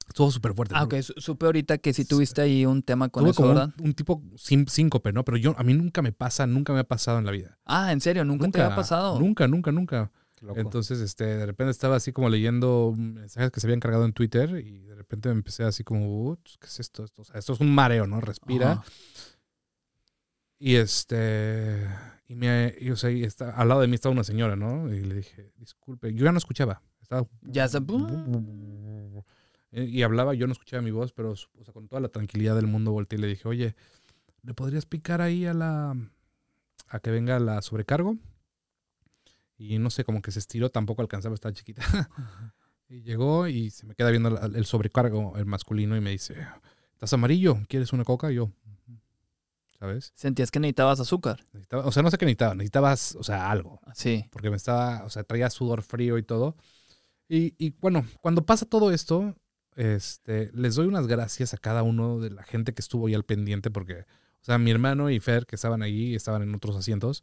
Estuvo 0.09 0.31
súper 0.31 0.55
fuerte. 0.55 0.75
Ah, 0.77 0.83
ok. 0.85 0.95
su- 1.03 1.15
Supe 1.19 1.47
ahorita 1.47 1.79
que 1.79 1.93
si 1.93 2.05
tuviste 2.05 2.41
ahí 2.43 2.67
un 2.67 2.83
tema 2.83 3.09
con 3.11 3.23
Tuve 3.23 3.31
eso, 3.31 3.37
como 3.43 3.49
¿verdad? 3.51 3.73
un, 3.79 3.87
un 3.89 3.95
tipo 3.95 4.23
sin- 4.37 4.67
síncope, 4.67 5.13
¿no? 5.13 5.25
Pero 5.25 5.37
yo, 5.37 5.55
a 5.57 5.63
mí 5.63 5.73
nunca 5.73 6.03
me 6.03 6.11
pasa, 6.13 6.47
nunca 6.49 6.73
me 6.73 6.81
ha 6.81 6.85
pasado 6.85 7.19
en 7.21 7.27
la 7.27 7.31
vida. 7.31 7.59
Ah, 7.65 7.93
¿en 7.93 8.01
serio? 8.01 8.25
¿Nunca, 8.25 8.49
te 8.51 8.61
había 8.61 8.75
pasado? 8.75 9.21
Nunca, 9.21 9.47
nunca, 9.47 9.71
nunca. 9.71 10.11
Loco. 10.41 10.59
Entonces, 10.59 11.01
este, 11.01 11.25
de 11.25 11.45
repente 11.47 11.71
estaba 11.71 11.97
así 11.97 12.13
como 12.13 12.29
leyendo 12.31 12.95
mensajes 12.97 13.51
que 13.51 13.61
se 13.61 13.67
habían 13.67 13.81
cargado 13.81 14.05
en 14.07 14.13
Twitter 14.15 14.65
y 14.67 14.81
de 14.81 14.95
repente 14.95 15.29
me 15.29 15.35
empecé 15.35 15.65
así 15.65 15.85
como, 15.85 16.25
"Uts, 16.31 16.57
¿qué 16.59 16.67
es 16.67 16.81
esto? 16.81 17.05
esto? 17.05 17.23
O 17.23 17.25
sea, 17.27 17.39
esto 17.39 17.53
es 17.53 17.61
un 17.61 17.75
mareo, 17.75 18.07
¿no? 18.07 18.21
Respira. 18.21 18.73
Ajá. 18.73 18.85
Y 20.59 20.77
este, 20.77 21.89
y 22.29 22.35
me, 22.35 22.75
y, 22.79 22.91
o 22.91 22.97
sea, 22.97 23.11
y 23.11 23.25
está, 23.25 23.51
al 23.51 23.69
lado 23.69 23.81
de 23.81 23.87
mí 23.89 23.95
estaba 23.95 24.13
una 24.13 24.25
señora, 24.25 24.57
¿no? 24.57 24.93
Y 24.93 25.01
le 25.01 25.15
dije, 25.17 25.53
disculpe, 25.57 26.13
yo 26.15 26.25
ya 26.25 26.33
no 26.33 26.39
escuchaba. 26.39 26.83
Estaba, 27.01 27.27
Ya 27.53 27.69
se- 27.69 27.81
y 29.73 30.03
hablaba, 30.03 30.35
yo 30.35 30.47
no 30.47 30.53
escuchaba 30.53 30.83
mi 30.83 30.91
voz, 30.91 31.13
pero 31.13 31.31
o 31.33 31.37
sea, 31.37 31.73
con 31.73 31.87
toda 31.89 32.01
la 32.01 32.09
tranquilidad 32.09 32.57
del 32.57 32.67
mundo 32.67 32.93
volteé 32.93 33.19
y 33.19 33.23
le 33.23 33.29
dije, 33.29 33.47
oye, 33.49 33.75
¿le 34.43 34.53
podrías 34.55 34.85
picar 34.85 35.21
ahí 35.23 35.47
a 35.47 35.55
la, 35.55 35.95
a 36.89 37.01
que 37.01 37.11
venga 37.11 37.39
la 37.39 37.63
sobrecargo? 37.63 38.17
Y 39.61 39.79
no 39.79 39.91
sé, 39.91 40.05
como 40.05 40.23
que 40.23 40.31
se 40.31 40.39
estiró, 40.39 40.71
tampoco 40.71 41.03
alcanzaba, 41.03 41.35
estaba 41.35 41.53
chiquita. 41.53 41.83
y 42.89 43.03
llegó 43.03 43.47
y 43.47 43.69
se 43.69 43.85
me 43.85 43.95
queda 43.95 44.09
viendo 44.11 44.41
el 44.41 44.65
sobrecargo, 44.65 45.37
el 45.37 45.45
masculino, 45.45 45.99
y 45.99 46.01
me 46.01 46.11
dice, 46.11 46.35
¿estás 46.95 47.13
amarillo? 47.13 47.59
¿Quieres 47.69 47.93
una 47.93 48.05
coca? 48.05 48.33
Y 48.33 48.37
yo, 48.37 48.51
¿sabes? 49.79 50.13
Sentías 50.15 50.51
que 50.51 50.61
necesitabas 50.61 50.99
azúcar. 51.01 51.47
Necesitaba- 51.53 51.85
o 51.85 51.93
sea, 51.93 52.03
no 52.03 52.11
sé 52.11 52.17
qué 52.17 52.25
necesitaba, 52.25 52.55
necesitabas, 52.55 53.17
o 53.17 53.23
sea, 53.23 53.51
algo. 53.51 53.81
Sí. 53.95 54.25
Porque 54.31 54.49
me 54.49 54.57
estaba, 54.57 55.05
o 55.05 55.11
sea, 55.11 55.25
traía 55.25 55.51
sudor 55.51 55.83
frío 55.83 56.17
y 56.17 56.23
todo. 56.23 56.57
Y, 57.29 57.55
y 57.59 57.77
bueno, 57.81 58.07
cuando 58.23 58.47
pasa 58.47 58.65
todo 58.65 58.91
esto, 58.93 59.37
este, 59.77 60.51
les 60.55 60.75
doy 60.75 60.87
unas 60.87 61.07
gracias 61.07 61.53
a 61.53 61.59
cada 61.59 61.83
uno 61.83 62.19
de 62.19 62.31
la 62.31 62.45
gente 62.45 62.73
que 62.73 62.81
estuvo 62.81 63.09
ahí 63.09 63.15
al 63.15 63.25
pendiente, 63.25 63.71
porque, 63.71 64.01
o 64.01 64.45
sea, 64.45 64.57
mi 64.57 64.71
hermano 64.71 65.11
y 65.11 65.21
Fer, 65.21 65.45
que 65.45 65.57
estaban 65.57 65.83
ahí, 65.83 66.15
estaban 66.15 66.41
en 66.41 66.55
otros 66.55 66.77
asientos, 66.77 67.23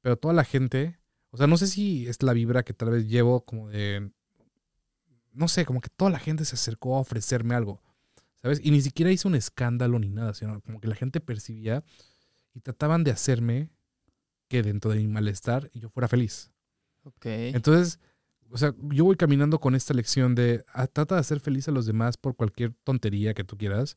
pero 0.00 0.16
toda 0.16 0.32
la 0.32 0.44
gente, 0.44 0.98
o 1.32 1.38
sea, 1.38 1.46
no 1.46 1.56
sé 1.56 1.66
si 1.66 2.06
es 2.06 2.22
la 2.22 2.34
vibra 2.34 2.62
que 2.62 2.74
tal 2.74 2.90
vez 2.90 3.08
llevo 3.08 3.44
como 3.44 3.70
de, 3.70 4.10
no 5.32 5.48
sé, 5.48 5.64
como 5.64 5.80
que 5.80 5.88
toda 5.88 6.10
la 6.10 6.18
gente 6.18 6.44
se 6.44 6.54
acercó 6.54 6.96
a 6.96 7.00
ofrecerme 7.00 7.54
algo, 7.54 7.80
¿sabes? 8.36 8.60
Y 8.62 8.70
ni 8.70 8.82
siquiera 8.82 9.10
hice 9.10 9.26
un 9.26 9.34
escándalo 9.34 9.98
ni 9.98 10.10
nada, 10.10 10.34
sino 10.34 10.60
como 10.60 10.78
que 10.78 10.88
la 10.88 10.94
gente 10.94 11.20
percibía 11.20 11.84
y 12.52 12.60
trataban 12.60 13.02
de 13.02 13.12
hacerme 13.12 13.70
que 14.48 14.62
dentro 14.62 14.90
de 14.90 14.98
mi 14.98 15.08
malestar 15.08 15.70
yo 15.72 15.88
fuera 15.88 16.06
feliz. 16.06 16.50
Ok. 17.04 17.24
Entonces, 17.24 17.98
o 18.50 18.58
sea, 18.58 18.74
yo 18.90 19.04
voy 19.06 19.16
caminando 19.16 19.58
con 19.58 19.74
esta 19.74 19.94
lección 19.94 20.34
de 20.34 20.66
ah, 20.74 20.86
trata 20.86 21.14
de 21.14 21.22
hacer 21.22 21.40
feliz 21.40 21.66
a 21.68 21.72
los 21.72 21.86
demás 21.86 22.18
por 22.18 22.36
cualquier 22.36 22.74
tontería 22.84 23.32
que 23.32 23.44
tú 23.44 23.56
quieras 23.56 23.96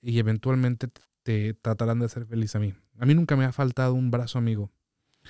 y 0.00 0.18
eventualmente 0.18 0.88
te 1.22 1.52
tratarán 1.52 1.98
de 1.98 2.06
hacer 2.06 2.24
feliz 2.24 2.54
a 2.56 2.58
mí. 2.58 2.72
A 2.98 3.04
mí 3.04 3.14
nunca 3.14 3.36
me 3.36 3.44
ha 3.44 3.52
faltado 3.52 3.92
un 3.92 4.10
brazo 4.10 4.38
amigo, 4.38 4.70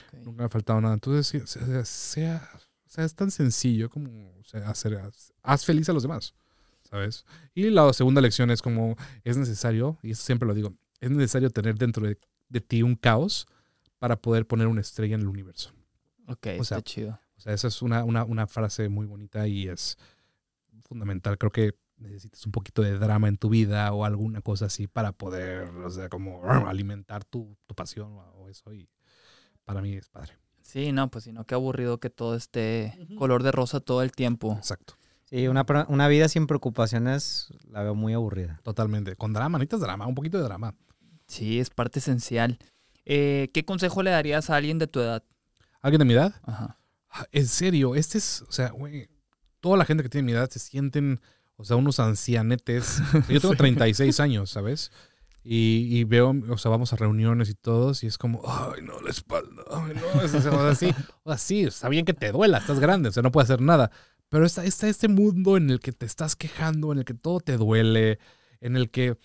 ok. 0.09 0.24
nunca 0.24 0.38
me 0.38 0.44
ha 0.44 0.48
faltado 0.48 0.80
nada. 0.80 0.94
Entonces, 0.94 1.48
sea, 1.48 1.84
sea, 1.84 2.51
sea, 2.90 3.05
es 3.05 3.14
tan 3.14 3.30
sencillo 3.30 3.88
como 3.88 4.11
o 4.38 4.44
sea, 4.44 4.68
hacer, 4.68 4.96
haz, 4.96 5.32
haz 5.42 5.64
feliz 5.64 5.88
a 5.88 5.92
los 5.92 6.03
demás, 6.03 6.34
¿sabes? 6.82 7.24
Y 7.55 7.70
la 7.70 7.92
segunda 7.92 8.20
lección 8.20 8.51
es 8.51 8.62
como 8.62 8.96
es 9.22 9.36
necesario, 9.36 9.96
y 10.03 10.14
siempre 10.14 10.46
lo 10.46 10.55
digo, 10.55 10.74
es 11.01 11.11
necesario 11.11 11.51
tener 11.51 11.78
dentro 11.78 12.07
de, 12.07 12.18
de 12.48 12.61
ti 12.61 12.82
un 12.82 12.96
caos 12.96 13.46
para 13.98 14.16
poder 14.16 14.46
poner 14.46 14.66
una 14.66 14.80
estrella 14.80 15.14
en 15.14 15.20
el 15.20 15.28
universo. 15.28 15.72
Ok, 16.26 16.46
o 16.59 16.64
sea, 16.64 16.78
está 16.78 16.82
chido. 16.82 17.20
O 17.36 17.40
sea, 17.40 17.55
esa 17.55 17.68
es 17.68 17.80
una, 17.80 18.05
una, 18.05 18.24
una 18.24 18.46
frase 18.46 18.88
muy 18.88 19.07
bonita 19.07 19.46
y 19.46 19.68
es 19.68 19.96
fundamental. 20.82 21.38
Creo 21.38 21.53
que 21.53 21.74
necesitas 21.96 22.44
un 22.44 22.53
poquito 22.53 22.82
de 22.82 22.98
drama 22.98 23.28
en 23.28 23.36
tu 23.36 23.48
vida 23.51 23.92
o 23.92 24.05
alguna 24.05 24.40
cosa 24.40 24.66
así 24.66 24.86
para 24.86 25.12
poder, 25.12 25.68
o 25.68 25.90
sea, 25.90 26.09
como 26.09 26.42
alimentar 26.66 27.24
tu, 27.24 27.57
tu 27.66 27.74
pasión 27.74 28.18
o 28.34 28.48
eso. 28.48 28.72
Y 28.74 28.88
para 29.65 29.81
mí 29.83 29.95
es 29.95 30.09
padre. 30.09 30.33
Sí, 30.63 30.93
no, 30.93 31.11
pues 31.11 31.25
si 31.25 31.33
no, 31.33 31.45
qué 31.45 31.55
aburrido 31.55 31.99
que 31.99 32.11
todo 32.11 32.37
esté 32.37 32.97
color 33.19 33.43
de 33.43 33.51
rosa 33.53 33.81
todo 33.81 34.03
el 34.03 34.13
tiempo. 34.13 34.55
Exacto. 34.57 34.95
Sí, 35.25 35.47
una, 35.49 35.65
una 35.89 36.09
vida 36.09 36.29
sin 36.29 36.47
preocupaciones 36.47 37.49
la 37.69 37.83
veo 37.83 37.95
muy 37.95 38.13
aburrida. 38.15 38.61
Totalmente. 38.63 39.17
Con 39.17 39.33
drama, 39.33 39.59
necesitas 39.59 39.81
drama, 39.81 40.07
un 40.07 40.15
poquito 40.15 40.39
de 40.39 40.45
drama. 40.45 40.75
Sí, 41.27 41.61
es 41.61 41.71
parte 41.71 41.99
esencial. 42.01 42.59
Eh, 43.05 43.51
¿Qué 43.55 43.65
consejo 43.65 44.03
le 44.03 44.11
darías 44.11 44.51
a 44.51 44.57
alguien 44.57 44.79
de 44.79 44.87
tu 44.87 45.01
edad? 45.01 45.23
¿Alguien 45.81 46.01
de 46.01 46.05
mi 46.05 46.15
edad? 46.15 46.35
Ajá. 46.45 46.79
Ah, 47.11 47.27
En 47.33 47.47
serio, 47.47 47.95
este 47.97 48.19
es, 48.19 48.43
o 48.43 48.53
sea, 48.53 48.71
güey, 48.71 49.09
toda 49.61 49.77
la 49.77 49.85
gente 49.85 50.03
que 50.03 50.09
tiene 50.09 50.27
mi 50.27 50.33
edad 50.33 50.49
se 50.51 50.59
sienten, 50.61 51.21
o 51.57 51.65
sea, 51.65 51.77
unos 51.77 51.99
ancianetes. 52.01 53.01
Yo 53.29 53.41
tengo 53.41 53.55
36 53.57 54.21
años, 54.21 54.51
¿sabes? 54.51 54.91
Y, 55.43 56.05
veo, 56.05 56.34
o 56.51 56.59
sea, 56.59 56.70
vamos 56.70 56.93
a 56.93 56.97
reuniones 56.97 57.49
y 57.49 57.55
todos, 57.55 58.05
y 58.05 58.07
es 58.07 58.18
como, 58.18 58.43
ay, 58.47 58.82
no, 58.82 59.01
la 59.01 59.11
espalda, 59.11 59.62
ay, 59.70 59.95
no, 59.95 60.20
es, 60.20 60.34
o 60.34 60.41
sea, 60.41 60.68
así, 60.68 60.95
o 61.22 61.30
sea, 61.30 61.38
sí, 61.38 61.62
está 61.62 61.88
bien 61.88 62.05
que 62.05 62.12
te 62.12 62.30
duela, 62.30 62.59
estás 62.59 62.78
grande, 62.78 63.09
o 63.09 63.12
sea, 63.12 63.22
no 63.22 63.32
puedes 63.32 63.49
hacer 63.49 63.62
nada. 63.62 63.91
Pero 64.28 64.45
está, 64.45 64.64
está 64.64 64.86
este 64.86 65.09
mundo 65.09 65.57
en 65.57 65.70
el 65.70 65.80
que 65.80 65.93
te 65.93 66.07
estás 66.07 66.36
quejando, 66.36 66.93
en 66.93 66.99
el 66.99 67.05
que 67.05 67.14
todo 67.14 67.41
te 67.41 67.57
duele, 67.57 68.18
en 68.61 68.76
el 68.76 68.91
que 68.91 69.16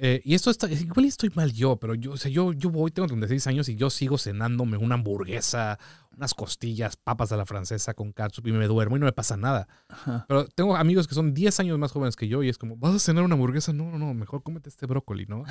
Eh, 0.00 0.20
y 0.24 0.34
esto 0.34 0.50
está, 0.50 0.70
igual 0.70 1.06
y 1.06 1.08
estoy 1.08 1.30
mal 1.34 1.52
yo, 1.52 1.76
pero 1.76 1.94
yo, 1.94 2.12
o 2.12 2.16
sea, 2.16 2.30
yo, 2.30 2.52
yo 2.52 2.70
voy, 2.70 2.90
tengo 2.92 3.08
36 3.08 3.46
años 3.48 3.68
y 3.68 3.74
yo 3.74 3.90
sigo 3.90 4.16
cenándome 4.16 4.76
una 4.76 4.94
hamburguesa, 4.94 5.78
unas 6.16 6.34
costillas, 6.34 6.96
papas 6.96 7.32
a 7.32 7.36
la 7.36 7.44
francesa 7.44 7.94
con 7.94 8.12
catsup 8.12 8.46
y 8.46 8.52
me 8.52 8.66
duermo 8.66 8.96
y 8.96 9.00
no 9.00 9.06
me 9.06 9.12
pasa 9.12 9.36
nada. 9.36 9.66
Ajá. 9.88 10.24
Pero 10.28 10.46
tengo 10.46 10.76
amigos 10.76 11.08
que 11.08 11.14
son 11.14 11.34
10 11.34 11.60
años 11.60 11.78
más 11.78 11.90
jóvenes 11.90 12.14
que 12.14 12.28
yo 12.28 12.44
y 12.44 12.48
es 12.48 12.58
como, 12.58 12.76
¿vas 12.76 12.94
a 12.94 12.98
cenar 13.00 13.24
una 13.24 13.34
hamburguesa? 13.34 13.72
No, 13.72 13.90
no, 13.90 13.98
no, 13.98 14.14
mejor 14.14 14.42
cómete 14.44 14.68
este 14.68 14.86
brócoli, 14.86 15.26
¿no? 15.26 15.42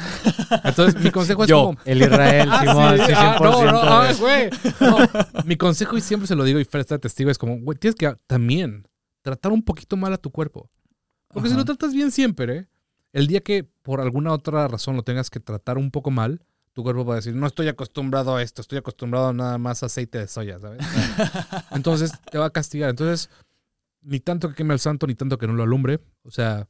Entonces, 0.64 1.02
mi 1.02 1.12
consejo 1.12 1.43
es 1.43 1.50
Yo. 1.50 1.66
como... 1.66 1.80
El 1.84 2.02
Israel, 2.02 2.50
Ah, 2.52 2.60
Simón, 2.62 2.98
sí, 2.98 3.06
sí, 3.06 3.14
ah, 3.16 3.38
100%. 3.39 3.43
no, 3.43 3.72
no, 3.72 3.80
ah, 3.82 4.14
güey. 4.20 4.50
No, 4.80 5.43
mi 5.45 5.58
consejo, 5.58 5.98
y 5.98 6.02
siempre 6.02 6.28
se 6.28 6.36
lo 6.36 6.45
digo, 6.45 6.60
y 6.60 6.66
Fer 6.66 6.82
está 6.82 6.98
testigo, 7.00 7.30
es 7.30 7.38
como, 7.38 7.60
güey, 7.60 7.78
tienes 7.78 7.95
que 7.95 8.16
también 8.28 8.88
tratar 9.22 9.52
un 9.52 9.64
poquito 9.64 9.98
mal 9.98 10.14
a 10.14 10.18
tu 10.18 10.32
cuerpo. 10.32 10.70
Porque 11.30 11.50
si 11.50 11.56
lo 11.56 11.66
tratas 11.66 11.93
bien 11.93 12.12
siempre, 12.12 12.68
el 13.18 13.26
día 13.26 13.41
que 13.41 13.63
por 13.63 13.99
alguna 13.99 14.32
otra 14.32 14.68
razón 14.68 14.95
lo 14.95 15.01
tengas 15.01 15.32
que 15.32 15.39
tratar 15.39 15.80
un 15.80 15.89
poco 15.89 16.11
mal, 16.11 16.45
tu 16.74 16.84
cuerpo 16.84 17.03
va 17.03 17.13
a 17.13 17.15
decir, 17.15 17.34
no 17.34 17.47
estoy 17.47 17.68
acostumbrado 17.68 18.36
a 18.36 18.43
esto, 18.43 18.61
estoy 18.61 18.78
acostumbrado 18.78 19.30
a 19.30 19.34
nada 19.34 19.57
más 19.57 19.82
aceite 19.82 20.20
de 20.20 20.28
soya, 20.28 20.59
¿sabes? 20.59 20.86
Entonces 21.72 22.11
te 22.30 22.38
va 22.38 22.45
a 22.45 22.49
castigar. 22.51 22.91
Entonces, 22.91 23.32
ni 24.01 24.20
tanto 24.20 24.49
que 24.49 24.53
queme 24.53 24.74
al 24.74 24.80
santo, 24.80 25.07
ni 25.07 25.15
tanto 25.15 25.39
que 25.39 25.47
no 25.47 25.53
lo 25.53 25.63
alumbre. 25.63 25.99
O 26.22 26.30
sea, 26.30 26.70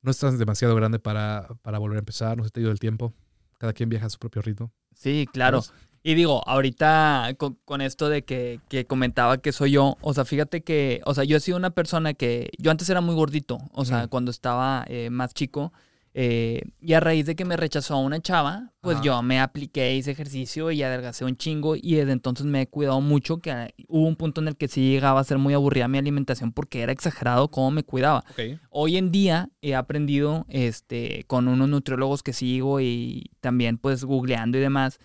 no 0.00 0.10
estás 0.10 0.38
demasiado 0.38 0.74
grande 0.74 1.00
para, 1.00 1.46
para 1.60 1.78
volver 1.78 1.96
a 1.96 1.98
empezar, 1.98 2.38
no 2.38 2.44
se 2.44 2.50
te 2.50 2.60
ha 2.60 2.62
ido 2.62 2.72
el 2.72 2.78
tiempo. 2.78 3.12
Cada 3.58 3.74
quien 3.74 3.90
viaja 3.90 4.06
a 4.06 4.10
su 4.10 4.18
propio 4.18 4.40
ritmo. 4.40 4.72
Sí, 4.94 5.28
claro. 5.30 5.60
¿sabes? 5.60 5.82
Y 6.02 6.14
digo, 6.14 6.42
ahorita 6.46 7.34
con, 7.38 7.58
con 7.64 7.80
esto 7.80 8.08
de 8.08 8.22
que, 8.22 8.60
que 8.68 8.86
comentaba 8.86 9.38
que 9.38 9.52
soy 9.52 9.72
yo, 9.72 9.96
o 10.00 10.14
sea, 10.14 10.24
fíjate 10.24 10.62
que, 10.62 11.00
o 11.04 11.14
sea, 11.14 11.24
yo 11.24 11.36
he 11.36 11.40
sido 11.40 11.56
una 11.56 11.70
persona 11.70 12.14
que, 12.14 12.50
yo 12.58 12.70
antes 12.70 12.88
era 12.88 13.00
muy 13.00 13.14
gordito, 13.14 13.58
o 13.72 13.84
sea, 13.84 14.06
cuando 14.06 14.30
estaba 14.30 14.84
eh, 14.88 15.10
más 15.10 15.34
chico, 15.34 15.72
eh, 16.14 16.62
y 16.80 16.94
a 16.94 17.00
raíz 17.00 17.26
de 17.26 17.36
que 17.36 17.44
me 17.44 17.56
rechazó 17.56 17.94
a 17.94 18.00
una 18.00 18.20
chava, 18.20 18.72
pues 18.80 18.96
Ajá. 18.96 19.04
yo 19.04 19.22
me 19.22 19.38
apliqué, 19.40 19.94
hice 19.94 20.10
ejercicio 20.10 20.70
y 20.70 20.82
adelgacé 20.82 21.24
un 21.24 21.36
chingo, 21.36 21.76
y 21.76 21.94
desde 21.94 22.12
entonces 22.12 22.46
me 22.46 22.62
he 22.62 22.66
cuidado 22.66 23.00
mucho, 23.00 23.38
que 23.38 23.74
hubo 23.88 24.06
un 24.06 24.16
punto 24.16 24.40
en 24.40 24.48
el 24.48 24.56
que 24.56 24.68
sí 24.68 24.90
llegaba 24.90 25.20
a 25.20 25.24
ser 25.24 25.38
muy 25.38 25.54
aburrida 25.54 25.86
mi 25.88 25.98
alimentación 25.98 26.52
porque 26.52 26.80
era 26.80 26.92
exagerado 26.92 27.50
cómo 27.50 27.70
me 27.70 27.84
cuidaba. 27.84 28.24
Hoy 28.70 28.96
en 28.96 29.10
día 29.10 29.50
he 29.62 29.74
aprendido 29.74 30.46
este, 30.48 31.24
con 31.26 31.46
unos 31.48 31.68
nutriólogos 31.68 32.22
que 32.22 32.32
sigo 32.32 32.80
y 32.80 33.30
también 33.40 33.78
pues 33.78 34.04
googleando 34.04 34.58
y 34.58 34.60
demás, 34.60 34.98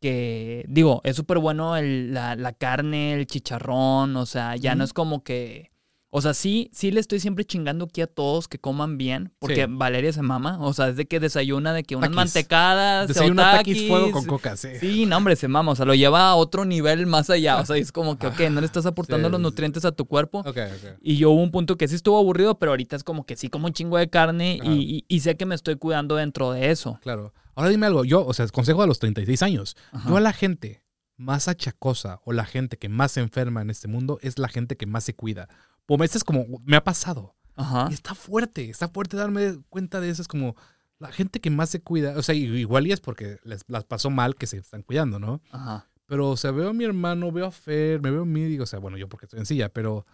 que 0.00 0.64
digo, 0.68 1.00
es 1.04 1.16
súper 1.16 1.38
bueno 1.38 1.76
el- 1.76 2.12
la, 2.14 2.36
la 2.36 2.52
carne, 2.52 3.14
el 3.14 3.26
chicharrón, 3.26 4.16
o 4.16 4.26
sea, 4.26 4.56
ya 4.56 4.74
no 4.74 4.84
es 4.84 4.92
como 4.92 5.22
que... 5.22 5.70
O 6.10 6.22
sea, 6.22 6.32
sí, 6.32 6.70
sí 6.72 6.90
le 6.90 7.00
estoy 7.00 7.20
siempre 7.20 7.44
chingando 7.44 7.84
aquí 7.84 8.00
a 8.00 8.06
todos 8.06 8.48
que 8.48 8.58
coman 8.58 8.96
bien, 8.96 9.30
porque 9.38 9.66
Sí. 9.66 9.72
Valeria 9.74 10.10
se 10.10 10.22
mama, 10.22 10.56
o 10.62 10.72
sea, 10.72 10.88
es 10.88 10.96
de 10.96 11.04
que 11.04 11.20
desayuna 11.20 11.74
de 11.74 11.82
que 11.84 11.96
unas 11.96 12.08
Taquis. 12.08 12.16
mantecadas, 12.16 13.08
Desayuna 13.08 13.52
o 13.52 13.56
taquis 13.58 13.86
fuego 13.88 14.10
con 14.10 14.24
coca, 14.24 14.56
sí. 14.56 14.68
Sí, 14.80 15.04
no, 15.04 15.18
hombre, 15.18 15.36
se 15.36 15.48
mama, 15.48 15.72
o 15.72 15.76
sea, 15.76 15.84
lo 15.84 15.94
lleva 15.94 16.30
a 16.30 16.34
otro 16.36 16.64
nivel 16.64 17.06
más 17.06 17.28
allá, 17.28 17.60
o 17.60 17.66
sea, 17.66 17.76
es 17.76 17.92
como 17.92 18.18
que, 18.18 18.26
ok, 18.28 18.40
no 18.50 18.60
le 18.60 18.66
estás 18.66 18.86
aportando 18.86 19.28
Sí, 19.28 19.32
los 19.32 19.40
nutrientes 19.42 19.84
a 19.84 19.92
tu 19.92 20.06
cuerpo, 20.06 20.38
Ok, 20.40 20.46
ok. 20.56 20.96
y 21.02 21.18
yo 21.18 21.30
hubo 21.30 21.42
un 21.42 21.50
punto 21.50 21.76
que 21.76 21.86
sí 21.88 21.96
estuvo 21.96 22.16
aburrido, 22.16 22.58
pero 22.58 22.72
ahorita 22.72 22.96
es 22.96 23.04
como 23.04 23.26
que 23.26 23.36
sí 23.36 23.50
como 23.50 23.66
un 23.66 23.74
chingo 23.74 23.98
de 23.98 24.08
carne 24.08 24.60
Ajá. 24.62 24.72
y, 24.72 25.04
y- 25.10 25.14
y 25.14 25.20
sé 25.20 25.36
que 25.36 25.44
me 25.44 25.54
estoy 25.56 25.76
cuidando 25.76 26.16
dentro 26.16 26.52
de 26.52 26.70
eso. 26.70 26.98
Claro. 27.02 27.34
Ahora 27.58 27.70
dime 27.70 27.86
algo. 27.86 28.04
Yo, 28.04 28.24
o 28.24 28.32
sea, 28.32 28.46
consejo 28.46 28.82
a 28.82 28.86
los 28.86 29.00
36 29.00 29.42
años. 29.42 29.76
Ajá. 29.90 30.08
Yo 30.08 30.16
a 30.16 30.20
la 30.20 30.32
gente 30.32 30.84
más 31.16 31.48
achacosa 31.48 32.20
o 32.24 32.32
la 32.32 32.44
gente 32.44 32.78
que 32.78 32.88
más 32.88 33.10
se 33.10 33.20
enferma 33.20 33.62
en 33.62 33.70
este 33.70 33.88
mundo 33.88 34.20
es 34.22 34.38
la 34.38 34.46
gente 34.46 34.76
que 34.76 34.86
más 34.86 35.02
se 35.02 35.16
cuida. 35.16 35.48
Como 35.84 36.04
este 36.04 36.18
es 36.18 36.24
como, 36.24 36.46
me 36.64 36.76
ha 36.76 36.84
pasado. 36.84 37.34
Ajá. 37.56 37.88
Y 37.90 37.94
está 37.94 38.14
fuerte, 38.14 38.70
está 38.70 38.86
fuerte 38.86 39.16
darme 39.16 39.58
cuenta 39.70 40.00
de 40.00 40.08
eso. 40.08 40.22
Es 40.22 40.28
como 40.28 40.54
la 41.00 41.10
gente 41.10 41.40
que 41.40 41.50
más 41.50 41.70
se 41.70 41.80
cuida. 41.80 42.16
O 42.16 42.22
sea, 42.22 42.36
igual 42.36 42.86
y 42.86 42.92
es 42.92 43.00
porque 43.00 43.38
les 43.42 43.64
las 43.66 43.82
pasó 43.82 44.08
mal 44.08 44.36
que 44.36 44.46
se 44.46 44.58
están 44.58 44.82
cuidando, 44.82 45.18
¿no? 45.18 45.42
Ajá. 45.50 45.88
Pero, 46.06 46.30
o 46.30 46.36
sea, 46.36 46.52
veo 46.52 46.68
a 46.68 46.72
mi 46.72 46.84
hermano, 46.84 47.32
veo 47.32 47.46
a 47.46 47.50
Fer, 47.50 48.00
me 48.00 48.12
veo 48.12 48.22
a 48.22 48.24
mí, 48.24 48.44
digo, 48.44 48.62
o 48.62 48.66
sea, 48.68 48.78
bueno, 48.78 48.96
yo 48.96 49.08
porque 49.08 49.26
estoy 49.26 49.40
en 49.40 49.46
silla, 49.46 49.68
pero, 49.68 50.06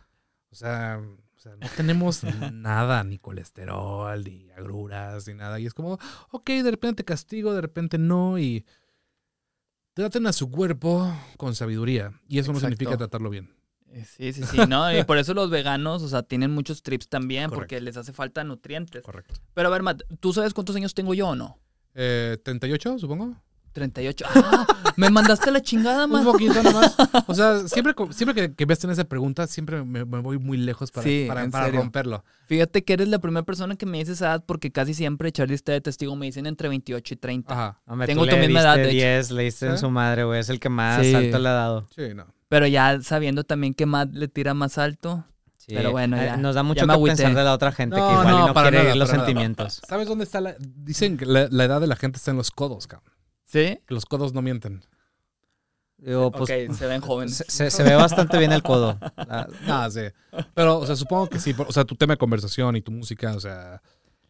o 0.51 0.55
sea, 0.55 0.99
sea, 1.45 1.57
no 1.57 1.67
tenemos 1.77 2.23
nada, 2.53 3.05
ni 3.05 3.19
colesterol, 3.19 4.23
ni 4.25 4.51
agruras, 4.51 5.27
ni 5.29 5.35
nada. 5.35 5.61
Y 5.61 5.67
es 5.67 5.75
como, 5.75 5.99
ok, 6.31 6.47
de 6.49 6.71
repente 6.71 7.03
te 7.03 7.05
castigo, 7.05 7.55
de 7.55 7.61
repente 7.61 7.99
no, 7.99 8.39
y 8.39 8.65
traten 9.95 10.27
a 10.27 10.33
su 10.33 10.51
cuerpo 10.51 11.13
con 11.37 11.55
sabiduría. 11.55 12.13
Y 12.29 12.39
eso 12.39 12.53
no 12.53 12.61
significa 12.61 12.97
tratarlo 12.97 13.31
bien. 13.31 13.55
Eh, 13.89 14.05
Sí, 14.05 14.33
sí, 14.33 14.43
sí, 14.43 14.59
¿no? 14.69 14.93
Y 14.97 15.05
por 15.05 15.19
eso 15.19 15.35
los 15.35 15.51
veganos, 15.51 16.03
o 16.03 16.09
sea, 16.09 16.25
tienen 16.25 16.51
muchos 16.51 16.83
trips 16.83 17.09
también 17.09 17.45
Correcto. 17.45 17.61
porque 17.61 17.81
les 17.81 17.97
hace 17.97 18.13
falta 18.13 18.43
nutrientes. 18.43 19.05
Correcto. 19.05 19.35
Pero 19.55 19.69
a 19.69 19.71
ver, 19.71 19.83
Matt, 19.85 20.03
¿tú 20.19 20.33
sabes 20.33 20.53
cuántos 20.53 20.75
años 20.75 20.95
tengo 20.95 21.15
yo 21.15 21.29
o 21.29 21.37
no? 21.37 21.61
Eh, 21.95 22.37
¿38, 22.45 22.99
supongo? 22.99 23.41
38. 23.75 24.25
¡Ah! 24.35 24.67
Me 24.97 25.11
mandaste 25.11 25.51
la 25.51 25.61
chingada, 25.61 26.07
Un 26.07 26.13
Matt. 26.13 26.25
poquito 26.25 26.63
nomás. 26.63 26.95
O 27.27 27.35
sea, 27.35 27.59
siempre, 27.69 27.95
siempre 28.13 28.35
que, 28.35 28.55
que 28.55 28.65
me 28.65 28.73
hacen 28.73 28.89
esa 28.91 29.05
pregunta, 29.05 29.47
siempre 29.47 29.83
me, 29.85 30.05
me 30.07 30.21
voy 30.21 30.39
muy 30.39 30.57
lejos 30.57 30.91
para, 30.91 31.05
Sí, 31.07 31.27
para, 31.29 31.69
romperlo. 31.71 32.25
Fíjate 32.47 32.85
que 32.85 32.93
eres 32.95 33.09
la 33.09 33.19
primera 33.19 33.45
persona 33.45 33.77
que 33.77 33.85
me 33.85 33.99
dice 33.99 34.13
esa 34.13 34.27
edad 34.27 34.45
porque 34.47 34.71
casi 34.71 34.95
siempre 34.95 35.31
Charlie 35.33 35.55
está 35.57 35.73
de 35.73 35.81
testigo, 35.81 36.15
me 36.17 36.27
dicen 36.27 36.47
entre 36.47 36.69
28 36.69 37.15
y 37.15 37.17
30. 37.17 37.53
Ajá. 37.53 37.81
Hombre, 37.87 38.07
Tengo 38.07 38.23
tú 38.25 38.31
tu 38.31 38.37
le 38.37 38.43
misma 38.47 38.61
edad, 38.61 38.77
de 38.77 38.85
hecho. 38.85 38.93
10, 38.93 39.31
le 39.33 39.43
diste 39.43 39.67
en 39.67 39.75
¿Eh? 39.75 39.79
su 39.79 39.91
madre, 39.91 40.25
güey. 40.25 40.41
Es 40.41 40.49
el 40.49 40.61
que 40.61 40.69
más 40.71 41.03
Sí. 41.05 41.15
alto 41.15 41.39
le 41.39 41.49
ha 41.49 41.53
dado. 41.53 41.87
Sí, 41.95 42.15
no. 42.15 42.27
Pero 42.49 42.67
ya 42.69 43.01
sabiendo 43.03 43.43
también 43.45 43.75
que 43.75 43.85
Matt 43.87 44.11
le 44.13 44.29
tira 44.29 44.55
más 44.55 44.79
alto. 44.79 45.25
Sí. 45.57 45.73
Pero 45.75 45.93
bueno, 45.93 46.19
Eh, 46.21 46.27
ya- 46.27 46.37
Nos 46.37 46.55
da 46.55 46.63
mucho 46.63 46.87
que 46.87 46.93
pensar 47.07 47.35
de 47.35 47.43
la 47.43 47.55
otra 47.55 47.73
gente 47.73 47.97
No, 47.97 48.07
que 48.07 48.13
igual 48.13 48.29
no, 48.29 48.45
y 48.45 48.47
no 48.49 48.55
para 48.55 48.69
quiere 48.69 48.85
nada, 48.85 48.95
ir 48.95 49.01
los 49.01 49.09
sentimientos. 49.09 49.81
¿Sabes 49.89 50.07
dónde 50.07 50.25
está 50.25 50.43
la...? 50.43 50.55
Dicen 50.61 51.17
que 51.17 51.25
la, 51.25 51.49
la 51.51 51.65
edad 51.65 51.81
de 51.81 51.87
la 51.87 51.97
gente 51.97 52.19
está 52.19 52.31
en 52.33 52.37
los 52.37 52.51
codos, 52.51 52.87
cabrón. 52.87 53.14
¿Sí? 53.55 53.79
Que 53.87 53.95
los 53.95 54.05
codos 54.05 54.35
no 54.35 54.43
mienten. 54.43 54.85
Digo, 55.99 56.33
pues, 56.33 56.51
ok, 56.51 56.75
se 56.77 56.87
ven 56.87 57.01
jóvenes. 57.01 57.37
se, 57.37 57.45
se- 57.51 57.71
se 57.71 57.83
ve 57.85 57.95
bastante 57.95 58.37
bien 58.39 58.51
el 58.53 58.63
codo. 58.65 58.99
La- 59.17 59.49
Ah, 59.69 59.89
sí. 59.91 60.01
Pero, 60.55 60.79
o 60.81 60.87
sea, 60.87 60.97
supongo 60.97 61.29
que 61.29 61.39
sí. 61.39 61.55
O 61.57 61.73
sea, 61.73 61.85
tu 61.85 61.95
tema 61.95 62.15
de 62.15 62.19
conversación 62.19 62.75
y 62.77 62.83
tu 62.83 62.91
música, 62.91 63.33
o 63.35 63.41
sea... 63.41 63.81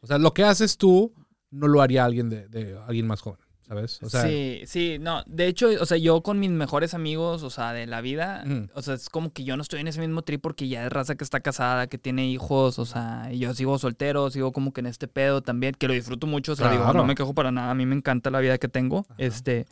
O 0.00 0.06
sea, 0.06 0.18
lo 0.18 0.34
que 0.34 0.44
haces 0.44 0.76
tú 0.76 1.14
no 1.50 1.66
lo 1.66 1.80
haría 1.80 2.04
alguien 2.04 2.28
de, 2.28 2.48
de 2.48 2.78
alguien 2.86 3.06
más 3.06 3.22
joven, 3.22 3.40
¿sabes? 3.66 4.02
O 4.02 4.08
sea, 4.10 4.22
sí, 4.22 4.62
sí, 4.66 4.98
no. 5.00 5.22
De 5.26 5.46
hecho, 5.46 5.68
o 5.80 5.86
sea, 5.86 5.96
yo 5.96 6.22
con 6.22 6.38
mis 6.38 6.50
mejores 6.50 6.94
amigos, 6.94 7.42
o 7.42 7.50
sea, 7.50 7.72
de 7.72 7.86
la 7.86 8.00
vida, 8.00 8.44
Ujú. 8.46 8.68
o 8.74 8.82
sea, 8.82 8.94
es 8.94 9.08
como 9.08 9.32
que 9.32 9.44
yo 9.44 9.56
no 9.56 9.62
estoy 9.62 9.80
en 9.80 9.88
ese 9.88 10.00
mismo 10.00 10.22
trip 10.22 10.40
porque 10.42 10.68
ya 10.68 10.86
es 10.86 10.92
raza 10.92 11.14
que 11.14 11.24
está 11.24 11.40
casada, 11.40 11.86
que 11.86 11.98
tiene 11.98 12.26
hijos, 12.28 12.78
o 12.78 12.86
sea, 12.86 13.28
y 13.32 13.38
yo 13.38 13.54
sigo 13.54 13.78
soltero, 13.78 14.30
sigo 14.30 14.52
como 14.52 14.72
que 14.72 14.80
en 14.80 14.86
este 14.86 15.08
pedo 15.08 15.40
también, 15.42 15.74
que 15.74 15.88
lo 15.88 15.94
disfruto 15.94 16.26
mucho, 16.26 16.52
o 16.52 16.56
sea, 16.56 16.70
digo, 16.70 16.92
no 16.92 17.04
me 17.04 17.14
quejo 17.14 17.34
para 17.34 17.50
nada, 17.50 17.70
a 17.70 17.74
mí 17.74 17.86
me 17.86 17.94
encanta 17.96 18.30
la 18.30 18.40
vida 18.40 18.58
que 18.58 18.68
tengo, 18.68 19.06
Ajá. 19.08 19.14
este, 19.18 19.66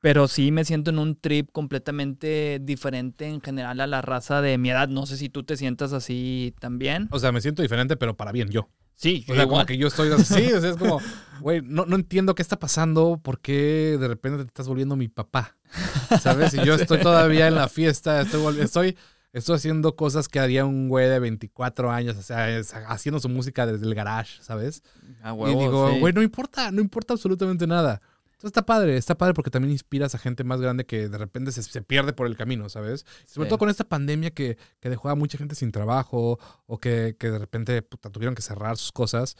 pero 0.00 0.28
sí 0.28 0.52
me 0.52 0.64
siento 0.64 0.90
en 0.90 0.98
un 0.98 1.16
trip 1.16 1.50
completamente 1.52 2.60
diferente 2.62 3.26
en 3.26 3.40
general 3.40 3.80
a 3.80 3.86
la 3.86 4.02
raza 4.02 4.40
de 4.42 4.56
mi 4.58 4.70
edad. 4.70 4.88
No 4.88 5.06
sé 5.06 5.16
si 5.16 5.28
tú 5.28 5.42
te 5.42 5.56
sientas 5.56 5.92
así 5.92 6.54
también. 6.60 7.08
o 7.10 7.18
sea, 7.18 7.32
me 7.32 7.40
siento 7.40 7.62
diferente, 7.62 7.96
pero 7.96 8.16
para 8.16 8.30
bien 8.30 8.50
yo. 8.50 8.68
Sí, 8.96 9.24
O 9.28 9.34
sea, 9.34 9.44
como 9.44 9.56
igual. 9.56 9.66
que 9.66 9.76
yo 9.76 9.88
estoy 9.88 10.10
así, 10.10 10.52
o 10.52 10.60
sea, 10.60 10.70
es 10.70 10.76
como, 10.76 11.00
güey, 11.40 11.60
no, 11.62 11.84
no 11.84 11.96
entiendo 11.96 12.34
qué 12.34 12.40
está 12.42 12.58
pasando, 12.58 13.20
por 13.22 13.40
qué 13.40 13.98
de 14.00 14.08
repente 14.08 14.38
te 14.42 14.48
estás 14.48 14.66
volviendo 14.68 14.96
mi 14.96 15.08
papá, 15.08 15.56
¿sabes? 16.20 16.54
Y 16.54 16.64
yo 16.64 16.74
estoy 16.74 17.00
todavía 17.00 17.46
en 17.48 17.54
la 17.56 17.68
fiesta, 17.68 18.22
estoy, 18.22 18.58
estoy, 18.60 18.96
estoy 19.34 19.56
haciendo 19.56 19.96
cosas 19.96 20.28
que 20.28 20.40
haría 20.40 20.64
un 20.64 20.88
güey 20.88 21.08
de 21.10 21.18
24 21.18 21.90
años, 21.90 22.16
o 22.16 22.22
sea, 22.22 22.48
es- 22.56 22.72
haciendo 22.88 23.20
su 23.20 23.28
música 23.28 23.66
desde 23.66 23.84
el 23.86 23.94
garage, 23.94 24.42
¿sabes? 24.42 24.82
A 25.22 25.28
y 25.28 25.32
huevo, 25.32 25.60
digo, 25.60 25.90
sí. 25.92 26.00
güey, 26.00 26.12
no 26.14 26.22
importa, 26.22 26.70
no 26.70 26.80
importa 26.80 27.12
absolutamente 27.14 27.66
nada. 27.66 28.00
Entonces 28.36 28.50
está 28.50 28.66
padre, 28.66 28.98
está 28.98 29.16
padre 29.16 29.32
porque 29.32 29.50
también 29.50 29.72
inspiras 29.72 30.14
a 30.14 30.18
gente 30.18 30.44
más 30.44 30.60
grande 30.60 30.84
que 30.84 31.08
de 31.08 31.16
repente 31.16 31.52
se, 31.52 31.62
se 31.62 31.80
pierde 31.80 32.12
por 32.12 32.26
el 32.26 32.36
camino, 32.36 32.68
¿sabes? 32.68 33.06
Sobre 33.24 33.48
todo 33.48 33.58
con 33.58 33.70
esta 33.70 33.84
pandemia 33.84 34.30
que, 34.30 34.58
que 34.78 34.90
dejó 34.90 35.08
a 35.08 35.14
mucha 35.14 35.38
gente 35.38 35.54
sin 35.54 35.72
trabajo 35.72 36.38
o 36.66 36.78
que, 36.78 37.16
que 37.18 37.30
de 37.30 37.38
repente 37.38 37.80
puta, 37.80 38.10
tuvieron 38.10 38.34
que 38.34 38.42
cerrar 38.42 38.76
sus 38.76 38.92
cosas. 38.92 39.36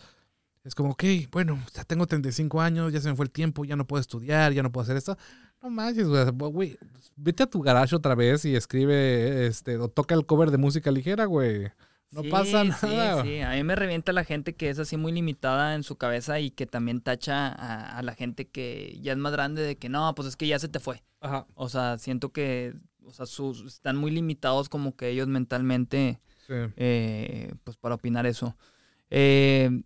Es 0.65 0.75
como, 0.75 0.93
ok, 0.93 1.05
bueno, 1.31 1.63
ya 1.75 1.85
tengo 1.85 2.07
35 2.07 2.59
años, 2.59 2.91
ya 2.91 3.03
se 3.03 3.11
me 3.11 3.17
fue 3.17 3.27
el 3.27 3.31
tiempo, 3.31 3.67
ya 3.67 3.77
no 3.77 3.87
puedo 3.87 4.01
estudiar, 4.01 4.55
ya 4.55 4.63
no 4.63 4.73
puedo 4.73 4.85
hacer 4.85 4.97
esto. 4.97 5.19
No 5.63 5.69
manches, 5.69 6.09
güey, 6.09 6.25
güey, 6.31 6.79
vete 7.17 7.43
a 7.43 7.47
tu 7.47 7.61
garage 7.61 7.95
otra 7.95 8.15
vez 8.15 8.47
y 8.47 8.57
escribe, 8.57 9.47
este, 9.47 9.77
o 9.77 9.89
toca 9.89 10.15
el 10.15 10.25
cover 10.25 10.51
de 10.51 10.57
música 10.57 10.91
ligera, 10.91 11.27
güey. 11.27 11.71
No 12.13 12.23
Sí, 12.23 12.31
pasa 12.31 12.63
sí, 12.65 12.87
nada. 12.87 13.23
Sí, 13.23 13.41
a 13.41 13.51
mí 13.51 13.65
me 13.65 13.75
revienta 13.77 14.13
la 14.13 14.25
gente 14.25 14.55
que 14.55 14.71
es 14.71 14.79
así 14.79 14.97
muy 14.97 15.13
limitada 15.13 15.75
en 15.75 15.83
su 15.83 15.97
cabeza 15.97 16.39
y 16.41 16.51
que 16.51 16.67
también 16.67 17.01
tacha 17.01 17.49
a, 17.49 17.99
a 17.99 18.03
la 18.03 18.15
gente 18.15 18.49
que 18.49 18.99
ya 19.03 19.13
es 19.13 19.19
más 19.19 19.33
grande 19.33 19.63
de 19.63 19.77
que 19.77 19.89
no, 19.89 20.15
pues 20.15 20.29
es 20.29 20.37
que 20.37 20.47
ya 20.47 20.59
se 20.59 20.69
te 20.69 20.81
fue. 20.81 21.03
Ajá. 21.21 21.47
O 21.55 21.69
sea, 21.69 21.99
siento 21.99 22.33
que 22.33 22.75
o 23.05 23.13
sea, 23.13 23.27
sus, 23.27 23.63
están 23.65 23.97
muy 23.97 24.11
limitados 24.11 24.69
como 24.69 24.97
que 24.97 25.09
ellos 25.09 25.29
mentalmente 25.29 26.21
Sí. 26.47 26.55
eh, 26.77 27.53
pues 27.65 27.77
para 27.77 27.97
opinar 27.97 28.25
eso. 28.27 28.57
Eh, 29.11 29.83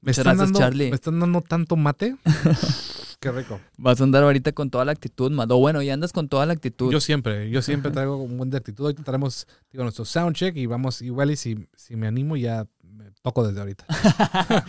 Me 0.00 0.10
están, 0.10 0.24
gracias, 0.24 0.38
dando, 0.38 0.58
Charlie. 0.58 0.90
me 0.90 0.94
están 0.96 1.20
dando 1.20 1.40
tanto 1.42 1.76
mate. 1.76 2.16
Qué 3.20 3.32
rico. 3.32 3.58
vas 3.78 4.00
a 4.00 4.04
andar 4.04 4.22
ahorita 4.22 4.52
con 4.52 4.68
toda 4.68 4.84
la 4.84 4.92
actitud, 4.92 5.30
Mado. 5.30 5.56
Bueno, 5.58 5.80
ya 5.80 5.94
andas 5.94 6.12
con 6.12 6.28
toda 6.28 6.44
la 6.44 6.52
actitud. 6.52 6.92
Yo 6.92 7.00
siempre, 7.00 7.48
yo 7.48 7.62
siempre 7.62 7.90
traigo 7.90 8.16
un 8.18 8.36
buen 8.36 8.50
de 8.50 8.58
actitud. 8.58 8.84
Hoy 8.84 8.94
traemos, 8.94 9.46
digo, 9.72 9.82
nuestro 9.82 10.04
soundcheck 10.04 10.54
y 10.56 10.66
vamos, 10.66 11.00
igual 11.00 11.30
y 11.30 11.36
si, 11.36 11.66
si 11.74 11.96
me 11.96 12.06
animo 12.06 12.36
ya 12.36 12.66
me 12.82 13.10
toco 13.22 13.46
desde 13.46 13.60
ahorita. 13.60 13.86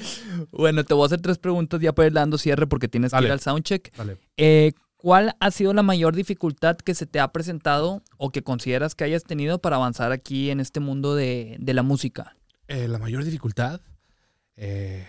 bueno, 0.51 0.83
te 0.85 0.93
voy 0.93 1.03
a 1.03 1.05
hacer 1.07 1.21
tres 1.21 1.37
preguntas 1.37 1.81
ya 1.81 1.93
para 1.93 2.07
ir 2.07 2.13
dando 2.13 2.37
cierre 2.37 2.65
porque 2.65 2.87
tienes 2.87 3.11
que 3.11 3.17
Dale. 3.17 3.27
ir 3.27 3.31
al 3.33 3.39
soundcheck. 3.41 3.95
Vale. 3.97 4.17
Eh, 4.37 4.71
¿Cuál 4.95 5.35
ha 5.39 5.51
sido 5.51 5.73
la 5.73 5.83
mayor 5.83 6.15
dificultad 6.15 6.77
que 6.77 6.95
se 6.95 7.05
te 7.05 7.19
ha 7.19 7.27
presentado 7.33 8.01
o 8.17 8.31
que 8.31 8.41
consideras 8.41 8.95
que 8.95 9.03
hayas 9.03 9.23
tenido 9.23 9.59
para 9.59 9.75
avanzar 9.75 10.11
aquí 10.13 10.49
en 10.49 10.59
este 10.59 10.79
mundo 10.79 11.13
de, 11.13 11.57
de 11.59 11.73
la 11.73 11.83
música? 11.83 12.35
Eh, 12.67 12.87
la 12.87 12.97
mayor 12.97 13.23
dificultad, 13.23 13.81
eh, 14.57 15.07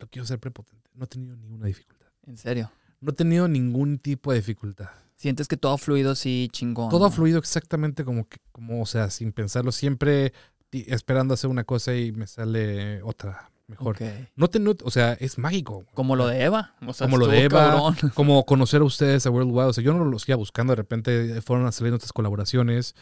no 0.00 0.06
quiero 0.08 0.26
ser 0.26 0.38
prepotente, 0.38 0.90
no 0.94 1.04
he 1.04 1.08
tenido 1.08 1.36
ninguna 1.36 1.66
dificultad. 1.66 2.08
En 2.26 2.36
serio. 2.36 2.70
No 3.00 3.10
he 3.10 3.14
tenido 3.14 3.46
ningún 3.48 3.98
tipo 3.98 4.32
de 4.32 4.38
dificultad. 4.38 4.88
Sientes 5.16 5.48
que 5.48 5.56
todo 5.56 5.72
ha 5.72 5.78
fluido 5.78 6.10
así 6.12 6.48
chingón. 6.52 6.90
Todo 6.90 7.06
ha 7.06 7.08
¿no? 7.08 7.14
fluido 7.14 7.38
exactamente 7.38 8.04
como, 8.04 8.28
que, 8.28 8.38
como, 8.52 8.82
o 8.82 8.86
sea, 8.86 9.10
sin 9.10 9.32
pensarlo, 9.32 9.72
siempre 9.72 10.32
esperando 10.72 11.32
hacer 11.34 11.48
una 11.48 11.64
cosa 11.64 11.94
y 11.94 12.12
me 12.12 12.26
sale 12.26 13.00
otra 13.02 13.50
mejor. 13.66 13.96
No 14.34 14.48
te, 14.48 14.58
no- 14.58 14.74
o 14.84 14.90
sea, 14.90 15.14
es 15.14 15.38
mágico. 15.38 15.84
Como 15.94 16.16
lo 16.16 16.26
de 16.26 16.42
Eva. 16.44 16.74
O 16.86 16.92
sea, 16.92 17.06
Como 17.06 17.16
lo 17.18 17.26
de 17.28 17.44
Eva. 17.44 17.70
cabrón. 17.70 17.96
como 18.14 18.44
conocer 18.44 18.82
a 18.82 18.84
ustedes 18.84 19.26
a 19.26 19.30
Worldwide. 19.30 19.68
O 19.68 19.72
sea, 19.72 19.82
yo 19.84 19.94
no 19.94 20.04
los 20.04 20.28
iba 20.28 20.36
buscando, 20.36 20.72
de 20.72 20.76
repente 20.76 21.40
fueron 21.42 21.70
saliendo 21.72 21.96
otras 21.96 22.12
colaboraciones. 22.12 22.94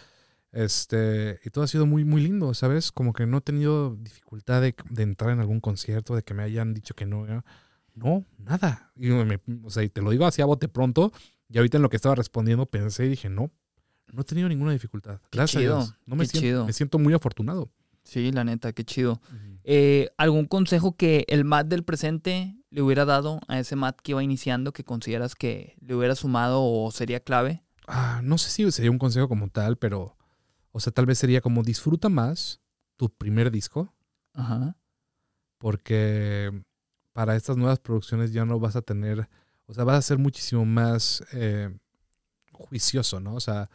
Este, 0.54 1.40
y 1.44 1.50
todo 1.50 1.64
ha 1.64 1.68
sido 1.68 1.84
muy, 1.84 2.04
muy 2.04 2.22
lindo, 2.22 2.54
¿sabes? 2.54 2.92
Como 2.92 3.12
que 3.12 3.26
no 3.26 3.38
he 3.38 3.40
tenido 3.40 3.96
dificultad 3.96 4.62
de, 4.62 4.74
de 4.88 5.02
entrar 5.02 5.30
en 5.32 5.40
algún 5.40 5.60
concierto, 5.60 6.14
de 6.14 6.22
que 6.22 6.32
me 6.32 6.44
hayan 6.44 6.72
dicho 6.74 6.94
que 6.94 7.06
no. 7.06 7.26
¿no? 7.26 7.44
No, 7.94 8.24
nada. 8.38 8.92
Y 8.96 9.08
me- 9.08 9.40
o 9.64 9.70
sea, 9.70 9.82
y 9.82 9.88
te 9.88 10.00
lo 10.00 10.10
digo 10.10 10.26
así 10.26 10.42
a 10.42 10.46
bote 10.46 10.68
pronto. 10.68 11.12
Y 11.48 11.58
ahorita 11.58 11.76
en 11.78 11.82
lo 11.82 11.90
que 11.90 11.96
estaba 11.96 12.14
respondiendo 12.14 12.66
pensé 12.66 13.04
y 13.06 13.08
dije, 13.08 13.28
no, 13.28 13.50
no 14.12 14.20
he 14.22 14.24
tenido 14.24 14.48
ninguna 14.48 14.72
dificultad. 14.72 15.20
Qué 15.30 15.38
Gracias 15.38 15.60
chido, 15.62 15.76
a 15.76 15.82
Dios. 15.84 15.94
No 16.06 16.16
me 16.16 16.24
qué 16.24 16.28
siento, 16.30 16.44
chido. 16.46 16.66
me 16.66 16.72
siento 16.72 16.98
muy 16.98 17.14
afortunado. 17.14 17.70
Sí, 18.04 18.30
la 18.32 18.44
neta, 18.44 18.72
qué 18.72 18.84
chido. 18.84 19.20
Eh, 19.64 20.10
¿Algún 20.18 20.44
consejo 20.46 20.94
que 20.96 21.24
el 21.28 21.44
Matt 21.44 21.68
del 21.68 21.84
presente 21.84 22.54
le 22.70 22.82
hubiera 22.82 23.04
dado 23.06 23.40
a 23.48 23.58
ese 23.58 23.76
Matt 23.76 23.98
que 24.02 24.12
iba 24.12 24.22
iniciando 24.22 24.72
que 24.72 24.84
consideras 24.84 25.34
que 25.34 25.74
le 25.80 25.94
hubiera 25.94 26.14
sumado 26.14 26.62
o 26.62 26.90
sería 26.90 27.20
clave? 27.20 27.62
Ah, 27.86 28.20
no 28.22 28.36
sé 28.38 28.50
si 28.50 28.70
sería 28.72 28.90
un 28.90 28.98
consejo 28.98 29.26
como 29.28 29.48
tal, 29.48 29.76
pero, 29.78 30.16
o 30.74 30.80
sea, 30.80 30.92
tal 30.92 31.06
vez 31.06 31.18
sería 31.18 31.40
como 31.40 31.62
disfruta 31.62 32.08
más 32.08 32.60
tu 32.96 33.08
primer 33.08 33.50
disco. 33.50 33.94
Ajá. 34.36 34.76
porque 35.58 36.50
para 37.12 37.36
estas 37.36 37.56
nuevas 37.56 37.78
producciones 37.78 38.32
ya 38.32 38.44
no 38.44 38.58
vas 38.58 38.74
a 38.74 38.82
tener, 38.82 39.28
o 39.66 39.72
sea, 39.72 39.84
vas 39.84 39.98
a 39.98 40.02
ser 40.02 40.18
muchísimo 40.18 40.64
más 40.64 41.22
eh, 41.32 41.72
juicioso, 42.50 43.20
¿no? 43.20 43.36
O 43.36 43.40
sea, 43.40 43.70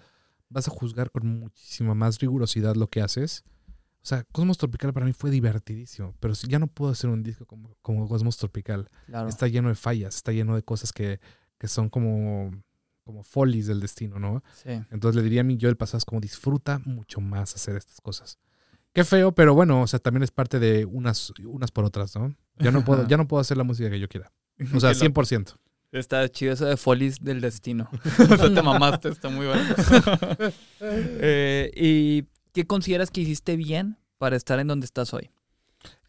vas 0.49 0.67
a 0.67 0.71
juzgar 0.71 1.09
con 1.09 1.25
muchísima 1.25 1.95
más 1.95 2.19
rigurosidad 2.19 2.75
lo 2.75 2.89
que 2.89 3.01
haces. 3.01 3.45
O 4.01 4.05
sea, 4.05 4.25
Cosmos 4.33 4.57
Tropical 4.57 4.91
para 4.91 5.05
mí 5.05 5.13
fue 5.13 5.31
divertidísimo, 5.31 6.13
pero 6.19 6.33
ya 6.33 6.59
no 6.59 6.67
puedo 6.67 6.91
hacer 6.91 7.09
un 7.09 7.23
disco 7.23 7.45
como, 7.45 7.73
como 7.81 8.09
Cosmos 8.09 8.35
Tropical. 8.35 8.89
Claro. 9.05 9.29
Está 9.29 9.47
lleno 9.47 9.69
de 9.69 9.75
fallas, 9.75 10.15
está 10.15 10.33
lleno 10.33 10.55
de 10.55 10.63
cosas 10.63 10.91
que, 10.91 11.21
que 11.57 11.69
son 11.69 11.87
como, 11.89 12.51
como 13.09 13.23
folies 13.23 13.65
del 13.65 13.79
destino, 13.79 14.19
¿no? 14.19 14.43
Sí. 14.53 14.69
Entonces 14.91 15.15
le 15.15 15.23
diría 15.23 15.41
a 15.41 15.43
mí 15.43 15.57
yo 15.57 15.67
el 15.67 15.75
pasado 15.75 15.97
es 15.97 16.05
como 16.05 16.21
disfruta 16.21 16.79
mucho 16.85 17.21
más 17.21 17.55
hacer 17.55 17.75
estas 17.75 17.99
cosas. 18.01 18.37
Qué 18.93 19.03
feo, 19.03 19.31
pero 19.31 19.55
bueno, 19.55 19.81
o 19.81 19.87
sea, 19.87 19.97
también 19.97 20.21
es 20.21 20.29
parte 20.29 20.59
de 20.59 20.85
unas, 20.85 21.33
unas 21.43 21.71
por 21.71 21.85
otras, 21.85 22.15
¿no? 22.15 22.35
Ya 22.59 22.69
no 22.69 22.85
puedo, 22.85 23.07
ya 23.07 23.17
no 23.17 23.27
puedo 23.27 23.41
hacer 23.41 23.57
la 23.57 23.63
música 23.63 23.89
que 23.89 23.99
yo 23.99 24.07
quiera. 24.07 24.31
O 24.75 24.79
sea, 24.79 24.93
Qué 24.93 25.05
loco. 25.05 25.23
100%. 25.23 25.55
Está 25.91 26.29
chido 26.29 26.53
eso 26.53 26.67
de 26.67 26.77
Folies 26.77 27.17
del 27.19 27.41
destino. 27.41 27.89
o 28.19 28.37
sea, 28.37 28.53
te 28.53 28.61
mamaste, 28.61 29.09
está 29.09 29.29
muy 29.29 29.47
bueno. 29.47 29.63
Eh, 30.81 31.71
¿Y 31.75 32.25
qué 32.53 32.67
consideras 32.67 33.09
que 33.09 33.21
hiciste 33.21 33.55
bien 33.55 33.97
para 34.19 34.35
estar 34.35 34.59
en 34.59 34.67
donde 34.67 34.85
estás 34.85 35.15
hoy? 35.15 35.31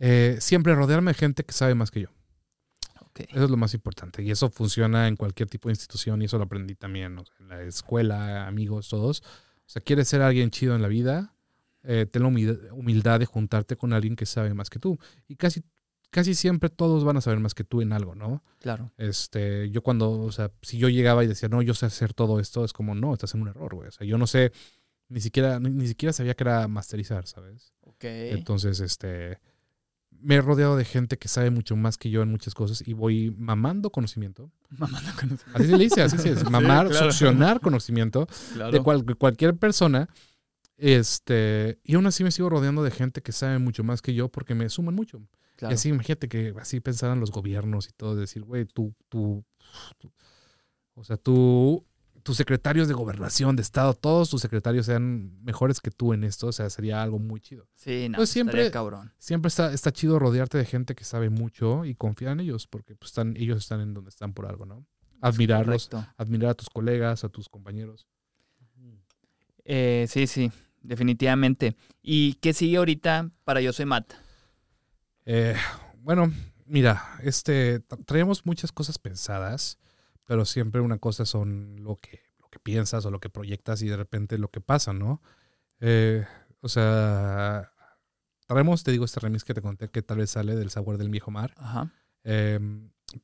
Eh, 0.01 0.37
siempre 0.39 0.75
rodearme 0.75 1.13
de 1.13 1.15
gente 1.15 1.45
que 1.45 1.55
sabe 1.55 1.75
más 1.75 1.91
que 1.91 2.03
yo. 2.03 2.09
Eso 3.29 3.45
es 3.45 3.51
lo 3.51 3.57
más 3.57 3.75
importante. 3.75 4.23
Y 4.23 4.31
eso 4.31 4.51
funciona 4.51 5.09
en 5.09 5.17
cualquier 5.17 5.49
tipo 5.49 5.69
de 5.69 5.73
institución 5.73 6.23
y 6.23 6.27
eso 6.27 6.39
lo 6.39 6.45
aprendí 6.45 6.75
también 6.75 7.19
o 7.19 7.25
sea, 7.25 7.35
en 7.41 7.49
la 7.49 7.63
escuela, 7.63 8.47
amigos, 8.47 8.89
todos. 8.89 9.21
O 9.21 9.73
sea, 9.73 9.83
quieres 9.83 10.09
ser 10.09 10.23
alguien 10.23 10.51
chido 10.51 10.75
en 10.75 10.83
la 10.83 10.89
vida, 10.89 11.35
eh, 11.83 12.07
ten 12.11 12.23
la 12.23 12.29
humildad, 12.29 12.57
humildad 12.73 13.21
de 13.21 13.27
juntarte 13.27 13.77
con 13.77 13.93
alguien 13.93 14.17
que 14.17 14.27
sabe 14.27 14.53
más 14.55 14.71
que 14.71 14.79
tú. 14.79 14.99
Y 15.29 15.37
casi, 15.37 15.63
casi 16.11 16.35
siempre 16.35 16.69
todos 16.69 17.05
van 17.05 17.17
a 17.17 17.21
saber 17.21 17.41
más 17.41 17.55
que 17.55 17.65
tú 17.65 17.81
en 17.81 17.93
algo, 17.93 18.15
¿no? 18.15 18.43
Claro. 18.61 18.93
Este, 18.99 19.71
yo 19.71 19.83
cuando, 19.83 20.11
o 20.11 20.33
sea, 20.33 20.51
si 20.63 20.79
yo 20.79 20.89
llegaba 20.89 21.25
y 21.25 21.27
decía, 21.27 21.49
no, 21.49 21.63
yo 21.63 21.75
sé 21.75 21.87
hacer 21.87 22.15
todo 22.15 22.41
esto, 22.41 22.65
es 22.65 22.73
como, 22.73 22.95
no, 22.95 23.13
estás 23.13 23.35
en 23.35 23.43
un 23.43 23.49
error, 23.49 23.75
güey. 23.75 23.89
O 23.89 23.93
sea, 23.93 24.07
yo 24.07 24.19
no 24.19 24.27
sé, 24.27 24.53
ni 25.09 25.21
siquiera, 25.21 25.61
ni, 25.61 25.71
ni 25.71 25.87
siquiera 25.87 26.13
sabía 26.13 26.35
que 26.35 26.45
era 26.45 26.69
masterizar, 26.69 27.27
¿sabes? 27.27 27.73
Ok. 27.83 28.05
Entonces, 28.05 28.81
este, 28.81 29.39
me 30.23 30.37
he 30.37 30.41
rodeado 30.41 30.77
de 30.77 30.85
gente 30.85 31.19
que 31.19 31.29
sabe 31.29 31.51
mucho 31.51 31.77
más 31.77 31.97
que 31.99 32.11
yo 32.11 32.23
en 32.23 32.31
muchas 32.31 32.55
cosas 32.55 32.83
y 32.87 32.93
voy 32.93 33.31
mamando 33.39 33.91
conocimiento. 33.91 34.51
Mamando 34.71 35.11
con 35.19 35.33
eso. 35.33 35.45
Así 35.55 35.67
se 35.67 35.77
le 35.77 35.85
dice, 35.85 36.03
así 36.03 36.19
se 36.19 36.35
dice, 36.35 36.45
mamar, 36.51 36.89
claro. 36.89 37.11
succionar 37.11 37.61
conocimiento 37.61 38.27
Claro. 38.55 38.71
de 38.73 38.81
cual- 38.83 39.05
cualquier 39.17 39.57
persona. 39.57 40.09
Este, 40.77 41.79
y 41.85 41.95
aún 41.95 42.07
así 42.07 42.25
me 42.25 42.31
sigo 42.31 42.49
rodeando 42.49 42.83
de 42.83 42.91
gente 42.91 43.21
que 43.23 43.33
sabe 43.33 43.59
mucho 43.59 43.85
más 43.85 44.01
que 44.01 44.15
yo 44.15 44.29
porque 44.31 44.55
me 44.55 44.69
suman 44.71 44.95
mucho. 44.95 45.21
Claro. 45.57 45.73
Y 45.73 45.75
así, 45.75 45.91
imagínate 45.91 46.29
que 46.29 46.55
así 46.59 46.81
pensaran 46.81 47.21
los 47.21 47.31
gobiernos 47.31 47.87
y 47.89 47.93
todo, 47.93 48.17
decir, 48.17 48.43
güey, 48.45 48.65
tú, 48.65 48.95
tú, 49.11 49.45
tú- 49.99 50.11
o 50.95 51.05
sea, 51.05 51.17
tú, 51.19 51.85
tus 52.23 52.37
secretarios 52.37 52.87
de 52.89 52.95
gobernación, 52.95 53.57
de 53.57 53.63
estado, 53.63 53.95
todos 53.95 54.31
tus 54.31 54.41
secretarios 54.43 54.87
sean 54.87 55.43
mejores 55.43 55.81
que 55.81 55.91
tú 55.91 56.13
en 56.13 56.25
esto, 56.25 56.49
o 56.49 56.53
sea, 56.53 56.69
sería 56.71 57.03
algo 57.03 57.19
muy 57.19 57.41
chido. 57.41 57.67
Sí, 57.75 58.09
no, 58.09 58.17
Pues 58.17 58.31
siempre 58.31 58.71
cabrón. 58.71 59.13
Siempre 59.19 59.49
está, 59.49 59.73
está 59.73 59.91
chido 59.93 60.19
rodearte 60.19 60.59
de 60.59 60.65
gente 60.65 60.95
que 60.95 61.05
sabe 61.05 61.31
mucho 61.31 61.85
y 61.85 61.95
confiar 61.95 62.33
en 62.33 62.41
ellos, 62.41 62.67
porque 62.67 62.95
pues, 62.95 63.11
están, 63.11 63.37
ellos 63.37 63.59
están 63.59 63.81
en 63.81 63.95
donde 63.95 64.11
están 64.11 64.33
por 64.35 64.47
algo, 64.47 64.67
¿no? 64.67 64.87
Admirarlos, 65.23 65.89
Correcto. 65.89 66.13
admirar 66.17 66.51
a 66.51 66.55
tus 66.55 66.69
colegas, 66.71 67.25
a 67.25 67.29
tus 67.29 67.49
compañeros. 67.49 68.07
Eh, 69.65 70.07
sí, 70.09 70.27
sí, 70.27 70.51
definitivamente. 70.83 71.77
¿Y 72.03 72.35
qué 72.35 72.53
sigue 72.53 72.77
ahorita 72.79 73.31
para 73.45 73.61
Yo 73.61 73.73
Soy 73.73 73.85
Matt? 73.87 74.13
Eh, 75.27 75.55
bueno, 75.99 76.33
mira, 76.67 77.03
este, 77.23 77.87
tra- 77.87 78.05
traíamos 78.05 78.45
muchas 78.47 78.73
cosas 78.73 78.99
pensadas, 78.99 79.79
pero 80.31 80.45
siempre 80.45 80.81
una 80.81 80.99
cosa 80.99 81.27
son 81.27 81.83
lo 81.83 81.97
que, 81.97 82.21
lo 82.39 82.47
que 82.51 82.61
piensas 82.61 83.05
o 83.05 83.11
lo 83.11 83.19
que 83.19 83.29
proyectas 83.29 83.83
y 83.83 83.89
de 83.89 83.97
repente 83.97 84.39
lo 84.39 84.49
que 84.49 84.61
pasa, 84.61 84.93
¿no? 84.93 85.21
Eh, 85.81 86.25
o 86.61 86.69
sea, 86.69 87.73
traemos, 88.47 88.85
te 88.85 88.93
digo, 88.93 89.05
este 89.05 89.19
remix 89.19 89.43
que 89.43 89.55
te 89.55 89.61
conté 89.61 89.89
que 89.89 90.03
tal 90.03 90.19
vez 90.19 90.31
sale 90.31 90.55
del 90.55 90.71
sabor 90.71 90.99
del 90.99 91.09
viejo 91.09 91.33
mar, 91.33 91.53
Ajá. 91.57 91.93
eh, 92.23 92.61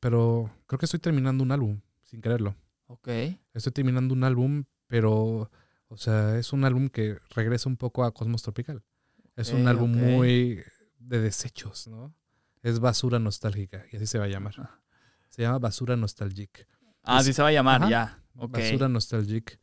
pero 0.00 0.50
creo 0.66 0.80
que 0.80 0.86
estoy 0.86 0.98
terminando 0.98 1.44
un 1.44 1.52
álbum, 1.52 1.80
sin 2.02 2.20
quererlo. 2.20 2.57
Ok. 2.88 3.07
Estoy 3.54 3.70
terminando 3.70 4.12
un 4.12 4.24
álbum, 4.24 4.64
pero, 4.88 5.48
o 5.86 5.96
sea, 5.96 6.36
es 6.36 6.52
un 6.52 6.64
álbum 6.64 6.88
que 6.88 7.18
regresa 7.36 7.68
un 7.68 7.76
poco 7.76 8.02
a 8.02 8.12
Cosmos 8.12 8.42
Tropical. 8.42 8.82
Es 9.36 9.52
un 9.52 9.68
álbum 9.68 9.92
muy 9.92 10.61
de 10.98 11.20
desechos, 11.20 11.86
¿no? 11.86 12.12
Es 12.64 12.80
basura 12.80 13.20
nostálgica, 13.20 13.84
y 13.92 13.96
así 13.96 14.09
se 14.09 14.18
va 14.18 14.24
a 14.24 14.28
llamar. 14.28 14.57
Se 15.28 15.42
llama 15.42 15.61
Basura 15.61 15.94
Nostalgic. 15.94 16.66
Ah, 17.07 17.20
Es- 17.20 17.26
sí 17.26 17.32
se 17.32 17.42
va 17.42 17.48
a 17.48 17.52
llamar, 17.52 17.82
Ajá. 17.82 17.90
ya. 17.90 18.22
Ok. 18.36 18.52
Basura 18.52 18.88
Nostalgic. 18.88 19.59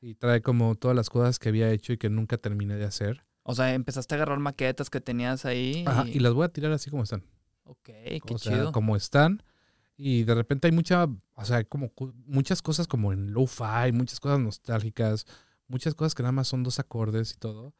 Y 0.00 0.14
trae 0.14 0.42
como 0.42 0.74
todas 0.74 0.96
las 0.96 1.08
cosas 1.10 1.38
que 1.38 1.48
había 1.48 1.70
hecho 1.70 1.92
y 1.92 1.98
que 1.98 2.10
nunca 2.10 2.36
terminé 2.38 2.76
de 2.76 2.84
hacer. 2.84 3.24
O 3.42 3.54
sea, 3.54 3.72
empezaste 3.74 4.14
a 4.14 4.16
agarrar 4.16 4.38
maquetas 4.38 4.90
que 4.90 5.00
tenías 5.00 5.44
ahí. 5.44 5.84
Ajá, 5.86 6.04
y... 6.06 6.16
y 6.16 6.18
las 6.20 6.32
voy 6.34 6.44
a 6.44 6.48
tirar 6.48 6.72
así 6.72 6.90
como 6.90 7.02
están. 7.04 7.22
Ok, 7.64 7.78
qué 7.84 8.20
o 8.30 8.38
sea, 8.38 8.52
chido. 8.52 8.72
como 8.72 8.96
están. 8.96 9.42
Y 9.96 10.24
de 10.24 10.34
repente 10.34 10.68
hay 10.68 10.72
mucha, 10.72 11.04
o 11.04 11.44
sea, 11.44 11.56
hay 11.58 11.64
como 11.64 11.90
muchas 12.26 12.60
cosas 12.60 12.86
como 12.86 13.12
en 13.12 13.32
lo-fi, 13.32 13.92
muchas 13.92 14.20
cosas 14.20 14.40
nostálgicas, 14.40 15.26
muchas 15.68 15.94
cosas 15.94 16.14
que 16.14 16.22
nada 16.22 16.32
más 16.32 16.48
son 16.48 16.62
dos 16.62 16.78
acordes 16.78 17.32
y 17.32 17.36
todo. 17.38 17.72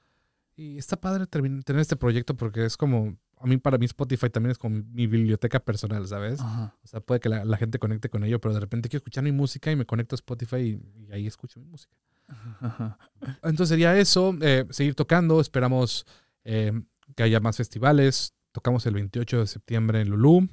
Y 0.57 0.79
está 0.79 0.97
padre 0.99 1.27
tener 1.27 1.81
este 1.81 1.97
proyecto 1.97 2.35
porque 2.35 2.65
es 2.65 2.77
como, 2.79 3.17
a 3.39 3.47
mí 3.47 3.57
para 3.59 3.79
mí 3.79 3.87
Spotify 3.87 4.31
también 4.31 4.53
es 4.53 4.59
como 4.59 4.77
mi, 4.77 4.83
mi 4.83 5.07
biblioteca 5.07 5.61
personal, 5.61 6.07
¿sabes? 6.07 6.41
Ajá. 6.41 6.75
O 6.83 6.87
sea, 6.87 7.01
puede 7.01 7.21
que 7.21 7.29
la, 7.29 7.45
la 7.45 7.57
gente 7.57 7.79
conecte 7.79 8.09
con 8.09 8.25
ello, 8.25 8.41
pero 8.41 8.55
de 8.55 8.61
repente 8.61 8.89
quiero 8.89 8.99
escuchar 8.99 9.25
mi 9.25 9.33
música 9.33 9.71
y 9.71 9.77
me 9.77 9.85
conecto 9.85 10.15
a 10.15 10.17
Spotify 10.17 10.57
y, 10.57 11.05
y 11.07 11.13
ahí 11.13 11.27
escucho 11.27 11.61
mi 11.61 11.67
música. 11.67 11.95
Ajá. 12.61 12.99
Entonces 13.43 13.69
sería 13.69 13.97
eso, 13.99 14.37
eh, 14.41 14.67
seguir 14.71 14.95
tocando, 14.95 15.41
esperamos 15.41 16.07
eh, 16.45 16.73
que 17.15 17.23
haya 17.23 17.41
más 17.41 17.57
festivales. 17.57 18.35
Tocamos 18.53 18.87
el 18.87 18.95
28 18.95 19.41
de 19.41 19.47
septiembre 19.47 20.01
en 20.01 20.09
Lulú 20.09 20.49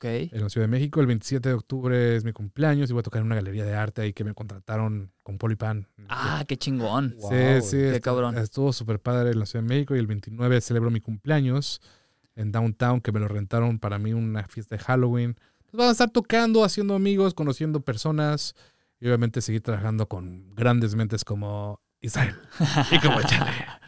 en 0.00 0.40
la 0.40 0.48
Ciudad 0.48 0.66
de 0.66 0.70
México. 0.70 1.00
El 1.00 1.06
27 1.06 1.48
de 1.48 1.54
octubre 1.54 2.16
es 2.16 2.24
mi 2.24 2.32
cumpleaños 2.32 2.90
y 2.90 2.92
voy 2.92 3.00
a 3.00 3.02
tocar 3.02 3.20
en 3.20 3.26
una 3.26 3.34
galería 3.34 3.64
de 3.64 3.74
arte 3.74 4.02
ahí 4.02 4.12
que 4.12 4.24
me 4.24 4.34
contrataron 4.34 5.12
con 5.22 5.38
Polipan. 5.38 5.88
Ah, 6.08 6.44
qué 6.46 6.56
chingón. 6.56 7.16
Wow, 7.18 7.30
sí, 7.30 7.62
sí. 7.62 7.76
qué 7.76 8.00
cabrón. 8.00 8.38
Estuvo 8.38 8.72
súper 8.72 9.00
padre 9.00 9.32
en 9.32 9.38
la 9.38 9.46
Ciudad 9.46 9.64
de 9.64 9.68
México 9.68 9.96
y 9.96 9.98
el 9.98 10.06
29 10.06 10.60
celebro 10.60 10.90
mi 10.90 11.00
cumpleaños 11.00 11.80
en 12.40 12.52
Downtown 12.52 13.00
que 13.00 13.12
me 13.12 13.20
lo 13.20 13.28
rentaron 13.28 13.78
para 13.78 13.98
mí 13.98 14.12
una 14.12 14.46
fiesta 14.48 14.76
de 14.76 14.82
Halloween. 14.82 15.36
Entonces 15.60 15.78
van 15.78 15.88
a 15.88 15.92
estar 15.92 16.10
tocando, 16.10 16.64
haciendo 16.64 16.94
amigos, 16.94 17.34
conociendo 17.34 17.80
personas 17.80 18.54
y 18.98 19.06
obviamente 19.06 19.40
seguir 19.40 19.62
trabajando 19.62 20.08
con 20.08 20.54
grandes 20.54 20.94
mentes 20.94 21.24
como 21.24 21.80
Israel. 22.00 22.36
Y 22.90 22.98
como 22.98 23.22
chale. 23.22 23.52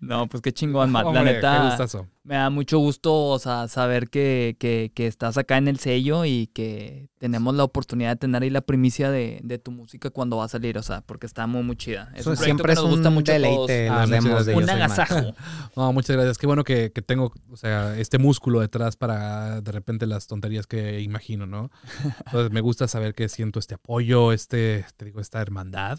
No, 0.00 0.26
pues 0.28 0.42
qué 0.42 0.52
chingón, 0.52 0.90
Matt. 0.90 1.02
La 1.04 1.08
Hombre, 1.08 1.24
qué 1.24 1.32
neta, 1.34 1.64
gustazo. 1.68 2.06
me 2.22 2.36
da 2.36 2.50
mucho 2.50 2.78
gusto, 2.78 3.12
o 3.26 3.38
sea, 3.38 3.68
saber 3.68 4.08
que, 4.08 4.56
que, 4.58 4.92
que 4.94 5.06
estás 5.06 5.36
acá 5.36 5.58
en 5.58 5.68
el 5.68 5.78
sello 5.78 6.24
y 6.24 6.46
que 6.54 7.10
tenemos 7.18 7.54
la 7.54 7.64
oportunidad 7.64 8.10
de 8.10 8.16
tener 8.16 8.42
ahí 8.42 8.48
la 8.48 8.60
primicia 8.62 9.10
de, 9.10 9.40
de 9.42 9.58
tu 9.58 9.70
música 9.72 10.08
cuando 10.10 10.36
va 10.36 10.44
a 10.44 10.48
salir, 10.48 10.78
o 10.78 10.82
sea, 10.82 11.02
porque 11.02 11.26
está 11.26 11.46
muy, 11.46 11.62
muy 11.62 11.76
chida. 11.76 12.10
Es 12.14 12.20
Eso 12.20 12.30
un 12.30 12.36
proyecto 12.36 12.44
siempre 12.44 12.74
nos 12.74 12.86
gusta 12.88 13.08
un 13.08 13.14
mucho 13.14 13.32
deleite 13.32 13.88
Ah, 13.88 14.06
de 14.06 14.54
Un 14.54 14.70
agasajo. 14.70 15.34
No, 15.76 15.92
muchas 15.92 16.16
gracias. 16.16 16.38
Qué 16.38 16.46
bueno 16.46 16.64
que, 16.64 16.92
que 16.92 17.02
tengo, 17.02 17.32
o 17.50 17.56
sea, 17.56 17.98
este 17.98 18.18
músculo 18.18 18.60
detrás 18.60 18.96
para 18.96 19.60
de 19.60 19.72
repente 19.72 20.06
las 20.06 20.26
tonterías 20.26 20.66
que 20.66 21.00
imagino, 21.00 21.46
¿no? 21.46 21.70
Entonces 22.26 22.50
me 22.52 22.60
gusta 22.60 22.88
saber 22.88 23.14
que 23.14 23.28
siento 23.28 23.58
este 23.58 23.74
apoyo, 23.74 24.32
este, 24.32 24.86
te 24.96 25.04
digo, 25.06 25.20
esta 25.20 25.42
hermandad. 25.42 25.98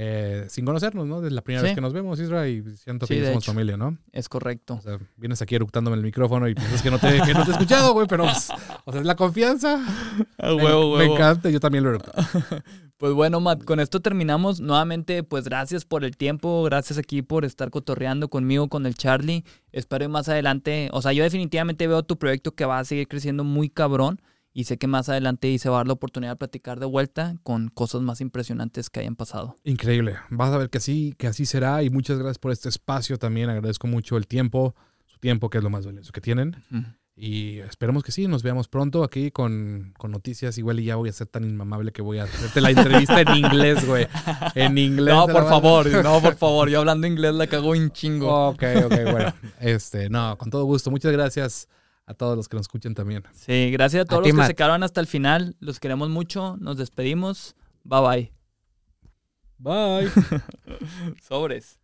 Eh, 0.00 0.46
sin 0.48 0.64
conocernos, 0.64 1.08
¿no? 1.08 1.20
Desde 1.20 1.34
la 1.34 1.42
primera 1.42 1.60
Sí. 1.62 1.66
vez 1.66 1.74
que 1.74 1.80
nos 1.80 1.92
vemos, 1.92 2.20
Isra, 2.20 2.46
y 2.46 2.62
siento 2.76 3.06
Sí, 3.08 3.14
que 3.16 3.26
somos 3.26 3.42
hecho. 3.42 3.52
familia, 3.52 3.76
¿no? 3.76 3.98
Es 4.12 4.28
correcto. 4.28 4.74
O 4.74 4.80
sea, 4.80 4.96
vienes 5.16 5.42
aquí 5.42 5.56
eructándome 5.56 5.96
el 5.96 6.04
micrófono 6.04 6.46
y 6.48 6.54
piensas 6.54 6.82
que 6.82 6.90
no 6.92 7.00
te, 7.00 7.20
que 7.20 7.34
no 7.34 7.42
te 7.44 7.50
he 7.50 7.52
escuchado, 7.54 7.92
güey, 7.94 8.06
pero, 8.06 8.22
pues, 8.24 8.48
o 8.84 8.92
sea, 8.92 9.00
es 9.00 9.06
la 9.06 9.16
confianza. 9.16 9.76
Me- 10.38 10.54
huevo, 10.54 10.96
me, 10.98 11.04
encanta, 11.06 11.50
yo 11.50 11.58
también 11.58 11.82
lo 11.84 11.90
eructo. 11.90 12.12
Pues 12.98 13.12
bueno, 13.12 13.38
Matt, 13.38 13.62
con 13.62 13.78
esto 13.78 14.00
terminamos. 14.00 14.58
Nuevamente, 14.60 15.22
pues 15.22 15.44
gracias 15.44 15.84
por 15.84 16.02
el 16.04 16.16
tiempo, 16.16 16.64
gracias 16.64 16.98
aquí 16.98 17.22
por 17.22 17.44
estar 17.44 17.70
cotorreando 17.70 18.28
conmigo, 18.28 18.66
con 18.68 18.86
el 18.86 18.96
Charlie. 18.96 19.44
Espero 19.70 20.08
más 20.08 20.28
adelante, 20.28 20.88
o 20.92 21.00
sea, 21.00 21.12
yo 21.12 21.22
definitivamente 21.22 21.86
veo 21.86 22.02
tu 22.02 22.18
proyecto 22.18 22.56
que 22.56 22.64
va 22.64 22.80
a 22.80 22.84
seguir 22.84 23.06
creciendo 23.06 23.44
muy 23.44 23.68
cabrón 23.70 24.20
y 24.58 24.64
sé 24.64 24.76
que 24.76 24.88
más 24.88 25.08
adelante 25.08 25.46
ahí 25.46 25.56
se 25.56 25.68
va 25.68 25.76
a 25.76 25.78
dar 25.78 25.86
la 25.86 25.92
oportunidad 25.92 26.32
de 26.32 26.36
platicar 26.36 26.80
de 26.80 26.86
vuelta 26.86 27.36
con 27.44 27.68
cosas 27.68 28.02
más 28.02 28.20
impresionantes 28.20 28.90
que 28.90 28.98
hayan 28.98 29.14
pasado. 29.14 29.54
Increíble. 29.62 30.16
Vas 30.30 30.52
a 30.52 30.58
ver 30.58 30.68
que 30.68 30.78
así, 30.78 31.14
que 31.16 31.28
así 31.28 31.46
será 31.46 31.84
y 31.84 31.90
muchas 31.90 32.18
gracias 32.18 32.40
por 32.40 32.50
este 32.50 32.68
espacio 32.68 33.20
también. 33.20 33.50
Agradezco 33.50 33.86
mucho 33.86 34.16
el 34.16 34.26
tiempo, 34.26 34.74
su 35.06 35.20
tiempo, 35.20 35.48
que 35.48 35.58
es 35.58 35.64
lo 35.64 35.70
más 35.70 35.86
valioso 35.86 36.10
que 36.10 36.20
tienen. 36.20 36.56
Y 37.14 37.58
esperemos 37.58 38.02
que 38.02 38.10
sí, 38.10 38.26
nos 38.26 38.42
veamos 38.42 38.66
pronto 38.66 39.04
aquí 39.04 39.30
con, 39.30 39.94
con 39.96 40.10
noticias. 40.10 40.58
Igual 40.58 40.80
y 40.80 40.86
ya 40.86 40.96
voy 40.96 41.10
a 41.10 41.12
ser 41.12 41.28
tan 41.28 41.44
inmamable 41.44 41.92
que 41.92 42.02
voy 42.02 42.18
a 42.18 42.24
hacerte 42.24 42.60
la 42.60 42.70
entrevista 42.70 43.20
en 43.20 43.36
inglés, 43.36 43.86
güey. 43.86 44.08
En 44.56 44.76
inglés. 44.76 45.14
No, 45.14 45.28
por 45.28 45.48
favor, 45.48 45.86
no, 46.02 46.20
por 46.20 46.34
favor. 46.34 46.68
Yo 46.68 46.80
hablando 46.80 47.06
inglés 47.06 47.32
la 47.32 47.46
cago 47.46 47.70
un 47.70 47.92
chingo. 47.92 48.48
Ok, 48.48 48.64
ok, 48.86 48.94
bueno. 49.12 49.34
Este, 49.60 50.10
no, 50.10 50.36
con 50.36 50.50
todo 50.50 50.64
gusto. 50.64 50.90
Muchas 50.90 51.12
gracias 51.12 51.68
a 52.08 52.14
todos 52.14 52.36
los 52.36 52.48
que 52.48 52.56
nos 52.56 52.64
escuchen 52.64 52.94
también. 52.94 53.22
Sí, 53.34 53.70
gracias 53.70 54.02
a 54.02 54.04
todos 54.06 54.22
los 54.22 54.28
que 54.28 54.32
Matt. 54.32 54.46
se 54.46 54.54
quedaron 54.54 54.82
hasta 54.82 54.98
el 55.00 55.06
final. 55.06 55.56
Los 55.60 55.78
queremos 55.78 56.08
mucho. 56.08 56.56
Nos 56.58 56.78
despedimos. 56.78 57.54
Bye 57.84 58.00
bye. 58.00 58.32
Bye. 59.58 60.10
Sobres. 61.22 61.76